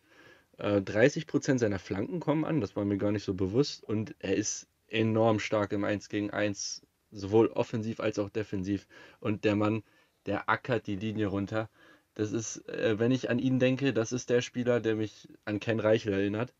Äh, 0.58 0.82
30% 0.82 1.58
seiner 1.60 1.80
Flanken 1.80 2.20
kommen 2.20 2.46
an, 2.46 2.62
das 2.62 2.76
war 2.76 2.86
mir 2.86 2.98
gar 2.98 3.12
nicht 3.12 3.24
so 3.24 3.34
bewusst. 3.34 3.84
Und 3.84 4.16
er 4.20 4.36
ist 4.36 4.68
enorm 4.88 5.40
stark 5.40 5.72
im 5.74 5.84
1 5.84 6.10
gegen 6.10 6.30
1, 6.32 6.82
sowohl 7.12 7.48
offensiv 7.48 8.00
als 8.00 8.20
auch 8.20 8.30
defensiv. 8.30 8.88
Und 9.20 9.46
der 9.46 9.56
Mann, 9.56 9.84
der 10.26 10.50
ackert 10.50 10.88
die 10.88 10.96
Linie 10.96 11.28
runter. 11.28 11.70
Das 12.16 12.32
ist, 12.32 12.68
äh, 12.70 13.00
wenn 13.00 13.12
ich 13.12 13.30
an 13.30 13.40
ihn 13.40 13.58
denke, 13.60 13.94
das 13.94 14.12
ist 14.12 14.30
der 14.30 14.42
Spieler, 14.42 14.80
der 14.80 14.96
mich 14.96 15.28
an 15.46 15.60
Ken 15.60 15.80
Reichel 15.80 16.14
erinnert. 16.14 16.54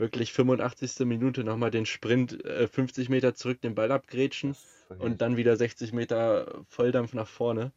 Wirklich 0.00 0.32
85. 0.32 1.00
Minute 1.00 1.44
nochmal 1.44 1.70
den 1.70 1.84
Sprint, 1.84 2.42
äh, 2.46 2.66
50 2.66 3.10
Meter 3.10 3.34
zurück, 3.34 3.60
den 3.60 3.74
Ball 3.74 3.92
abgrätschen 3.92 4.56
und 4.98 5.20
dann 5.20 5.36
wieder 5.36 5.56
60 5.56 5.92
Meter 5.92 6.64
Volldampf 6.68 7.12
nach 7.12 7.28
vorne. 7.28 7.70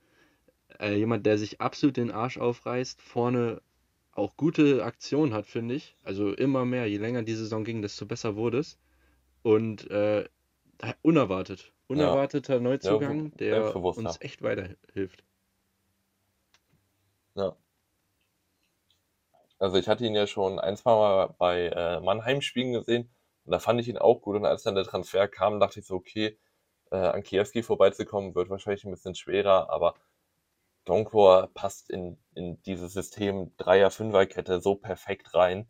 Äh, 0.80 0.95
jemand, 0.95 1.26
der 1.26 1.38
sich 1.38 1.59
absolut 1.59 1.97
den 1.97 2.11
Arsch 2.11 2.38
aufreißt, 2.38 3.01
vorne 3.01 3.61
auch 4.13 4.38
gute 4.38 4.86
Aktionen 4.86 5.34
hat, 5.34 5.45
finde 5.45 5.76
ich. 5.76 5.97
Also 6.01 6.34
immer 6.34 6.63
mehr, 6.63 6.86
je 6.86 6.97
länger 6.97 7.24
die 7.24 7.36
Saison 7.36 7.65
ging, 7.65 7.82
desto 7.82 8.05
besser 8.05 8.38
wurde 8.38 8.59
es. 8.59 8.80
Und 9.41 9.91
äh, 9.91 10.24
unerwartet. 11.01 11.74
Unerwarteter 11.88 12.55
ja, 12.55 12.59
Neuzugang, 12.61 13.36
der 13.36 13.76
uns 13.76 14.21
echt 14.21 14.41
weiterhilft. 14.41 15.26
Ja. 17.36 17.57
Also 19.64 19.78
ich 19.78 19.88
hatte 19.88 20.05
ihn 20.05 20.14
ja 20.14 20.28
schon 20.28 20.59
ein, 20.59 20.76
zwei 20.76 20.91
Mal 20.91 21.36
bei 21.38 21.68
äh, 21.68 22.01
Mannheim 22.01 22.41
spielen 22.41 22.74
gesehen 22.74 23.09
und 23.45 23.53
da 23.53 23.59
fand 23.59 23.80
ich 23.80 23.88
ihn 23.88 23.97
auch 23.97 24.22
gut. 24.22 24.36
Und 24.36 24.45
als 24.45 24.64
dann 24.64 24.76
der 24.76 24.84
Transfer 24.84 25.30
kam, 25.30 25.61
dachte 25.61 25.80
ich 25.80 25.88
so, 25.88 25.95
okay, 25.95 26.38
äh, 26.91 26.97
an 26.97 27.24
Kiewski 27.24 27.64
vorbeizukommen, 27.64 28.36
wird 28.36 28.49
wahrscheinlich 28.49 28.84
ein 28.84 28.91
bisschen 28.91 29.16
schwerer, 29.16 29.70
aber 29.70 29.95
Donkor 30.84 31.49
passt 31.53 31.89
in, 31.89 32.18
in 32.36 32.61
dieses 32.64 32.91
System 32.91 33.55
Dreier-Fünfer-Kette 33.55 34.59
so 34.59 34.76
perfekt 34.76 35.34
rein. 35.34 35.70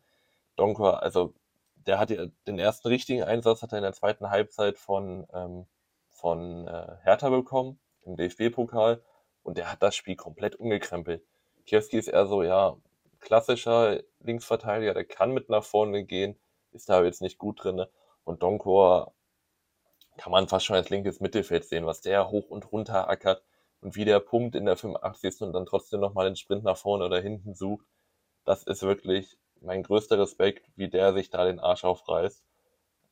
Donkor, 0.56 1.04
also 1.04 1.32
der 1.76 2.00
hat 2.00 2.10
ja 2.10 2.26
den 2.48 2.58
ersten 2.58 2.88
richtigen 2.88 3.22
Einsatz 3.22 3.62
hat 3.62 3.70
er 3.70 3.78
in 3.78 3.84
der 3.84 3.92
zweiten 3.92 4.28
Halbzeit 4.28 4.76
von, 4.76 5.28
ähm, 5.32 5.66
von 6.10 6.66
äh, 6.66 6.96
Hertha 7.04 7.28
bekommen, 7.30 7.78
im 8.02 8.16
DFB-Pokal, 8.16 9.04
und 9.44 9.56
der 9.56 9.70
hat 9.70 9.84
das 9.84 9.94
Spiel 9.94 10.16
komplett 10.16 10.56
umgekrempelt. 10.56 11.22
Kiewski 11.66 11.96
ist 11.96 12.08
eher 12.08 12.26
so, 12.26 12.42
ja, 12.42 12.76
klassischer 13.24 14.00
Linksverteidiger, 14.20 14.94
der 14.94 15.04
kann 15.04 15.32
mit 15.32 15.48
nach 15.48 15.64
vorne 15.64 16.04
gehen, 16.04 16.38
ist 16.72 16.88
da 16.88 17.02
jetzt 17.02 17.22
nicht 17.22 17.38
gut 17.38 17.64
drinne. 17.64 17.90
Und 18.22 18.42
Donkor 18.42 19.14
kann 20.16 20.30
man 20.30 20.48
fast 20.48 20.66
schon 20.66 20.76
als 20.76 20.90
linkes 20.90 21.20
Mittelfeld 21.20 21.64
sehen, 21.64 21.86
was 21.86 22.00
der 22.00 22.30
hoch 22.30 22.48
und 22.50 22.70
runter 22.70 23.08
ackert 23.08 23.42
und 23.80 23.96
wie 23.96 24.04
der 24.04 24.20
Punkt 24.20 24.54
in 24.54 24.66
der 24.66 24.76
85. 24.76 25.42
und 25.42 25.52
dann 25.52 25.66
trotzdem 25.66 26.00
nochmal 26.00 26.26
den 26.26 26.36
Sprint 26.36 26.64
nach 26.64 26.76
vorne 26.76 27.04
oder 27.04 27.20
hinten 27.20 27.54
sucht. 27.54 27.86
Das 28.44 28.62
ist 28.62 28.82
wirklich 28.82 29.36
mein 29.60 29.82
größter 29.82 30.18
Respekt, 30.18 30.70
wie 30.76 30.88
der 30.88 31.14
sich 31.14 31.30
da 31.30 31.44
den 31.44 31.60
Arsch 31.60 31.84
aufreißt. 31.84 32.44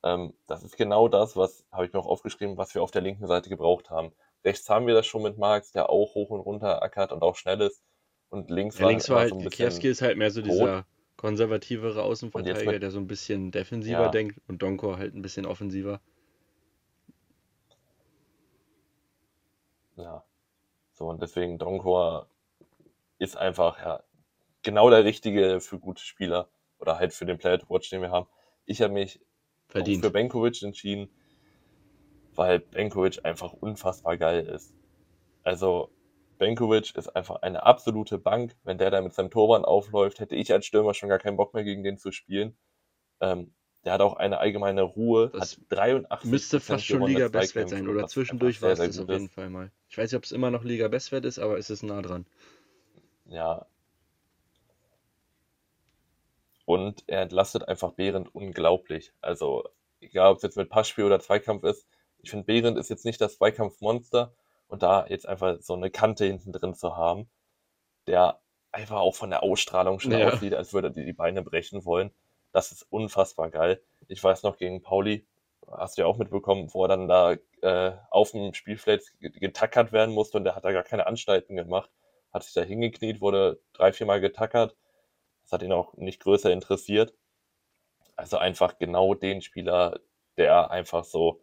Ähm, 0.04 0.34
das 0.46 0.62
ist 0.62 0.76
genau 0.76 1.08
das, 1.08 1.36
was, 1.36 1.64
habe 1.72 1.86
ich 1.86 1.92
mir 1.92 2.00
auch 2.00 2.06
aufgeschrieben, 2.06 2.56
was 2.56 2.74
wir 2.74 2.82
auf 2.82 2.90
der 2.90 3.02
linken 3.02 3.26
Seite 3.26 3.48
gebraucht 3.48 3.90
haben. 3.90 4.12
Rechts 4.44 4.68
haben 4.68 4.86
wir 4.86 4.94
das 4.94 5.06
schon 5.06 5.22
mit 5.22 5.38
Marx, 5.38 5.72
der 5.72 5.90
auch 5.90 6.14
hoch 6.14 6.30
und 6.30 6.40
runter 6.40 6.82
ackert 6.82 7.12
und 7.12 7.22
auch 7.22 7.36
schnell 7.36 7.60
ist. 7.60 7.82
Und 8.32 8.50
links 8.50 8.80
Ja, 8.80 8.84
war 8.84 8.88
links 8.88 9.08
immer 9.08 9.16
war 9.16 9.26
so 9.28 9.36
ein 9.36 9.38
halt, 9.38 9.44
bisschen 9.44 9.58
Kiewski 9.68 9.88
ist 9.88 10.02
halt 10.02 10.18
mehr 10.18 10.30
so 10.30 10.42
dieser 10.42 10.84
konservativere 11.16 12.02
Außenverteidiger, 12.02 12.78
der 12.80 12.90
so 12.90 12.98
ein 12.98 13.06
bisschen 13.06 13.50
defensiver 13.50 14.02
Ja. 14.02 14.10
denkt 14.10 14.40
und 14.48 14.60
Donkor 14.62 14.98
halt 14.98 15.14
ein 15.14 15.22
bisschen 15.22 15.46
offensiver. 15.46 16.00
Ja. 19.96 20.24
So, 20.92 21.08
und 21.08 21.22
deswegen 21.22 21.58
Donkor 21.58 22.28
ist 23.18 23.36
einfach, 23.36 23.78
ja, 23.80 24.02
genau 24.62 24.90
der 24.90 25.04
Richtige 25.04 25.60
für 25.60 25.78
gute 25.80 26.02
Spieler 26.04 26.48
oder 26.78 26.98
halt 26.98 27.14
für 27.14 27.26
den 27.26 27.38
Player 27.38 27.58
to 27.60 27.68
Watch, 27.70 27.90
den 27.90 28.02
wir 28.02 28.10
haben. 28.12 28.28
Ich 28.66 28.82
habe 28.82 28.94
mich 28.94 29.20
Verdient. 29.68 30.02
für 30.02 30.10
Benkovic 30.10 30.62
entschieden, 30.62 31.10
weil 32.34 32.60
Benkovic 32.60 33.24
einfach 33.24 33.52
unfassbar 33.52 34.16
geil 34.16 34.44
ist. 34.46 34.74
Also, 35.44 35.90
Benkovic 36.42 36.96
ist 36.96 37.14
einfach 37.14 37.36
eine 37.42 37.62
absolute 37.62 38.18
Bank. 38.18 38.56
Wenn 38.64 38.76
der 38.76 38.90
da 38.90 39.00
mit 39.00 39.14
seinem 39.14 39.30
Torwand 39.30 39.64
aufläuft, 39.64 40.18
hätte 40.18 40.34
ich 40.34 40.52
als 40.52 40.66
Stürmer 40.66 40.92
schon 40.92 41.08
gar 41.08 41.20
keinen 41.20 41.36
Bock 41.36 41.54
mehr 41.54 41.62
gegen 41.62 41.84
den 41.84 41.98
zu 41.98 42.10
spielen. 42.10 42.56
Ähm, 43.20 43.54
der 43.84 43.92
hat 43.92 44.00
auch 44.00 44.14
eine 44.14 44.38
allgemeine 44.38 44.82
Ruhe, 44.82 45.30
Das 45.30 45.52
hat 45.52 45.60
83 45.68 46.28
Müsste 46.28 46.58
fast 46.58 46.84
schon 46.84 47.02
Liga-Bestwert 47.02 47.68
Zweikämpfe, 47.68 47.76
sein 47.76 47.88
oder 47.88 48.08
zwischendurch 48.08 48.60
war 48.60 48.72
es 48.72 48.80
das 48.80 48.98
auf 48.98 49.08
jeden 49.08 49.28
Fall 49.28 49.50
mal. 49.50 49.70
Ich 49.88 49.96
weiß 49.96 50.10
nicht, 50.10 50.18
ob 50.18 50.24
es 50.24 50.32
immer 50.32 50.50
noch 50.50 50.64
Liga-Bestwert 50.64 51.24
ist, 51.26 51.38
aber 51.38 51.58
es 51.58 51.70
ist 51.70 51.84
nah 51.84 52.02
dran. 52.02 52.26
Ja. 53.26 53.66
Und 56.64 57.04
er 57.06 57.22
entlastet 57.22 57.68
einfach 57.68 57.92
Behrendt 57.92 58.34
unglaublich. 58.34 59.12
Also, 59.20 59.62
egal 60.00 60.32
ob 60.32 60.38
es 60.38 60.42
jetzt 60.42 60.56
mit 60.56 60.70
Passspiel 60.70 61.04
oder 61.04 61.20
Zweikampf 61.20 61.62
ist, 61.62 61.86
ich 62.18 62.30
finde, 62.30 62.46
Behrendt 62.46 62.78
ist 62.78 62.90
jetzt 62.90 63.04
nicht 63.04 63.20
das 63.20 63.36
Zweikampfmonster 63.36 64.34
und 64.72 64.82
da 64.82 65.06
jetzt 65.08 65.28
einfach 65.28 65.58
so 65.60 65.74
eine 65.74 65.90
Kante 65.90 66.24
hinten 66.26 66.52
drin 66.52 66.74
zu 66.74 66.96
haben, 66.96 67.30
der 68.06 68.40
einfach 68.72 69.00
auch 69.00 69.14
von 69.14 69.30
der 69.30 69.42
Ausstrahlung 69.42 70.00
schon 70.00 70.12
Ja. 70.12 70.28
aussieht, 70.32 70.54
als 70.54 70.72
würde 70.72 70.88
er 70.88 71.04
die 71.04 71.12
Beine 71.12 71.42
brechen 71.42 71.84
wollen. 71.84 72.10
Das 72.52 72.72
ist 72.72 72.86
unfassbar 72.90 73.50
geil. 73.50 73.82
Ich 74.08 74.22
weiß 74.22 74.42
noch 74.44 74.56
gegen 74.58 74.82
Pauli, 74.82 75.26
hast 75.70 75.96
du 75.98 76.02
ja 76.02 76.08
auch 76.08 76.18
mitbekommen, 76.18 76.72
wo 76.72 76.84
er 76.84 76.88
dann 76.88 77.08
da 77.08 77.36
äh, 77.62 77.92
auf 78.10 78.32
dem 78.32 78.54
Spielfeld 78.54 79.04
getackert 79.20 79.92
werden 79.92 80.14
musste 80.14 80.38
und 80.38 80.44
der 80.44 80.56
hat 80.56 80.64
da 80.64 80.72
gar 80.72 80.82
keine 80.84 81.06
Anstalten 81.06 81.56
gemacht 81.56 81.90
hat 82.32 82.44
sich 82.44 82.54
da 82.54 82.62
hingekniet, 82.62 83.20
wurde 83.20 83.60
drei, 83.74 83.92
viermal 83.92 84.20
getackert. 84.22 84.74
Das 85.42 85.52
hat 85.52 85.62
ihn 85.62 85.72
auch 85.72 85.94
nicht 85.94 86.20
größer 86.22 86.50
interessiert. 86.50 87.14
Also 88.16 88.38
einfach 88.38 88.78
genau 88.78 89.12
den 89.14 89.42
Spieler, 89.42 90.00
der 90.38 90.70
einfach 90.70 91.04
so, 91.04 91.42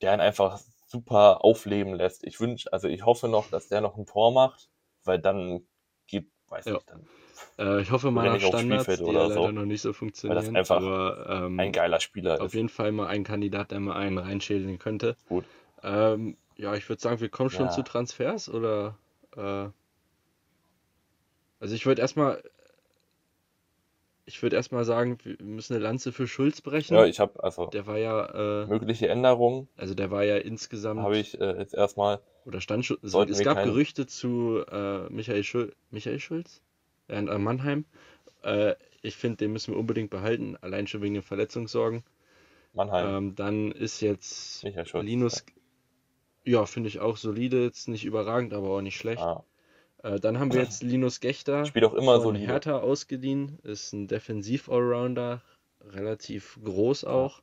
der 0.00 0.14
ihn 0.14 0.20
einfach 0.20 0.58
super 0.86 1.44
aufleben 1.44 1.94
lässt. 1.94 2.24
Ich 2.24 2.40
wünsche, 2.40 2.72
also 2.72 2.88
ich 2.88 3.04
hoffe 3.04 3.28
noch, 3.28 3.50
dass 3.50 3.68
der 3.68 3.80
noch 3.80 3.96
ein 3.96 4.06
Tor 4.06 4.32
macht, 4.32 4.70
weil 5.04 5.18
dann 5.18 5.66
geht, 6.06 6.26
weiß 6.48 6.66
Ja. 6.66 6.74
nicht, 6.74 6.90
dann 6.90 7.06
Äh, 7.58 7.80
ich 7.80 7.90
hoffe 7.90 8.10
mal 8.10 8.28
nach 8.28 8.40
Standards, 8.40 8.98
die 8.98 9.02
oder 9.04 9.28
leider 9.28 9.48
so. 9.48 9.52
noch 9.52 9.64
nicht 9.64 9.80
so 9.80 9.92
funktionieren. 9.92 10.56
einfach 10.56 10.76
aber 10.76 11.26
ähm, 11.46 11.58
ein 11.60 11.72
geiler 11.72 12.00
Spieler 12.00 12.40
auf 12.40 12.46
ist. 12.46 12.54
jeden 12.54 12.68
Fall 12.68 12.92
mal 12.92 13.06
ein 13.06 13.24
Kandidat, 13.24 13.70
der 13.70 13.80
mal 13.80 13.96
einen 13.96 14.18
reinschädeln 14.18 14.78
könnte. 14.78 15.16
Gut. 15.28 15.44
Ähm, 15.82 16.36
ja, 16.56 16.74
ich 16.74 16.88
würde 16.88 17.00
sagen, 17.02 17.20
wir 17.20 17.28
kommen 17.28 17.50
schon 17.50 17.66
Ja. 17.66 17.72
zu 17.72 17.82
Transfers 17.82 18.48
oder 18.48 18.96
äh, 19.36 19.68
also 21.60 21.74
ich 21.74 21.86
würde 21.86 22.02
erstmal 22.02 22.42
ich 24.26 24.42
würde 24.42 24.56
erstmal 24.56 24.84
sagen, 24.84 25.18
wir 25.22 25.36
müssen 25.42 25.74
eine 25.74 25.82
Lanze 25.82 26.12
für 26.12 26.26
Schulz 26.26 26.60
brechen. 26.60 26.94
Ja, 26.96 27.06
ich 27.06 27.20
habe 27.20 27.42
also 27.42 27.66
Der 27.66 27.86
war 27.86 27.96
ja 27.98 28.64
äh, 28.64 28.66
mögliche 28.66 29.08
Änderungen 29.08 29.68
also 29.76 29.94
der 29.94 30.10
war 30.10 30.24
ja 30.24 30.36
insgesamt 30.36 31.00
habe 31.00 31.18
ich 31.18 31.40
äh, 31.40 31.56
jetzt 31.58 31.74
erstmal. 31.74 32.20
oder 32.44 32.60
stand 32.60 32.84
schon, 32.84 32.98
es, 33.02 33.12
gab 33.12 33.56
keinen- 33.56 33.70
Gerüchte 33.70 34.06
zu 34.06 34.64
äh, 34.70 35.08
Michael, 35.10 35.44
Schul 35.44 35.72
Michael 35.90 36.18
Schulz 36.20 36.60
äh, 37.08 37.22
Mannheim. 37.22 37.84
Äh, 38.42 38.74
ich 39.02 39.16
finde, 39.16 39.36
den 39.38 39.52
müssen 39.52 39.72
wir 39.74 39.78
unbedingt 39.78 40.10
behalten, 40.10 40.56
allein 40.60 40.88
schon 40.88 41.02
wegen 41.02 41.14
den 41.14 41.22
Verletzungssorgen. 41.22 42.02
Mannheim, 42.72 43.06
Ähm, 43.28 43.34
dann 43.36 43.70
ist 43.70 44.00
jetzt 44.00 44.64
Michael 44.64 44.86
Schulz. 44.86 45.04
Linus, 45.06 45.44
ja, 46.44 46.66
finde 46.66 46.88
ich 46.88 46.98
auch 46.98 47.16
solide, 47.16 47.62
jetzt 47.62 47.86
nicht 47.88 48.04
überragend, 48.04 48.52
aber 48.52 48.70
auch 48.70 48.80
nicht 48.82 48.96
schlecht. 48.96 49.22
Ah, 49.22 49.44
Äh, 50.06 50.20
dann 50.20 50.38
haben 50.38 50.52
wir 50.52 50.60
jetzt 50.60 50.82
Linus 50.82 51.20
Gechter 51.20 51.66
spielt 51.66 51.84
auch 51.84 51.94
immer 51.94 52.20
solide. 52.20 52.46
Hertha 52.46 52.78
ausgeliehen, 52.78 53.58
ist 53.64 53.92
ein 53.92 54.06
Defensiv-Allrounder, 54.06 55.42
relativ 55.80 56.58
groß 56.62 57.04
auch. 57.04 57.42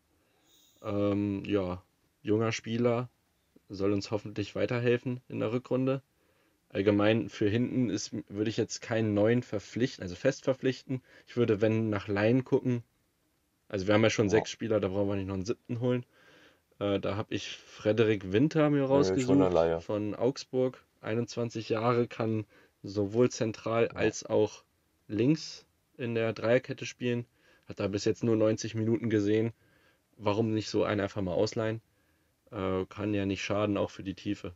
Ähm, 0.81 1.43
ja, 1.45 1.83
junger 2.21 2.51
Spieler, 2.53 3.09
soll 3.67 3.91
uns 3.91 4.11
hoffentlich 4.11 4.55
weiterhelfen 4.55 5.19
in 5.27 5.39
der 5.39 5.51
Rückrunde. 5.51 6.01
Allgemein 6.69 7.29
für 7.29 7.49
hinten 7.49 7.89
ist, 7.89 8.11
würde 8.29 8.49
ich 8.49 8.57
jetzt 8.57 8.81
keinen 8.81 9.13
neuen 9.13 9.43
verpflichten, 9.43 10.01
also 10.01 10.15
fest 10.15 10.45
verpflichten. 10.45 11.01
Ich 11.27 11.35
würde, 11.35 11.61
wenn, 11.61 11.89
nach 11.89 12.07
Laien 12.07 12.45
gucken. 12.45 12.83
Also 13.67 13.87
wir 13.87 13.93
haben 13.93 14.03
ja 14.03 14.09
schon 14.09 14.27
Ja. 14.27 14.31
sechs 14.31 14.51
Spieler, 14.51 14.79
da 14.79 14.87
brauchen 14.87 15.09
wir 15.09 15.15
nicht 15.15 15.27
noch 15.27 15.35
einen 15.35 15.45
siebten 15.45 15.81
holen. 15.81 16.05
Äh, 16.79 16.99
da 16.99 17.17
habe 17.17 17.33
ich 17.35 17.57
Frederik 17.57 18.31
Winter 18.31 18.69
mir 18.69 18.85
rausgesucht 18.85 19.83
von 19.83 20.15
Augsburg. 20.15 20.83
21 21.03 21.69
Jahre, 21.69 22.07
kann 22.07 22.45
sowohl 22.83 23.29
zentral 23.29 23.89
als 23.89 24.25
auch 24.25 24.63
links 25.07 25.65
in 25.97 26.15
der 26.15 26.33
Dreierkette 26.33 26.85
spielen. 26.85 27.25
Hat 27.65 27.79
da 27.79 27.87
bis 27.87 28.05
jetzt 28.05 28.23
nur 28.23 28.35
90 28.35 28.75
Minuten 28.75 29.09
gesehen. 29.09 29.53
Warum 30.17 30.53
nicht 30.53 30.69
so 30.69 30.83
einen 30.83 31.01
einfach 31.01 31.21
mal 31.21 31.33
ausleihen? 31.33 31.81
Äh, 32.51 32.85
kann 32.87 33.13
ja 33.13 33.25
nicht 33.25 33.43
schaden, 33.43 33.77
auch 33.77 33.89
für 33.91 34.03
die 34.03 34.15
Tiefe. 34.15 34.53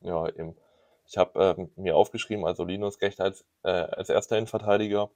Ja, 0.00 0.28
eben. 0.28 0.54
Ich 1.06 1.16
habe 1.16 1.56
ähm, 1.58 1.70
mir 1.76 1.96
aufgeschrieben, 1.96 2.44
also 2.46 2.64
Linus 2.64 2.98
Gechter 2.98 3.24
als, 3.24 3.44
äh, 3.62 3.68
als 3.70 4.08
erster 4.08 4.36
Innenverteidiger. 4.36 5.10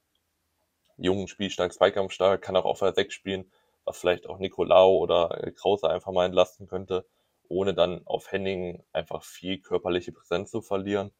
Jung, 1.01 1.27
spielstark, 1.27 1.73
zweikampfstark, 1.73 2.41
kann 2.41 2.55
auch 2.55 2.65
auf 2.65 2.79
der 2.79 2.93
6 2.93 3.13
spielen, 3.13 3.51
was 3.85 3.97
vielleicht 3.97 4.27
auch 4.27 4.39
Nicolau 4.39 4.95
oder 4.97 5.43
äh, 5.43 5.51
Krause 5.51 5.89
einfach 5.89 6.11
mal 6.11 6.25
entlasten 6.25 6.67
könnte, 6.67 7.05
ohne 7.47 7.73
dann 7.73 8.05
auf 8.05 8.31
Henning 8.31 8.83
einfach 8.93 9.23
viel 9.23 9.59
körperliche 9.59 10.11
Präsenz 10.11 10.51
zu 10.51 10.61
verlieren. 10.61 11.11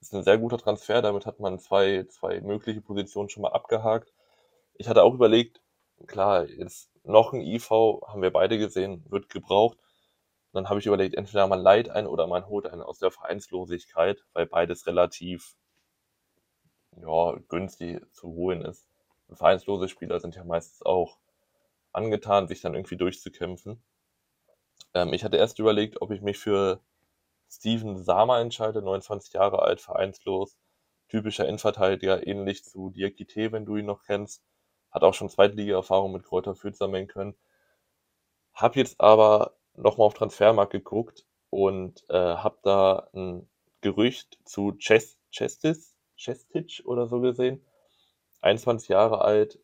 Ist 0.00 0.14
ein 0.14 0.22
sehr 0.22 0.38
guter 0.38 0.58
Transfer, 0.58 1.02
damit 1.02 1.26
hat 1.26 1.40
man 1.40 1.58
zwei, 1.58 2.04
zwei 2.08 2.40
mögliche 2.40 2.80
Positionen 2.80 3.28
schon 3.28 3.42
mal 3.42 3.52
abgehakt. 3.52 4.12
Ich 4.74 4.88
hatte 4.88 5.02
auch 5.02 5.14
überlegt, 5.14 5.60
klar, 6.06 6.46
jetzt 6.48 6.90
noch 7.04 7.32
ein 7.32 7.40
IV, 7.40 7.70
haben 7.70 8.22
wir 8.22 8.32
beide 8.32 8.58
gesehen, 8.58 9.04
wird 9.08 9.28
gebraucht. 9.28 9.78
Dann 10.52 10.68
habe 10.68 10.80
ich 10.80 10.86
überlegt, 10.86 11.14
entweder 11.14 11.46
man 11.46 11.60
leiht 11.60 11.88
einen 11.90 12.06
oder 12.06 12.26
man 12.26 12.46
holt 12.46 12.66
einen 12.66 12.82
aus 12.82 12.98
der 12.98 13.10
Vereinslosigkeit, 13.10 14.24
weil 14.32 14.46
beides 14.46 14.86
relativ 14.86 15.56
ja, 17.02 17.38
günstig 17.48 18.02
zu 18.12 18.28
holen 18.28 18.62
ist. 18.62 18.86
Vereinslose 19.30 19.88
Spieler 19.88 20.20
sind 20.20 20.34
ja 20.36 20.44
meistens 20.44 20.82
auch 20.82 21.18
angetan, 21.92 22.48
sich 22.48 22.60
dann 22.60 22.74
irgendwie 22.74 22.96
durchzukämpfen. 22.96 23.82
Ähm, 24.94 25.12
ich 25.12 25.24
hatte 25.24 25.36
erst 25.36 25.58
überlegt, 25.58 26.00
ob 26.00 26.10
ich 26.10 26.22
mich 26.22 26.38
für 26.38 26.80
Steven 27.50 28.02
Sama 28.02 28.40
entscheide, 28.40 28.82
29 28.82 29.32
Jahre 29.34 29.62
alt, 29.62 29.80
vereinslos, 29.80 30.56
typischer 31.08 31.46
Innenverteidiger, 31.46 32.26
ähnlich 32.26 32.64
zu 32.64 32.90
Diakite, 32.90 33.52
wenn 33.52 33.64
du 33.66 33.76
ihn 33.76 33.86
noch 33.86 34.04
kennst. 34.04 34.42
Hat 34.90 35.02
auch 35.02 35.14
schon 35.14 35.28
Zweitliga-Erfahrung 35.28 36.12
mit 36.12 36.24
Kräuter 36.24 36.54
Fürth 36.54 36.76
sammeln 36.76 37.08
können. 37.08 37.34
Hab 38.54 38.76
jetzt 38.76 39.00
aber 39.00 39.56
nochmal 39.74 40.06
auf 40.06 40.14
Transfermarkt 40.14 40.72
geguckt 40.72 41.24
und 41.50 42.04
äh, 42.10 42.14
hab 42.36 42.62
da 42.62 43.08
ein 43.14 43.48
Gerücht 43.80 44.38
zu 44.44 44.72
Chest, 44.72 45.18
Chestis, 45.30 45.94
Chestic 46.18 46.82
oder 46.84 47.06
so 47.06 47.20
gesehen. 47.20 47.64
21 48.42 48.88
Jahre 48.88 49.22
alt, 49.22 49.58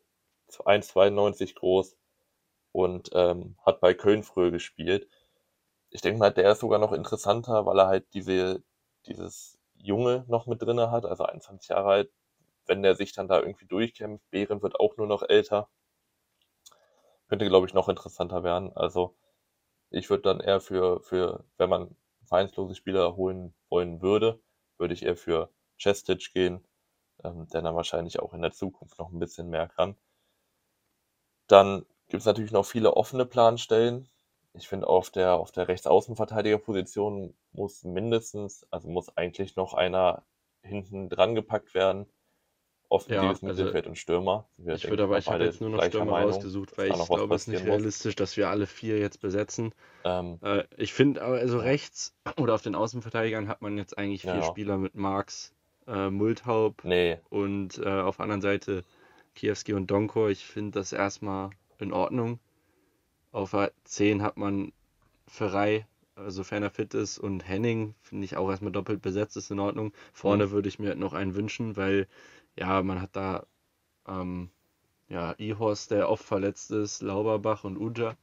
1,92 0.49 1.55
groß 1.55 1.97
und 2.71 3.09
ähm, 3.13 3.57
hat 3.65 3.79
bei 3.81 3.93
Köln 3.93 4.23
früher 4.23 4.51
gespielt. 4.51 5.07
Ich 5.89 6.01
denke 6.01 6.19
mal, 6.19 6.31
der 6.31 6.51
ist 6.51 6.59
sogar 6.59 6.79
noch 6.79 6.91
interessanter, 6.91 7.65
weil 7.65 7.79
er 7.79 7.87
halt 7.87 8.13
diese, 8.13 8.63
dieses 9.07 9.57
Junge 9.75 10.25
noch 10.27 10.47
mit 10.47 10.61
drinne 10.61 10.91
hat, 10.91 11.05
also 11.05 11.25
21 11.25 11.69
Jahre 11.69 11.89
alt. 11.89 12.11
Wenn 12.65 12.83
der 12.83 12.95
sich 12.95 13.13
dann 13.13 13.27
da 13.27 13.39
irgendwie 13.39 13.67
durchkämpft, 13.67 14.29
Behren 14.31 14.61
wird 14.61 14.79
auch 14.79 14.97
nur 14.97 15.07
noch 15.07 15.23
älter. 15.23 15.69
Könnte, 17.27 17.47
glaube 17.47 17.67
ich, 17.67 17.73
noch 17.73 17.89
interessanter 17.89 18.43
werden. 18.43 18.75
Also 18.75 19.15
ich 19.89 20.09
würde 20.09 20.23
dann 20.23 20.39
eher 20.41 20.59
für, 20.61 21.01
für, 21.01 21.45
wenn 21.57 21.69
man 21.69 21.95
vereinslose 22.25 22.75
Spieler 22.75 23.15
holen 23.15 23.55
wollen 23.69 24.01
würde, 24.01 24.41
würde 24.77 24.93
ich 24.93 25.03
eher 25.03 25.15
für 25.15 25.49
Chestic 25.77 26.31
gehen, 26.33 26.63
ähm, 27.23 27.47
der 27.49 27.61
dann 27.61 27.75
wahrscheinlich 27.75 28.19
auch 28.19 28.33
in 28.33 28.41
der 28.41 28.51
Zukunft 28.51 28.99
noch 28.99 29.11
ein 29.11 29.19
bisschen 29.19 29.49
mehr 29.49 29.67
kann. 29.67 29.95
Dann 31.47 31.85
gibt 32.07 32.21
es 32.21 32.25
natürlich 32.25 32.51
noch 32.51 32.65
viele 32.65 32.95
offene 32.95 33.25
Planstellen. 33.25 34.09
Ich 34.53 34.67
finde, 34.67 34.87
auf 34.87 35.09
der, 35.09 35.35
auf 35.35 35.51
der 35.51 35.67
Rechtsaußenverteidigerposition 35.67 37.35
muss 37.51 37.83
mindestens, 37.83 38.65
also 38.71 38.89
muss 38.89 39.15
eigentlich 39.17 39.55
noch 39.55 39.73
einer 39.73 40.23
hinten 40.61 41.09
dran 41.09 41.35
gepackt 41.35 41.73
werden. 41.73 42.07
offensives 42.89 43.21
Ja, 43.21 43.29
also 43.29 43.45
Mittelfeld 43.45 43.87
und 43.87 43.97
Stürmer. 43.97 44.47
Wir, 44.57 44.75
ich 44.75 44.89
würde 44.89 45.03
aber, 45.03 45.17
ich 45.17 45.27
habe 45.27 45.43
jetzt 45.43 45.61
nur 45.61 45.71
noch 45.71 45.83
Stürmer 45.83 46.11
Meinung, 46.11 46.31
rausgesucht, 46.31 46.77
weil 46.77 46.91
ich 46.91 47.05
glaube, 47.05 47.35
es 47.35 47.41
ist 47.43 47.47
nicht 47.47 47.59
muss. 47.61 47.69
realistisch, 47.69 48.15
dass 48.15 48.37
wir 48.37 48.49
alle 48.49 48.67
vier 48.67 48.99
jetzt 48.99 49.19
besetzen. 49.19 49.73
Ähm, 50.03 50.39
Äh, 50.41 50.63
ich 50.77 50.93
finde, 50.93 51.21
aber 51.21 51.37
also 51.37 51.57
rechts 51.59 52.15
oder 52.37 52.53
auf 52.55 52.61
den 52.61 52.75
Außenverteidigern 52.75 53.47
hat 53.47 53.61
man 53.61 53.77
jetzt 53.77 53.97
eigentlich 53.97 54.21
vier 54.21 54.35
ja, 54.35 54.43
Spieler 54.43 54.77
mit 54.77 54.95
Marx, 54.95 55.54
äh, 55.87 56.09
Multhaup 56.09 56.83
nee, 56.83 57.19
und 57.29 57.77
äh, 57.77 57.89
auf 57.89 58.17
der 58.17 58.23
anderen 58.23 58.41
Seite 58.41 58.83
Kiewski 59.35 59.73
und 59.73 59.91
Donkor. 59.91 60.29
Ich 60.29 60.45
finde 60.45 60.79
das 60.79 60.93
erstmal 60.93 61.49
in 61.79 61.93
Ordnung. 61.93 62.39
Auf 63.31 63.51
der 63.51 63.71
10 63.83 64.21
hat 64.21 64.37
man 64.37 64.71
Ferrei, 65.27 65.85
sofern 66.27 66.63
er 66.63 66.69
fit 66.69 66.93
ist, 66.93 67.17
und 67.17 67.47
Henning, 67.47 67.95
finde 68.01 68.25
ich 68.25 68.37
auch 68.37 68.49
erstmal 68.49 68.71
doppelt 68.71 69.01
besetzt, 69.01 69.35
ist 69.35 69.51
in 69.51 69.59
Ordnung. 69.59 69.91
Vorne 70.13 70.51
würde 70.51 70.69
ich 70.69 70.79
mir 70.79 70.95
noch 70.95 71.13
einen 71.13 71.35
wünschen, 71.35 71.75
weil 71.75 72.07
ja, 72.57 72.81
man 72.81 73.01
hat 73.01 73.15
da 73.15 73.45
ähm, 74.07 74.49
ja, 75.09 75.33
Ihorst, 75.37 75.91
der 75.91 76.09
oft 76.09 76.23
verletzt 76.23 76.71
ist, 76.71 77.01
Lauberbach 77.01 77.63
und 77.63 77.77
Uja. 77.77 78.15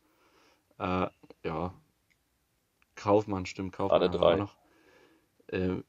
Äh, 0.78 1.08
ja, 1.44 1.74
Kaufmann, 2.94 3.46
stimmt, 3.46 3.72
Kaufmann 3.72 4.02
alle 4.02 4.10
auch 4.10 4.20
drei. 4.20 4.36
noch. 4.36 4.56
Äh, 5.48 5.82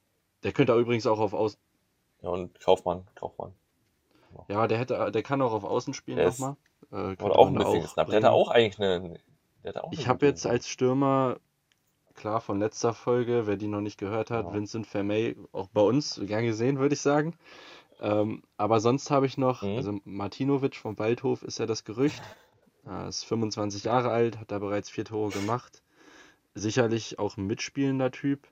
der 0.43 0.51
könnte 0.51 0.73
übrigens 0.77 1.07
auch 1.07 1.19
auf 1.19 1.33
Außen. 1.33 1.59
Ja, 2.23 2.29
und 2.29 2.59
Kaufmann, 2.59 3.05
Kaufmann. 3.15 3.53
Genau. 4.31 4.45
Ja, 4.49 4.67
der 4.67 4.77
hätte, 4.79 5.11
der 5.11 5.23
kann 5.23 5.41
auch 5.41 5.51
auf 5.53 5.63
Außen 5.65 5.93
spielen 5.93 6.23
nochmal. 6.23 6.55
Äh, 6.91 7.15
könnte 7.15 7.37
auch 7.37 7.47
ein 7.47 7.53
bisschen 7.55 7.85
auch. 7.85 7.95
Der 7.95 8.03
bringen. 8.05 8.25
auch 8.25 8.49
eigentlich 8.49 8.79
eine, 8.79 9.19
auch 9.83 9.91
Ich 9.91 10.07
habe 10.07 10.25
jetzt 10.25 10.45
als 10.47 10.67
Stürmer, 10.67 11.37
klar 12.15 12.41
von 12.41 12.59
letzter 12.59 12.93
Folge, 12.93 13.45
wer 13.45 13.57
die 13.57 13.67
noch 13.67 13.81
nicht 13.81 13.99
gehört 13.99 14.31
hat, 14.31 14.45
Ja. 14.47 14.53
Vincent 14.53 14.87
Vermey, 14.87 15.35
auch 15.51 15.67
bei 15.67 15.81
uns 15.81 16.19
gern 16.25 16.45
gesehen, 16.45 16.79
würde 16.79 16.93
ich 16.95 17.01
sagen. 17.01 17.35
Ähm, 17.99 18.43
aber 18.57 18.79
sonst 18.79 19.11
habe 19.11 19.25
ich 19.25 19.37
noch, 19.37 19.61
Mhm. 19.63 19.77
also 19.77 19.99
Martinovic 20.05 20.75
vom 20.75 20.97
Waldhof 20.97 21.43
ist 21.43 21.59
ja 21.59 21.65
das 21.65 21.83
Gerücht. 21.83 22.21
Er 22.85 23.07
ist 23.07 23.23
25 23.23 23.85
Jahre 23.85 24.09
alt, 24.11 24.37
hat 24.39 24.51
da 24.51 24.59
bereits 24.59 24.89
vier 24.89 25.05
Tore 25.05 25.31
gemacht. 25.31 25.81
Sicherlich 26.53 27.17
auch 27.17 27.37
ein 27.37 27.47
mitspielender 27.47 28.11
Typ. 28.11 28.45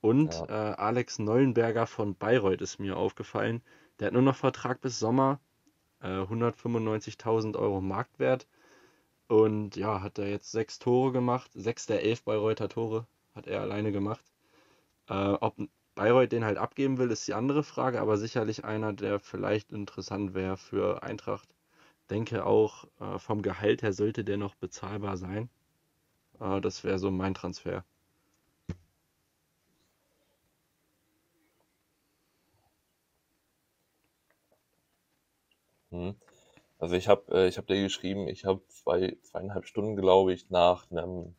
Und 0.00 0.34
Ja, 0.34 0.72
äh, 0.72 0.74
Alex 0.76 1.18
Neuenberger 1.18 1.86
von 1.86 2.14
Bayreuth 2.14 2.60
ist 2.62 2.78
mir 2.78 2.96
aufgefallen. 2.96 3.62
Der 3.98 4.06
hat 4.08 4.14
nur 4.14 4.22
noch 4.22 4.36
Vertrag 4.36 4.80
bis 4.80 4.98
Sommer, 4.98 5.40
äh, 6.00 6.22
195.000 6.26 7.56
Euro 7.56 7.80
Marktwert. 7.80 8.46
Und 9.28 9.76
ja, 9.76 10.02
hat 10.02 10.18
er 10.18 10.28
jetzt 10.28 10.50
sechs 10.52 10.78
Tore 10.78 11.12
gemacht. 11.12 11.50
Sechs 11.54 11.86
der 11.86 12.02
elf 12.04 12.22
Bayreuther 12.24 12.68
Tore 12.68 13.06
hat 13.34 13.46
er 13.46 13.60
alleine 13.62 13.92
gemacht. 13.92 14.24
Äh, 15.08 15.14
ob 15.40 15.56
Bayreuth 15.94 16.32
den 16.32 16.44
halt 16.44 16.58
abgeben 16.58 16.98
will, 16.98 17.10
ist 17.10 17.28
die 17.28 17.34
andere 17.34 17.62
Frage, 17.62 18.00
aber 18.00 18.16
sicherlich 18.18 18.64
einer, 18.64 18.92
der 18.92 19.20
vielleicht 19.20 19.72
interessant 19.72 20.34
wäre 20.34 20.56
für 20.56 21.02
Eintracht. 21.02 21.54
Denke 22.10 22.46
auch, 22.46 22.86
äh, 23.00 23.18
vom 23.18 23.42
Gehalt 23.42 23.82
her 23.82 23.92
sollte 23.92 24.24
der 24.24 24.36
noch 24.38 24.54
bezahlbar 24.56 25.16
sein. 25.16 25.50
Äh, 26.40 26.60
das 26.60 26.84
wäre 26.84 26.98
so 26.98 27.10
mein 27.10 27.34
Transfer. 27.34 27.84
Hm. 36.08 36.16
Also 36.78 36.96
ich 36.96 37.08
habe 37.08 37.32
äh, 37.32 37.48
ich 37.48 37.58
hab 37.58 37.66
dir 37.66 37.82
geschrieben, 37.82 38.26
ich 38.28 38.44
habe 38.44 38.62
zwei, 38.68 39.16
zweieinhalb 39.22 39.66
Stunden, 39.66 39.96
glaube 39.96 40.32
ich, 40.32 40.48
nach 40.50 40.90
einem 40.90 41.34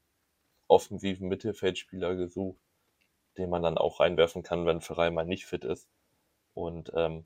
offensiven 0.68 1.28
Mittelfeldspieler 1.28 2.16
gesucht, 2.16 2.59
den 3.38 3.49
man 3.49 3.64
dann 3.64 3.78
auch 3.78 3.99
reinwerfen 3.99 4.43
kann, 4.43 4.66
wenn 4.66 4.82
Ferrari 4.82 5.12
mal 5.12 5.26
nicht 5.26 5.45
fit 5.45 5.66
ist. 5.66 5.89
Und 6.53 6.91
ähm, 6.95 7.26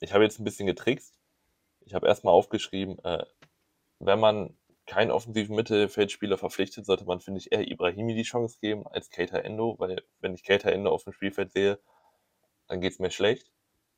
ich 0.00 0.12
habe 0.12 0.24
jetzt 0.24 0.38
ein 0.38 0.44
bisschen 0.44 0.66
getrickst. 0.66 1.18
Ich 1.80 1.94
habe 1.94 2.06
erstmal 2.06 2.34
aufgeschrieben, 2.34 2.98
äh, 3.04 3.24
wenn 3.98 4.20
man 4.20 4.56
keinen 4.86 5.10
offensiven 5.10 5.56
Mittelfeldspieler 5.56 6.38
verpflichtet, 6.38 6.86
sollte 6.86 7.04
man, 7.04 7.20
finde 7.20 7.40
ich, 7.40 7.52
eher 7.52 7.66
Ibrahimi 7.66 8.14
die 8.14 8.22
Chance 8.22 8.58
geben 8.60 8.86
als 8.86 9.10
Keita 9.10 9.38
Endo, 9.38 9.76
weil 9.78 10.02
wenn 10.20 10.34
ich 10.34 10.44
Keita 10.44 10.70
Endo 10.70 10.90
auf 10.90 11.04
dem 11.04 11.12
Spielfeld 11.12 11.52
sehe, 11.52 11.78
dann 12.68 12.80
geht's 12.80 12.98
mir 12.98 13.10
schlecht. 13.10 13.50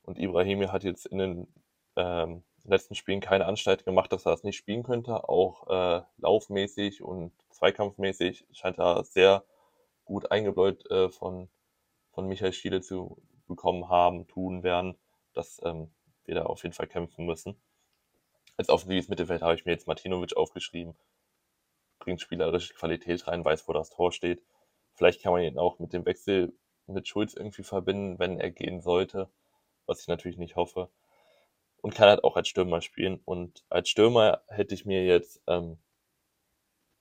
Und 0.03 0.19
Ibrahimi 0.19 0.67
hat 0.67 0.85
jetzt 0.85 1.07
in 1.07 1.19
den 1.19 1.55
ähm, 1.97 2.43
letzten 2.65 2.95
Spielen 2.95 3.21
keine 3.21 3.47
Anstalt 3.47 3.85
gemacht, 3.85 4.13
dass 4.13 4.27
er 4.27 4.33
das 4.33 4.45
nicht 4.45 4.57
spielen 4.57 4.83
könnte. 4.83 5.29
Auch 5.29 5.69
äh, 5.69 6.03
laufmäßig 6.19 7.03
und 7.03 7.33
zweikampfmäßig 7.51 8.47
scheint 8.53 8.79
er 8.79 9.05
sehr 9.05 9.45
gut 10.05 10.31
eingebläut 10.31 10.91
äh, 10.91 11.09
von, 11.09 11.49
von 12.11 12.27
Michael 12.27 12.53
Schiele 12.53 12.81
zu 12.81 13.23
bekommen 13.47 13.89
haben, 13.89 14.27
tun 14.29 14.63
werden, 14.63 14.97
dass 15.33 15.61
ähm, 15.65 15.91
wir 16.25 16.35
da 16.35 16.45
auf 16.45 16.63
jeden 16.63 16.75
Fall 16.75 16.87
kämpfen 16.87 17.27
müssen. 17.27 17.61
Als 18.57 18.69
offensives 18.69 19.09
Mittelfeld 19.09 19.43
habe 19.43 19.55
ich 19.55 19.65
mir 19.65 19.73
jetzt 19.73 19.87
Martinovic 19.87 20.37
aufgeschrieben. 20.37 20.95
Bringt 21.99 22.21
spielerische 22.21 22.75
Qualität 22.75 23.27
rein, 23.27 23.45
weiß, 23.45 23.67
wo 23.69 23.73
das 23.73 23.91
Tor 23.91 24.13
steht. 24.13 24.43
Vielleicht 24.95 25.23
kann 25.23 25.33
man 25.33 25.43
ihn 25.43 25.59
auch 25.59 25.79
mit 25.79 25.93
dem 25.93 26.05
Wechsel 26.05 26.53
mit 26.87 27.09
Schulz 27.09 27.35
irgendwie 27.35 27.63
verbinden, 27.63 28.19
wenn 28.19 28.39
er 28.39 28.51
gehen 28.51 28.81
sollte, 28.81 29.31
was 29.87 30.01
ich 30.01 30.09
natürlich 30.09 30.39
nicht 30.39 30.57
hoffe. 30.57 30.91
Und 31.83 31.95
kann 31.95 32.09
halt 32.09 32.25
auch 32.25 32.37
als 32.37 32.49
Stürmer 32.49 32.83
spielen. 32.83 33.21
Und 33.25 33.65
als 33.71 33.89
Stürmer 33.89 34.43
hätte 34.49 34.75
ich 34.75 34.85
mir 34.85 35.05
jetzt 35.05 35.43
ähm, 35.47 35.79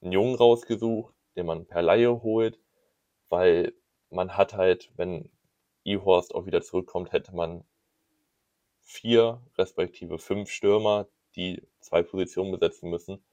einen 0.02 0.14
Jungen 0.14 0.36
rausgesucht, 0.36 1.14
den 1.36 1.46
man 1.46 1.66
per 1.66 1.82
Laie 1.82 2.22
holt, 2.22 2.60
weil 3.30 3.74
man 4.10 4.38
hat 4.38 4.54
halt, 4.54 4.92
wenn 4.96 5.30
Ihorst 5.84 6.34
auch 6.34 6.46
wieder 6.46 6.62
zurückkommt, 6.62 7.12
hätte 7.12 7.36
man 7.36 7.64
vier 8.82 9.42
respektive 9.58 10.18
fünf 10.18 10.50
Stürmer, 10.50 11.08
die 11.36 11.62
zwei 11.80 12.04
Positionen 12.04 12.52
besetzen 12.52 12.90
müssen. 12.90 13.24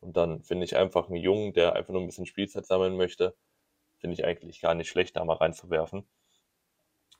Und 0.00 0.16
dann 0.16 0.42
finde 0.42 0.64
ich 0.64 0.76
einfach 0.76 1.08
einen 1.08 1.16
Jungen, 1.16 1.52
der 1.52 1.74
einfach 1.74 1.92
nur 1.92 2.02
ein 2.02 2.06
bisschen 2.06 2.26
Spielzeit 2.26 2.66
sammeln 2.66 2.96
möchte, 2.96 3.36
finde 3.98 4.14
ich 4.14 4.24
eigentlich 4.24 4.60
gar 4.60 4.74
nicht 4.74 4.88
schlecht, 4.88 5.16
da 5.16 5.24
mal 5.24 5.36
reinzuwerfen. 5.36 6.06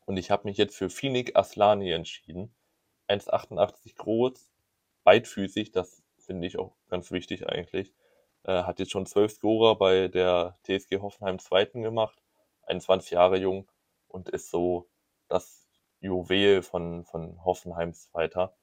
Und 0.04 0.16
ich 0.16 0.30
habe 0.30 0.48
mich 0.48 0.56
jetzt 0.56 0.76
für 0.76 0.90
Finik 0.90 1.36
Aslani 1.36 1.90
entschieden. 1.90 2.54
1,88 3.08 3.96
groß, 3.96 4.50
beidfüßig, 5.04 5.72
das 5.72 6.02
finde 6.18 6.46
ich 6.46 6.58
auch 6.58 6.74
ganz 6.88 7.10
wichtig 7.10 7.48
eigentlich. 7.48 7.92
Äh, 8.44 8.62
hat 8.64 8.78
jetzt 8.78 8.92
schon 8.92 9.06
zwölf 9.06 9.32
Scorer 9.32 9.76
bei 9.76 10.08
der 10.08 10.56
TSG 10.64 11.00
Hoffenheim 11.00 11.38
zweiten 11.38 11.82
gemacht, 11.82 12.22
21 12.62 13.12
Jahre 13.12 13.36
jung 13.38 13.68
und 14.08 14.28
ist 14.28 14.50
so 14.50 14.88
das 15.28 15.66
Juwel 16.00 16.62
von, 16.62 17.04
von 17.04 17.44
Hoffenheims 17.44 18.10
Zweiter. 18.10 18.56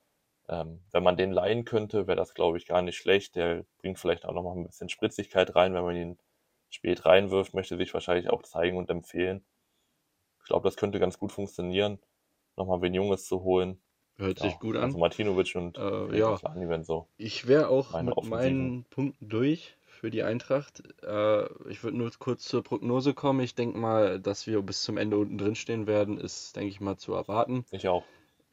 Ähm, 0.49 0.83
wenn 0.91 1.03
man 1.03 1.17
den 1.17 1.31
leihen 1.31 1.65
könnte, 1.65 2.07
wäre 2.07 2.17
das, 2.17 2.33
glaube 2.33 2.57
ich, 2.57 2.65
gar 2.65 2.81
nicht 2.81 2.97
schlecht. 2.97 3.35
Der 3.35 3.65
bringt 3.79 3.99
vielleicht 3.99 4.25
auch 4.25 4.33
noch 4.33 4.43
mal 4.43 4.55
ein 4.55 4.65
bisschen 4.65 4.89
Spritzigkeit 4.89 5.55
rein, 5.55 5.73
wenn 5.73 5.83
man 5.83 5.95
ihn 5.95 6.19
spät 6.69 7.05
reinwirft, 7.05 7.53
möchte 7.53 7.77
sich 7.77 7.93
wahrscheinlich 7.93 8.29
auch 8.29 8.43
zeigen 8.43 8.77
und 8.77 8.89
empfehlen. 8.89 9.45
Ich 10.39 10.45
glaube, 10.45 10.67
das 10.67 10.75
könnte 10.75 10.99
ganz 10.99 11.19
gut 11.19 11.31
funktionieren, 11.31 11.99
nochmal 12.55 12.81
wen 12.81 12.93
Junges 12.93 13.25
zu 13.25 13.43
holen. 13.43 13.81
Hört 14.18 14.39
sich 14.39 14.51
Ja, 14.53 14.59
gut 14.59 14.76
also 14.76 14.95
an. 14.95 14.99
Martinovic 15.01 15.55
und 15.55 15.78
Äh, 15.78 16.20
ja, 16.20 16.34
Aslani 16.34 16.70
wären 16.70 16.84
so 16.84 17.07
ich 17.18 17.47
wäre 17.47 17.68
auch 17.70 17.91
meine 17.91 18.09
mit 18.09 18.18
Offensiven. 18.18 18.39
meinen 18.39 18.84
Punkten 18.86 19.30
durch 19.30 19.76
für 19.88 20.11
die 20.11 20.24
Eintracht. 20.24 20.84
Äh, 21.03 21.45
ich 21.70 21.84
würde 21.84 21.97
nur 21.97 22.11
kurz 22.20 22.43
zur 22.45 22.64
Prognose 22.64 23.14
kommen. 23.14 23.39
Ich 23.39 23.55
denke 23.55 23.78
mal, 23.78 24.20
dass 24.20 24.45
wir 24.47 24.61
bis 24.61 24.84
zum 24.84 24.97
Ende 24.97 25.18
unten 25.18 25.38
drin 25.38 25.55
stehen 25.55 25.88
werden, 25.88 26.18
ist, 26.20 26.55
denke 26.55 26.70
ich 26.70 26.80
mal, 26.82 26.97
zu 26.97 27.14
erwarten. 27.14 27.66
Ich 27.72 27.88
auch. 27.88 28.03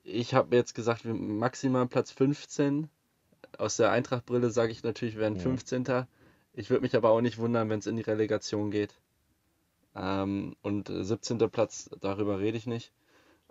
Ich 0.03 0.35
habe 0.35 0.57
jetzt 0.57 0.75
gesagt, 0.75 1.05
wir 1.05 1.15
maximal 1.15 1.87
Platz 1.87 2.11
15. 2.11 2.89
Aus 3.59 3.77
der 3.77 3.91
Eintracht-Brille 3.91 4.51
sage 4.51 4.73
ich 4.73 4.83
natürlich, 4.83 5.15
wir 5.15 5.23
werden 5.23 5.35
Mhm. 5.35 5.41
15. 5.41 6.07
Ich 6.55 6.71
würde 6.71 6.83
mich 6.83 6.97
aber 6.97 7.11
auch 7.11 7.21
nicht 7.21 7.39
wundern, 7.39 7.69
wenn 7.69 7.81
es 7.81 7.87
in 7.87 7.97
die 7.97 8.03
Relegation 8.03 8.71
geht. 8.71 8.95
Ähm, 9.95 10.57
und 10.63 10.89
äh, 10.91 11.05
17. 11.05 11.39
Platz, 11.51 11.91
darüber 12.01 12.39
rede 12.41 12.57
ich 12.57 12.67
nicht. 12.67 12.93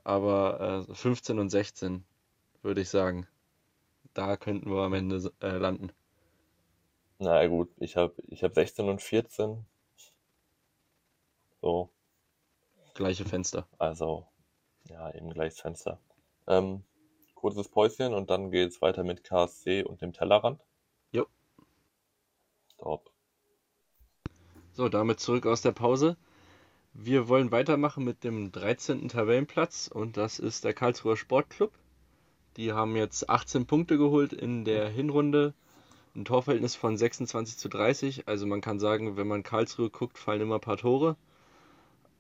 Aber 0.04 0.86
äh, 0.90 0.94
15 0.96 1.40
und 1.40 1.50
16 1.50 2.04
würde 2.62 2.82
ich 2.82 2.90
sagen. 2.90 3.28
Da 4.14 4.38
könnten 4.38 4.72
wir 4.72 4.82
am 4.82 4.94
Ende 4.94 5.32
äh, 5.42 5.58
landen. 5.58 5.92
Na 7.20 7.46
gut, 7.48 7.70
ich 7.78 7.96
habe 7.96 8.14
ich 8.28 8.44
hab 8.44 8.54
16 8.54 8.90
und 8.90 9.02
14. 9.02 9.66
So, 11.62 11.90
Gleiche 12.94 13.26
Fenster. 13.26 13.68
also 13.78 14.26
ja, 14.90 15.14
eben 15.14 15.30
gleiches 15.30 15.60
Fenster. 15.60 16.00
Ähm, 16.48 16.84
kurzes 17.36 17.70
Päuschen 17.70 18.14
und 18.14 18.30
dann 18.30 18.52
geht's 18.52 18.82
weiter 18.82 19.04
mit 19.04 19.24
KSC 19.24 19.84
und 19.84 20.02
dem 20.02 20.14
Tellerrand. 20.14 20.62
Jo. 21.12 21.26
Top. 22.78 23.12
So, 24.74 24.90
damit 24.90 25.20
zurück 25.20 25.46
aus 25.46 25.62
der 25.62 25.72
Pause. 25.72 26.18
Wir 27.02 27.30
wollen 27.30 27.50
weitermachen 27.50 28.04
mit 28.04 28.26
dem 28.26 28.52
13. 28.52 29.08
Tabellenplatz 29.08 29.88
und 29.88 30.18
das 30.18 30.38
ist 30.38 30.66
der 30.66 30.74
Karlsruher 30.74 31.16
Sportclub. 31.16 31.72
Die 32.58 32.74
haben 32.74 32.98
jetzt 32.98 33.30
18 33.30 33.66
Punkte 33.66 33.98
geholt 33.98 34.34
in 34.34 34.66
der 34.66 34.90
Hinrunde. 34.90 35.54
Ein 36.14 36.26
Torverhältnis 36.26 36.76
von 36.76 36.98
26 36.98 37.58
zu 37.58 37.70
30. 37.70 38.28
Also 38.28 38.46
man 38.48 38.60
kann 38.60 38.82
sagen, 38.82 39.16
wenn 39.16 39.28
man 39.28 39.44
Karlsruhe 39.44 39.90
guckt, 39.90 40.18
fallen 40.18 40.42
immer 40.42 40.56
ein 40.56 40.62
paar 40.62 40.76
Tore. 40.76 41.16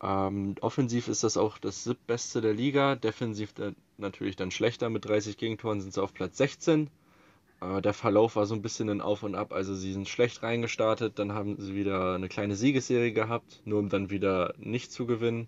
Ähm, 0.01 0.55
offensiv 0.61 1.09
ist 1.09 1.25
das 1.25 1.35
auch 1.35 1.57
das 1.57 1.83
siebtbeste 1.83 2.39
der 2.39 2.53
Liga, 2.53 2.95
defensiv 2.95 3.53
natürlich 3.97 4.37
dann 4.37 4.49
schlechter. 4.49 4.89
Mit 4.89 5.03
30 5.03 5.35
Gegentoren 5.35 5.81
sind 5.81 5.93
sie 5.93 6.01
auf 6.01 6.13
Platz 6.13 6.37
16. 6.37 6.89
Äh, 7.61 7.81
der 7.81 7.93
Verlauf 7.93 8.35
war 8.35 8.45
so 8.45 8.55
ein 8.55 8.61
bisschen 8.61 8.89
ein 8.89 9.01
Auf 9.01 9.23
und 9.23 9.35
Ab. 9.35 9.53
Also 9.53 9.75
sie 9.75 9.93
sind 9.93 10.07
schlecht 10.07 10.43
reingestartet, 10.43 11.19
dann 11.19 11.33
haben 11.33 11.57
sie 11.59 11.75
wieder 11.75 12.15
eine 12.15 12.29
kleine 12.29 12.55
Siegesserie 12.55 13.11
gehabt, 13.11 13.61
nur 13.65 13.79
um 13.79 13.89
dann 13.89 14.09
wieder 14.09 14.53
nicht 14.57 14.91
zu 14.91 15.05
gewinnen. 15.05 15.47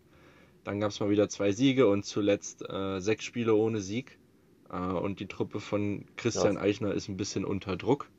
Dann 0.64 0.80
gab 0.80 0.92
es 0.92 1.00
mal 1.00 1.10
wieder 1.10 1.30
zwei 1.30 1.52
Siege 1.52 1.88
und 1.88 2.06
zuletzt 2.06 2.68
äh, 2.70 3.00
sechs 3.00 3.24
Spiele 3.24 3.56
ohne 3.56 3.82
Sieg. 3.82 4.20
Äh, 4.72 4.78
und 4.78 5.20
die 5.20 5.28
Truppe 5.28 5.60
von 5.60 6.06
Christian 6.18 6.56
ja. 6.56 6.62
Eichner 6.62 6.94
ist 6.94 7.10
ein 7.10 7.18
bisschen 7.18 7.46
unter 7.46 7.78
Druck. 7.78 8.10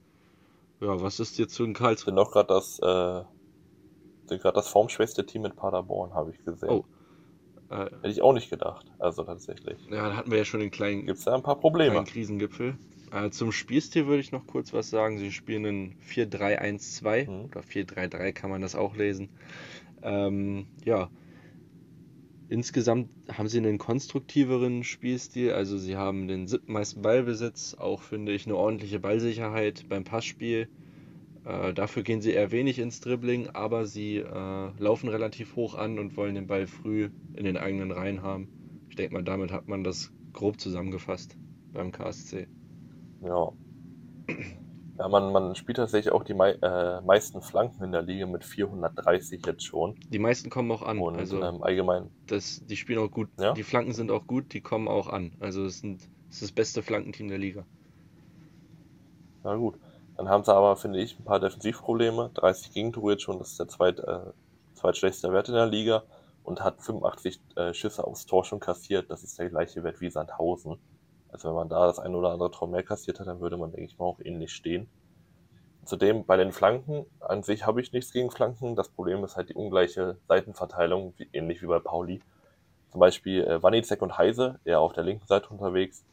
Ja, 0.81 1.01
was 1.01 1.21
ist 1.21 1.39
jetzt 1.39 1.55
zu 1.55 1.65
den 1.65 1.75
Karlsruhe? 1.75 2.07
Sind 2.07 2.17
noch 2.17 2.33
gerade 2.33 2.49
das, 2.49 2.79
äh, 2.81 4.35
gerade 4.37 4.55
das 4.55 4.69
formschwächste 4.69 5.25
Team 5.25 5.43
mit 5.43 5.55
Paderborn, 5.55 6.13
habe 6.13 6.33
ich 6.33 6.45
gesehen. 6.45 6.71
Oh. 6.71 6.85
Äh, 7.71 7.85
Hätte 7.85 8.09
ich 8.09 8.23
auch 8.23 8.33
nicht 8.33 8.51
gedacht, 8.51 8.87
also 8.99 9.23
tatsächlich. 9.23 9.79
Ja, 9.89 10.09
da 10.09 10.17
hatten 10.17 10.31
wir 10.31 10.39
ja 10.39 10.45
schon 10.45 10.61
den 10.61 10.73
kleinen, 10.73 11.07
Gibt's 11.07 11.25
da 11.25 11.35
ein 11.35 11.43
paar 11.43 11.61
Probleme. 11.61 12.03
Krisengipfel. 12.05 12.77
Äh, 13.13 13.31
zum 13.31 13.53
Spielstil 13.53 14.07
würde 14.07 14.21
ich 14.21 14.33
noch 14.33 14.47
kurz 14.47 14.73
was 14.73 14.89
sagen. 14.89 15.19
Sie 15.19 15.33
spielen 15.33 15.65
in 15.65 15.95
4-3-1-2 16.09 17.31
mhm. 17.31 17.45
oder 17.45 17.61
4-3-3 17.61 18.33
kann 18.33 18.51
man 18.51 18.63
das 18.63 18.75
auch 18.75 18.97
lesen. 18.97 19.29
Ähm, 20.03 20.67
ja, 20.85 21.11
insgesamt 22.49 23.11
haben 23.31 23.49
sie 23.49 23.59
einen 23.59 23.79
konstruktiveren 23.79 24.83
Spielstil. 24.83 25.53
Also 25.53 25.77
sie 25.77 25.97
haben 25.97 26.27
den 26.27 26.47
siebten 26.47 26.73
meisten 26.73 27.03
Ballbesitz, 27.03 27.75
auch 27.75 28.03
finde 28.03 28.33
ich 28.33 28.47
eine 28.47 28.57
ordentliche 28.57 28.99
Ballsicherheit 28.99 29.89
beim 29.89 30.05
Passspiel. 30.05 30.69
Äh, 31.45 31.75
dafür 31.75 32.03
gehen 32.05 32.23
sie 32.23 32.33
eher 32.33 32.51
wenig 32.51 32.79
ins 32.79 33.01
Dribbling, 33.01 33.49
aber 33.51 33.85
sie 33.85 34.19
äh, 34.19 34.71
laufen 34.79 35.09
relativ 35.09 35.57
hoch 35.57 35.75
an 35.75 35.99
und 35.99 36.17
wollen 36.17 36.35
den 36.35 36.47
Ball 36.47 36.67
früh 36.67 37.11
in 37.35 37.45
den 37.45 37.59
eigenen 37.59 37.91
Reihen 37.91 38.23
haben. 38.23 38.49
Ich 38.89 38.97
denke 38.97 39.15
mal, 39.15 39.25
damit 39.25 39.53
hat 39.53 39.69
man 39.69 39.85
das 39.85 40.13
grob 40.33 40.61
zusammengefasst 40.61 41.37
beim 41.73 41.93
KSC. 41.93 42.47
Ja. 43.23 43.53
Ja, 44.99 45.09
man, 45.09 45.33
man 45.33 45.57
spielt 45.57 45.79
tatsächlich 45.79 46.13
auch 46.13 46.23
die 46.23 46.35
mei 46.35 46.53
äh, 46.63 47.01
meisten 47.01 47.41
Flanken 47.41 47.83
in 47.83 47.93
der 47.93 48.03
Liga 48.03 48.27
mit 48.27 48.45
430 48.45 49.45
jetzt 49.45 49.65
schon. 49.65 49.97
Die 50.11 50.19
meisten 50.19 50.51
kommen 50.51 50.71
auch 50.71 50.83
an. 50.83 50.99
Und 50.99 51.17
also 51.17 51.43
ähm, 51.43 51.63
allgemein. 51.63 52.11
Das, 52.27 52.65
die 52.67 52.77
spielen 52.77 52.99
auch 52.99 53.11
gut. 53.11 53.29
Ja? 53.41 53.53
Die 53.55 53.63
Flanken 53.63 53.95
sind 53.95 54.11
auch 54.11 54.27
gut, 54.27 54.53
die 54.53 54.61
kommen 54.61 54.89
auch 54.89 55.09
an. 55.09 55.33
Also 55.41 55.65
es, 55.65 55.81
sind, 55.81 56.03
es 56.29 56.37
ist 56.37 56.43
das 56.43 56.53
beste 56.53 56.83
Flankenteam 56.83 57.29
der 57.29 57.39
Liga. 57.39 57.65
Ja 59.45 59.57
gut. 59.57 59.79
Dann 60.17 60.29
haben 60.29 60.45
sie 60.45 60.55
aber, 60.55 60.77
finde 60.77 61.01
ich, 61.01 61.19
ein 61.19 61.25
paar 61.25 61.41
Defensivprobleme. 61.41 62.31
30 62.35 62.73
Gegentore 62.73 63.13
jetzt 63.13 63.23
schon, 63.23 63.39
das 63.39 63.53
ist 63.53 63.61
der 63.61 63.69
zweit, 63.69 63.99
äh, 63.99 64.21
zweitschlechteste 64.75 65.33
Wert 65.33 65.49
in 65.49 65.55
der 65.55 65.67
Liga. 65.67 66.05
Und 66.45 66.63
hat 66.63 66.83
85 66.83 67.41
äh, 67.57 67.73
Schüsse 67.73 68.05
aufs 68.05 68.27
Tor 68.27 68.45
schon 68.45 68.61
kassiert. 68.61 69.11
Das 69.11 69.25
ist 69.25 69.39
der 69.39 69.49
gleiche 69.49 69.83
Wert 69.83 70.01
wie 70.01 70.11
Sandhausen. 70.11 70.77
Also 71.33 71.49
wenn 71.49 71.57
man 71.57 71.69
da 71.69 71.87
das 71.87 71.99
ein 71.99 72.15
oder 72.15 72.31
andere 72.31 72.51
Tor 72.51 72.69
mehr 72.69 72.83
kassiert 72.83 73.19
hat, 73.19 73.27
dann 73.27 73.41
würde 73.41 73.57
man, 73.57 73.73
denke 73.73 73.87
ich 73.87 73.99
mal, 73.99 74.05
auch 74.05 74.21
ähnlich 74.21 74.53
stehen. 74.53 74.89
Zudem 75.85 76.27
bei 76.27 76.37
den 76.37 76.53
Flanken, 76.53 77.07
an 77.21 77.43
sich 77.43 77.67
habe 77.67 77.81
ich 77.81 77.93
nichts 77.93 78.13
gegen 78.13 78.31
Flanken. 78.31 78.77
Das 78.77 78.91
Problem 78.91 79.25
ist 79.25 79.37
halt 79.37 79.49
die 79.49 79.55
ungleiche 79.55 80.19
Seitenverteilung, 80.29 81.15
wie, 81.17 81.29
ähnlich 81.33 81.63
wie 81.63 81.67
bei 81.67 81.81
Pauli. 81.81 82.21
Zum 82.91 83.01
Beispiel 83.01 83.43
äh, 83.43 83.63
Wanizek 83.63 84.03
und 84.03 84.19
Heise, 84.19 84.61
eher 84.65 84.81
auf 84.81 84.93
der 84.93 85.03
linken 85.03 85.27
Seite 85.27 85.49
unterwegs, 85.49 86.05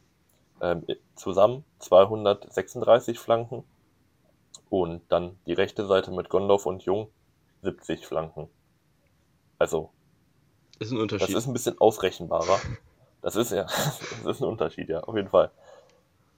ähm, 0.60 0.84
zusammen 1.14 1.64
236 1.78 3.18
Flanken. 3.18 3.62
Und 4.70 5.02
dann 5.08 5.38
die 5.46 5.52
rechte 5.52 5.86
Seite 5.86 6.10
mit 6.10 6.30
Gondorf 6.30 6.64
und 6.64 6.82
Jung 6.84 7.08
70 7.62 8.06
Flanken. 8.06 8.48
Also, 9.58 9.90
ist 10.78 10.92
ein 10.92 10.98
Unterschied. 10.98 11.28
Das 11.28 11.42
ist 11.42 11.46
ein 11.46 11.52
bisschen 11.52 11.78
ausrechenbarer. 11.78 12.58
Das 13.22 13.36
ist 13.36 13.52
ja, 13.52 13.62
das 13.64 14.24
ist 14.24 14.42
ein 14.42 14.48
Unterschied, 14.48 14.88
ja, 14.88 15.00
auf 15.00 15.16
jeden 15.16 15.28
Fall. 15.28 15.50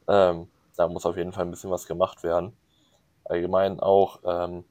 Ähm, 0.09 0.49
da 0.77 0.89
muss 0.89 1.07
auf 1.07 1.17
jeden 1.17 1.33
Fall 1.33 1.45
ein 1.45 1.51
bisschen 1.51 1.71
was 1.71 1.87
gemacht 1.87 2.23
werden. 2.23 2.57
Allgemein 3.25 3.81
auch 3.81 4.21
ähm, 4.25 4.65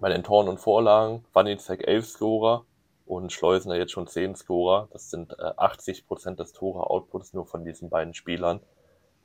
bei 0.00 0.08
den 0.10 0.22
Toren 0.22 0.48
und 0.48 0.58
Vorlagen, 0.58 1.24
Wanizek 1.32 1.86
11 1.86 2.06
Scorer 2.06 2.64
und 3.06 3.32
Schleusner 3.32 3.76
jetzt 3.76 3.92
schon 3.92 4.06
10 4.06 4.34
Scorer. 4.34 4.88
Das 4.92 5.10
sind 5.10 5.32
äh, 5.32 5.52
80% 5.56 6.36
des 6.36 6.52
Tore-Outputs 6.52 7.32
nur 7.32 7.46
von 7.46 7.64
diesen 7.64 7.88
beiden 7.88 8.14
Spielern. 8.14 8.60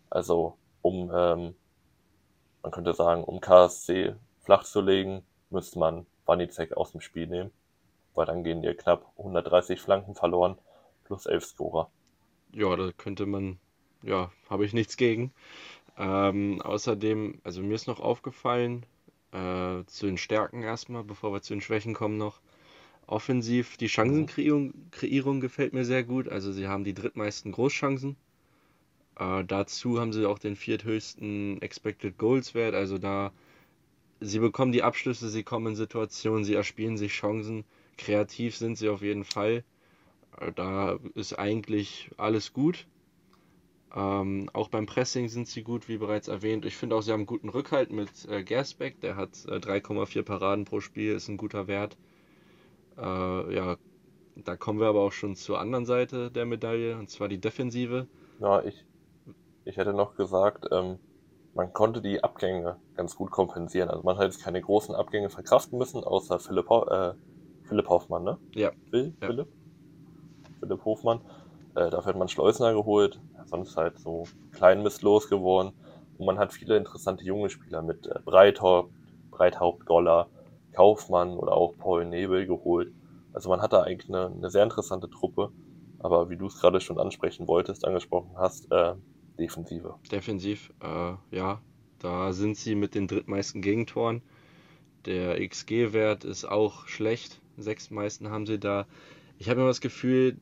Also 0.10 0.58
um, 0.82 1.12
ähm, 1.14 1.56
man 2.64 2.72
könnte 2.72 2.93
sagen, 2.93 3.24
um 3.24 3.41
KSC 3.41 4.16
flach 4.39 4.64
zu 4.64 4.82
legen, 4.82 5.26
müsste 5.50 5.80
man 5.80 6.06
Wanizek 6.26 6.78
aus 6.78 6.91
dem 6.91 7.02
Spiel 7.02 7.28
nehmen, 7.28 7.52
weil 8.14 8.26
dann 8.26 8.43
gehen 8.43 8.62
dir 8.62 8.76
knapp 8.76 9.12
130 9.18 9.82
Flanken 9.82 10.16
verloren 10.16 10.58
plus 11.10 11.26
11 11.26 11.43
Scorer. 11.43 11.91
Ja, 12.53 12.76
da 12.76 12.91
könnte 12.91 13.26
man, 13.26 13.60
ja, 14.03 14.32
habe 14.49 14.66
ich 14.66 14.74
nichts 14.74 14.95
gegen. 14.95 15.34
Ähm, 15.97 16.62
außerdem, 16.62 17.41
also 17.43 17.62
mir 17.62 17.76
ist 17.76 17.88
noch 17.88 17.99
aufgefallen, 17.99 18.86
äh, 19.32 19.84
zu 19.88 20.05
den 20.05 20.18
Stärken 20.18 20.62
erstmal, 20.64 21.03
bevor 21.03 21.34
wir 21.34 21.41
zu 21.41 21.53
den 21.53 21.62
Schwächen 21.62 21.93
kommen 21.93 22.18
noch. 22.18 22.39
Offensiv, 23.07 23.76
die 23.78 23.89
Chancenkreierung 23.89 24.74
Kreierung 24.91 25.39
gefällt 25.41 25.74
mir 25.74 25.84
sehr 25.84 26.03
gut. 26.03 26.30
Also 26.30 26.51
sie 26.51 26.68
haben 26.68 26.84
die 26.84 26.93
drittmeisten 26.93 27.51
Großchancen. 27.51 28.16
Äh, 29.18 29.43
dazu 29.45 29.99
haben 29.99 30.14
sie 30.14 30.28
auch 30.28 30.38
den 30.39 30.55
vierthöchsten 30.55 31.60
Expected 31.62 32.20
Goals 32.20 32.53
Wert. 32.53 32.76
Also 32.76 32.99
da, 32.99 33.32
sie 34.20 34.39
bekommen 34.39 34.72
die 34.72 34.84
Abschlüsse, 34.84 35.28
sie 35.30 35.43
kommen 35.43 35.68
in 35.68 35.76
Situationen, 35.76 36.45
sie 36.45 36.53
erspielen 36.53 36.97
sich 36.97 37.14
Chancen. 37.14 37.66
Kreativ 37.97 38.55
sind 38.57 38.78
sie 38.78 38.89
auf 38.89 39.01
jeden 39.01 39.26
Fall. 39.26 39.64
Da 40.56 41.00
ist 41.16 41.38
eigentlich 41.38 42.12
alles 42.18 42.54
gut. 42.54 42.88
Ähm, 43.96 44.50
auch 44.54 44.68
beim 44.68 44.86
Pressing 44.86 45.30
sind 45.30 45.48
sie 45.48 45.64
gut, 45.64 45.90
wie 45.90 45.98
bereits 45.98 46.28
erwähnt. 46.28 46.66
Ich 46.66 46.78
finde 46.78 46.96
auch, 46.96 47.02
sie 47.02 47.12
haben 47.12 47.22
einen 47.22 47.28
guten 47.28 47.50
Rückhalt 47.50 47.92
mit 47.92 48.10
äh, 48.30 48.44
Gersbeck. 48.44 49.02
Der 49.02 49.16
hat 49.16 49.46
äh, 49.48 49.56
3,4 49.56 50.24
Paraden 50.24 50.66
pro 50.66 50.80
Spiel, 50.80 51.14
ist 51.14 51.28
ein 51.28 51.38
guter 51.38 51.68
Wert. 51.68 51.98
Äh, 52.98 53.56
ja, 53.56 53.78
da 54.36 54.56
kommen 54.56 54.80
wir 54.80 54.88
aber 54.88 55.02
auch 55.02 55.12
schon 55.12 55.36
zur 55.36 55.60
anderen 55.60 55.86
Seite 55.86 56.30
der 56.30 56.46
Medaille, 56.46 56.98
und 56.98 57.10
zwar 57.10 57.28
die 57.28 57.40
Defensive. 57.40 58.08
Ja, 58.40 58.64
ich, 58.64 58.86
ich 59.66 59.78
hätte 59.78 59.94
noch 59.94 60.16
gesagt, 60.16 60.68
ähm, 60.72 61.00
man 61.56 61.74
konnte 61.74 62.02
die 62.02 62.24
Abgänge 62.24 62.78
ganz 62.96 63.16
gut 63.16 63.32
kompensieren. 63.32 63.90
Also 63.90 64.04
man 64.04 64.18
hat 64.18 64.26
jetzt 64.26 64.44
keine 64.44 64.62
großen 64.62 64.94
Abgänge 64.94 65.30
verkraften 65.30 65.80
müssen, 65.80 66.04
außer 66.04 66.40
Philipp, 66.40 66.70
äh, 66.70 67.14
Philipp 67.64 67.90
Hoffmann, 67.90 68.24
ne? 68.24 68.38
Ja. 68.54 68.72
Phil, 68.92 69.14
ja. 69.20 69.28
Philipp? 69.28 69.48
Philipp 70.60 70.86
Hofmann. 70.86 71.22
Äh, 71.76 71.89
dafür 71.89 72.14
hat 72.14 72.18
man 72.18 72.30
Schleusner 72.30 72.74
geholt, 72.74 73.20
sonst 73.45 73.78
halt 73.78 73.99
so 73.99 74.24
klein 74.51 74.84
Mist 74.84 75.01
losgeworden. 75.01 75.74
Und 76.18 76.26
man 76.26 76.38
hat 76.38 76.53
viele 76.53 76.78
interessante 76.78 77.24
junge 77.24 77.49
Spieler 77.49 77.82
mit 77.82 78.07
äh, 78.07 78.20
Breithaupt, 78.24 78.91
Breithaupt, 79.32 79.86
Goller, 79.86 80.28
Kaufmann 80.74 81.38
oder 81.38 81.53
auch 81.53 81.78
Paul 81.78 82.05
Nebel 82.05 82.45
geholt. 82.45 82.91
Also 83.34 83.49
man 83.49 83.62
hat 83.62 83.74
da 83.74 83.84
eigentlich 83.84 84.10
eine, 84.10 84.28
eine 84.28 84.49
sehr 84.49 84.64
interessante 84.64 85.10
Truppe. 85.10 85.51
Aber 85.99 86.30
wie 86.30 86.38
du 86.38 86.47
es 86.47 86.60
gerade 86.60 86.80
schon 86.80 86.99
ansprechen 86.99 87.47
wolltest, 87.47 87.86
angesprochen 87.86 88.32
hast, 88.36 88.72
äh, 88.72 88.95
Defensive. 89.38 89.95
Defensiv, 90.12 90.72
äh, 90.82 91.14
ja. 91.32 91.62
Da 91.99 92.32
sind 92.32 92.55
sie 92.55 92.76
mit 92.76 92.95
den 92.95 93.07
drittmeisten 93.07 93.62
Gegentoren. 93.62 94.22
Der 95.05 95.45
XG-Wert 95.45 96.24
ist 96.24 96.45
auch 96.45 96.88
schlecht. 96.88 97.41
Sechs 97.57 97.91
meisten 97.91 98.30
haben 98.30 98.45
sie 98.45 98.57
da. 98.57 98.86
Ich 99.38 99.49
habe 99.49 99.60
immer 99.60 99.70
das 99.70 99.82
Gefühl, 99.82 100.38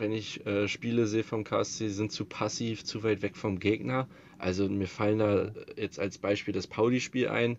wenn 0.00 0.12
ich 0.12 0.44
äh, 0.46 0.66
Spiele 0.66 1.06
sehe 1.06 1.22
vom 1.22 1.44
KSC, 1.44 1.88
sind 1.88 2.10
zu 2.10 2.24
passiv, 2.24 2.84
zu 2.84 3.02
weit 3.02 3.22
weg 3.22 3.36
vom 3.36 3.58
Gegner. 3.60 4.08
Also 4.38 4.68
mir 4.68 4.88
fallen 4.88 5.18
da 5.18 5.52
jetzt 5.76 6.00
als 6.00 6.18
Beispiel 6.18 6.54
das 6.54 6.66
Pauli-Spiel 6.66 7.28
ein. 7.28 7.58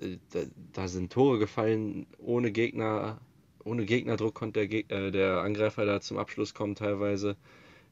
Äh, 0.00 0.18
da, 0.32 0.40
da, 0.72 0.88
sind 0.88 1.12
Tore 1.12 1.38
gefallen 1.38 2.06
ohne 2.18 2.52
Gegner, 2.52 3.20
ohne 3.64 3.84
Gegnerdruck 3.86 4.34
konnte 4.34 4.68
der, 4.68 4.90
äh, 4.90 5.10
der 5.10 5.40
Angreifer 5.40 5.84
da 5.86 6.00
zum 6.00 6.18
Abschluss 6.18 6.54
kommen 6.54 6.74
teilweise. 6.74 7.36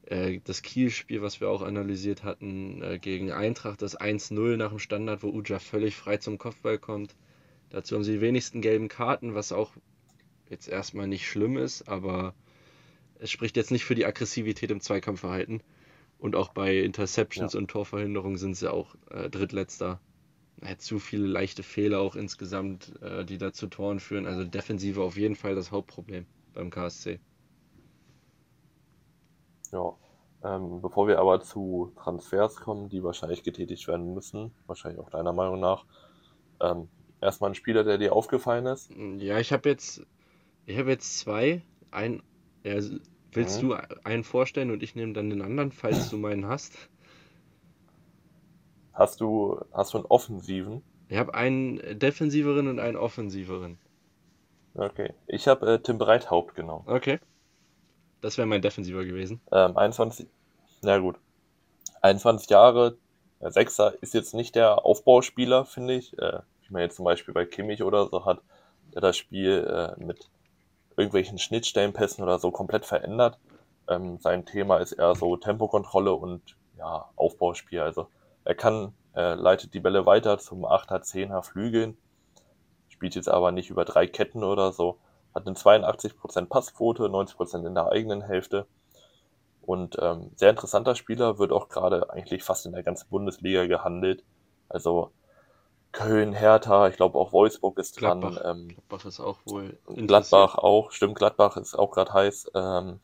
Äh, 0.07 0.41
das 0.45 0.62
Kiel-Spiel, 0.62 1.22
was 1.22 1.41
wir 1.41 1.49
auch 1.49 1.62
analysiert 1.62 2.24
hatten, 2.24 2.82
äh, 2.82 2.99
gegen 2.99 3.32
Eintracht, 3.32 3.82
das 3.82 3.99
1-0 3.99 4.57
nach 4.57 4.70
dem 4.70 4.78
Standard, 4.78 5.22
wo 5.22 5.30
Uja 5.30 5.59
völlig 5.59 5.97
frei 5.97 6.18
zum 6.18 6.39
Kopfball 6.39 6.78
kommt. 6.78 7.16
Dazu 7.70 7.95
haben 7.95 8.05
sie 8.05 8.12
die 8.12 8.20
wenigsten 8.20 8.61
gelben 8.61 8.89
Karten, 8.89 9.34
was 9.34 9.53
auch 9.53 9.72
jetzt 10.49 10.68
erstmal 10.68 11.07
nicht 11.07 11.26
schlimm 11.26 11.57
ist, 11.59 11.89
aber 11.89 12.34
es 13.21 13.31
spricht 13.31 13.57
jetzt 13.57 13.71
nicht 13.71 13.85
für 13.85 13.95
die 13.95 14.07
Aggressivität 14.07 14.71
im 14.71 14.81
Zweikampfverhalten. 14.81 15.62
Und 16.19 16.35
auch 16.35 16.49
bei 16.49 16.79
Interceptions 16.79 17.53
ja. 17.53 17.61
und 17.61 17.69
Torverhinderung 17.69 18.37
sind 18.37 18.57
sie 18.57 18.73
auch 18.73 18.95
äh, 19.11 19.31
Drittletzter. 19.31 20.01
Er 20.61 20.71
hat 20.71 20.81
zu 20.81 20.99
viele 20.99 21.27
leichte 21.27 21.62
Fehler 21.62 22.01
auch 22.01 22.16
insgesamt, 22.16 23.01
äh, 23.01 23.25
die 23.25 23.39
da 23.39 23.53
zu 23.53 23.69
Toren 23.69 24.01
führen. 24.01 24.27
Also 24.27 24.45
Defensive 24.45 25.01
auf 25.01 25.16
jeden 25.16 25.37
Fall 25.37 25.55
das 25.55 25.71
Hauptproblem 25.71 26.27
beim 26.55 26.71
KSC. 26.71 27.21
Ja, 29.71 29.95
ähm, 30.43 30.81
bevor 30.81 31.07
wir 31.07 31.21
aber 31.21 31.41
zu 31.41 31.93
Transfers 32.03 32.57
kommen, 32.57 32.89
die 32.89 33.05
wahrscheinlich 33.05 33.45
getätigt 33.45 33.87
werden 33.87 34.14
müssen, 34.14 34.53
wahrscheinlich 34.66 35.01
auch 35.01 35.11
deiner 35.11 35.33
Meinung 35.33 35.61
nach, 35.61 35.85
ähm, 36.61 36.89
erstmal 37.21 37.51
ein 37.51 37.55
Spieler, 37.55 37.85
der 37.85 37.99
dir 37.99 38.12
aufgefallen 38.12 38.66
ist. 38.66 38.91
Ja, 39.19 39.39
ich 39.39 39.53
habe 39.53 39.69
jetzt 39.69 40.05
ich 40.69 40.77
habe 40.77 40.91
jetzt 40.91 41.19
zwei. 41.19 41.62
Ein, 41.91 42.23
ja, 42.65 42.81
Willst 43.33 43.61
Mhm. 43.63 43.63
du 43.63 43.75
einen 44.05 44.25
vorstellen 44.25 44.71
und 44.71 44.83
ich 44.83 44.95
nehme 44.95 45.13
dann 45.13 45.31
den 45.31 45.43
anderen, 45.43 45.71
falls 45.73 46.09
du 46.09 46.17
meinen 46.17 46.47
hast? 46.47 46.89
Hast 48.93 49.23
du, 49.23 49.59
hast 49.73 49.95
du 49.95 49.99
einen 49.99 50.07
Offensiven? 50.07 50.83
Ich 51.09 51.19
habe 51.19 51.35
einen 51.35 51.99
defensiveren 51.99 52.67
und 52.69 52.79
einen 52.81 52.97
offensiveren. 52.97 53.79
Okay. 54.75 55.13
Ich 55.27 55.47
habe 55.47 55.75
äh, 55.75 55.79
Tim 55.81 55.99
Breithaupt 55.99 56.55
genommen. 56.55 56.85
Okay. 56.87 57.19
Das 58.21 58.39
wäre 58.39 58.47
mein 58.47 58.63
Defensiver 58.63 59.05
gewesen. 59.05 59.41
Ähm, 59.53 59.77
21, 59.77 60.29
na 60.83 60.99
gut. 60.99 61.17
21 62.03 62.51
Jahre, 62.51 62.99
äh, 63.41 63.51
Sechser 63.51 63.95
ist 64.03 64.15
jetzt 64.15 64.35
nicht 64.35 64.55
der 64.55 64.85
Aufbauspieler, 64.85 65.65
finde 65.67 65.95
ich. 65.95 66.17
Äh, 66.19 66.41
wie 66.63 66.73
man 66.73 66.83
jetzt 66.83 66.97
zum 66.97 67.05
Beispiel 67.05 67.35
bei 67.35 67.47
Kimmich 67.47 67.83
oder 67.83 68.09
so 68.09 68.25
hat, 68.25 68.41
der 68.95 69.01
das 69.03 69.17
Spiel 69.17 69.67
äh, 69.99 70.01
mit 70.03 70.31
irgendwelchen 70.99 71.38
Schnittstellenpässen 71.38 72.22
oder 72.22 72.38
so 72.38 72.51
komplett 72.51 72.84
verändert. 72.84 73.38
Ähm, 73.88 74.18
sein 74.20 74.44
Thema 74.44 74.78
ist 74.78 74.92
eher 74.92 75.14
so 75.14 75.36
Tempokontrolle 75.36 76.12
und 76.12 76.57
ja, 76.76 77.09
Aufbauspiel. 77.16 77.80
Also 77.80 78.09
er 78.44 78.55
kann, 78.55 78.92
äh, 79.14 79.34
leitet 79.34 79.74
die 79.74 79.80
Bälle 79.80 80.07
weiter 80.07 80.38
zum 80.38 80.64
8er, 80.64 81.03
10er 81.03 81.42
Flügeln, 81.42 81.96
spielt 82.88 83.14
jetzt 83.14 83.28
aber 83.28 83.53
nicht 83.53 83.70
über 83.70 83.84
drei 83.84 84.07
Ketten 84.07 84.44
oder 84.44 84.72
so, 84.72 84.99
hat 85.34 85.46
eine 85.46 85.57
82% 85.57 86.46
Passquote, 86.46 87.05
90% 87.05 87.66
in 87.66 87.74
der 87.74 87.90
eigenen 87.90 88.22
Hälfte 88.22 88.66
und 89.68 89.99
ähm, 90.01 90.30
sehr 90.36 90.49
interessanter 90.49 90.94
Spieler, 90.94 91.38
wird 91.38 91.53
auch 91.53 91.68
gerade 91.68 92.09
eigentlich 92.09 92.42
fast 92.42 92.64
in 92.64 92.72
der 92.72 92.82
ganzen 92.82 93.11
Bundesliga 93.11 93.66
gehandelt. 93.66 94.24
Also 94.70 95.12
Köln, 95.93 96.32
Hertha, 96.32 96.89
ich 96.89 96.97
glaube 96.97 97.18
auch 97.18 97.32
Wolfsburg 97.32 97.78
ist 97.78 98.01
dran. 98.01 98.20
Gladbach. 98.20 98.43
Ähm, 98.45 98.68
Gladbach 98.68 99.05
ist 99.07 99.20
auch 99.20 99.39
wohl 99.47 99.78
Gladbach 99.86 100.55
auch, 100.57 100.93
stimmt, 100.93 101.16
Gladbach 101.16 101.57
ist 101.57 101.74
auch 101.74 101.91
gerade 101.91 102.12
heiß. 102.12 102.51
Ähm, 102.55 103.01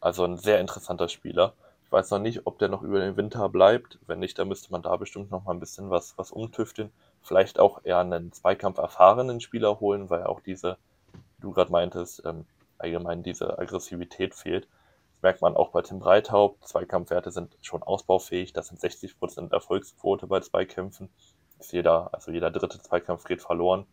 also 0.00 0.24
ein 0.24 0.36
sehr 0.36 0.60
interessanter 0.60 1.08
Spieler. 1.08 1.54
Ich 1.86 1.92
weiß 1.92 2.10
noch 2.10 2.18
nicht, 2.18 2.46
ob 2.46 2.58
der 2.58 2.68
noch 2.68 2.82
über 2.82 3.00
den 3.00 3.16
Winter 3.16 3.48
bleibt. 3.48 3.98
Wenn 4.06 4.18
nicht, 4.18 4.38
dann 4.38 4.48
müsste 4.48 4.70
man 4.70 4.82
da 4.82 4.96
bestimmt 4.96 5.30
noch 5.30 5.44
mal 5.44 5.52
ein 5.52 5.60
bisschen 5.60 5.88
was, 5.90 6.18
was 6.18 6.30
umtüfteln. 6.30 6.92
Vielleicht 7.22 7.58
auch 7.58 7.80
eher 7.84 7.98
einen 7.98 8.32
Zweikampf 8.32 8.78
erfahrenen 8.78 9.40
Spieler 9.40 9.80
holen, 9.80 10.10
weil 10.10 10.24
auch 10.24 10.40
diese, 10.40 10.76
wie 11.12 11.42
du 11.42 11.52
gerade 11.52 11.72
meintest, 11.72 12.22
ähm, 12.26 12.44
allgemein 12.76 13.22
diese 13.22 13.58
Aggressivität 13.58 14.34
fehlt. 14.34 14.64
Das 15.14 15.22
merkt 15.22 15.40
man 15.40 15.56
auch 15.56 15.70
bei 15.70 15.80
Tim 15.80 16.00
Breithaupt. 16.00 16.68
Zweikampfwerte 16.68 17.30
sind 17.30 17.56
schon 17.62 17.82
ausbaufähig. 17.82 18.52
Das 18.52 18.68
sind 18.68 18.80
60% 18.80 19.52
Erfolgsquote 19.52 20.26
bei 20.26 20.40
Zweikämpfen. 20.40 21.08
Ist 21.64 21.72
jeder, 21.72 22.12
also 22.12 22.30
jeder 22.30 22.50
dritte 22.50 22.78
Zweikampf 22.78 23.24
geht 23.24 23.40
verloren 23.40 23.86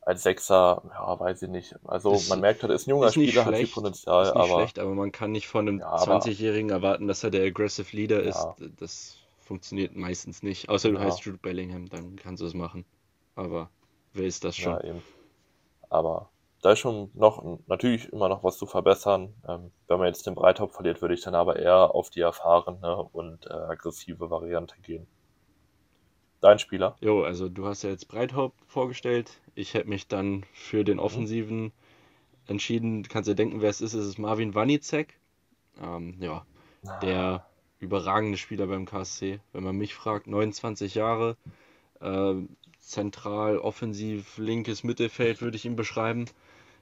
als 0.00 0.22
Sechser, 0.22 0.82
ja, 0.88 1.18
weiß 1.20 1.42
ich 1.42 1.48
nicht. 1.50 1.74
Also 1.84 2.12
Ist- 2.12 2.28
man 2.30 2.40
merkt 2.40 2.62
halt, 2.62 2.70
er 2.70 2.76
ist 2.76 2.86
ein 2.86 2.90
junger 2.90 3.08
ist 3.08 3.14
Spieler, 3.14 3.44
hat 3.44 3.48
viel 3.48 3.56
schlecht, 3.58 3.74
Potenzial, 3.74 4.22
ist 4.22 4.34
nicht 4.34 4.36
aber 4.44 4.60
schlecht, 4.60 4.78
aber 4.78 4.94
man 4.94 5.10
kann 5.12 5.32
nicht 5.32 5.48
von 5.48 5.68
einem 5.68 5.80
Ja, 5.80 5.88
aber- 5.88 6.20
20-Jährigen 6.20 6.70
erwarten, 6.70 7.06
dass 7.08 7.22
er 7.24 7.30
der 7.30 7.44
Aggressive 7.44 7.94
Leader 7.94 8.22
ist. 8.22 8.36
Ja. 8.36 8.54
Das 8.78 9.18
funktioniert 9.40 9.94
meistens 9.96 10.42
nicht. 10.42 10.68
Außer 10.70 10.90
du 10.90 10.94
Ja. 10.94 11.00
heißt 11.02 11.20
Jude 11.24 11.38
Bellingham, 11.38 11.88
dann 11.88 12.16
kannst 12.16 12.40
du 12.40 12.46
es 12.46 12.54
machen. 12.54 12.84
Aber 13.34 13.68
wer 14.14 14.24
ist 14.26 14.44
das 14.44 14.56
schon? 14.56 14.72
ja, 14.74 14.84
eben. 14.84 15.02
Aber 15.90 16.30
da 16.62 16.72
ist 16.72 16.78
schon 16.78 17.10
noch 17.14 17.44
natürlich 17.66 18.10
immer 18.12 18.28
noch 18.28 18.42
was 18.44 18.56
zu 18.58 18.66
verbessern. 18.66 19.34
Ähm, 19.48 19.72
wenn 19.88 19.98
man 19.98 20.06
jetzt 20.06 20.24
den 20.26 20.34
Breithaupt 20.36 20.74
verliert, 20.74 21.02
würde 21.02 21.14
ich 21.14 21.22
dann 21.22 21.34
aber 21.34 21.56
eher 21.56 21.94
auf 21.94 22.10
die 22.10 22.20
erfahrene 22.20 22.96
und 23.12 23.46
äh, 23.46 23.52
aggressive 23.52 24.30
Variante 24.30 24.76
gehen. 24.82 25.06
Dein 26.40 26.58
Spieler? 26.58 26.96
Jo, 27.00 27.22
also 27.22 27.48
du 27.48 27.66
hast 27.66 27.82
ja 27.82 27.90
jetzt 27.90 28.08
Breithaupt 28.08 28.56
vorgestellt. 28.66 29.40
Ich 29.54 29.74
hätte 29.74 29.88
mich 29.88 30.06
dann 30.06 30.44
für 30.52 30.84
den 30.84 30.98
Offensiven 30.98 31.72
entschieden. 32.46 33.02
Du 33.02 33.08
kannst 33.08 33.28
dir 33.28 33.34
denken, 33.34 33.60
wer 33.60 33.70
es 33.70 33.80
ist. 33.80 33.94
Es 33.94 34.06
ist 34.06 34.18
Marvin 34.18 34.54
Wanizek. 34.54 35.14
Ähm, 35.82 36.16
ja, 36.20 36.46
der 37.02 37.46
überragende 37.80 38.38
Spieler 38.38 38.66
beim 38.66 38.86
KSC. 38.86 39.40
Wenn 39.52 39.64
man 39.64 39.76
mich 39.76 39.94
fragt, 39.94 40.26
29 40.26 40.94
Jahre, 40.94 41.36
äh, 42.00 42.34
zentral, 42.78 43.58
offensiv, 43.58 44.38
linkes 44.38 44.84
Mittelfeld 44.84 45.40
würde 45.42 45.56
ich 45.56 45.64
ihn 45.64 45.76
beschreiben. 45.76 46.26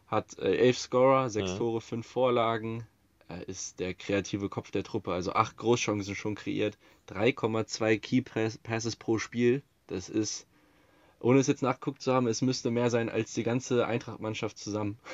Hat 0.06 0.38
äh, 0.38 0.56
elf 0.56 0.78
Scorer, 0.78 1.30
sechs 1.30 1.54
Mhm. 1.54 1.58
Tore, 1.58 1.80
fünf 1.80 2.06
Vorlagen. 2.06 2.86
Er 3.28 3.48
ist 3.48 3.80
der 3.80 3.94
kreative 3.94 4.48
Kopf 4.48 4.70
der 4.70 4.82
Truppe, 4.84 5.12
also 5.12 5.32
acht 5.34 5.56
Großchancen 5.56 6.14
schon 6.14 6.34
kreiert. 6.34 6.78
3,2 7.08 7.98
Key 7.98 8.22
Pass- 8.22 8.58
Passes 8.58 8.96
pro 8.96 9.18
Spiel. 9.18 9.62
Das 9.86 10.08
ist, 10.08 10.46
ohne 11.20 11.40
es 11.40 11.46
jetzt 11.46 11.62
nachguckt 11.62 12.02
zu 12.02 12.12
haben, 12.12 12.26
es 12.26 12.42
müsste 12.42 12.70
mehr 12.70 12.90
sein 12.90 13.08
als 13.08 13.34
die 13.34 13.42
ganze 13.44 13.86
Eintracht-Mannschaft 13.86 14.58
zusammen. 14.58 14.98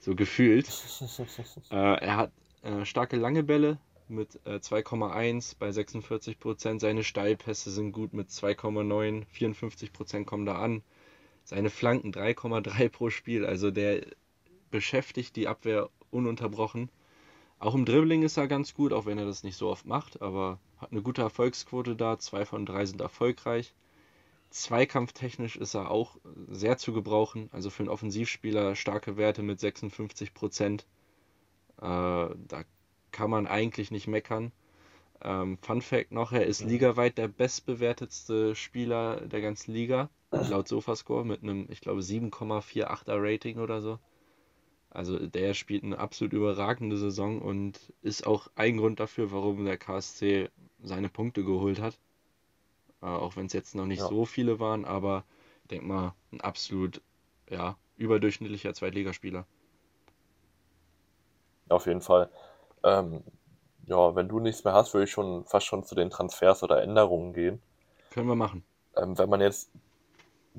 So 0.00 0.14
gefühlt. 0.14 0.68
Äh, 1.70 1.76
er 2.04 2.16
hat 2.16 2.32
äh, 2.62 2.84
starke 2.84 3.16
lange 3.16 3.42
Bälle 3.42 3.78
mit 4.08 4.38
äh, 4.44 4.56
2,1 4.60 5.56
bei 5.58 5.72
46 5.72 6.38
Prozent. 6.38 6.80
Seine 6.80 7.02
Steilpässe 7.02 7.70
sind 7.70 7.92
gut 7.92 8.12
mit 8.12 8.28
2,9, 8.28 9.24
54 9.30 9.92
Prozent 9.92 10.26
kommen 10.26 10.46
da 10.46 10.58
an. 10.58 10.82
Seine 11.44 11.70
Flanken 11.70 12.12
3,3 12.12 12.88
pro 12.88 13.10
Spiel. 13.10 13.44
Also 13.46 13.70
der 13.70 14.06
beschäftigt 14.70 15.34
die 15.36 15.48
Abwehr 15.48 15.90
ununterbrochen. 16.10 16.90
Auch 17.58 17.74
im 17.74 17.84
Dribbling 17.86 18.22
ist 18.22 18.36
er 18.36 18.48
ganz 18.48 18.74
gut, 18.74 18.92
auch 18.92 19.06
wenn 19.06 19.18
er 19.18 19.24
das 19.24 19.42
nicht 19.42 19.56
so 19.56 19.68
oft 19.68 19.86
macht, 19.86 20.20
aber 20.20 20.58
hat 20.76 20.92
eine 20.92 21.02
gute 21.02 21.22
Erfolgsquote 21.22 21.96
da. 21.96 22.18
Zwei 22.18 22.44
von 22.44 22.66
drei 22.66 22.84
sind 22.84 23.00
erfolgreich. 23.00 23.74
Zweikampftechnisch 24.50 25.56
ist 25.56 25.74
er 25.74 25.90
auch 25.90 26.16
sehr 26.48 26.76
zu 26.76 26.92
gebrauchen. 26.92 27.48
Also 27.52 27.70
für 27.70 27.82
einen 27.82 27.88
Offensivspieler 27.88 28.76
starke 28.76 29.16
Werte 29.16 29.42
mit 29.42 29.60
56 29.60 30.34
Prozent. 30.34 30.86
Äh, 31.78 31.82
da 31.82 32.64
kann 33.10 33.30
man 33.30 33.46
eigentlich 33.46 33.90
nicht 33.90 34.06
meckern. 34.06 34.52
Ähm, 35.22 35.58
Fun 35.62 35.80
Fact 35.80 36.12
noch, 36.12 36.32
er 36.32 36.46
ist 36.46 36.62
ligaweit 36.62 37.16
der 37.16 37.28
bestbewertetste 37.28 38.54
Spieler 38.54 39.22
der 39.22 39.40
ganzen 39.40 39.72
Liga, 39.72 40.10
laut 40.30 40.68
Sofascore, 40.68 41.24
mit 41.24 41.42
einem, 41.42 41.66
ich 41.70 41.80
glaube, 41.80 42.02
7,48er 42.02 43.16
Rating 43.16 43.58
oder 43.58 43.80
so. 43.80 43.98
Also 44.90 45.18
der 45.26 45.54
spielt 45.54 45.84
eine 45.84 45.98
absolut 45.98 46.32
überragende 46.32 46.96
Saison 46.96 47.40
und 47.40 47.92
ist 48.02 48.26
auch 48.26 48.48
ein 48.56 48.78
Grund 48.78 48.98
dafür, 49.00 49.30
warum 49.32 49.64
der 49.64 49.78
KSC 49.78 50.50
seine 50.82 51.08
Punkte 51.08 51.44
geholt 51.44 51.80
hat. 51.80 52.00
Äh, 53.00 53.06
auch 53.06 53.36
wenn 53.36 53.46
es 53.46 53.54
jetzt 53.54 53.74
noch 53.74 53.86
nicht 53.86 54.02
Ja. 54.02 54.06
so 54.06 54.26
viele 54.26 54.60
waren, 54.60 54.84
aber 54.84 55.24
ich 55.62 55.68
denke 55.68 55.86
mal, 55.86 56.14
ein 56.30 56.40
absolut 56.42 57.00
ja, 57.50 57.78
überdurchschnittlicher 57.96 58.74
Zweitligaspieler. 58.74 59.46
Auf 61.68 61.86
jeden 61.86 62.00
Fall. 62.00 62.28
Ähm, 62.84 63.22
ja, 63.86 64.16
wenn 64.16 64.28
du 64.28 64.40
nichts 64.40 64.64
mehr 64.64 64.72
hast, 64.74 64.94
würde 64.94 65.04
ich 65.04 65.10
schon 65.12 65.44
fast 65.44 65.66
schon 65.66 65.84
zu 65.84 65.94
den 65.94 66.10
Transfers 66.10 66.62
oder 66.64 66.82
Änderungen 66.82 67.32
gehen. 67.32 67.62
Können 68.10 68.26
wir 68.28 68.34
machen. 68.34 68.64
Ähm, 68.96 69.16
wenn 69.18 69.28
man 69.28 69.40
jetzt, 69.40 69.70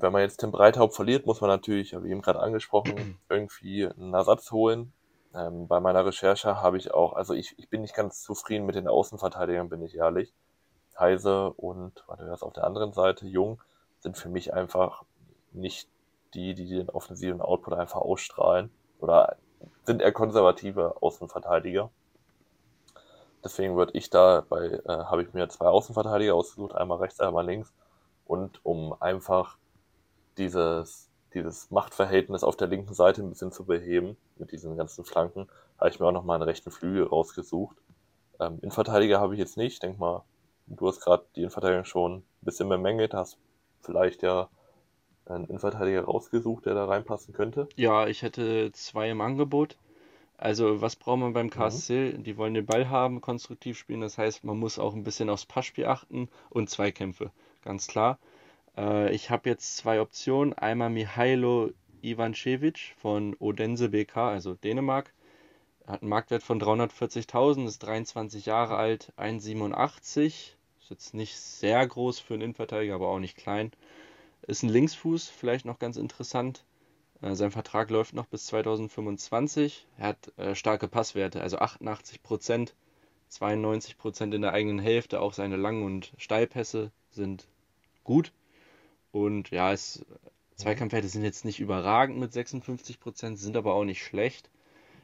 wenn 0.00 0.12
man 0.12 0.22
jetzt 0.22 0.38
Tim 0.38 0.52
Breithaupt 0.52 0.94
verliert, 0.94 1.26
muss 1.26 1.40
man 1.40 1.50
natürlich, 1.50 1.92
wie 1.92 2.10
eben 2.10 2.22
gerade 2.22 2.40
angesprochen, 2.40 3.18
irgendwie 3.28 3.86
einen 3.86 4.14
Ersatz 4.14 4.50
holen. 4.52 4.92
Ähm, 5.34 5.66
bei 5.68 5.80
meiner 5.80 6.06
Recherche 6.06 6.62
habe 6.62 6.78
ich 6.78 6.94
auch, 6.94 7.12
also 7.14 7.34
ich, 7.34 7.54
ich 7.58 7.68
bin 7.68 7.82
nicht 7.82 7.94
ganz 7.94 8.22
zufrieden 8.22 8.66
mit 8.66 8.74
den 8.74 8.88
Außenverteidigern, 8.88 9.68
bin 9.68 9.82
ich 9.82 9.96
ehrlich. 9.96 10.32
Heise 10.98 11.50
und, 11.50 12.04
warte, 12.06 12.26
wer 12.26 12.34
ist 12.34 12.42
auf 12.42 12.52
der 12.52 12.64
anderen 12.64 12.92
Seite? 12.92 13.26
Jung 13.26 13.60
sind 14.00 14.16
für 14.16 14.28
mich 14.28 14.52
einfach 14.54 15.04
nicht 15.52 15.88
die, 16.34 16.54
die 16.54 16.68
den 16.68 16.90
offensiven 16.90 17.40
Output 17.40 17.74
einfach 17.74 18.00
ausstrahlen. 18.00 18.70
Oder 19.00 19.36
sind 19.84 20.02
eher 20.02 20.12
konservative 20.12 21.00
Außenverteidiger. 21.00 21.90
Deswegen 23.44 23.76
würde 23.76 23.92
ich 23.94 24.10
da 24.10 24.44
bei, 24.48 24.66
äh, 24.66 24.82
habe 24.86 25.22
ich 25.22 25.32
mir 25.32 25.48
zwei 25.48 25.66
Außenverteidiger 25.66 26.34
ausgesucht, 26.34 26.74
einmal 26.74 26.98
rechts, 26.98 27.20
einmal 27.20 27.46
links. 27.46 27.72
Und 28.26 28.64
um 28.64 28.94
einfach 29.00 29.56
dieses, 30.38 31.08
dieses 31.34 31.70
Machtverhältnis 31.70 32.44
auf 32.44 32.56
der 32.56 32.68
linken 32.68 32.94
Seite 32.94 33.22
ein 33.22 33.30
bisschen 33.30 33.52
zu 33.52 33.64
beheben, 33.64 34.16
mit 34.36 34.52
diesen 34.52 34.76
ganzen 34.76 35.04
Flanken, 35.04 35.48
habe 35.78 35.90
ich 35.90 36.00
mir 36.00 36.06
auch 36.06 36.12
nochmal 36.12 36.36
einen 36.36 36.44
rechten 36.48 36.70
Flügel 36.70 37.04
rausgesucht. 37.04 37.76
Ähm, 38.40 38.58
Innenverteidiger 38.62 39.20
habe 39.20 39.34
ich 39.34 39.40
jetzt 39.40 39.56
nicht. 39.56 39.74
Ich 39.74 39.80
denke 39.80 40.00
mal, 40.00 40.24
du 40.66 40.88
hast 40.88 41.00
gerade 41.00 41.24
die 41.36 41.40
Innenverteidigung 41.42 41.84
schon 41.84 42.16
ein 42.18 42.24
bisschen 42.42 42.68
bemängelt, 42.68 43.14
hast 43.14 43.38
vielleicht 43.82 44.22
ja 44.22 44.48
einen 45.26 45.46
Innenverteidiger 45.46 46.04
rausgesucht, 46.04 46.66
der 46.66 46.74
da 46.74 46.86
reinpassen 46.86 47.34
könnte. 47.34 47.68
Ja, 47.76 48.06
ich 48.08 48.20
hätte 48.20 48.72
zwei 48.72 49.08
im 49.08 49.22
Angebot. 49.22 49.78
Also, 50.38 50.80
was 50.82 50.96
braucht 50.96 51.20
man 51.20 51.32
beim 51.34 51.50
Mhm. 51.54 51.82
KSC? 51.82 52.14
Die 52.18 52.36
wollen 52.38 52.54
den 52.54 52.66
Ball 52.66 52.90
haben, 52.90 53.20
konstruktiv 53.22 53.78
spielen. 53.78 54.02
Das 54.02 54.18
heißt, 54.18 54.44
man 54.44 54.58
muss 54.58 54.78
auch 54.78 54.94
ein 54.94 55.04
bisschen 55.04 55.30
aufs 55.30 55.46
Passspiel 55.46 55.86
achten 55.86 56.28
und 56.50 56.70
Zweikämpfe, 56.70 57.32
ganz 57.62 57.86
klar. 57.88 58.18
Äh, 58.78 59.12
ich 59.12 59.30
habe 59.30 59.50
jetzt 59.50 59.76
zwei 59.76 60.00
Optionen. 60.00 60.54
Einmal 60.54 60.90
Mihailo 60.90 61.72
Ivancevic 62.02 62.94
von 62.96 63.34
Odense 63.38 63.88
BK, 63.88 64.28
also 64.30 64.54
Dänemark. 64.54 65.12
Er 65.86 65.94
hat 65.94 66.02
einen 66.02 66.10
Marktwert 66.10 66.42
von 66.42 66.60
340.000, 66.60 67.66
ist 67.66 67.80
23 67.80 68.46
Jahre 68.46 68.76
alt, 68.76 69.12
1,87. 69.16 70.26
Ist 70.26 70.90
jetzt 70.90 71.14
nicht 71.14 71.36
sehr 71.36 71.86
groß 71.86 72.20
für 72.20 72.34
einen 72.34 72.42
Innenverteidiger, 72.44 72.94
aber 72.94 73.08
auch 73.08 73.18
nicht 73.18 73.36
klein. 73.36 73.72
Ist 74.42 74.62
ein 74.62 74.68
Linksfuß, 74.68 75.28
vielleicht 75.28 75.64
noch 75.64 75.78
ganz 75.78 75.96
interessant. 75.96 76.64
Äh, 77.20 77.34
sein 77.34 77.50
Vertrag 77.50 77.90
läuft 77.90 78.14
noch 78.14 78.26
bis 78.26 78.46
2025. 78.46 79.86
Er 79.98 80.06
hat 80.08 80.38
äh, 80.38 80.54
starke 80.54 80.88
Passwerte, 80.88 81.40
also 81.40 81.58
88 81.58 82.22
Prozent, 82.22 82.74
92 83.28 83.98
Prozent 83.98 84.34
in 84.34 84.42
der 84.42 84.52
eigenen 84.52 84.78
Hälfte. 84.78 85.20
Auch 85.20 85.32
seine 85.32 85.56
Lang- 85.56 85.82
und 85.84 86.12
Steilpässe 86.16 86.92
sind 87.10 87.48
gut. 88.04 88.32
Und 89.12 89.50
ja, 89.50 89.72
es, 89.72 90.04
Zweikampfwerte 90.56 91.08
sind 91.08 91.24
jetzt 91.24 91.44
nicht 91.44 91.60
überragend 91.60 92.18
mit 92.18 92.32
56 92.32 93.00
Prozent, 93.00 93.38
sind 93.38 93.56
aber 93.56 93.74
auch 93.74 93.84
nicht 93.84 94.02
schlecht. 94.02 94.50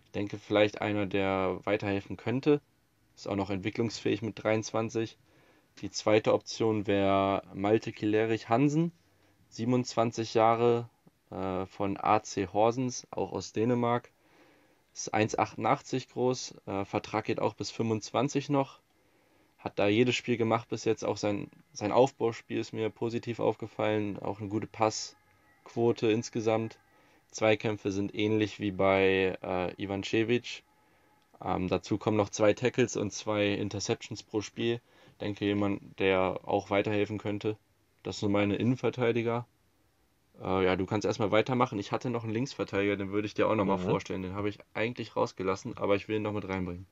Ich 0.05 0.13
denke, 0.13 0.39
vielleicht 0.39 0.81
einer, 0.81 1.07
der 1.07 1.61
weiterhelfen 1.65 2.17
könnte. 2.17 2.61
Ist 3.17 3.29
auch 3.29 3.37
noch 3.37 3.51
entwicklungsfähig 3.51 4.23
mit 4.23 4.43
23. 4.43 5.17
Die 5.81 5.91
zweite 5.91 6.35
Option 6.35 6.87
wäre 6.87 7.43
Malte 7.55 7.93
Kilerich 7.93 8.49
Hansen, 8.49 8.93
27 9.51 10.35
Jahre 10.35 10.89
äh, 11.31 11.67
von 11.67 11.97
AC 11.97 12.53
Horsens, 12.53 13.07
auch 13.11 13.33
aus 13.33 13.53
Dänemark. 13.53 14.13
Ist 14.93 15.13
1,88 15.13 16.13
groß, 16.13 16.55
äh, 16.67 16.85
Vertrag 16.85 17.25
geht 17.25 17.41
auch 17.41 17.55
bis 17.55 17.71
25 17.73 18.51
noch. 18.51 18.81
Hat 19.65 19.79
da 19.79 19.89
jedes 19.89 20.15
Spiel 20.15 20.37
gemacht 20.37 20.69
bis 20.69 20.85
jetzt, 20.85 21.07
auch 21.07 21.17
sein, 21.17 21.49
sein 21.73 21.91
Aufbauspiel 21.91 22.59
ist 22.59 22.75
mir 22.75 22.91
positiv 22.91 23.41
aufgefallen, 23.41 24.19
auch 24.19 24.39
eine 24.39 24.51
gute 24.51 24.67
Passquote 24.67 26.11
insgesamt. 26.11 26.79
Zweikämpfe 27.31 27.91
sind 27.91 28.15
ähnlich 28.15 28.61
wie 28.61 28.73
bei 28.73 29.39
äh, 29.43 29.83
Ivancevic. 29.83 30.65
Ähm, 31.43 31.69
dazu 31.69 31.97
kommen 31.97 32.19
noch 32.19 32.29
zwei 32.29 32.53
Tackles 32.53 32.95
und 32.99 33.11
zwei 33.11 33.55
Interceptions 33.55 34.23
pro 34.23 34.43
Spiel. 34.43 34.83
Denke 35.23 35.47
jemand, 35.47 35.99
der 35.99 36.41
auch 36.45 36.69
weiterhelfen 36.69 37.17
könnte. 37.17 37.57
Das 38.03 38.21
sind 38.21 38.33
meine 38.33 38.57
Innenverteidiger. 38.57 39.47
Äh, 40.43 40.67
ja, 40.67 40.77
du 40.77 40.85
kannst 40.85 41.07
erstmal 41.07 41.31
weitermachen. 41.31 41.79
Ich 41.79 41.91
hatte 41.91 42.11
noch 42.11 42.25
einen 42.25 42.35
Linksverteidiger, 42.35 42.99
den 42.99 43.13
würde 43.13 43.27
ich 43.27 43.33
dir 43.33 43.49
auch 43.49 43.55
nochmal 43.55 43.79
mhm. 43.79 43.85
vorstellen. 43.89 44.21
Den 44.21 44.35
habe 44.35 44.51
ich 44.51 44.59
eigentlich 44.75 45.17
rausgelassen, 45.17 45.79
aber 45.79 45.97
ich 45.97 46.07
will 46.07 46.17
ihn 46.17 46.23
noch 46.23 46.33
mit 46.33 46.47
reinbringen. 46.47 46.87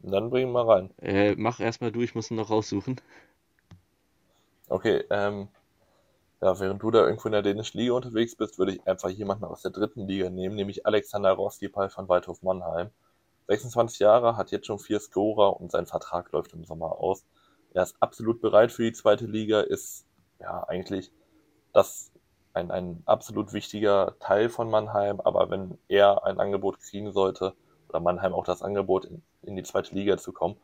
Dann 0.00 0.30
bring 0.30 0.48
ihn 0.48 0.52
mal 0.52 0.64
rein. 0.64 0.90
Äh, 1.00 1.34
mach 1.36 1.60
erstmal 1.60 1.92
du, 1.92 2.00
ich 2.00 2.14
muss 2.14 2.30
ihn 2.30 2.36
noch 2.36 2.50
raussuchen. 2.50 3.00
Okay, 4.68 5.04
ähm, 5.10 5.48
ja, 6.40 6.58
während 6.60 6.82
du 6.82 6.90
da 6.90 7.00
irgendwo 7.04 7.28
in 7.28 7.32
der 7.32 7.42
dänischen 7.42 7.80
Liga 7.80 7.94
unterwegs 7.94 8.36
bist, 8.36 8.58
würde 8.58 8.72
ich 8.72 8.86
einfach 8.86 9.08
jemanden 9.08 9.44
aus 9.44 9.62
der 9.62 9.72
dritten 9.72 10.06
Liga 10.06 10.30
nehmen, 10.30 10.54
nämlich 10.54 10.86
Alexander 10.86 11.32
Roskipal 11.32 11.90
von 11.90 12.08
Waldhof 12.08 12.42
Mannheim. 12.42 12.90
26 13.48 13.98
Jahre, 14.00 14.36
hat 14.36 14.50
jetzt 14.50 14.66
schon 14.66 14.78
vier 14.78 15.00
Scorer 15.00 15.58
und 15.60 15.72
sein 15.72 15.86
Vertrag 15.86 16.30
läuft 16.32 16.52
im 16.52 16.64
Sommer 16.64 16.98
aus. 17.00 17.24
Er 17.72 17.82
ist 17.82 17.96
absolut 18.00 18.40
bereit 18.40 18.72
für 18.72 18.82
die 18.82 18.92
zweite 18.92 19.26
Liga, 19.26 19.60
ist 19.62 20.06
ja 20.38 20.62
eigentlich 20.64 21.10
das 21.72 22.12
ein, 22.52 22.70
ein 22.70 23.02
absolut 23.06 23.52
wichtiger 23.52 24.16
Teil 24.20 24.48
von 24.48 24.70
Mannheim, 24.70 25.20
aber 25.20 25.50
wenn 25.50 25.78
er 25.88 26.24
ein 26.24 26.40
Angebot 26.40 26.80
kriegen 26.80 27.12
sollte, 27.12 27.54
oder 27.88 28.00
Mannheim 28.00 28.34
auch 28.34 28.44
das 28.44 28.62
Angebot, 28.62 29.06
in, 29.06 29.22
in 29.42 29.56
die 29.56 29.62
zweite 29.62 29.94
Liga 29.94 30.16
zu 30.18 30.32
kommen, 30.32 30.56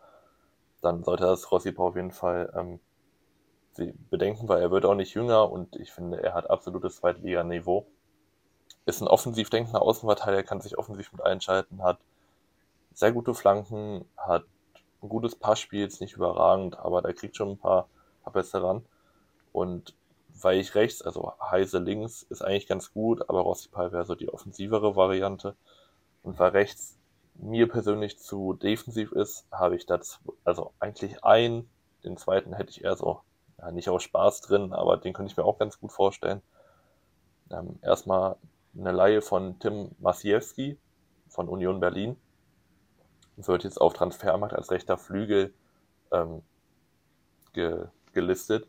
dann 0.81 1.03
sollte 1.03 1.25
das 1.25 1.51
Rossipa 1.51 1.83
auf 1.83 1.97
jeden 1.97 2.13
Fall 2.13 2.53
ähm, 2.57 2.81
bedenken, 4.11 4.49
weil 4.49 4.63
er 4.63 4.71
wird 4.71 4.85
auch 4.85 4.95
nicht 4.95 5.15
jünger 5.15 5.51
und 5.51 5.77
ich 5.77 5.93
finde, 5.93 6.23
er 6.23 6.35
hat 6.35 6.51
absolutes 6.51 6.97
Zweitliganiveau. 6.97 7.87
Ist 8.87 9.01
ein 9.01 9.09
offensiv 9.09 9.51
denkender 9.51 9.83
Außenverteidiger, 9.83 10.43
kann 10.43 10.61
sich 10.61 10.79
offensiv 10.79 11.13
mit 11.13 11.23
einschalten, 11.23 11.83
hat 11.83 11.99
sehr 12.93 13.13
gute 13.13 13.35
Flanken, 13.35 14.05
hat 14.17 14.45
ein 15.03 15.09
gutes 15.09 15.35
Passspiel, 15.35 15.87
ist 15.87 16.01
nicht 16.01 16.15
überragend, 16.15 16.79
aber 16.79 17.03
der 17.03 17.15
kriegt 17.15 17.37
schon 17.37 17.53
ein 17.53 17.59
paar, 17.59 17.89
paar 18.23 18.33
Pässe 18.33 18.63
ran. 18.63 18.85
Und 19.53 19.95
weil 20.29 20.59
ich 20.59 20.75
rechts, 20.75 21.03
also 21.03 21.33
Heise 21.41 21.79
links, 21.79 22.23
ist 22.23 22.43
eigentlich 22.43 22.67
ganz 22.67 22.93
gut, 22.93 23.29
aber 23.29 23.41
Rossipal 23.41 23.93
wäre 23.93 24.05
so 24.05 24.15
die 24.15 24.33
offensivere 24.33 24.97
Variante. 24.97 25.57
Und 26.23 26.39
weil 26.39 26.51
rechts 26.51 26.99
mir 27.35 27.69
persönlich 27.69 28.19
zu 28.19 28.55
defensiv 28.55 29.13
ist, 29.13 29.47
habe 29.51 29.77
ich 29.77 29.87
das, 29.87 30.21
also 30.45 30.73
eigentlich 30.79 31.25
einen, 31.25 31.69
den 32.05 32.17
zweiten 32.17 32.55
hätte 32.55 32.71
ich 32.71 32.85
eher 32.85 32.97
so, 32.97 33.21
ja, 33.59 33.71
nicht 33.71 33.89
aus 33.89 34.03
Spaß 34.03 34.41
drin, 34.43 34.73
aber 34.73 34.97
den 34.97 35.13
könnte 35.13 35.31
ich 35.31 35.37
mir 35.37 35.45
auch 35.45 35.59
ganz 35.59 35.79
gut 35.81 35.93
vorstellen. 35.93 36.43
Ähm, 37.51 37.79
erstmal 37.83 38.37
eine 38.77 38.93
Laie 38.93 39.23
von 39.23 39.59
Tim 39.59 39.91
Masiewski 39.99 40.79
von 41.29 41.49
Union 41.49 41.81
Berlin 41.81 42.17
wird 43.37 43.65
jetzt 43.65 43.81
auf 43.81 43.93
Transfermarkt 43.93 44.55
als 44.55 44.71
rechter 44.71 44.97
Flügel 44.97 45.53
ähm, 46.13 46.43
ge 47.53 47.87
gelistet. 48.13 48.67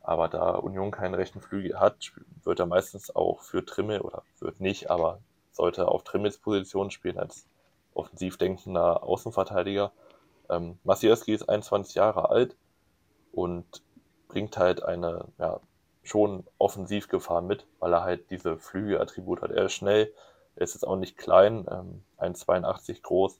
Aber 0.00 0.26
da 0.28 0.56
Union 0.56 0.90
keinen 0.90 1.14
rechten 1.14 1.40
Flügel 1.40 1.78
hat, 1.78 2.12
wird 2.42 2.58
er 2.58 2.66
meistens 2.66 3.14
auch 3.14 3.40
für 3.42 3.64
Trimmel 3.64 4.00
oder 4.00 4.24
wird 4.40 4.60
nicht, 4.60 4.90
aber 4.90 5.20
sollte 5.52 5.86
auf 5.86 6.02
Trimmels 6.02 6.38
Position 6.38 6.90
spielen 6.90 7.18
als 7.18 7.46
offensiv 7.94 8.36
denkender 8.36 9.02
Außenverteidiger. 9.02 9.92
Ähm, 10.48 10.78
Masierski 10.84 11.32
ist 11.32 11.48
21 11.48 11.94
Jahre 11.94 12.30
alt 12.30 12.56
und 13.32 13.82
bringt 14.28 14.56
halt 14.56 14.82
eine 14.82 15.26
ja, 15.38 15.60
schon 16.02 16.44
Offensivgefahr 16.58 17.42
mit, 17.42 17.66
weil 17.78 17.92
er 17.92 18.02
halt 18.02 18.30
diese 18.30 18.58
Flügelattribut 18.58 19.42
hat. 19.42 19.50
Er 19.50 19.66
ist 19.66 19.74
schnell, 19.74 20.12
er 20.56 20.62
ist 20.62 20.74
jetzt 20.74 20.86
auch 20.86 20.96
nicht 20.96 21.16
klein, 21.16 21.66
ähm, 21.70 22.02
1,82 22.18 23.02
groß, 23.02 23.38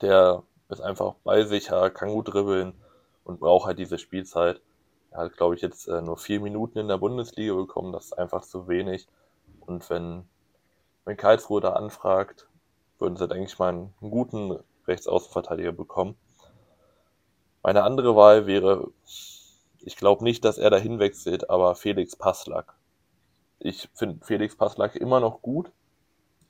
der 0.00 0.42
ist 0.68 0.80
einfach 0.80 1.14
bei 1.24 1.44
sich, 1.44 1.68
kann 1.68 2.12
gut 2.12 2.32
dribbeln 2.32 2.74
und 3.24 3.40
braucht 3.40 3.66
halt 3.66 3.78
diese 3.78 3.98
Spielzeit. 3.98 4.60
Er 5.10 5.20
hat, 5.20 5.36
glaube 5.36 5.54
ich, 5.54 5.62
jetzt 5.62 5.86
äh, 5.88 6.02
nur 6.02 6.18
vier 6.18 6.40
Minuten 6.40 6.78
in 6.78 6.88
der 6.88 6.98
Bundesliga 6.98 7.54
bekommen. 7.54 7.92
Das 7.92 8.06
ist 8.06 8.18
einfach 8.18 8.42
zu 8.42 8.66
wenig. 8.68 9.06
Und 9.60 9.88
wenn, 9.88 10.28
wenn 11.04 11.16
Karlsruhe 11.16 11.60
da 11.60 11.74
anfragt, 11.74 12.48
würden 13.04 13.16
sie, 13.16 13.28
denke 13.28 13.44
ich 13.44 13.58
mal, 13.58 13.68
einen 13.68 13.94
guten 14.00 14.58
Rechtsaußenverteidiger 14.88 15.72
bekommen. 15.72 16.16
Meine 17.62 17.82
andere 17.82 18.16
Wahl 18.16 18.46
wäre, 18.46 18.88
ich 19.04 19.96
glaube 19.96 20.24
nicht, 20.24 20.42
dass 20.44 20.56
er 20.56 20.70
dahin 20.70 20.98
wechselt, 20.98 21.50
aber 21.50 21.74
Felix 21.74 22.16
Passlack. 22.16 22.74
Ich 23.58 23.90
finde 23.92 24.24
Felix 24.24 24.56
Passlack 24.56 24.96
immer 24.96 25.20
noch 25.20 25.42
gut. 25.42 25.70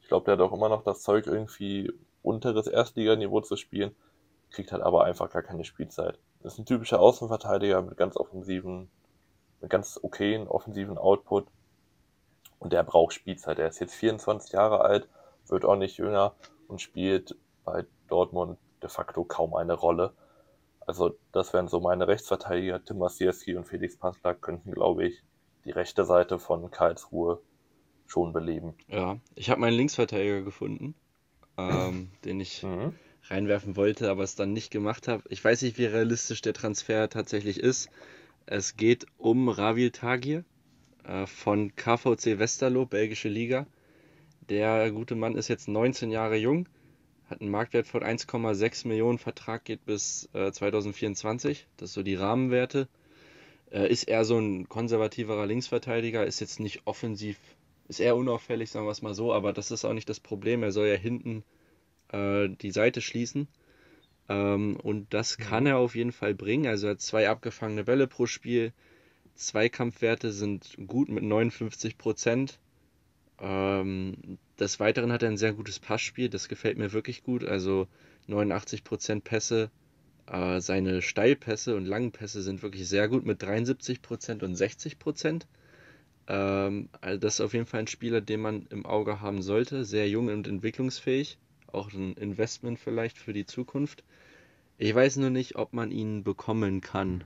Ich 0.00 0.06
glaube, 0.06 0.26
der 0.26 0.34
hat 0.34 0.40
auch 0.40 0.56
immer 0.56 0.68
noch 0.68 0.84
das 0.84 1.02
Zeug, 1.02 1.26
irgendwie 1.26 1.92
unteres 2.22 2.68
Erstliganiveau 2.68 3.40
zu 3.40 3.56
spielen, 3.56 3.96
kriegt 4.50 4.70
halt 4.70 4.82
aber 4.82 5.04
einfach 5.04 5.30
gar 5.30 5.42
keine 5.42 5.64
Spielzeit. 5.64 6.20
Ist 6.44 6.58
ein 6.58 6.66
typischer 6.66 7.00
Außenverteidiger 7.00 7.82
mit 7.82 7.96
ganz 7.96 8.16
offensiven, 8.16 8.88
mit 9.60 9.70
ganz 9.70 9.98
okayen 10.00 10.46
offensiven 10.46 10.98
Output. 10.98 11.48
Und 12.60 12.72
der 12.72 12.84
braucht 12.84 13.12
Spielzeit. 13.12 13.58
Er 13.58 13.68
ist 13.68 13.80
jetzt 13.80 13.94
24 13.94 14.52
Jahre 14.52 14.82
alt, 14.82 15.08
wird 15.50 15.64
auch 15.64 15.76
nicht 15.76 15.98
jünger 15.98 16.34
und 16.68 16.80
spielt 16.80 17.36
bei 17.64 17.84
Dortmund 18.08 18.58
de 18.82 18.88
facto 18.88 19.24
kaum 19.24 19.54
eine 19.54 19.74
Rolle. 19.74 20.12
Also 20.80 21.16
das 21.32 21.52
wären 21.52 21.68
so 21.68 21.80
meine 21.80 22.08
Rechtsverteidiger. 22.08 22.84
Tim 22.84 22.98
Masierski 22.98 23.56
und 23.56 23.64
Felix 23.64 23.96
Passlack 23.96 24.42
könnten, 24.42 24.70
glaube 24.72 25.06
ich, 25.06 25.22
die 25.64 25.70
rechte 25.70 26.04
Seite 26.04 26.38
von 26.38 26.70
Karlsruhe 26.70 27.40
schon 28.06 28.32
beleben. 28.32 28.74
Ja, 28.88 29.16
ich 29.34 29.48
habe 29.48 29.62
meinen 29.62 29.76
Linksverteidiger 29.76 30.42
gefunden 30.42 30.94
ähm, 31.56 32.10
den 32.24 32.40
ich 32.40 32.62
mhm. 32.62 32.94
reinwerfen 33.24 33.76
wollte, 33.76 34.10
aber 34.10 34.22
es 34.22 34.36
dann 34.36 34.52
nicht 34.52 34.70
gemacht 34.70 35.08
habe. 35.08 35.22
Ich 35.28 35.44
weiß 35.44 35.62
nicht, 35.62 35.78
wie 35.78 35.86
realistisch 35.86 36.42
der 36.42 36.54
Transfer 36.54 37.08
tatsächlich 37.08 37.60
ist. 37.60 37.90
Es 38.46 38.76
geht 38.76 39.06
um 39.16 39.48
Ravil 39.48 39.90
Tagir 39.90 40.44
äh, 41.04 41.26
von 41.26 41.74
KVC 41.76 42.38
Westerlo, 42.38 42.86
belgische 42.86 43.28
Liga. 43.28 43.66
Der 44.48 44.90
gute 44.90 45.14
Mann 45.14 45.36
ist 45.36 45.48
jetzt 45.48 45.68
19 45.68 46.10
Jahre 46.10 46.36
jung, 46.36 46.68
hat 47.28 47.40
einen 47.40 47.50
Marktwert 47.50 47.86
von 47.86 48.02
1,6 48.02 48.86
Millionen, 48.86 49.18
Vertrag 49.18 49.64
geht 49.64 49.84
bis 49.84 50.28
äh, 50.34 50.52
2024. 50.52 51.66
Das 51.76 51.92
sind 51.92 51.94
so 51.94 52.02
die 52.02 52.14
Rahmenwerte. 52.14 52.88
Äh, 53.70 53.90
ist 53.90 54.04
eher 54.04 54.24
so 54.24 54.38
ein 54.38 54.68
konservativerer 54.68 55.46
Linksverteidiger, 55.46 56.26
ist 56.26 56.40
jetzt 56.40 56.60
nicht 56.60 56.82
offensiv 56.84 57.38
ist 57.88 58.00
eher 58.00 58.16
unauffällig, 58.16 58.70
sagen 58.70 58.86
wir 58.86 58.92
es 58.92 59.02
mal 59.02 59.14
so, 59.14 59.32
aber 59.32 59.52
das 59.52 59.70
ist 59.70 59.84
auch 59.84 59.92
nicht 59.92 60.08
das 60.08 60.20
Problem. 60.20 60.62
Er 60.62 60.72
soll 60.72 60.88
ja 60.88 60.94
hinten 60.94 61.44
äh, 62.12 62.48
die 62.48 62.70
Seite 62.70 63.00
schließen. 63.00 63.48
Ähm, 64.28 64.76
und 64.82 65.12
das 65.12 65.38
mhm. 65.38 65.42
kann 65.42 65.66
er 65.66 65.78
auf 65.78 65.94
jeden 65.94 66.12
Fall 66.12 66.34
bringen. 66.34 66.66
Also 66.66 66.86
er 66.86 66.92
hat 66.92 67.00
zwei 67.00 67.28
abgefangene 67.28 67.84
Bälle 67.84 68.06
pro 68.06 68.26
Spiel. 68.26 68.72
Zweikampfwerte 69.34 70.32
sind 70.32 70.76
gut 70.86 71.08
mit 71.08 71.24
59 71.24 71.98
Prozent. 71.98 72.58
Ähm, 73.40 74.38
des 74.58 74.80
Weiteren 74.80 75.12
hat 75.12 75.22
er 75.22 75.30
ein 75.30 75.36
sehr 75.36 75.52
gutes 75.52 75.78
Passspiel. 75.78 76.28
Das 76.28 76.48
gefällt 76.48 76.78
mir 76.78 76.92
wirklich 76.92 77.22
gut. 77.22 77.44
Also 77.44 77.88
89 78.26 78.84
Prozent 78.84 79.24
Pässe. 79.24 79.70
Äh, 80.26 80.60
seine 80.60 81.02
Steilpässe 81.02 81.76
und 81.76 81.84
langen 81.84 82.12
Pässe 82.12 82.42
sind 82.42 82.62
wirklich 82.62 82.88
sehr 82.88 83.08
gut 83.08 83.26
mit 83.26 83.42
73 83.42 84.00
Prozent 84.00 84.42
und 84.42 84.54
60 84.54 84.98
Prozent. 84.98 85.46
Ähm, 86.28 86.88
also 87.00 87.18
das 87.18 87.34
ist 87.34 87.40
auf 87.40 87.52
jeden 87.52 87.66
Fall 87.66 87.80
ein 87.80 87.86
Spieler, 87.86 88.20
den 88.20 88.40
man 88.40 88.66
im 88.70 88.86
Auge 88.86 89.20
haben 89.20 89.42
sollte. 89.42 89.84
Sehr 89.84 90.08
jung 90.08 90.28
und 90.28 90.46
entwicklungsfähig. 90.46 91.38
Auch 91.66 91.92
ein 91.92 92.14
Investment 92.14 92.78
vielleicht 92.78 93.18
für 93.18 93.32
die 93.32 93.46
Zukunft. 93.46 94.04
Ich 94.78 94.94
weiß 94.94 95.16
nur 95.16 95.30
nicht, 95.30 95.56
ob 95.56 95.72
man 95.72 95.90
ihn 95.90 96.24
bekommen 96.24 96.80
kann. 96.80 97.24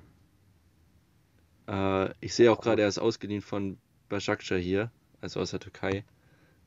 Äh, 1.68 2.11
ich 2.20 2.34
sehe 2.34 2.50
auch 2.50 2.61
gerade, 2.61 2.82
er 2.82 2.88
ist 2.88 2.98
ausgeliehen 2.98 3.42
von 3.42 3.78
Başakşehir 4.09 4.59
hier. 4.59 4.90
Also 5.21 5.41
aus 5.41 5.51
der 5.51 5.61
Türkei. 5.61 6.05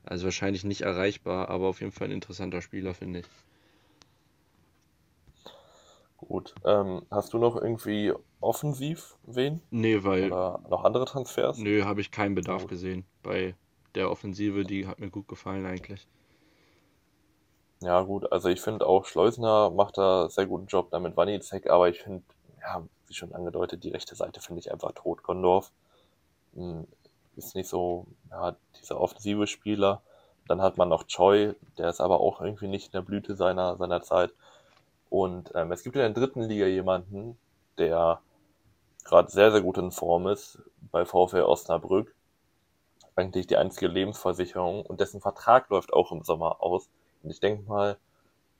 Also 0.03 0.25
wahrscheinlich 0.25 0.63
nicht 0.63 0.81
erreichbar, 0.81 1.49
aber 1.49 1.67
auf 1.67 1.81
jeden 1.81 1.91
Fall 1.91 2.07
ein 2.07 2.13
interessanter 2.13 2.61
Spieler, 2.61 2.93
finde 2.93 3.19
ich. 3.19 3.25
Gut. 6.17 6.55
Ähm, 6.65 7.03
hast 7.09 7.33
du 7.33 7.37
noch 7.37 7.55
irgendwie 7.55 8.13
offensiv 8.39 9.15
wen? 9.23 9.61
Nee, 9.71 10.03
weil. 10.03 10.27
Oder 10.27 10.59
noch 10.69 10.83
andere 10.83 11.05
Transfers? 11.05 11.57
Nö, 11.57 11.83
habe 11.83 12.01
ich 12.01 12.11
keinen 12.11 12.35
Bedarf 12.35 12.67
gesehen. 12.67 13.05
Bei 13.23 13.55
der 13.95 14.09
Offensive, 14.09 14.63
die 14.63 14.87
hat 14.87 14.99
mir 14.99 15.09
gut 15.09 15.27
gefallen 15.27 15.65
eigentlich. 15.65 16.07
Ja, 17.81 18.01
gut, 18.03 18.31
also 18.31 18.49
ich 18.49 18.61
finde 18.61 18.85
auch 18.85 19.05
Schleusner 19.05 19.71
macht 19.71 19.97
da 19.97 20.29
sehr 20.29 20.45
guten 20.45 20.67
Job 20.67 20.91
damit 20.91 21.17
Wanizek, 21.17 21.67
aber 21.67 21.89
ich 21.89 21.99
finde, 21.99 22.23
ja, 22.61 22.83
wie 23.07 23.13
schon 23.13 23.33
angedeutet, 23.33 23.83
die 23.83 23.89
rechte 23.89 24.15
Seite 24.15 24.39
finde 24.39 24.59
ich 24.59 24.71
einfach 24.71 24.91
tot. 24.91 25.23
Gondorf 25.23 25.71
hm, 26.53 26.87
ist 27.35 27.55
nicht 27.55 27.69
so, 27.69 28.07
ja, 28.29 28.55
dieser 28.79 28.99
offensive 28.99 29.47
Spieler. 29.47 30.01
Dann 30.47 30.61
hat 30.61 30.77
man 30.77 30.89
noch 30.89 31.05
Choi, 31.05 31.53
der 31.77 31.89
ist 31.89 32.01
aber 32.01 32.19
auch 32.19 32.41
irgendwie 32.41 32.67
nicht 32.67 32.87
in 32.87 32.91
der 32.93 33.01
Blüte 33.01 33.35
seiner, 33.35 33.77
seiner 33.77 34.01
Zeit. 34.01 34.33
Und 35.09 35.51
ähm, 35.55 35.71
es 35.71 35.83
gibt 35.83 35.95
in 35.95 36.01
der 36.01 36.09
dritten 36.11 36.41
Liga 36.41 36.65
jemanden, 36.65 37.37
der 37.77 38.21
gerade 39.03 39.31
sehr, 39.31 39.51
sehr 39.51 39.61
gut 39.61 39.77
in 39.77 39.91
Form 39.91 40.27
ist 40.27 40.61
bei 40.91 41.05
VfL 41.05 41.43
Osnabrück. 41.43 42.13
Eigentlich 43.15 43.47
die 43.47 43.57
einzige 43.57 43.87
Lebensversicherung 43.87 44.85
und 44.85 44.99
dessen 45.01 45.21
Vertrag 45.21 45.69
läuft 45.69 45.93
auch 45.93 46.11
im 46.11 46.23
Sommer 46.23 46.61
aus. 46.61 46.89
Und 47.23 47.29
ich 47.29 47.39
denke 47.39 47.67
mal, 47.67 47.97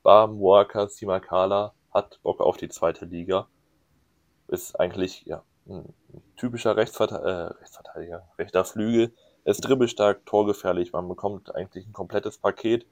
Bam 0.04 0.40
Walker 0.40 0.88
Simakala 0.88 1.74
hat 1.94 2.20
Bock 2.24 2.42
auf 2.42 2.58
die 2.58 2.70
zweite 2.70 3.06
Liga. 3.06 3.48
Ist 4.48 4.80
eigentlich 4.80 5.24
ja, 5.26 5.44
typischer 6.38 6.76
Rechtsverte 6.76 7.16
äh, 7.16 7.60
Rechtsverteidiger, 7.60 8.28
rechter 8.38 8.66
Flügel. 8.66 9.14
Er 9.44 9.52
ist 9.52 9.62
dribbelstark, 9.62 10.26
torgefährlich. 10.26 10.94
Man 10.94 11.08
bekommt 11.08 11.54
eigentlich 11.56 11.88
ein 11.88 11.94
komplettes 11.94 12.38
Paket 12.38 12.86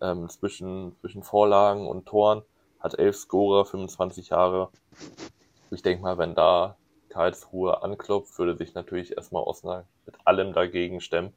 ähm, 0.00 0.28
zwischen, 0.28 0.96
zwischen 1.00 1.22
Vorlagen 1.22 1.86
und 1.86 2.06
Toren. 2.06 2.42
Hat 2.78 2.98
elf 2.98 3.16
Scorer, 3.16 3.64
25 3.64 4.30
Jahre. 4.30 4.70
Ich 5.70 5.82
denke 5.82 6.02
mal, 6.02 6.18
wenn 6.18 6.34
da 6.34 6.76
Karlsruhe 7.08 7.82
anklopft, 7.82 8.38
würde 8.38 8.56
sich 8.56 8.74
natürlich 8.74 9.16
erstmal 9.16 9.42
Osnabrück 9.42 9.86
mit 10.06 10.16
allem 10.24 10.52
dagegen 10.52 11.00
stemmen. 11.00 11.32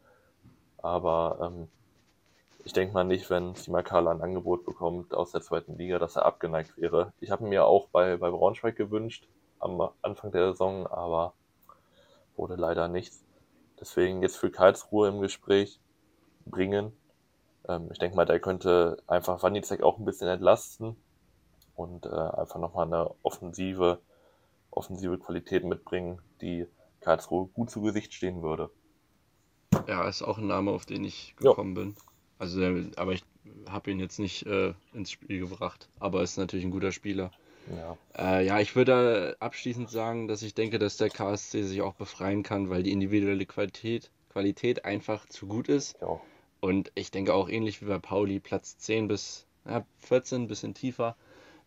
Aber 0.78 1.40
ähm, 1.42 1.68
ich 2.64 2.74
denke 2.74 2.94
mal 2.94 3.04
nicht, 3.04 3.30
wenn 3.30 3.56
Simakala 3.56 4.12
ein 4.12 4.22
Angebot 4.22 4.66
bekommt 4.66 5.14
aus 5.14 5.32
der 5.32 5.42
zweiten 5.42 5.78
Liga, 5.78 6.00
dass 6.00 6.16
er 6.16 6.26
abgeneigt 6.26 6.78
wäre. 6.78 7.12
Ich 7.20 7.32
habe 7.32 7.46
mir 7.46 7.66
auch 7.66 7.88
bei, 7.90 8.18
bei 8.18 8.30
Braunschweig 8.30 8.76
gewünscht 8.76 9.28
am 9.64 9.90
Anfang 10.02 10.32
der 10.32 10.52
Saison, 10.52 10.88
aber 10.88 11.34
wurde 12.36 12.56
leider 12.56 12.88
nichts. 12.88 13.24
Deswegen 13.80 14.22
jetzt 14.22 14.38
für 14.38 14.52
Karlsruhe 14.52 15.08
im 15.08 15.22
Gespräch 15.22 15.80
bringen. 16.46 16.94
Ähm, 17.68 17.90
ich 17.92 18.00
denke 18.00 18.16
mal, 18.16 18.26
der 18.26 18.40
könnte 18.40 18.98
einfach 19.08 19.44
Wanizek 19.44 19.84
auch 19.84 19.98
ein 19.98 20.06
bisschen 20.06 20.28
entlasten 20.28 20.96
und 21.76 22.06
äh, 22.06 22.10
einfach 22.10 22.60
nochmal 22.60 22.88
eine 22.88 23.12
offensive 23.24 24.00
offensive 24.76 25.18
Qualität 25.18 25.64
mitbringen, 25.64 26.20
die 26.42 26.68
Karlsruhe 27.02 27.48
gut 27.48 27.70
zu 27.70 27.82
Gesicht 27.82 28.14
stehen 28.14 28.42
würde. 28.42 28.70
Ja, 29.88 30.08
ist 30.08 30.22
auch 30.22 30.38
ein 30.38 30.48
Name, 30.48 30.72
auf 30.72 30.86
den 30.86 31.04
ich 31.04 31.36
gekommen 31.38 31.76
ja. 31.76 31.84
bin. 31.84 31.96
Also, 32.40 32.62
aber 32.96 33.14
ich 33.14 33.24
habe 33.70 33.92
ihn 33.92 34.00
jetzt 34.00 34.20
nicht 34.20 34.46
äh, 34.46 34.74
ins 34.94 35.12
Spiel 35.12 35.40
gebracht. 35.40 35.90
Aber 36.00 36.24
ist 36.24 36.38
natürlich 36.38 36.66
ein 36.66 36.72
guter 36.72 36.92
Spieler. 36.92 37.32
Ja. 37.70 37.98
Äh, 38.18 38.46
ja, 38.46 38.60
ich 38.60 38.76
würde 38.76 39.38
abschließend 39.40 39.90
sagen, 39.90 40.28
dass 40.28 40.42
ich 40.42 40.54
denke, 40.54 40.80
dass 40.80 40.98
der 40.98 41.10
KSC 41.10 41.64
sich 41.64 41.82
auch 41.82 41.94
befreien 41.94 42.44
kann, 42.44 42.70
weil 42.70 42.84
die 42.84 42.92
individuelle 42.92 43.46
Qualität, 43.46 44.12
Qualität 44.30 44.86
einfach 44.86 45.26
zu 45.28 45.48
gut 45.48 45.70
ist. 45.70 45.96
Ja. 46.02 46.20
Und 46.60 46.92
ich 46.96 47.12
denke 47.12 47.34
auch 47.34 47.50
ähnlich 47.50 47.82
wie 47.82 47.86
bei 47.86 48.00
Pauli, 48.00 48.40
Platz 48.40 48.78
10 48.78 49.08
bis 49.08 49.46
ja, 49.66 49.86
14, 50.00 50.48
bisschen 50.48 50.74
tiefer, 50.74 51.16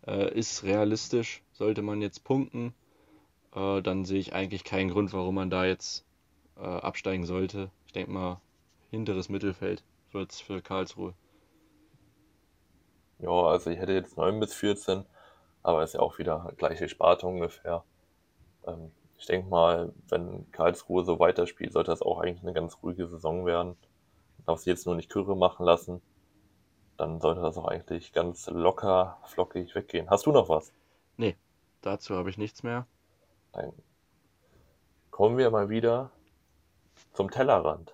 äh, 0.06 0.32
ist 0.32 0.64
realistisch. 0.64 1.42
Sollte 1.52 1.82
man 1.82 2.02
jetzt 2.02 2.24
punkten, 2.24 2.74
äh, 3.54 3.82
dann 3.82 4.04
sehe 4.04 4.20
ich 4.20 4.34
eigentlich 4.34 4.64
keinen 4.64 4.90
Grund, 4.90 5.12
warum 5.12 5.34
man 5.34 5.50
da 5.50 5.64
jetzt 5.64 6.04
äh, 6.56 6.62
absteigen 6.62 7.26
sollte. 7.26 7.70
Ich 7.86 7.92
denke 7.92 8.10
mal, 8.10 8.40
hinteres 8.90 9.28
Mittelfeld 9.28 9.82
wird 10.12 10.32
es 10.32 10.40
für 10.40 10.60
Karlsruhe. 10.62 11.14
Ja, 13.18 13.30
also 13.30 13.70
ich 13.70 13.78
hätte 13.78 13.92
jetzt 13.92 14.16
9 14.16 14.40
bis 14.40 14.52
14, 14.54 15.04
aber 15.66 15.82
ist 15.82 15.94
ja 15.94 16.00
auch 16.00 16.18
wieder 16.18 16.52
gleiche 16.56 16.88
Sparte 16.88 17.26
ungefähr. 17.26 17.82
Ähm, 18.66 18.92
ich 19.18 19.26
denke 19.26 19.48
mal, 19.48 19.92
wenn 20.08 20.50
Karlsruhe 20.52 21.04
so 21.04 21.18
weiterspielt, 21.18 21.72
sollte 21.72 21.90
das 21.90 22.02
auch 22.02 22.20
eigentlich 22.20 22.42
eine 22.42 22.52
ganz 22.52 22.78
ruhige 22.82 23.08
Saison 23.08 23.46
werden. 23.46 23.76
Darf 24.46 24.60
sie 24.60 24.70
jetzt 24.70 24.86
nur 24.86 24.94
nicht 24.94 25.10
Kürre 25.10 25.36
machen 25.36 25.66
lassen. 25.66 26.00
Dann 26.96 27.20
sollte 27.20 27.40
das 27.40 27.56
auch 27.58 27.66
eigentlich 27.66 28.12
ganz 28.12 28.46
locker, 28.48 29.18
flockig 29.24 29.74
weggehen. 29.74 30.08
Hast 30.08 30.26
du 30.26 30.32
noch 30.32 30.48
was? 30.48 30.72
Nee, 31.16 31.36
dazu 31.82 32.14
habe 32.14 32.30
ich 32.30 32.38
nichts 32.38 32.62
mehr. 32.62 32.86
Dann 33.52 33.72
kommen 35.10 35.36
wir 35.36 35.50
mal 35.50 35.68
wieder 35.68 36.12
zum 37.12 37.28
Tellerrand. 37.28 37.92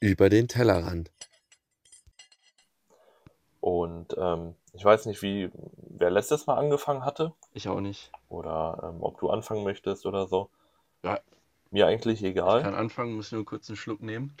Über 0.00 0.28
den 0.28 0.48
Tellerrand. 0.48 1.12
Und 3.60 4.16
ähm, 4.18 4.56
ich 4.78 4.84
weiß 4.84 5.06
nicht, 5.06 5.22
wie 5.22 5.50
wer 5.88 6.08
letztes 6.08 6.46
Mal 6.46 6.54
angefangen 6.54 7.04
hatte. 7.04 7.32
Ich 7.52 7.68
auch 7.68 7.80
nicht. 7.80 8.12
Oder 8.28 8.78
ähm, 8.94 9.02
ob 9.02 9.18
du 9.18 9.28
anfangen 9.28 9.64
möchtest 9.64 10.06
oder 10.06 10.28
so. 10.28 10.50
Ja. 11.02 11.18
Mir 11.72 11.88
eigentlich 11.88 12.22
egal. 12.22 12.58
Ich 12.58 12.64
kann 12.64 12.76
anfangen, 12.76 13.16
muss 13.16 13.32
nur 13.32 13.44
kurz 13.44 13.68
einen 13.68 13.76
Schluck 13.76 14.00
nehmen. 14.00 14.36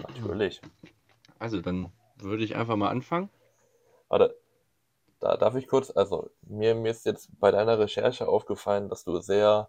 Natürlich. 0.00 0.62
Also 1.40 1.60
dann 1.60 1.92
würde 2.16 2.44
ich 2.44 2.54
einfach 2.54 2.76
mal 2.76 2.90
anfangen. 2.90 3.28
Warte, 4.08 4.38
da 5.18 5.36
darf 5.36 5.56
ich 5.56 5.66
kurz, 5.66 5.90
also 5.90 6.30
mir, 6.42 6.76
mir 6.76 6.92
ist 6.92 7.04
jetzt 7.04 7.28
bei 7.40 7.50
deiner 7.50 7.80
Recherche 7.80 8.28
aufgefallen, 8.28 8.88
dass 8.88 9.02
du 9.02 9.18
sehr 9.18 9.68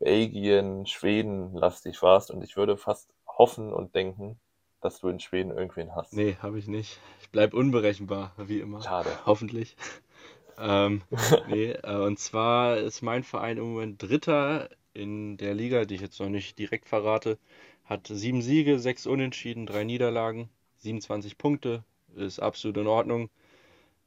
Belgien, 0.00 0.86
Schweden 0.86 1.54
lastig 1.54 2.02
warst 2.02 2.32
und 2.32 2.42
ich 2.42 2.56
würde 2.56 2.76
fast 2.76 3.14
hoffen 3.28 3.72
und 3.72 3.94
denken, 3.94 4.40
dass 4.84 5.00
du 5.00 5.08
in 5.08 5.18
Schweden 5.18 5.50
irgendwen 5.50 5.94
hast. 5.94 6.12
Nee, 6.12 6.36
habe 6.42 6.58
ich 6.58 6.68
nicht. 6.68 7.00
Ich 7.22 7.30
bleibe 7.30 7.56
unberechenbar, 7.56 8.32
wie 8.36 8.60
immer. 8.60 8.82
Schade. 8.82 9.10
Hoffentlich. 9.24 9.76
ähm, 10.58 11.00
nee, 11.48 11.70
äh, 11.70 11.96
und 11.96 12.18
zwar 12.18 12.76
ist 12.76 13.00
mein 13.00 13.24
Verein 13.24 13.56
im 13.56 13.72
Moment 13.72 14.02
Dritter 14.02 14.68
in 14.92 15.38
der 15.38 15.54
Liga, 15.54 15.86
die 15.86 15.94
ich 15.94 16.02
jetzt 16.02 16.20
noch 16.20 16.28
nicht 16.28 16.58
direkt 16.58 16.86
verrate. 16.86 17.38
Hat 17.86 18.06
sieben 18.08 18.42
Siege, 18.42 18.78
sechs 18.78 19.06
Unentschieden, 19.06 19.66
drei 19.66 19.84
Niederlagen, 19.84 20.50
27 20.78 21.38
Punkte. 21.38 21.82
Ist 22.14 22.40
absolut 22.40 22.76
in 22.76 22.86
Ordnung. 22.86 23.30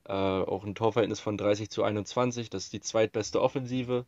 Äh, 0.06 0.14
auch 0.14 0.64
ein 0.64 0.76
Torverhältnis 0.76 1.20
von 1.20 1.38
30 1.38 1.72
zu 1.72 1.84
21. 1.84 2.52
Das 2.52 2.66
ist 2.66 2.74
die 2.74 2.82
zweitbeste 2.82 3.42
Offensive. 3.42 4.06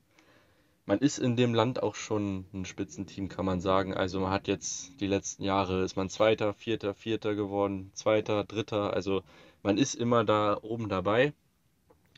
Man 0.86 1.00
ist 1.00 1.20
in 1.20 1.36
dem 1.36 1.54
Land 1.54 1.84
auch 1.84 1.96
schon 1.96 2.46
ein 2.54 2.66
Spitzenteam, 2.66 3.30
kann 3.30 3.46
man 3.46 3.62
sagen. 3.62 3.94
Also 3.94 4.20
man 4.20 4.32
hat 4.32 4.48
jetzt 4.48 5.00
die 5.00 5.08
letzten 5.08 5.44
Jahre, 5.44 5.84
ist 5.84 5.96
man 5.96 6.10
Zweiter, 6.10 6.54
Vierter, 6.54 6.96
Vierter 6.96 7.36
geworden, 7.36 7.92
Zweiter, 7.94 8.44
Dritter. 8.44 8.94
Also 8.94 9.24
man 9.62 9.78
ist 9.78 9.96
immer 9.96 10.24
da 10.24 10.58
oben 10.62 10.90
dabei. 10.90 11.34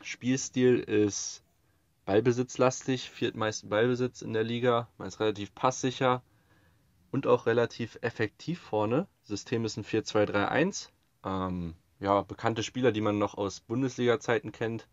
Spielstil 0.02 0.78
ist 0.78 1.42
ballbesitzlastig, 2.04 3.10
viertmeisten 3.10 3.68
Ballbesitz 3.68 4.22
in 4.22 4.32
der 4.32 4.44
Liga. 4.44 4.88
Man 4.98 5.08
ist 5.08 5.20
relativ 5.20 5.54
passsicher 5.54 6.22
und 7.10 7.26
auch 7.26 7.46
relativ 7.46 7.98
effektiv 8.00 8.60
vorne. 8.60 9.06
System 9.22 9.64
ist 9.64 9.76
ein 9.76 9.84
4-2-3-1. 9.84 10.88
Ähm, 11.24 11.74
ja, 12.00 12.22
bekannte 12.22 12.62
Spieler, 12.62 12.90
die 12.90 13.00
man 13.00 13.18
noch 13.18 13.34
aus 13.34 13.60
Bundesliga-Zeiten 13.60 14.50
kennt. 14.50 14.88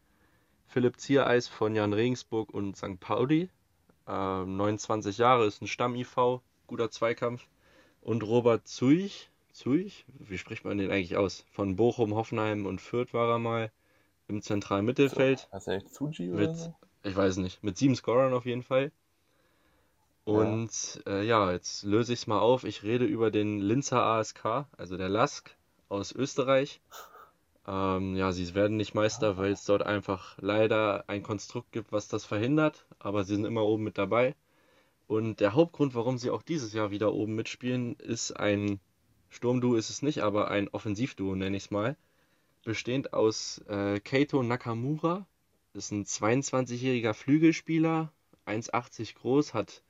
Philipp 0.68 1.00
Ziereis 1.00 1.48
von 1.48 1.74
Jan 1.74 1.94
Regensburg 1.94 2.54
und 2.54 2.78
St. 2.78 3.00
Pauli. 3.00 3.50
Äh, 4.10 4.46
29 4.46 5.20
Jahre, 5.20 5.46
ist 5.46 5.62
ein 5.62 5.68
Stamm-IV, 5.68 6.42
guter 6.66 6.90
Zweikampf. 6.90 7.48
Und 8.02 8.24
Robert 8.24 8.68
Zuich, 8.68 9.30
Zuich, 9.54 10.06
wie 10.18 10.40
spricht 10.40 10.66
man 10.66 10.80
den 10.80 10.90
eigentlich 10.90 11.16
aus? 11.16 11.46
Von 11.52 11.76
Bochum, 11.76 12.16
Hoffenheim 12.16 12.66
und 12.66 12.82
Fürth 12.82 13.14
war 13.14 13.30
er 13.30 13.40
mal 13.40 13.72
im 14.28 14.42
zentralen 14.42 14.86
Mittelfeld. 14.86 15.40
So, 15.40 15.52
heißt 15.52 15.68
er 15.68 15.76
nicht 15.76 15.94
Zuji 15.94 16.32
oder 16.32 16.40
mit, 16.40 16.72
Ich 17.04 17.16
weiß 17.16 17.38
nicht, 17.38 17.64
mit 17.64 17.78
sieben 17.78 17.96
Scorern 17.96 18.34
auf 18.34 18.46
jeden 18.46 18.64
Fall. 18.64 18.92
Und 20.24 21.04
ja, 21.06 21.12
äh, 21.12 21.26
ja 21.26 21.52
jetzt 21.52 21.84
löse 21.84 22.14
ich 22.14 22.20
es 22.20 22.28
mal 22.28 22.40
auf. 22.40 22.64
Ich 22.64 22.84
rede 22.84 23.06
über 23.06 23.30
den 23.30 23.60
Linzer 23.60 24.04
ASK, 24.04 24.66
also 24.78 24.98
der 24.98 25.10
Lask 25.10 25.56
aus 25.88 26.12
Österreich. 26.12 26.82
Ähm, 27.68 28.16
ja, 28.16 28.32
sie 28.32 28.56
werden 28.56 28.78
nicht 28.78 28.96
Meister, 28.96 29.38
weil 29.38 29.52
es 29.52 29.66
dort 29.66 29.84
einfach 29.84 30.36
leider 30.40 31.04
ein 31.08 31.22
Konstrukt 31.22 31.72
gibt, 31.72 31.92
was 31.92 32.08
das 32.08 32.26
verhindert. 32.26 32.86
Aber 33.00 33.24
sie 33.24 33.36
sind 33.36 33.46
immer 33.46 33.64
oben 33.64 33.84
mit 33.84 33.98
dabei. 33.98 34.36
Und 35.08 35.40
der 35.40 35.54
Hauptgrund, 35.54 35.96
warum 35.96 36.18
sie 36.18 36.30
auch 36.30 36.44
dieses 36.44 36.74
Jahr 36.74 36.92
wieder 36.92 37.14
oben 37.14 37.36
mitspielen, 37.36 37.96
ist 37.96 38.32
ein 38.34 38.80
Sturmduo 39.30 39.76
ist 39.76 39.90
es 39.90 40.02
nicht, 40.02 40.20
aber 40.20 40.50
ein 40.50 40.70
Offensivduo 40.70 41.36
nenne 41.36 41.58
ich 41.58 41.66
es 41.66 41.72
mal. 41.72 41.96
Bestehend 42.66 43.14
aus 43.14 43.60
äh, 43.68 44.00
Keito 44.00 44.44
Nakamura, 44.44 45.28
ist 45.74 45.92
ein 45.92 46.04
22-jähriger 46.04 47.14
Flügelspieler, 47.14 48.12
1,80 48.48 49.16
groß, 49.16 49.54
hat 49.54 49.84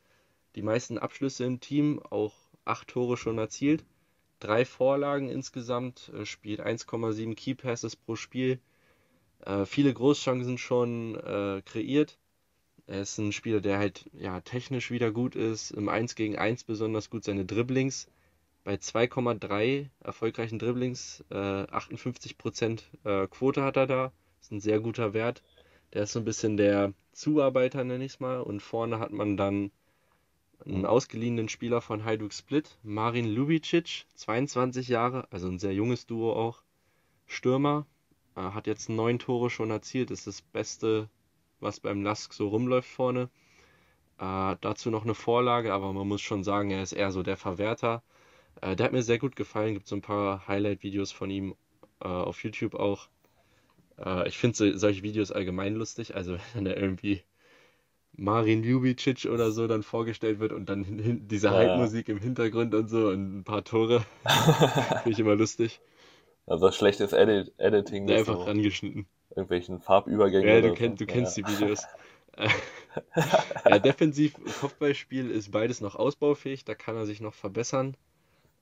die 0.56 0.62
meisten 0.62 0.98
Abschlüsse 0.98 1.46
im 1.46 1.62
Team, 1.62 2.02
auch 2.10 2.34
acht 2.66 2.90
Tore 2.90 3.16
schon 3.16 3.38
erzielt, 3.38 3.86
drei 4.40 4.66
Vorlagen 4.66 5.30
insgesamt, 5.30 6.12
äh, 6.14 6.26
spielt 6.26 6.60
1,7 6.60 7.36
Key 7.36 7.56
Passes 7.56 7.96
pro 7.96 8.16
Spiel, 8.16 8.60
äh, 9.46 9.66
viele 9.66 9.94
Großchancen 9.94 10.58
schon 10.58 11.16
äh, 11.16 11.62
kreiert. 11.66 12.20
Er 12.90 13.02
ist 13.02 13.20
ein 13.20 13.32
Spieler, 13.32 13.62
der 13.62 13.78
halt 13.78 14.10
ja, 14.14 14.42
technisch 14.42 14.90
wieder 14.90 15.12
gut 15.12 15.36
ist, 15.36 15.70
im 15.70 15.90
1 15.90 16.16
gegen 16.16 16.40
1 16.40 16.64
besonders 16.64 17.12
gut 17.12 17.24
seine 17.24 17.46
Dribblings. 17.46 18.10
Bei 18.64 18.74
2,3 18.74 19.90
erfolgreichen 20.00 20.58
Dribblings, 20.58 21.24
äh, 21.30 21.36
58% 21.36 22.82
äh, 23.04 23.28
Quote 23.28 23.62
hat 23.62 23.78
er 23.78 23.86
da. 23.86 24.12
Ist 24.42 24.52
ein 24.52 24.60
sehr 24.60 24.80
guter 24.80 25.14
Wert. 25.14 25.44
Der 25.94 26.02
ist 26.02 26.14
so 26.14 26.20
ein 26.20 26.26
bisschen 26.26 26.58
der 26.58 26.94
Zuarbeiter, 27.12 27.84
nenne 27.84 28.06
ich 28.06 28.14
es 28.14 28.20
mal. 28.20 28.42
Und 28.42 28.60
vorne 28.60 28.98
hat 28.98 29.12
man 29.12 29.38
dann 29.38 29.70
einen 30.66 30.88
ausgeliehenen 30.88 31.48
Spieler 31.48 31.82
von 31.82 32.04
Hajduk 32.04 32.34
Split, 32.34 32.80
Marin 32.82 33.28
Lubicic, 33.28 34.08
22 34.16 34.88
Jahre, 34.88 35.28
also 35.30 35.48
ein 35.48 35.60
sehr 35.60 35.76
junges 35.76 36.08
Duo 36.08 36.34
auch. 36.34 36.64
Stürmer, 37.28 37.86
äh, 38.36 38.42
hat 38.42 38.66
jetzt 38.66 38.90
neun 38.90 39.20
Tore 39.20 39.52
schon 39.52 39.70
erzielt, 39.70 40.10
ist 40.10 40.26
das 40.26 40.42
Beste, 40.42 41.08
was 41.60 41.80
beim 41.80 42.04
Lask 42.04 42.34
so 42.34 42.48
rumläuft 42.48 42.90
vorne. 42.90 43.30
Äh, 44.20 44.56
dazu 44.62 44.90
noch 44.90 45.04
eine 45.04 45.16
Vorlage, 45.16 45.74
aber 45.74 45.94
man 45.94 46.08
muss 46.08 46.22
schon 46.22 46.44
sagen, 46.44 46.72
er 46.72 46.84
ist 46.84 46.94
eher 46.94 47.12
so 47.12 47.24
der 47.24 47.38
Verwerter. 47.38 48.04
Äh, 48.62 48.76
der 48.76 48.86
hat 48.86 48.94
mir 48.94 49.04
sehr 49.04 49.20
gut 49.20 49.36
gefallen, 49.36 49.74
gibt 49.74 49.88
so 49.88 49.96
ein 49.96 50.02
paar 50.02 50.48
Highlight-Videos 50.48 51.12
von 51.12 51.30
ihm 51.30 51.56
äh, 52.02 52.08
auf 52.08 52.44
YouTube 52.44 52.76
auch. 52.76 53.08
Äh, 53.98 54.28
ich 54.28 54.38
finde 54.38 54.58
so, 54.58 54.78
solche 54.78 55.04
Videos 55.04 55.32
allgemein 55.32 55.76
lustig, 55.76 56.16
also 56.16 56.38
wenn 56.54 56.66
er 56.66 56.78
irgendwie 56.78 57.24
Marin 58.14 58.64
Ljubicic 58.64 59.26
oder 59.32 59.52
so 59.52 59.68
dann 59.68 59.84
vorgestellt 59.84 60.40
wird 60.40 60.52
und 60.52 60.68
dann 60.68 60.84
hin, 60.84 61.28
diese 61.28 61.48
ja. 61.48 61.54
Hype-Musik 61.54 62.10
im 62.10 62.20
Hintergrund 62.20 62.76
und 62.76 62.90
so 62.90 63.08
und 63.08 63.40
ein 63.40 63.44
paar 63.44 63.64
Tore. 63.64 64.04
Finde 65.04 65.12
ich 65.12 65.20
immer 65.20 65.36
lustig. 65.36 65.80
Also 66.46 66.72
schlechtes 66.72 67.14
Edit 67.14 67.54
Editing. 67.58 68.10
Einfach 68.10 68.36
so 68.36 68.44
rangeschnitten. 68.44 69.06
Irgendwelchen 69.40 69.80
Farbübergängen. 69.80 70.48
Ja, 70.48 70.62
du, 70.62 70.74
kenn, 70.74 70.96
du 70.96 71.06
kennst 71.06 71.38
ja. 71.38 71.48
die 71.48 71.54
Videos. 71.54 71.84
ja, 73.66 73.80
defensiv 73.80 74.34
Kopfballspiel 74.60 75.30
ist 75.30 75.52
beides 75.52 75.82
noch 75.82 75.96
ausbaufähig, 75.96 76.66
da 76.66 76.76
kann 76.76 76.96
er 76.96 77.06
sich 77.06 77.22
noch 77.22 77.34
verbessern. 77.34 77.96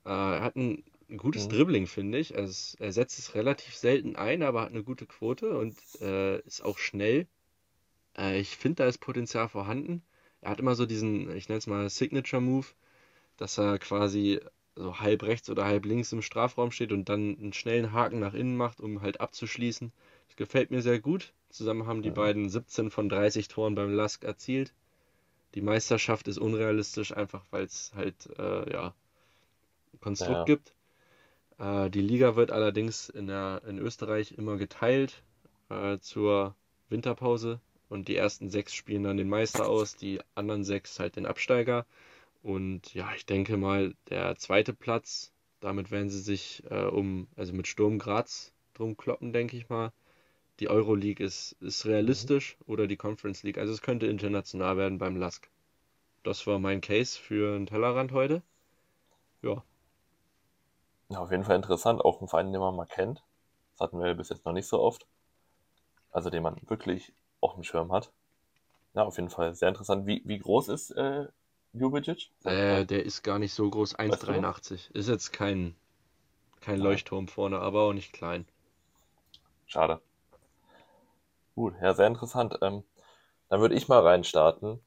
Äh, 0.04 0.10
er 0.10 0.42
hat 0.42 0.56
ein 0.56 0.84
gutes 1.16 1.46
mhm. 1.46 1.50
Dribbling, 1.50 1.86
finde 1.86 2.18
ich. 2.18 2.36
Also 2.36 2.76
er 2.78 2.92
setzt 2.92 3.18
es 3.18 3.34
relativ 3.34 3.74
selten 3.74 4.16
ein, 4.16 4.42
aber 4.42 4.62
hat 4.62 4.70
eine 4.70 4.82
gute 4.82 5.06
Quote 5.06 5.56
und 5.56 5.76
äh, 6.00 6.38
ist 6.40 6.64
auch 6.64 6.78
schnell. 6.78 7.26
Äh, 8.16 8.40
ich 8.40 8.56
finde, 8.56 8.82
da 8.82 8.88
ist 8.88 8.98
Potenzial 8.98 9.48
vorhanden. 9.48 10.02
Er 10.40 10.50
hat 10.50 10.60
immer 10.60 10.74
so 10.74 10.86
diesen, 10.86 11.34
ich 11.36 11.48
nenne 11.48 11.58
es 11.58 11.66
mal 11.66 11.88
Signature 11.90 12.42
Move, 12.42 12.66
dass 13.36 13.58
er 13.58 13.78
quasi 13.78 14.40
so 14.76 15.00
halb 15.00 15.24
rechts 15.24 15.50
oder 15.50 15.64
halb 15.64 15.84
links 15.84 16.12
im 16.12 16.22
Strafraum 16.22 16.70
steht 16.70 16.92
und 16.92 17.08
dann 17.08 17.36
einen 17.38 17.52
schnellen 17.52 17.92
Haken 17.92 18.20
nach 18.20 18.34
innen 18.34 18.56
macht, 18.56 18.80
um 18.80 19.02
halt 19.02 19.20
abzuschließen. 19.20 19.92
Das 20.28 20.36
gefällt 20.36 20.70
mir 20.70 20.82
sehr 20.82 21.00
gut. 21.00 21.32
Zusammen 21.50 21.86
haben 21.86 22.02
die 22.02 22.08
ja. 22.08 22.14
beiden 22.14 22.48
17 22.48 22.90
von 22.90 23.08
30 23.08 23.48
Toren 23.48 23.74
beim 23.74 23.92
Lask 23.92 24.24
erzielt. 24.24 24.72
Die 25.54 25.62
Meisterschaft 25.62 26.28
ist 26.28 26.38
unrealistisch, 26.38 27.16
einfach 27.16 27.44
weil 27.50 27.64
es 27.64 27.92
halt 27.94 28.28
äh, 28.38 28.72
ja, 28.72 28.94
Konstrukt 30.00 30.30
ja. 30.32 30.44
gibt. 30.44 30.74
Äh, 31.58 31.90
die 31.90 32.02
Liga 32.02 32.36
wird 32.36 32.50
allerdings 32.52 33.08
in, 33.08 33.26
der, 33.26 33.62
in 33.66 33.78
Österreich 33.78 34.32
immer 34.32 34.56
geteilt 34.56 35.22
äh, 35.70 35.98
zur 35.98 36.54
Winterpause 36.88 37.60
und 37.88 38.08
die 38.08 38.16
ersten 38.16 38.50
sechs 38.50 38.74
spielen 38.74 39.04
dann 39.04 39.16
den 39.16 39.28
Meister 39.28 39.68
aus, 39.68 39.96
die 39.96 40.20
anderen 40.34 40.64
sechs 40.64 41.00
halt 41.00 41.16
den 41.16 41.26
Absteiger. 41.26 41.86
Und 42.42 42.94
ja, 42.94 43.10
ich 43.16 43.26
denke 43.26 43.56
mal, 43.56 43.94
der 44.10 44.36
zweite 44.36 44.72
Platz, 44.72 45.32
damit 45.60 45.90
werden 45.90 46.10
sie 46.10 46.20
sich 46.20 46.62
äh, 46.70 46.84
um, 46.84 47.26
also 47.36 47.52
mit 47.52 47.66
Sturm 47.66 47.98
Graz 47.98 48.52
drum 48.74 48.96
kloppen, 48.96 49.32
denke 49.32 49.56
ich 49.56 49.68
mal. 49.68 49.92
Die 50.60 50.68
Euroleague 50.68 51.24
ist, 51.24 51.52
ist 51.60 51.86
realistisch 51.86 52.56
mhm. 52.60 52.72
oder 52.72 52.86
die 52.86 52.96
Conference 52.96 53.42
League. 53.42 53.58
Also 53.58 53.72
es 53.72 53.82
könnte 53.82 54.06
international 54.06 54.76
werden 54.76 54.98
beim 54.98 55.16
LASK. 55.16 55.48
Das 56.24 56.46
war 56.46 56.58
mein 56.58 56.80
Case 56.80 57.18
für 57.18 57.54
einen 57.54 57.66
Tellerrand 57.66 58.12
heute. 58.12 58.42
Ja. 59.42 59.62
Ja, 61.10 61.20
auf 61.20 61.30
jeden 61.30 61.44
Fall 61.44 61.56
interessant. 61.56 62.04
Auch 62.04 62.20
ein 62.20 62.28
Verein, 62.28 62.52
den 62.52 62.60
man 62.60 62.74
mal 62.74 62.86
kennt. 62.86 63.22
Das 63.72 63.80
hatten 63.80 63.98
wir 63.98 64.14
bis 64.14 64.28
jetzt 64.28 64.44
noch 64.44 64.52
nicht 64.52 64.66
so 64.66 64.80
oft. 64.80 65.06
Also 66.10 66.28
den 66.30 66.42
man 66.42 66.56
wirklich 66.66 67.12
auf 67.40 67.54
dem 67.54 67.62
Schirm 67.62 67.92
hat. 67.92 68.10
Ja, 68.94 69.04
auf 69.04 69.16
jeden 69.16 69.30
Fall 69.30 69.54
sehr 69.54 69.68
interessant. 69.68 70.06
Wie, 70.06 70.22
wie 70.24 70.38
groß 70.38 70.68
ist 70.68 70.90
äh, 70.90 71.28
Ljubicic? 71.72 72.30
Äh, 72.44 72.84
der 72.84 73.04
ist 73.04 73.22
gar 73.22 73.38
nicht 73.38 73.54
so 73.54 73.70
groß, 73.70 73.96
1,83. 73.96 74.90
Ist 74.92 75.08
jetzt 75.08 75.32
kein, 75.32 75.76
kein 76.60 76.80
Leuchtturm 76.80 77.28
vorne, 77.28 77.60
aber 77.60 77.82
auch 77.82 77.92
nicht 77.92 78.12
klein. 78.12 78.46
Schade. 79.66 80.00
Gut, 81.58 81.74
ja, 81.82 81.92
sehr 81.92 82.06
interessant. 82.06 82.56
Ähm, 82.62 82.84
dann 83.48 83.60
würde 83.60 83.74
ich 83.74 83.88
mal 83.88 83.98
reinstarten. 83.98 84.80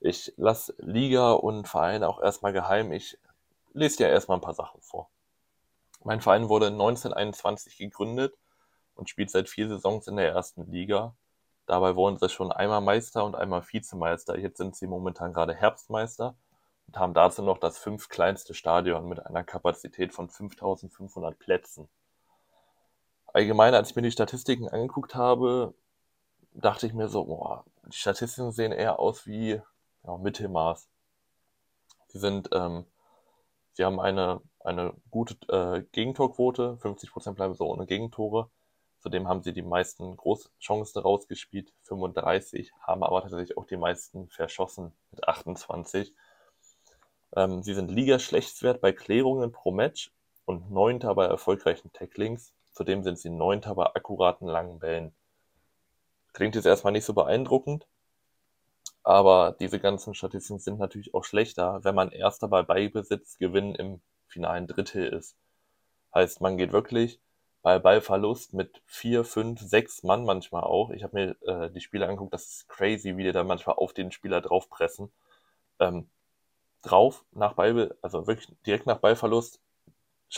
Ich 0.00 0.34
lasse 0.36 0.74
Liga 0.76 1.32
und 1.32 1.66
Verein 1.66 2.04
auch 2.04 2.20
erstmal 2.20 2.52
geheim. 2.52 2.92
Ich 2.92 3.16
lese 3.72 3.96
dir 3.96 4.10
erstmal 4.10 4.36
ein 4.36 4.42
paar 4.42 4.52
Sachen 4.52 4.82
vor. 4.82 5.08
Mein 6.04 6.20
Verein 6.20 6.50
wurde 6.50 6.66
1921 6.66 7.78
gegründet 7.78 8.34
und 8.96 9.08
spielt 9.08 9.30
seit 9.30 9.48
vier 9.48 9.70
Saisons 9.70 10.08
in 10.08 10.16
der 10.16 10.28
ersten 10.28 10.70
Liga. 10.70 11.14
Dabei 11.64 11.96
wurden 11.96 12.18
sie 12.18 12.28
schon 12.28 12.52
einmal 12.52 12.82
Meister 12.82 13.24
und 13.24 13.34
einmal 13.34 13.62
Vizemeister. 13.62 14.38
Jetzt 14.38 14.58
sind 14.58 14.76
sie 14.76 14.88
momentan 14.88 15.32
gerade 15.32 15.54
Herbstmeister 15.54 16.36
und 16.86 16.98
haben 16.98 17.14
dazu 17.14 17.40
noch 17.40 17.56
das 17.56 17.78
fünftkleinste 17.78 18.52
Stadion 18.52 19.08
mit 19.08 19.24
einer 19.24 19.42
Kapazität 19.42 20.12
von 20.12 20.28
5500 20.28 21.38
Plätzen. 21.38 21.88
Allgemein, 23.28 23.72
als 23.74 23.88
ich 23.88 23.96
mir 23.96 24.02
die 24.02 24.10
Statistiken 24.10 24.68
angeguckt 24.68 25.14
habe, 25.14 25.72
dachte 26.54 26.86
ich 26.86 26.92
mir 26.92 27.08
so, 27.08 27.24
boah, 27.24 27.64
die 27.86 27.96
Statistiken 27.96 28.52
sehen 28.52 28.72
eher 28.72 28.98
aus 28.98 29.26
wie 29.26 29.60
ja, 30.04 30.16
Mittelmaß. 30.16 30.88
Sie 32.08 32.18
sind, 32.18 32.48
ähm, 32.52 32.84
sie 33.72 33.84
haben 33.84 34.00
eine, 34.00 34.40
eine 34.60 34.94
gute 35.10 35.36
äh, 35.48 35.82
Gegentorquote, 35.92 36.78
50% 36.82 37.32
bleiben 37.32 37.54
so 37.54 37.66
ohne 37.66 37.86
Gegentore. 37.86 38.50
Zudem 39.00 39.28
haben 39.28 39.42
sie 39.42 39.52
die 39.54 39.62
meisten 39.62 40.16
Großchancen 40.16 41.00
rausgespielt, 41.00 41.72
35, 41.84 42.72
haben 42.82 43.02
aber 43.02 43.22
tatsächlich 43.22 43.56
auch 43.56 43.64
die 43.64 43.78
meisten 43.78 44.28
verschossen 44.28 44.92
mit 45.10 45.26
28. 45.26 46.14
Ähm, 47.34 47.62
sie 47.62 47.74
sind 47.74 47.90
Liga-Schlechtswert 47.90 48.80
bei 48.80 48.92
Klärungen 48.92 49.52
pro 49.52 49.70
Match 49.70 50.12
und 50.44 50.70
Neunter 50.70 51.14
bei 51.14 51.26
erfolgreichen 51.26 51.92
Tacklings. 51.92 52.52
Zudem 52.72 53.02
sind 53.02 53.18
sie 53.18 53.30
Neunter 53.30 53.74
bei 53.74 53.86
akkuraten 53.86 54.46
langen 54.46 54.78
Bällen. 54.78 55.14
Klingt 56.32 56.54
jetzt 56.54 56.66
erstmal 56.66 56.92
nicht 56.92 57.04
so 57.04 57.12
beeindruckend, 57.14 57.86
aber 59.02 59.56
diese 59.58 59.80
ganzen 59.80 60.14
Statistiken 60.14 60.60
sind 60.60 60.78
natürlich 60.78 61.14
auch 61.14 61.24
schlechter, 61.24 61.82
wenn 61.82 61.94
man 61.94 62.12
Erster 62.12 62.48
bei 62.48 62.62
Beibesitz 62.62 63.38
Gewinn 63.38 63.74
im 63.74 64.00
finalen 64.28 64.66
Drittel 64.66 65.06
ist. 65.06 65.36
Heißt, 66.14 66.40
man 66.40 66.56
geht 66.56 66.72
wirklich 66.72 67.20
bei 67.62 67.78
Ballverlust 67.78 68.54
mit 68.54 68.82
vier, 68.86 69.24
fünf, 69.24 69.60
sechs 69.60 70.02
Mann 70.02 70.24
manchmal 70.24 70.62
auch. 70.62 70.90
Ich 70.90 71.02
habe 71.02 71.16
mir 71.16 71.48
äh, 71.48 71.70
die 71.70 71.80
Spiele 71.80 72.06
angeguckt, 72.06 72.32
das 72.32 72.46
ist 72.46 72.68
crazy, 72.68 73.16
wie 73.16 73.24
die 73.24 73.32
da 73.32 73.44
manchmal 73.44 73.76
auf 73.76 73.92
den 73.92 74.12
Spieler 74.12 74.40
draufpressen. 74.40 75.12
Ähm, 75.78 76.08
drauf, 76.82 77.24
nach 77.32 77.54
Ball, 77.54 77.94
also 78.02 78.26
wirklich 78.26 78.48
direkt 78.66 78.86
nach 78.86 78.98
Ballverlust, 78.98 79.60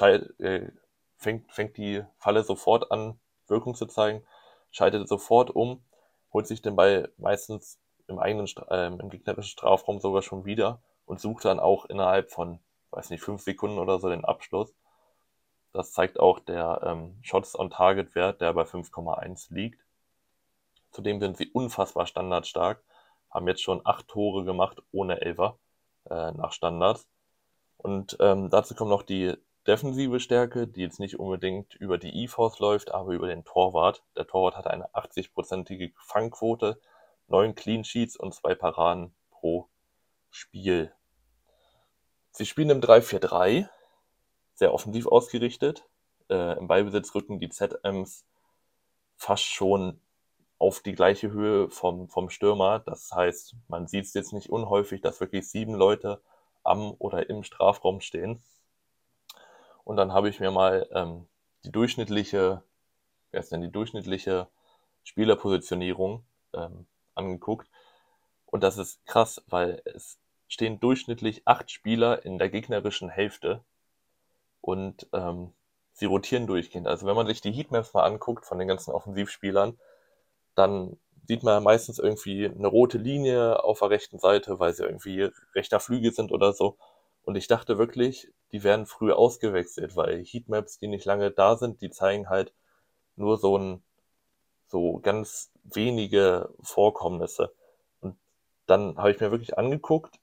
äh, 0.00 0.68
fängt, 1.16 1.52
fängt 1.52 1.76
die 1.76 2.02
Falle 2.18 2.42
sofort 2.42 2.90
an, 2.90 3.18
Wirkung 3.46 3.74
zu 3.74 3.86
zeigen, 3.86 4.24
schaltet 4.72 5.08
sofort 5.08 5.50
um, 5.50 5.84
holt 6.32 6.46
sich 6.46 6.62
den 6.62 6.74
Ball 6.74 7.12
meistens 7.18 7.78
im 8.08 8.18
eigenen, 8.18 8.48
äh, 8.68 8.86
im 8.86 9.10
gegnerischen 9.10 9.50
Strafraum 9.50 10.00
sogar 10.00 10.22
schon 10.22 10.44
wieder 10.44 10.82
und 11.04 11.20
sucht 11.20 11.44
dann 11.44 11.60
auch 11.60 11.84
innerhalb 11.84 12.30
von, 12.30 12.58
weiß 12.90 13.10
nicht, 13.10 13.22
fünf 13.22 13.42
Sekunden 13.42 13.78
oder 13.78 14.00
so 14.00 14.08
den 14.08 14.24
Abschluss. 14.24 14.74
Das 15.72 15.92
zeigt 15.92 16.20
auch 16.20 16.38
der 16.40 16.80
ähm, 16.84 17.18
Shots 17.22 17.58
on 17.58 17.70
Target 17.70 18.14
Wert, 18.14 18.40
der 18.40 18.52
bei 18.52 18.62
5,1 18.62 19.52
liegt. 19.54 19.80
Zudem 20.90 21.20
sind 21.20 21.36
sie 21.38 21.50
unfassbar 21.50 22.06
standardstark, 22.06 22.82
haben 23.30 23.48
jetzt 23.48 23.62
schon 23.62 23.80
acht 23.84 24.08
Tore 24.08 24.44
gemacht 24.44 24.82
ohne 24.92 25.22
Elfer 25.22 25.58
äh, 26.10 26.32
nach 26.32 26.52
Standards. 26.52 27.08
Und 27.78 28.16
ähm, 28.20 28.50
dazu 28.50 28.74
kommt 28.74 28.90
noch 28.90 29.02
die 29.02 29.34
defensive 29.66 30.20
Stärke, 30.20 30.66
die 30.66 30.80
jetzt 30.80 31.00
nicht 31.00 31.18
unbedingt 31.18 31.74
über 31.74 31.98
die 31.98 32.24
E-Force 32.24 32.58
läuft, 32.58 32.92
aber 32.92 33.12
über 33.12 33.28
den 33.28 33.44
Torwart. 33.44 34.02
Der 34.16 34.26
Torwart 34.26 34.56
hat 34.56 34.66
eine 34.66 34.88
80-prozentige 34.90 35.92
Fangquote, 35.96 36.80
neun 37.28 37.54
Clean 37.54 37.84
Sheets 37.84 38.16
und 38.16 38.34
zwei 38.34 38.54
Paraden 38.54 39.14
pro 39.30 39.68
Spiel. 40.30 40.92
Sie 42.30 42.46
spielen 42.46 42.70
im 42.70 42.80
3-4-3 42.80 43.68
sehr 44.54 44.74
offensiv 44.74 45.06
ausgerichtet. 45.06 45.84
Äh, 46.28 46.58
Im 46.58 46.66
Ballbesitz 46.66 47.14
rücken 47.14 47.38
die 47.38 47.50
ZMs 47.50 48.24
fast 49.16 49.44
schon 49.44 50.00
auf 50.58 50.80
die 50.80 50.92
gleiche 50.94 51.30
Höhe 51.30 51.68
vom, 51.70 52.08
vom 52.08 52.30
Stürmer. 52.30 52.78
Das 52.80 53.10
heißt, 53.12 53.56
man 53.68 53.86
sieht 53.86 54.04
es 54.04 54.14
jetzt 54.14 54.32
nicht 54.32 54.48
unhäufig, 54.48 55.00
dass 55.00 55.20
wirklich 55.20 55.48
sieben 55.48 55.74
Leute 55.74 56.22
am 56.62 56.94
oder 56.98 57.28
im 57.28 57.42
Strafraum 57.42 58.00
stehen. 58.00 58.42
Und 59.84 59.96
dann 59.96 60.12
habe 60.12 60.28
ich 60.28 60.40
mir 60.40 60.50
mal 60.50 60.88
ähm, 60.92 61.26
die 61.64 61.72
durchschnittliche, 61.72 62.62
wer 63.30 63.40
ist 63.40 63.52
denn 63.52 63.60
die 63.60 63.70
durchschnittliche 63.70 64.48
Spielerpositionierung 65.04 66.24
ähm, 66.54 66.86
angeguckt. 67.14 67.68
Und 68.46 68.62
das 68.62 68.78
ist 68.78 69.04
krass, 69.06 69.42
weil 69.46 69.82
es 69.84 70.18
stehen 70.48 70.80
durchschnittlich 70.80 71.42
acht 71.46 71.70
Spieler 71.70 72.24
in 72.24 72.38
der 72.38 72.50
gegnerischen 72.50 73.08
Hälfte 73.08 73.64
und 74.60 75.08
ähm, 75.12 75.52
sie 75.92 76.06
rotieren 76.06 76.46
durchgehend. 76.46 76.86
Also 76.86 77.06
wenn 77.06 77.16
man 77.16 77.26
sich 77.26 77.40
die 77.40 77.52
Heatmaps 77.52 77.94
mal 77.94 78.04
anguckt 78.04 78.44
von 78.44 78.58
den 78.58 78.68
ganzen 78.68 78.92
Offensivspielern, 78.92 79.78
dann 80.54 80.98
sieht 81.26 81.42
man 81.42 81.62
meistens 81.62 81.98
irgendwie 81.98 82.46
eine 82.46 82.68
rote 82.68 82.98
Linie 82.98 83.62
auf 83.64 83.78
der 83.78 83.90
rechten 83.90 84.18
Seite, 84.18 84.58
weil 84.58 84.74
sie 84.74 84.84
irgendwie 84.84 85.30
rechter 85.54 85.80
Flügel 85.80 86.12
sind 86.12 86.32
oder 86.32 86.52
so. 86.52 86.76
Und 87.24 87.36
ich 87.36 87.46
dachte 87.46 87.78
wirklich, 87.78 88.28
die 88.52 88.64
werden 88.64 88.86
früh 88.86 89.12
ausgewechselt, 89.12 89.96
weil 89.96 90.24
Heatmaps, 90.24 90.78
die 90.78 90.88
nicht 90.88 91.04
lange 91.04 91.30
da 91.30 91.56
sind, 91.56 91.80
die 91.80 91.90
zeigen 91.90 92.28
halt 92.28 92.52
nur 93.16 93.38
so 93.38 93.56
ein, 93.56 93.82
so 94.68 94.98
ganz 94.98 95.50
wenige 95.64 96.50
Vorkommnisse. 96.62 97.52
Und 98.00 98.16
dann 98.66 98.96
habe 98.96 99.12
ich 99.12 99.20
mir 99.20 99.30
wirklich 99.30 99.58
angeguckt, 99.58 100.18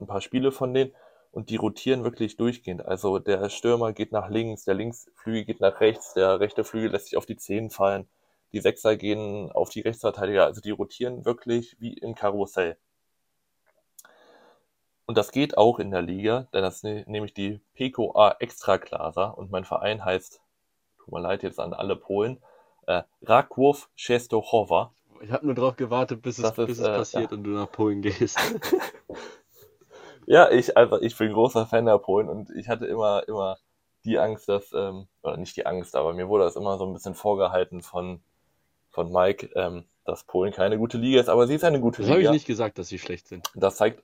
ein 0.00 0.06
paar 0.06 0.20
Spiele 0.20 0.52
von 0.52 0.74
denen, 0.74 0.92
und 1.30 1.50
die 1.50 1.56
rotieren 1.56 2.04
wirklich 2.04 2.36
durchgehend. 2.36 2.84
Also 2.84 3.18
der 3.18 3.48
Stürmer 3.50 3.92
geht 3.92 4.12
nach 4.12 4.28
links, 4.28 4.64
der 4.64 4.74
Linksflügel 4.74 5.44
geht 5.44 5.60
nach 5.60 5.80
rechts, 5.80 6.14
der 6.14 6.40
rechte 6.40 6.64
Flügel 6.64 6.90
lässt 6.90 7.06
sich 7.06 7.16
auf 7.16 7.26
die 7.26 7.36
Zehen 7.36 7.70
fallen, 7.70 8.08
die 8.52 8.60
Sechser 8.60 8.96
gehen 8.96 9.52
auf 9.52 9.68
die 9.68 9.80
Rechtsverteidiger, 9.80 10.44
also 10.46 10.60
die 10.60 10.70
rotieren 10.70 11.24
wirklich 11.24 11.76
wie 11.80 11.92
im 11.92 12.14
Karussell. 12.14 12.78
Und 15.08 15.16
das 15.16 15.32
geht 15.32 15.56
auch 15.56 15.78
in 15.78 15.90
der 15.90 16.02
Liga, 16.02 16.48
denn 16.52 16.60
das 16.60 16.76
ist 16.76 16.84
ne, 16.84 17.02
nämlich 17.06 17.32
die 17.32 17.62
PKA 17.76 18.36
Extraklasa 18.40 19.28
und 19.28 19.50
mein 19.50 19.64
Verein 19.64 20.04
heißt, 20.04 20.42
tut 20.98 21.14
mir 21.14 21.20
leid 21.20 21.42
jetzt 21.42 21.58
an 21.58 21.72
alle 21.72 21.96
Polen, 21.96 22.42
äh, 22.86 23.04
Raków 23.22 23.88
Częstochowa. 23.96 24.92
Ich 25.22 25.32
habe 25.32 25.46
nur 25.46 25.54
darauf 25.54 25.76
gewartet, 25.76 26.20
bis 26.20 26.38
es, 26.38 26.52
bis 26.52 26.78
es 26.78 26.86
äh, 26.86 26.94
passiert 26.94 27.30
ja. 27.30 27.38
und 27.38 27.44
du 27.44 27.50
nach 27.52 27.72
Polen 27.72 28.02
gehst. 28.02 28.38
ja, 30.26 30.50
ich, 30.50 30.76
also 30.76 31.00
ich 31.00 31.16
bin 31.16 31.32
großer 31.32 31.64
Fan 31.64 31.86
der 31.86 31.96
Polen 31.96 32.28
und 32.28 32.50
ich 32.50 32.68
hatte 32.68 32.84
immer, 32.84 33.26
immer 33.28 33.56
die 34.04 34.18
Angst, 34.18 34.46
dass, 34.50 34.74
ähm, 34.74 35.08
oder 35.22 35.38
nicht 35.38 35.56
die 35.56 35.64
Angst, 35.64 35.96
aber 35.96 36.12
mir 36.12 36.28
wurde 36.28 36.44
das 36.44 36.54
immer 36.54 36.76
so 36.76 36.84
ein 36.84 36.92
bisschen 36.92 37.14
vorgehalten 37.14 37.80
von, 37.80 38.20
von 38.90 39.10
Mike, 39.10 39.48
ähm, 39.54 39.84
dass 40.04 40.24
Polen 40.24 40.52
keine 40.52 40.76
gute 40.76 40.98
Liga 40.98 41.18
ist, 41.18 41.30
aber 41.30 41.46
sie 41.46 41.54
ist 41.54 41.64
eine 41.64 41.80
gute 41.80 42.02
das 42.02 42.08
Liga. 42.08 42.18
Das 42.18 42.26
habe 42.26 42.36
ich 42.36 42.40
nicht 42.42 42.46
gesagt, 42.46 42.78
dass 42.78 42.88
sie 42.88 42.98
schlecht 42.98 43.26
sind. 43.26 43.50
Das 43.54 43.76
zeigt, 43.76 44.02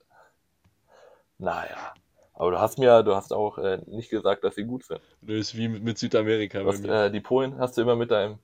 naja. 1.39 1.95
Aber 2.35 2.51
du 2.51 2.59
hast 2.59 2.79
mir, 2.79 3.03
du 3.03 3.15
hast 3.15 3.33
auch 3.33 3.59
äh, 3.59 3.79
nicht 3.87 4.11
gesagt, 4.11 4.43
dass 4.43 4.57
sie 4.57 4.65
gut 4.65 4.85
sind. 4.85 5.01
Das 5.23 5.37
ist 5.37 5.57
wie 5.57 5.69
mit, 5.69 5.85
mit 5.85 5.99
Südamerika. 5.99 6.67
Was, 6.67 6.81
äh, 6.81 7.11
die 7.11 7.21
Polen 7.21 7.59
hast 7.59 7.77
du 7.77 7.83
immer 7.83 7.95
mit 7.95 8.11
deinem, 8.11 8.39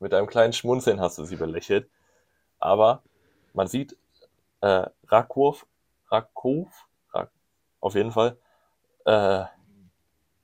mit 0.00 0.12
deinem 0.12 0.26
kleinen 0.26 0.52
Schmunzeln 0.52 1.00
hast 1.00 1.18
du 1.18 1.24
sie 1.24 1.36
belächelt. 1.36 1.88
Aber 2.58 3.02
man 3.54 3.68
sieht, 3.68 3.96
äh, 4.62 4.86
Rakow, 5.06 5.64
Rakow, 6.10 6.68
Rak, 7.12 7.30
auf 7.80 7.94
jeden 7.94 8.10
Fall, 8.10 8.36
äh, 9.04 9.44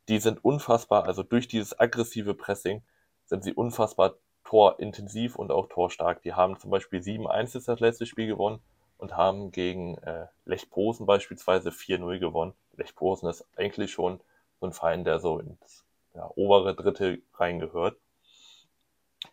die 0.08 0.20
sind 0.20 0.44
unfassbar, 0.44 1.06
also 1.06 1.24
durch 1.24 1.48
dieses 1.48 1.78
aggressive 1.78 2.34
Pressing 2.34 2.82
sind 3.24 3.42
sie 3.42 3.52
unfassbar 3.52 4.14
torintensiv 4.44 5.34
und 5.34 5.50
auch 5.50 5.68
torstark. 5.68 6.22
Die 6.22 6.34
haben 6.34 6.56
zum 6.58 6.70
Beispiel 6.70 7.00
7-1 7.00 7.56
ist 7.56 7.66
das 7.66 7.80
letzte 7.80 8.06
Spiel 8.06 8.28
gewonnen 8.28 8.60
und 8.98 9.16
haben 9.16 9.50
gegen 9.50 9.98
äh, 9.98 10.26
Lech 10.44 10.70
Posen 10.70 11.06
beispielsweise 11.06 11.70
4-0 11.70 12.18
gewonnen. 12.18 12.54
Lech 12.76 12.94
Posen 12.94 13.28
ist 13.28 13.46
eigentlich 13.56 13.92
schon 13.92 14.20
so 14.60 14.66
ein 14.66 14.72
Verein, 14.72 15.04
der 15.04 15.20
so 15.20 15.38
ins 15.38 15.84
ja, 16.14 16.30
obere 16.34 16.74
Dritte 16.74 17.18
reingehört. 17.34 17.96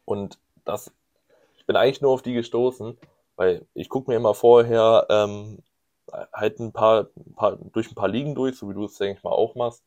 Und 0.05 0.37
das, 0.65 0.91
ich 1.57 1.65
bin 1.65 1.75
eigentlich 1.75 2.01
nur 2.01 2.11
auf 2.11 2.21
die 2.21 2.33
gestoßen, 2.33 2.97
weil 3.35 3.65
ich 3.73 3.89
gucke 3.89 4.11
mir 4.11 4.17
immer 4.17 4.33
vorher 4.33 5.07
ähm, 5.09 5.59
halt 6.33 6.59
ein 6.59 6.73
paar, 6.73 7.07
paar, 7.35 7.55
durch 7.55 7.89
ein 7.91 7.95
paar 7.95 8.09
Ligen 8.09 8.35
durch, 8.35 8.57
so 8.57 8.69
wie 8.69 8.73
du 8.73 8.85
es, 8.85 8.97
denke 8.97 9.17
ich 9.17 9.23
mal, 9.23 9.31
auch 9.31 9.55
machst, 9.55 9.83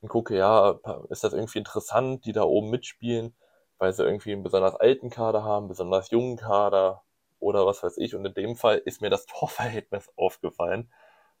und 0.00 0.08
gucke, 0.08 0.36
ja, 0.36 0.80
ist 1.10 1.22
das 1.22 1.32
irgendwie 1.32 1.58
interessant, 1.58 2.24
die 2.24 2.32
da 2.32 2.42
oben 2.42 2.70
mitspielen, 2.70 3.34
weil 3.78 3.92
sie 3.92 4.04
irgendwie 4.04 4.32
einen 4.32 4.42
besonders 4.42 4.74
alten 4.74 5.10
Kader 5.10 5.44
haben, 5.44 5.68
besonders 5.68 6.10
jungen 6.10 6.36
Kader, 6.36 7.02
oder 7.42 7.66
was 7.66 7.82
weiß 7.82 7.98
ich. 7.98 8.14
Und 8.14 8.24
in 8.24 8.34
dem 8.34 8.56
Fall 8.56 8.78
ist 8.78 9.00
mir 9.00 9.10
das 9.10 9.26
Torverhältnis 9.26 10.10
aufgefallen, 10.16 10.92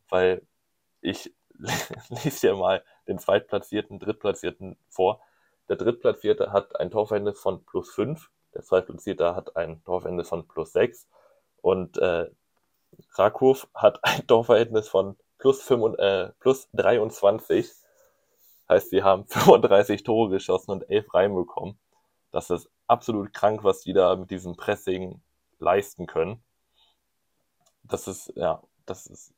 weil 0.08 0.46
ich 1.00 1.34
lese 2.08 2.48
dir 2.48 2.56
mal 2.56 2.84
den 3.08 3.18
Zweitplatzierten, 3.18 3.98
Drittplatzierten 3.98 4.76
vor. 4.88 5.20
Der 5.68 5.76
Drittplatzierte 5.76 6.52
hat 6.52 6.78
ein 6.80 6.90
Torverhältnis 6.90 7.38
von 7.38 7.64
plus 7.64 7.90
5, 7.94 8.30
der 8.54 8.62
Zweitplatzierte 8.62 9.34
hat 9.34 9.56
ein 9.56 9.82
Torverhältnis 9.84 10.28
von 10.28 10.46
plus 10.46 10.72
6 10.72 11.08
und 11.62 11.96
äh, 11.98 12.28
Rakow 13.14 13.66
hat 13.74 14.00
ein 14.02 14.26
Torverhältnis 14.26 14.88
von 14.88 15.16
plus, 15.38 15.62
5, 15.62 15.98
äh, 15.98 16.30
plus 16.40 16.68
23. 16.72 17.70
Heißt, 18.68 18.90
sie 18.90 19.02
haben 19.02 19.26
35 19.26 20.02
Tore 20.02 20.30
geschossen 20.30 20.72
und 20.72 20.88
11 20.90 21.14
reinbekommen. 21.14 21.78
Das 22.30 22.50
ist 22.50 22.68
absolut 22.86 23.32
krank, 23.32 23.64
was 23.64 23.80
die 23.80 23.92
da 23.92 24.16
mit 24.16 24.30
diesem 24.30 24.56
Pressing 24.56 25.22
leisten 25.62 26.06
können. 26.06 26.42
Das 27.84 28.08
ist, 28.08 28.32
ja, 28.36 28.62
das 28.86 29.06
ist, 29.06 29.34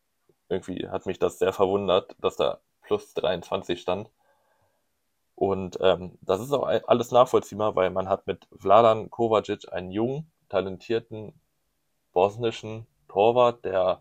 irgendwie 0.49 0.89
hat 0.89 1.07
mich 1.07 1.19
das 1.19 1.39
sehr 1.39 1.53
verwundert, 1.53 2.17
dass 2.21 2.37
da 2.37 2.61
plus 2.83 3.15
23 3.15 3.81
stand. 3.81 4.11
Und 5.37 5.79
ähm, 5.81 6.19
das 6.23 6.41
ist 6.41 6.53
auch 6.53 6.65
alles 6.65 7.11
nachvollziehbar, 7.11 7.75
weil 7.77 7.91
man 7.91 8.09
hat 8.09 8.27
mit 8.27 8.47
Vladan 8.57 9.11
Kovacic 9.11 9.73
einen 9.73 9.91
jungen, 9.91 10.31
talentierten 10.49 11.33
bosnischen 12.13 12.87
Torwart, 13.09 13.65
der 13.65 14.01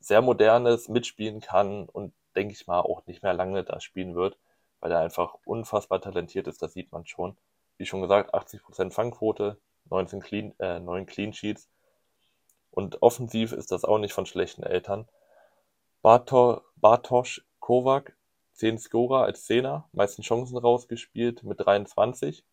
sehr 0.00 0.22
modernes 0.22 0.88
mitspielen 0.88 1.40
kann 1.40 1.88
und 1.88 2.12
denke 2.36 2.52
ich 2.52 2.66
mal 2.66 2.80
auch 2.80 3.06
nicht 3.06 3.22
mehr 3.22 3.32
lange 3.32 3.64
da 3.64 3.80
spielen 3.80 4.14
wird, 4.14 4.38
weil 4.80 4.92
er 4.92 5.00
einfach 5.00 5.34
unfassbar 5.44 6.00
talentiert 6.00 6.46
ist, 6.46 6.62
das 6.62 6.72
sieht 6.74 6.92
man 6.92 7.06
schon. 7.06 7.36
Wie 7.76 7.86
schon 7.86 8.02
gesagt, 8.02 8.34
80% 8.34 8.92
Fangquote, 8.92 9.58
19 9.88 10.20
Clean, 10.20 10.54
äh, 10.58 10.80
9 10.80 11.06
Clean 11.06 11.32
Sheets. 11.32 11.68
Und 12.70 13.02
offensiv 13.02 13.52
ist 13.52 13.72
das 13.72 13.84
auch 13.84 13.98
nicht 13.98 14.12
von 14.12 14.26
schlechten 14.26 14.62
Eltern. 14.62 15.08
Barto, 16.02 16.62
Bartosz 16.76 17.42
Kovac, 17.58 18.16
10 18.54 18.78
Scorer 18.78 19.24
als 19.24 19.44
Zehner, 19.44 19.88
meisten 19.92 20.22
Chancen 20.22 20.56
rausgespielt 20.58 21.42
mit 21.42 21.60
23. 21.60 22.44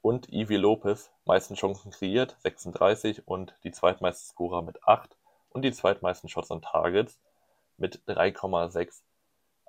Und 0.00 0.32
Ivi 0.32 0.56
Lopez, 0.56 1.10
meisten 1.24 1.54
Chancen 1.54 1.90
kreiert, 1.90 2.36
36 2.40 3.26
und 3.26 3.54
die 3.64 3.72
zweitmeisten 3.72 4.28
Scorer 4.28 4.62
mit 4.62 4.82
8 4.84 5.16
und 5.50 5.62
die 5.62 5.72
zweitmeisten 5.72 6.28
Shots 6.28 6.50
on 6.50 6.62
Targets 6.62 7.18
mit 7.76 8.02
3,6. 8.06 9.02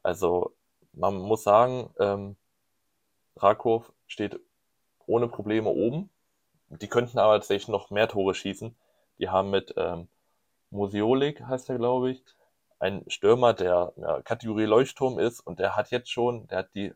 Also 0.04 0.54
man 0.94 1.16
muss 1.16 1.44
sagen, 1.44 1.90
ähm, 2.00 2.36
Rakow 3.36 3.92
steht 4.08 4.40
ohne 5.06 5.28
Probleme 5.28 5.70
oben 5.70 6.10
die 6.70 6.88
könnten 6.88 7.20
aber 7.20 7.34
tatsächlich 7.34 7.70
noch 7.70 7.90
mehr 7.90 8.08
Tore 8.08 8.36
schießen. 8.36 8.76
Die 9.20 9.30
haben 9.30 9.50
mit 9.50 9.74
ähm, 9.78 10.08
Musiolik, 10.70 11.42
heißt 11.42 11.70
er, 11.70 11.78
glaube 11.78 12.12
ich, 12.12 12.24
einen 12.80 13.10
Stürmer, 13.10 13.54
der 13.54 13.94
ja, 13.98 14.22
Kategorie 14.22 14.66
Leuchtturm 14.66 15.20
ist 15.20 15.40
und 15.40 15.60
der 15.60 15.76
hat 15.76 15.92
jetzt 15.92 16.12
schon, 16.12 16.48
der 16.48 16.60
hat 16.60 16.76
die 16.76 16.94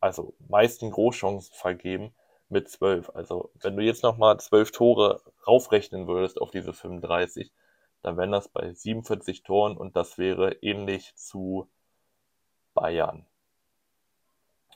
also 0.00 0.34
meisten 0.48 0.90
Großchancen 0.90 1.54
vergeben 1.54 2.12
mit 2.48 2.68
zwölf. 2.68 3.10
Also 3.14 3.50
wenn 3.60 3.76
du 3.76 3.82
jetzt 3.82 4.02
nochmal 4.02 4.40
zwölf 4.40 4.72
Tore 4.72 5.20
raufrechnen 5.46 6.08
würdest 6.08 6.40
auf 6.40 6.50
diese 6.50 6.72
35, 6.72 7.52
dann 8.02 8.16
wären 8.16 8.32
das 8.32 8.48
bei 8.48 8.72
47 8.72 9.42
Toren 9.42 9.76
und 9.76 9.96
das 9.96 10.18
wäre 10.18 10.52
ähnlich 10.62 11.14
zu 11.16 11.68
Bayern. 12.74 13.26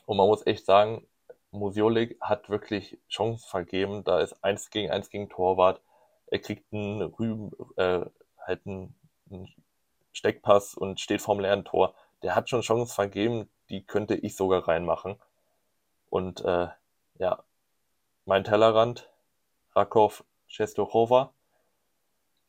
Und 0.05 0.17
man 0.17 0.27
muss 0.27 0.45
echt 0.45 0.65
sagen, 0.65 1.07
Musiolik 1.53 2.17
hat 2.19 2.49
wirklich 2.49 2.97
Chancen 3.09 3.47
vergeben. 3.47 4.03
Da 4.03 4.19
ist 4.19 4.43
eins 4.43 4.69
gegen 4.69 4.91
eins 4.91 5.09
gegen 5.09 5.29
Torwart. 5.29 5.81
Er 6.27 6.39
kriegt 6.39 6.73
einen 6.73 7.01
Rüben, 7.01 7.51
äh, 7.77 8.01
halt 8.39 8.65
einen, 8.65 8.95
einen 9.29 9.53
Steckpass 10.11 10.73
und 10.75 10.99
steht 10.99 11.21
vorm 11.21 11.39
leeren 11.39 11.63
Tor. 11.63 11.93
Der 12.23 12.35
hat 12.35 12.49
schon 12.49 12.61
Chancen 12.61 12.93
vergeben, 12.93 13.49
die 13.69 13.83
könnte 13.83 14.15
ich 14.15 14.35
sogar 14.35 14.67
reinmachen. 14.67 15.17
Und 16.09 16.41
äh, 16.43 16.67
ja, 17.19 17.43
mein 18.25 18.43
Tellerrand, 18.43 19.09
Rakow 19.75 20.23
Czestochowa, 20.49 21.33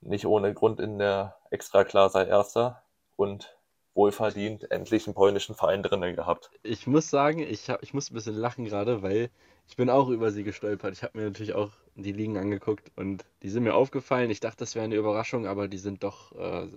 nicht 0.00 0.26
ohne 0.26 0.54
Grund 0.54 0.80
in 0.80 0.98
der 0.98 1.36
Extraklasse 1.50 2.24
Erster 2.24 2.82
und 3.16 3.56
wohlverdient 3.94 4.70
endlich 4.70 5.06
einen 5.06 5.14
polnischen 5.14 5.54
Verein 5.54 5.82
drinnen 5.82 6.14
gehabt. 6.16 6.50
Ich 6.62 6.86
muss 6.86 7.10
sagen, 7.10 7.40
ich, 7.40 7.70
hab, 7.70 7.82
ich 7.82 7.94
muss 7.94 8.10
ein 8.10 8.14
bisschen 8.14 8.34
lachen 8.34 8.64
gerade, 8.64 9.02
weil 9.02 9.30
ich 9.68 9.76
bin 9.76 9.88
auch 9.90 10.08
über 10.08 10.30
sie 10.30 10.44
gestolpert. 10.44 10.92
Ich 10.94 11.02
habe 11.02 11.18
mir 11.18 11.24
natürlich 11.24 11.54
auch 11.54 11.70
die 11.94 12.12
Ligen 12.12 12.36
angeguckt 12.36 12.90
und 12.96 13.24
die 13.42 13.48
sind 13.48 13.62
mir 13.64 13.74
aufgefallen. 13.74 14.30
Ich 14.30 14.40
dachte, 14.40 14.58
das 14.58 14.74
wäre 14.74 14.84
eine 14.84 14.96
Überraschung, 14.96 15.46
aber 15.46 15.68
die 15.68 15.78
sind 15.78 16.02
doch, 16.02 16.32
äh, 16.32 16.68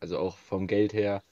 also 0.00 0.18
auch 0.18 0.36
vom 0.36 0.66
Geld 0.66 0.92
her, 0.92 1.22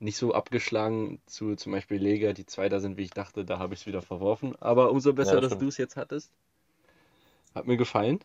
nicht 0.00 0.16
so 0.16 0.34
abgeschlagen 0.34 1.20
zu 1.26 1.56
zum 1.56 1.72
Beispiel 1.72 1.98
Lega, 1.98 2.32
die 2.32 2.46
Zweiter 2.46 2.80
sind, 2.80 2.96
wie 2.96 3.04
ich 3.04 3.10
dachte. 3.10 3.44
Da 3.44 3.58
habe 3.58 3.74
ich 3.74 3.80
es 3.80 3.86
wieder 3.86 4.02
verworfen. 4.02 4.56
Aber 4.60 4.90
umso 4.90 5.12
besser, 5.12 5.36
Ja, 5.36 5.40
dass 5.40 5.58
du 5.58 5.68
es 5.68 5.76
jetzt 5.78 5.96
hattest. 5.96 6.32
Hat 7.54 7.66
mir 7.66 7.76
gefallen. 7.76 8.20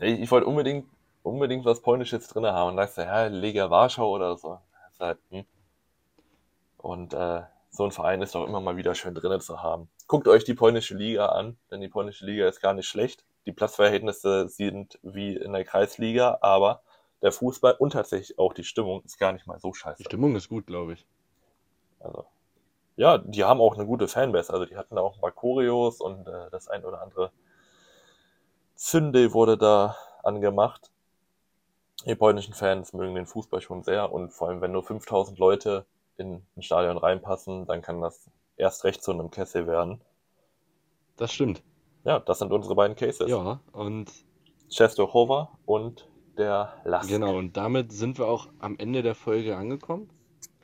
Ich, 0.00 0.20
ich 0.20 0.30
wollte 0.30 0.46
unbedingt, 0.46 0.86
unbedingt 1.22 1.64
was 1.66 1.80
Polnisches 1.82 2.28
drin 2.28 2.46
haben 2.46 2.70
und 2.70 2.76
dachte, 2.76 3.02
ja, 3.02 3.26
Lega 3.26 3.70
Warschau 3.70 4.10
oder 4.10 4.36
so. 4.36 4.58
Das 4.84 4.92
ist 4.92 5.00
halt, 5.00 5.18
hm. 5.30 5.44
Und 6.86 7.14
äh, 7.14 7.42
so 7.70 7.82
ein 7.82 7.90
Verein 7.90 8.22
ist 8.22 8.36
doch 8.36 8.46
immer 8.46 8.60
mal 8.60 8.76
wieder 8.76 8.94
schön 8.94 9.12
drin 9.12 9.40
zu 9.40 9.60
haben. 9.60 9.88
Guckt 10.06 10.28
euch 10.28 10.44
die 10.44 10.54
polnische 10.54 10.94
Liga 10.94 11.26
an, 11.26 11.58
denn 11.68 11.80
die 11.80 11.88
polnische 11.88 12.24
Liga 12.24 12.46
ist 12.46 12.60
gar 12.60 12.74
nicht 12.74 12.86
schlecht. 12.86 13.24
Die 13.44 13.50
Platzverhältnisse 13.50 14.48
sind 14.48 14.96
wie 15.02 15.34
in 15.34 15.52
der 15.52 15.64
Kreisliga, 15.64 16.38
aber 16.42 16.82
der 17.22 17.32
Fußball 17.32 17.74
und 17.80 17.94
tatsächlich 17.94 18.38
auch 18.38 18.54
die 18.54 18.62
Stimmung 18.62 19.02
ist 19.02 19.18
gar 19.18 19.32
nicht 19.32 19.48
mal 19.48 19.58
so 19.58 19.74
scheiße. 19.74 19.98
Die 19.98 20.04
Stimmung 20.04 20.36
ist 20.36 20.48
gut, 20.48 20.68
glaube 20.68 20.92
ich. 20.92 21.04
Also, 21.98 22.24
ja, 22.94 23.18
die 23.18 23.42
haben 23.42 23.60
auch 23.60 23.74
eine 23.74 23.84
gute 23.84 24.06
Fanbase. 24.06 24.52
Also, 24.52 24.64
die 24.64 24.76
hatten 24.76 24.96
auch 24.96 25.16
ein 25.16 25.20
paar 25.20 25.32
Choreos 25.32 26.00
und 26.00 26.28
äh, 26.28 26.50
das 26.52 26.68
ein 26.68 26.84
oder 26.84 27.02
andere 27.02 27.32
Zünde 28.76 29.32
wurde 29.34 29.58
da 29.58 29.96
angemacht. 30.22 30.92
Die 32.04 32.14
polnischen 32.14 32.54
Fans 32.54 32.92
mögen 32.92 33.16
den 33.16 33.26
Fußball 33.26 33.60
schon 33.60 33.82
sehr 33.82 34.12
und 34.12 34.32
vor 34.32 34.50
allem, 34.50 34.60
wenn 34.60 34.70
nur 34.70 34.84
5000 34.84 35.36
Leute 35.36 35.84
in 36.18 36.42
ein 36.56 36.62
Stadion 36.62 36.98
reinpassen, 36.98 37.66
dann 37.66 37.82
kann 37.82 38.00
das 38.00 38.30
erst 38.56 38.84
recht 38.84 39.02
zu 39.02 39.12
einem 39.12 39.30
Kessel 39.30 39.66
werden. 39.66 40.00
Das 41.16 41.32
stimmt. 41.32 41.62
Ja, 42.04 42.20
das 42.20 42.38
sind 42.38 42.52
unsere 42.52 42.74
beiden 42.74 42.96
Cases. 42.96 43.28
Ja, 43.28 43.60
und 43.72 44.12
Częstochowa 44.68 45.50
und 45.64 46.08
der 46.36 46.74
Lask. 46.84 47.08
genau, 47.08 47.36
und 47.36 47.56
damit 47.56 47.92
sind 47.92 48.18
wir 48.18 48.26
auch 48.26 48.48
am 48.58 48.76
Ende 48.78 49.02
der 49.02 49.14
Folge 49.14 49.56
angekommen. 49.56 50.10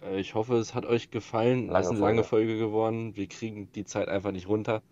Äh, 0.03 0.21
Ich 0.21 0.35
hoffe, 0.35 0.57
es 0.57 0.75
hat 0.75 0.85
euch 0.87 1.11
gefallen. 1.11 1.69
Lange 1.69 1.79
es 1.81 1.87
ist 1.87 1.91
eine 1.93 2.01
lange 2.01 2.25
Folge 2.25 2.59
geworden. 2.59 3.17
Wir 3.17 3.27
kriegen 3.29 3.73
die 3.73 3.85
Zeit 3.85 4.09
einfach 4.09 4.33
nicht 4.33 4.49
runter. 4.49 4.83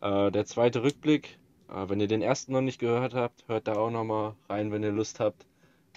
Äh, 0.00 0.30
Der 0.30 0.46
zweite 0.46 0.82
Rückblick, 0.82 1.38
äh, 1.68 1.88
wenn 1.88 2.00
ihr 2.00 2.08
den 2.08 2.22
ersten 2.22 2.52
noch 2.52 2.60
nicht 2.60 2.78
gehört 2.78 3.14
habt, 3.14 3.46
hört 3.48 3.66
da 3.68 3.74
auch 3.76 3.90
nochmal 3.90 4.34
rein, 4.48 4.70
wenn 4.72 4.82
ihr 4.82 4.92
Lust 4.92 5.20
habt. 5.20 5.46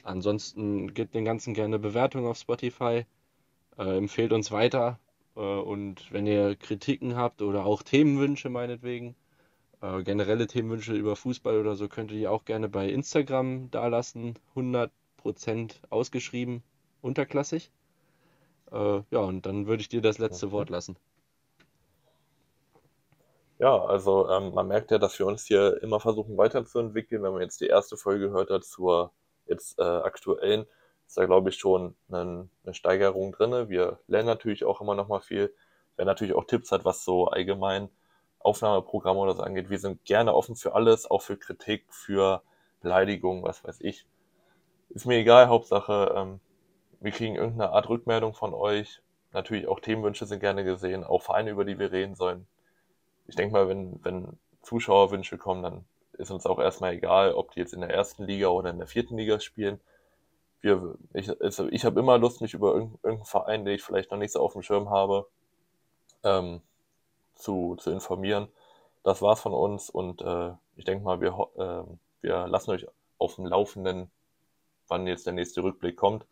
Ansonsten 0.04 0.94
gebt 0.94 1.14
den 1.16 1.26
ganzen 1.26 1.54
gerne 1.54 1.80
Bewertung 1.80 2.28
auf 2.28 2.38
Spotify. 2.38 3.06
Äh, 3.78 3.98
empfehlt 3.98 4.32
uns 4.32 4.52
weiter. 4.52 5.00
Äh, 5.36 5.40
und 5.40 6.12
wenn 6.12 6.28
ihr 6.28 6.56
Kritiken 6.56 7.16
habt 7.16 7.42
oder 7.42 7.66
auch 7.66 7.84
Themenwünsche 7.84 8.50
meinetwegen, 8.50 9.16
äh, 9.82 10.04
generelle 10.04 10.48
Themenwünsche 10.48 10.94
über 10.94 11.16
Fußball 11.16 11.60
oder 11.60 11.76
so, 11.76 11.88
könnt 11.88 12.12
ihr 12.12 12.18
die 12.18 12.28
auch 12.28 12.46
gerne 12.46 12.70
bei 12.70 12.90
Instagram 12.90 13.70
dalassen. 13.72 14.36
100% 14.56 14.92
ausgeschrieben, 15.90 16.64
unterklassig. 17.02 17.72
Äh, 18.72 19.02
ja, 19.12 19.20
und 19.20 19.46
dann 19.46 19.68
würde 19.68 19.82
ich 19.82 19.90
dir 19.90 20.02
das 20.02 20.18
letzte. 20.18 20.52
Wort 20.52 20.70
lassen. 20.70 20.98
Ja, 23.58 23.78
also 23.86 24.30
ähm, 24.30 24.54
man 24.54 24.68
merkt 24.68 24.92
ja, 24.92 24.98
dass 24.98 25.18
wir 25.18 25.26
uns 25.26 25.46
hier 25.46 25.82
immer 25.82 26.00
versuchen 26.00 26.38
weiterzuentwickeln. 26.38 27.24
Wenn 27.24 27.32
man 27.34 27.42
jetzt 27.42 27.62
die 27.62 27.68
erste 27.68 27.96
Folge 27.96 28.28
gehört 28.28 28.50
hat 28.50 28.66
zur 28.66 29.12
jetzt 29.48 29.80
äh, 29.80 29.84
aktuellen, 29.84 30.66
ist 31.08 31.18
da 31.18 31.26
glaube 31.26 31.50
ich 31.50 31.58
schon 31.58 31.96
eine, 32.10 32.50
eine 32.64 32.74
Steigerung 32.74 33.32
drinne. 33.32 33.70
Wir 33.70 34.00
lernen 34.08 34.28
natürlich 34.28 34.66
auch 34.66 34.82
immer 34.82 34.96
noch 34.96 35.08
mal 35.08 35.22
viel. 35.22 35.54
Wer 35.96 36.06
natürlich 36.06 36.36
auch 36.36 36.46
Tipps 36.46 36.72
hat, 36.72 36.86
was 36.86 37.06
so 37.06 37.28
allgemein 37.28 37.90
Aufnahmeprogramme 38.40 39.20
oder 39.20 39.34
so 39.34 39.44
angeht, 39.44 39.70
wir 39.70 39.80
sind 39.80 40.06
gerne 40.06 40.34
offen 40.34 40.56
für 40.56 40.76
alles, 40.76 41.10
auch 41.10 41.22
für 41.22 41.38
Kritik, 41.38 41.86
für 41.90 42.44
Beleidigungen, 42.82 43.44
was 43.44 43.64
weiß 43.64 43.82
ich. 43.82 44.06
Ist 44.90 45.06
mir 45.06 45.18
egal, 45.18 45.48
Hauptsache, 45.48 46.14
ähm, 46.16 46.40
wir 47.00 47.12
kriegen 47.12 47.36
irgendeine 47.36 47.72
Art 47.72 47.90
Rückmeldung 47.90 48.34
von 48.34 48.54
euch. 48.54 49.02
Natürlich 49.32 49.68
auch 49.68 49.80
Themenwünsche 49.80 50.26
sind 50.26 50.40
gerne 50.40 50.64
gesehen, 50.64 51.04
auch 51.04 51.24
Vereine, 51.24 51.52
über 51.52 51.66
die 51.66 51.80
wir 51.80 51.92
reden 51.92 52.16
sollen 52.16 52.48
ich 53.28 53.36
denke 53.36 53.54
mal, 53.54 53.68
wenn, 53.68 54.00
wenn 54.04 54.38
Zuschauerwünsche 54.62 55.38
kommen, 55.38 55.64
dann 55.64 55.86
ist 56.14 56.32
uns 56.32 56.46
auch 56.46 56.60
erstmal 56.60 56.94
egal, 56.94 57.34
ob 57.34 57.52
die 57.52 57.60
jetzt 57.60 57.74
in 57.74 57.82
der 57.82 57.90
ersten 57.90 58.24
Liga 58.24 58.48
oder 58.48 58.70
in 58.70 58.78
der 58.78 58.88
vierten 58.88 59.18
Liga 59.18 59.40
spielen. 59.40 59.80
Wir, 60.66 60.98
ich 61.14 61.30
also 61.42 61.68
ich 61.70 61.86
habe 61.86 62.00
immer 62.00 62.18
Lust, 62.18 62.42
mich 62.42 62.56
über 62.56 62.74
irgendeinen 62.74 63.24
Verein, 63.24 63.66
den 63.66 63.76
ich 63.76 63.84
vielleicht 63.84 64.10
noch 64.10 64.18
nicht 64.18 64.32
so 64.32 64.40
auf 64.40 64.54
dem 64.54 64.64
Schirm 64.64 64.90
habe, 64.90 65.28
ähm, 66.24 66.62
zu, 67.36 67.76
zu 67.76 67.92
informieren. 67.92 68.48
Das 69.04 69.22
war's 69.22 69.42
von 69.42 69.54
uns 69.54 69.92
und 69.92 70.24
äh, 70.24 70.54
ich 70.76 70.86
denke 70.86 71.06
mal, 71.06 71.22
wir, 71.22 71.38
ähm, 71.58 72.00
wir 72.22 72.48
lassen 72.48 72.72
euch 72.72 72.88
auf 73.20 73.36
dem 73.36 73.46
Laufenden, 73.46 74.10
wann 74.88 75.06
jetzt 75.06 75.28
der 75.28 75.34
nächste 75.34 75.62
Rückblick 75.62 75.98
kommt. 75.98 76.26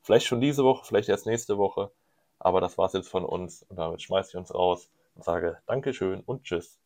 Vielleicht 0.00 0.24
schon 0.24 0.40
diese 0.40 0.64
Woche, 0.64 0.86
vielleicht 0.86 1.10
erst 1.10 1.26
nächste 1.26 1.58
Woche. 1.58 1.90
Aber 2.38 2.62
das 2.62 2.78
war's 2.78 2.94
jetzt 2.94 3.10
von 3.10 3.26
uns 3.26 3.64
und 3.64 3.76
damit 3.76 4.00
schmeiße 4.00 4.30
ich 4.30 4.36
uns 4.36 4.54
raus 4.54 4.88
und 5.14 5.24
sage 5.24 5.58
Dankeschön 5.66 6.22
und 6.24 6.44
Tschüss. 6.44 6.78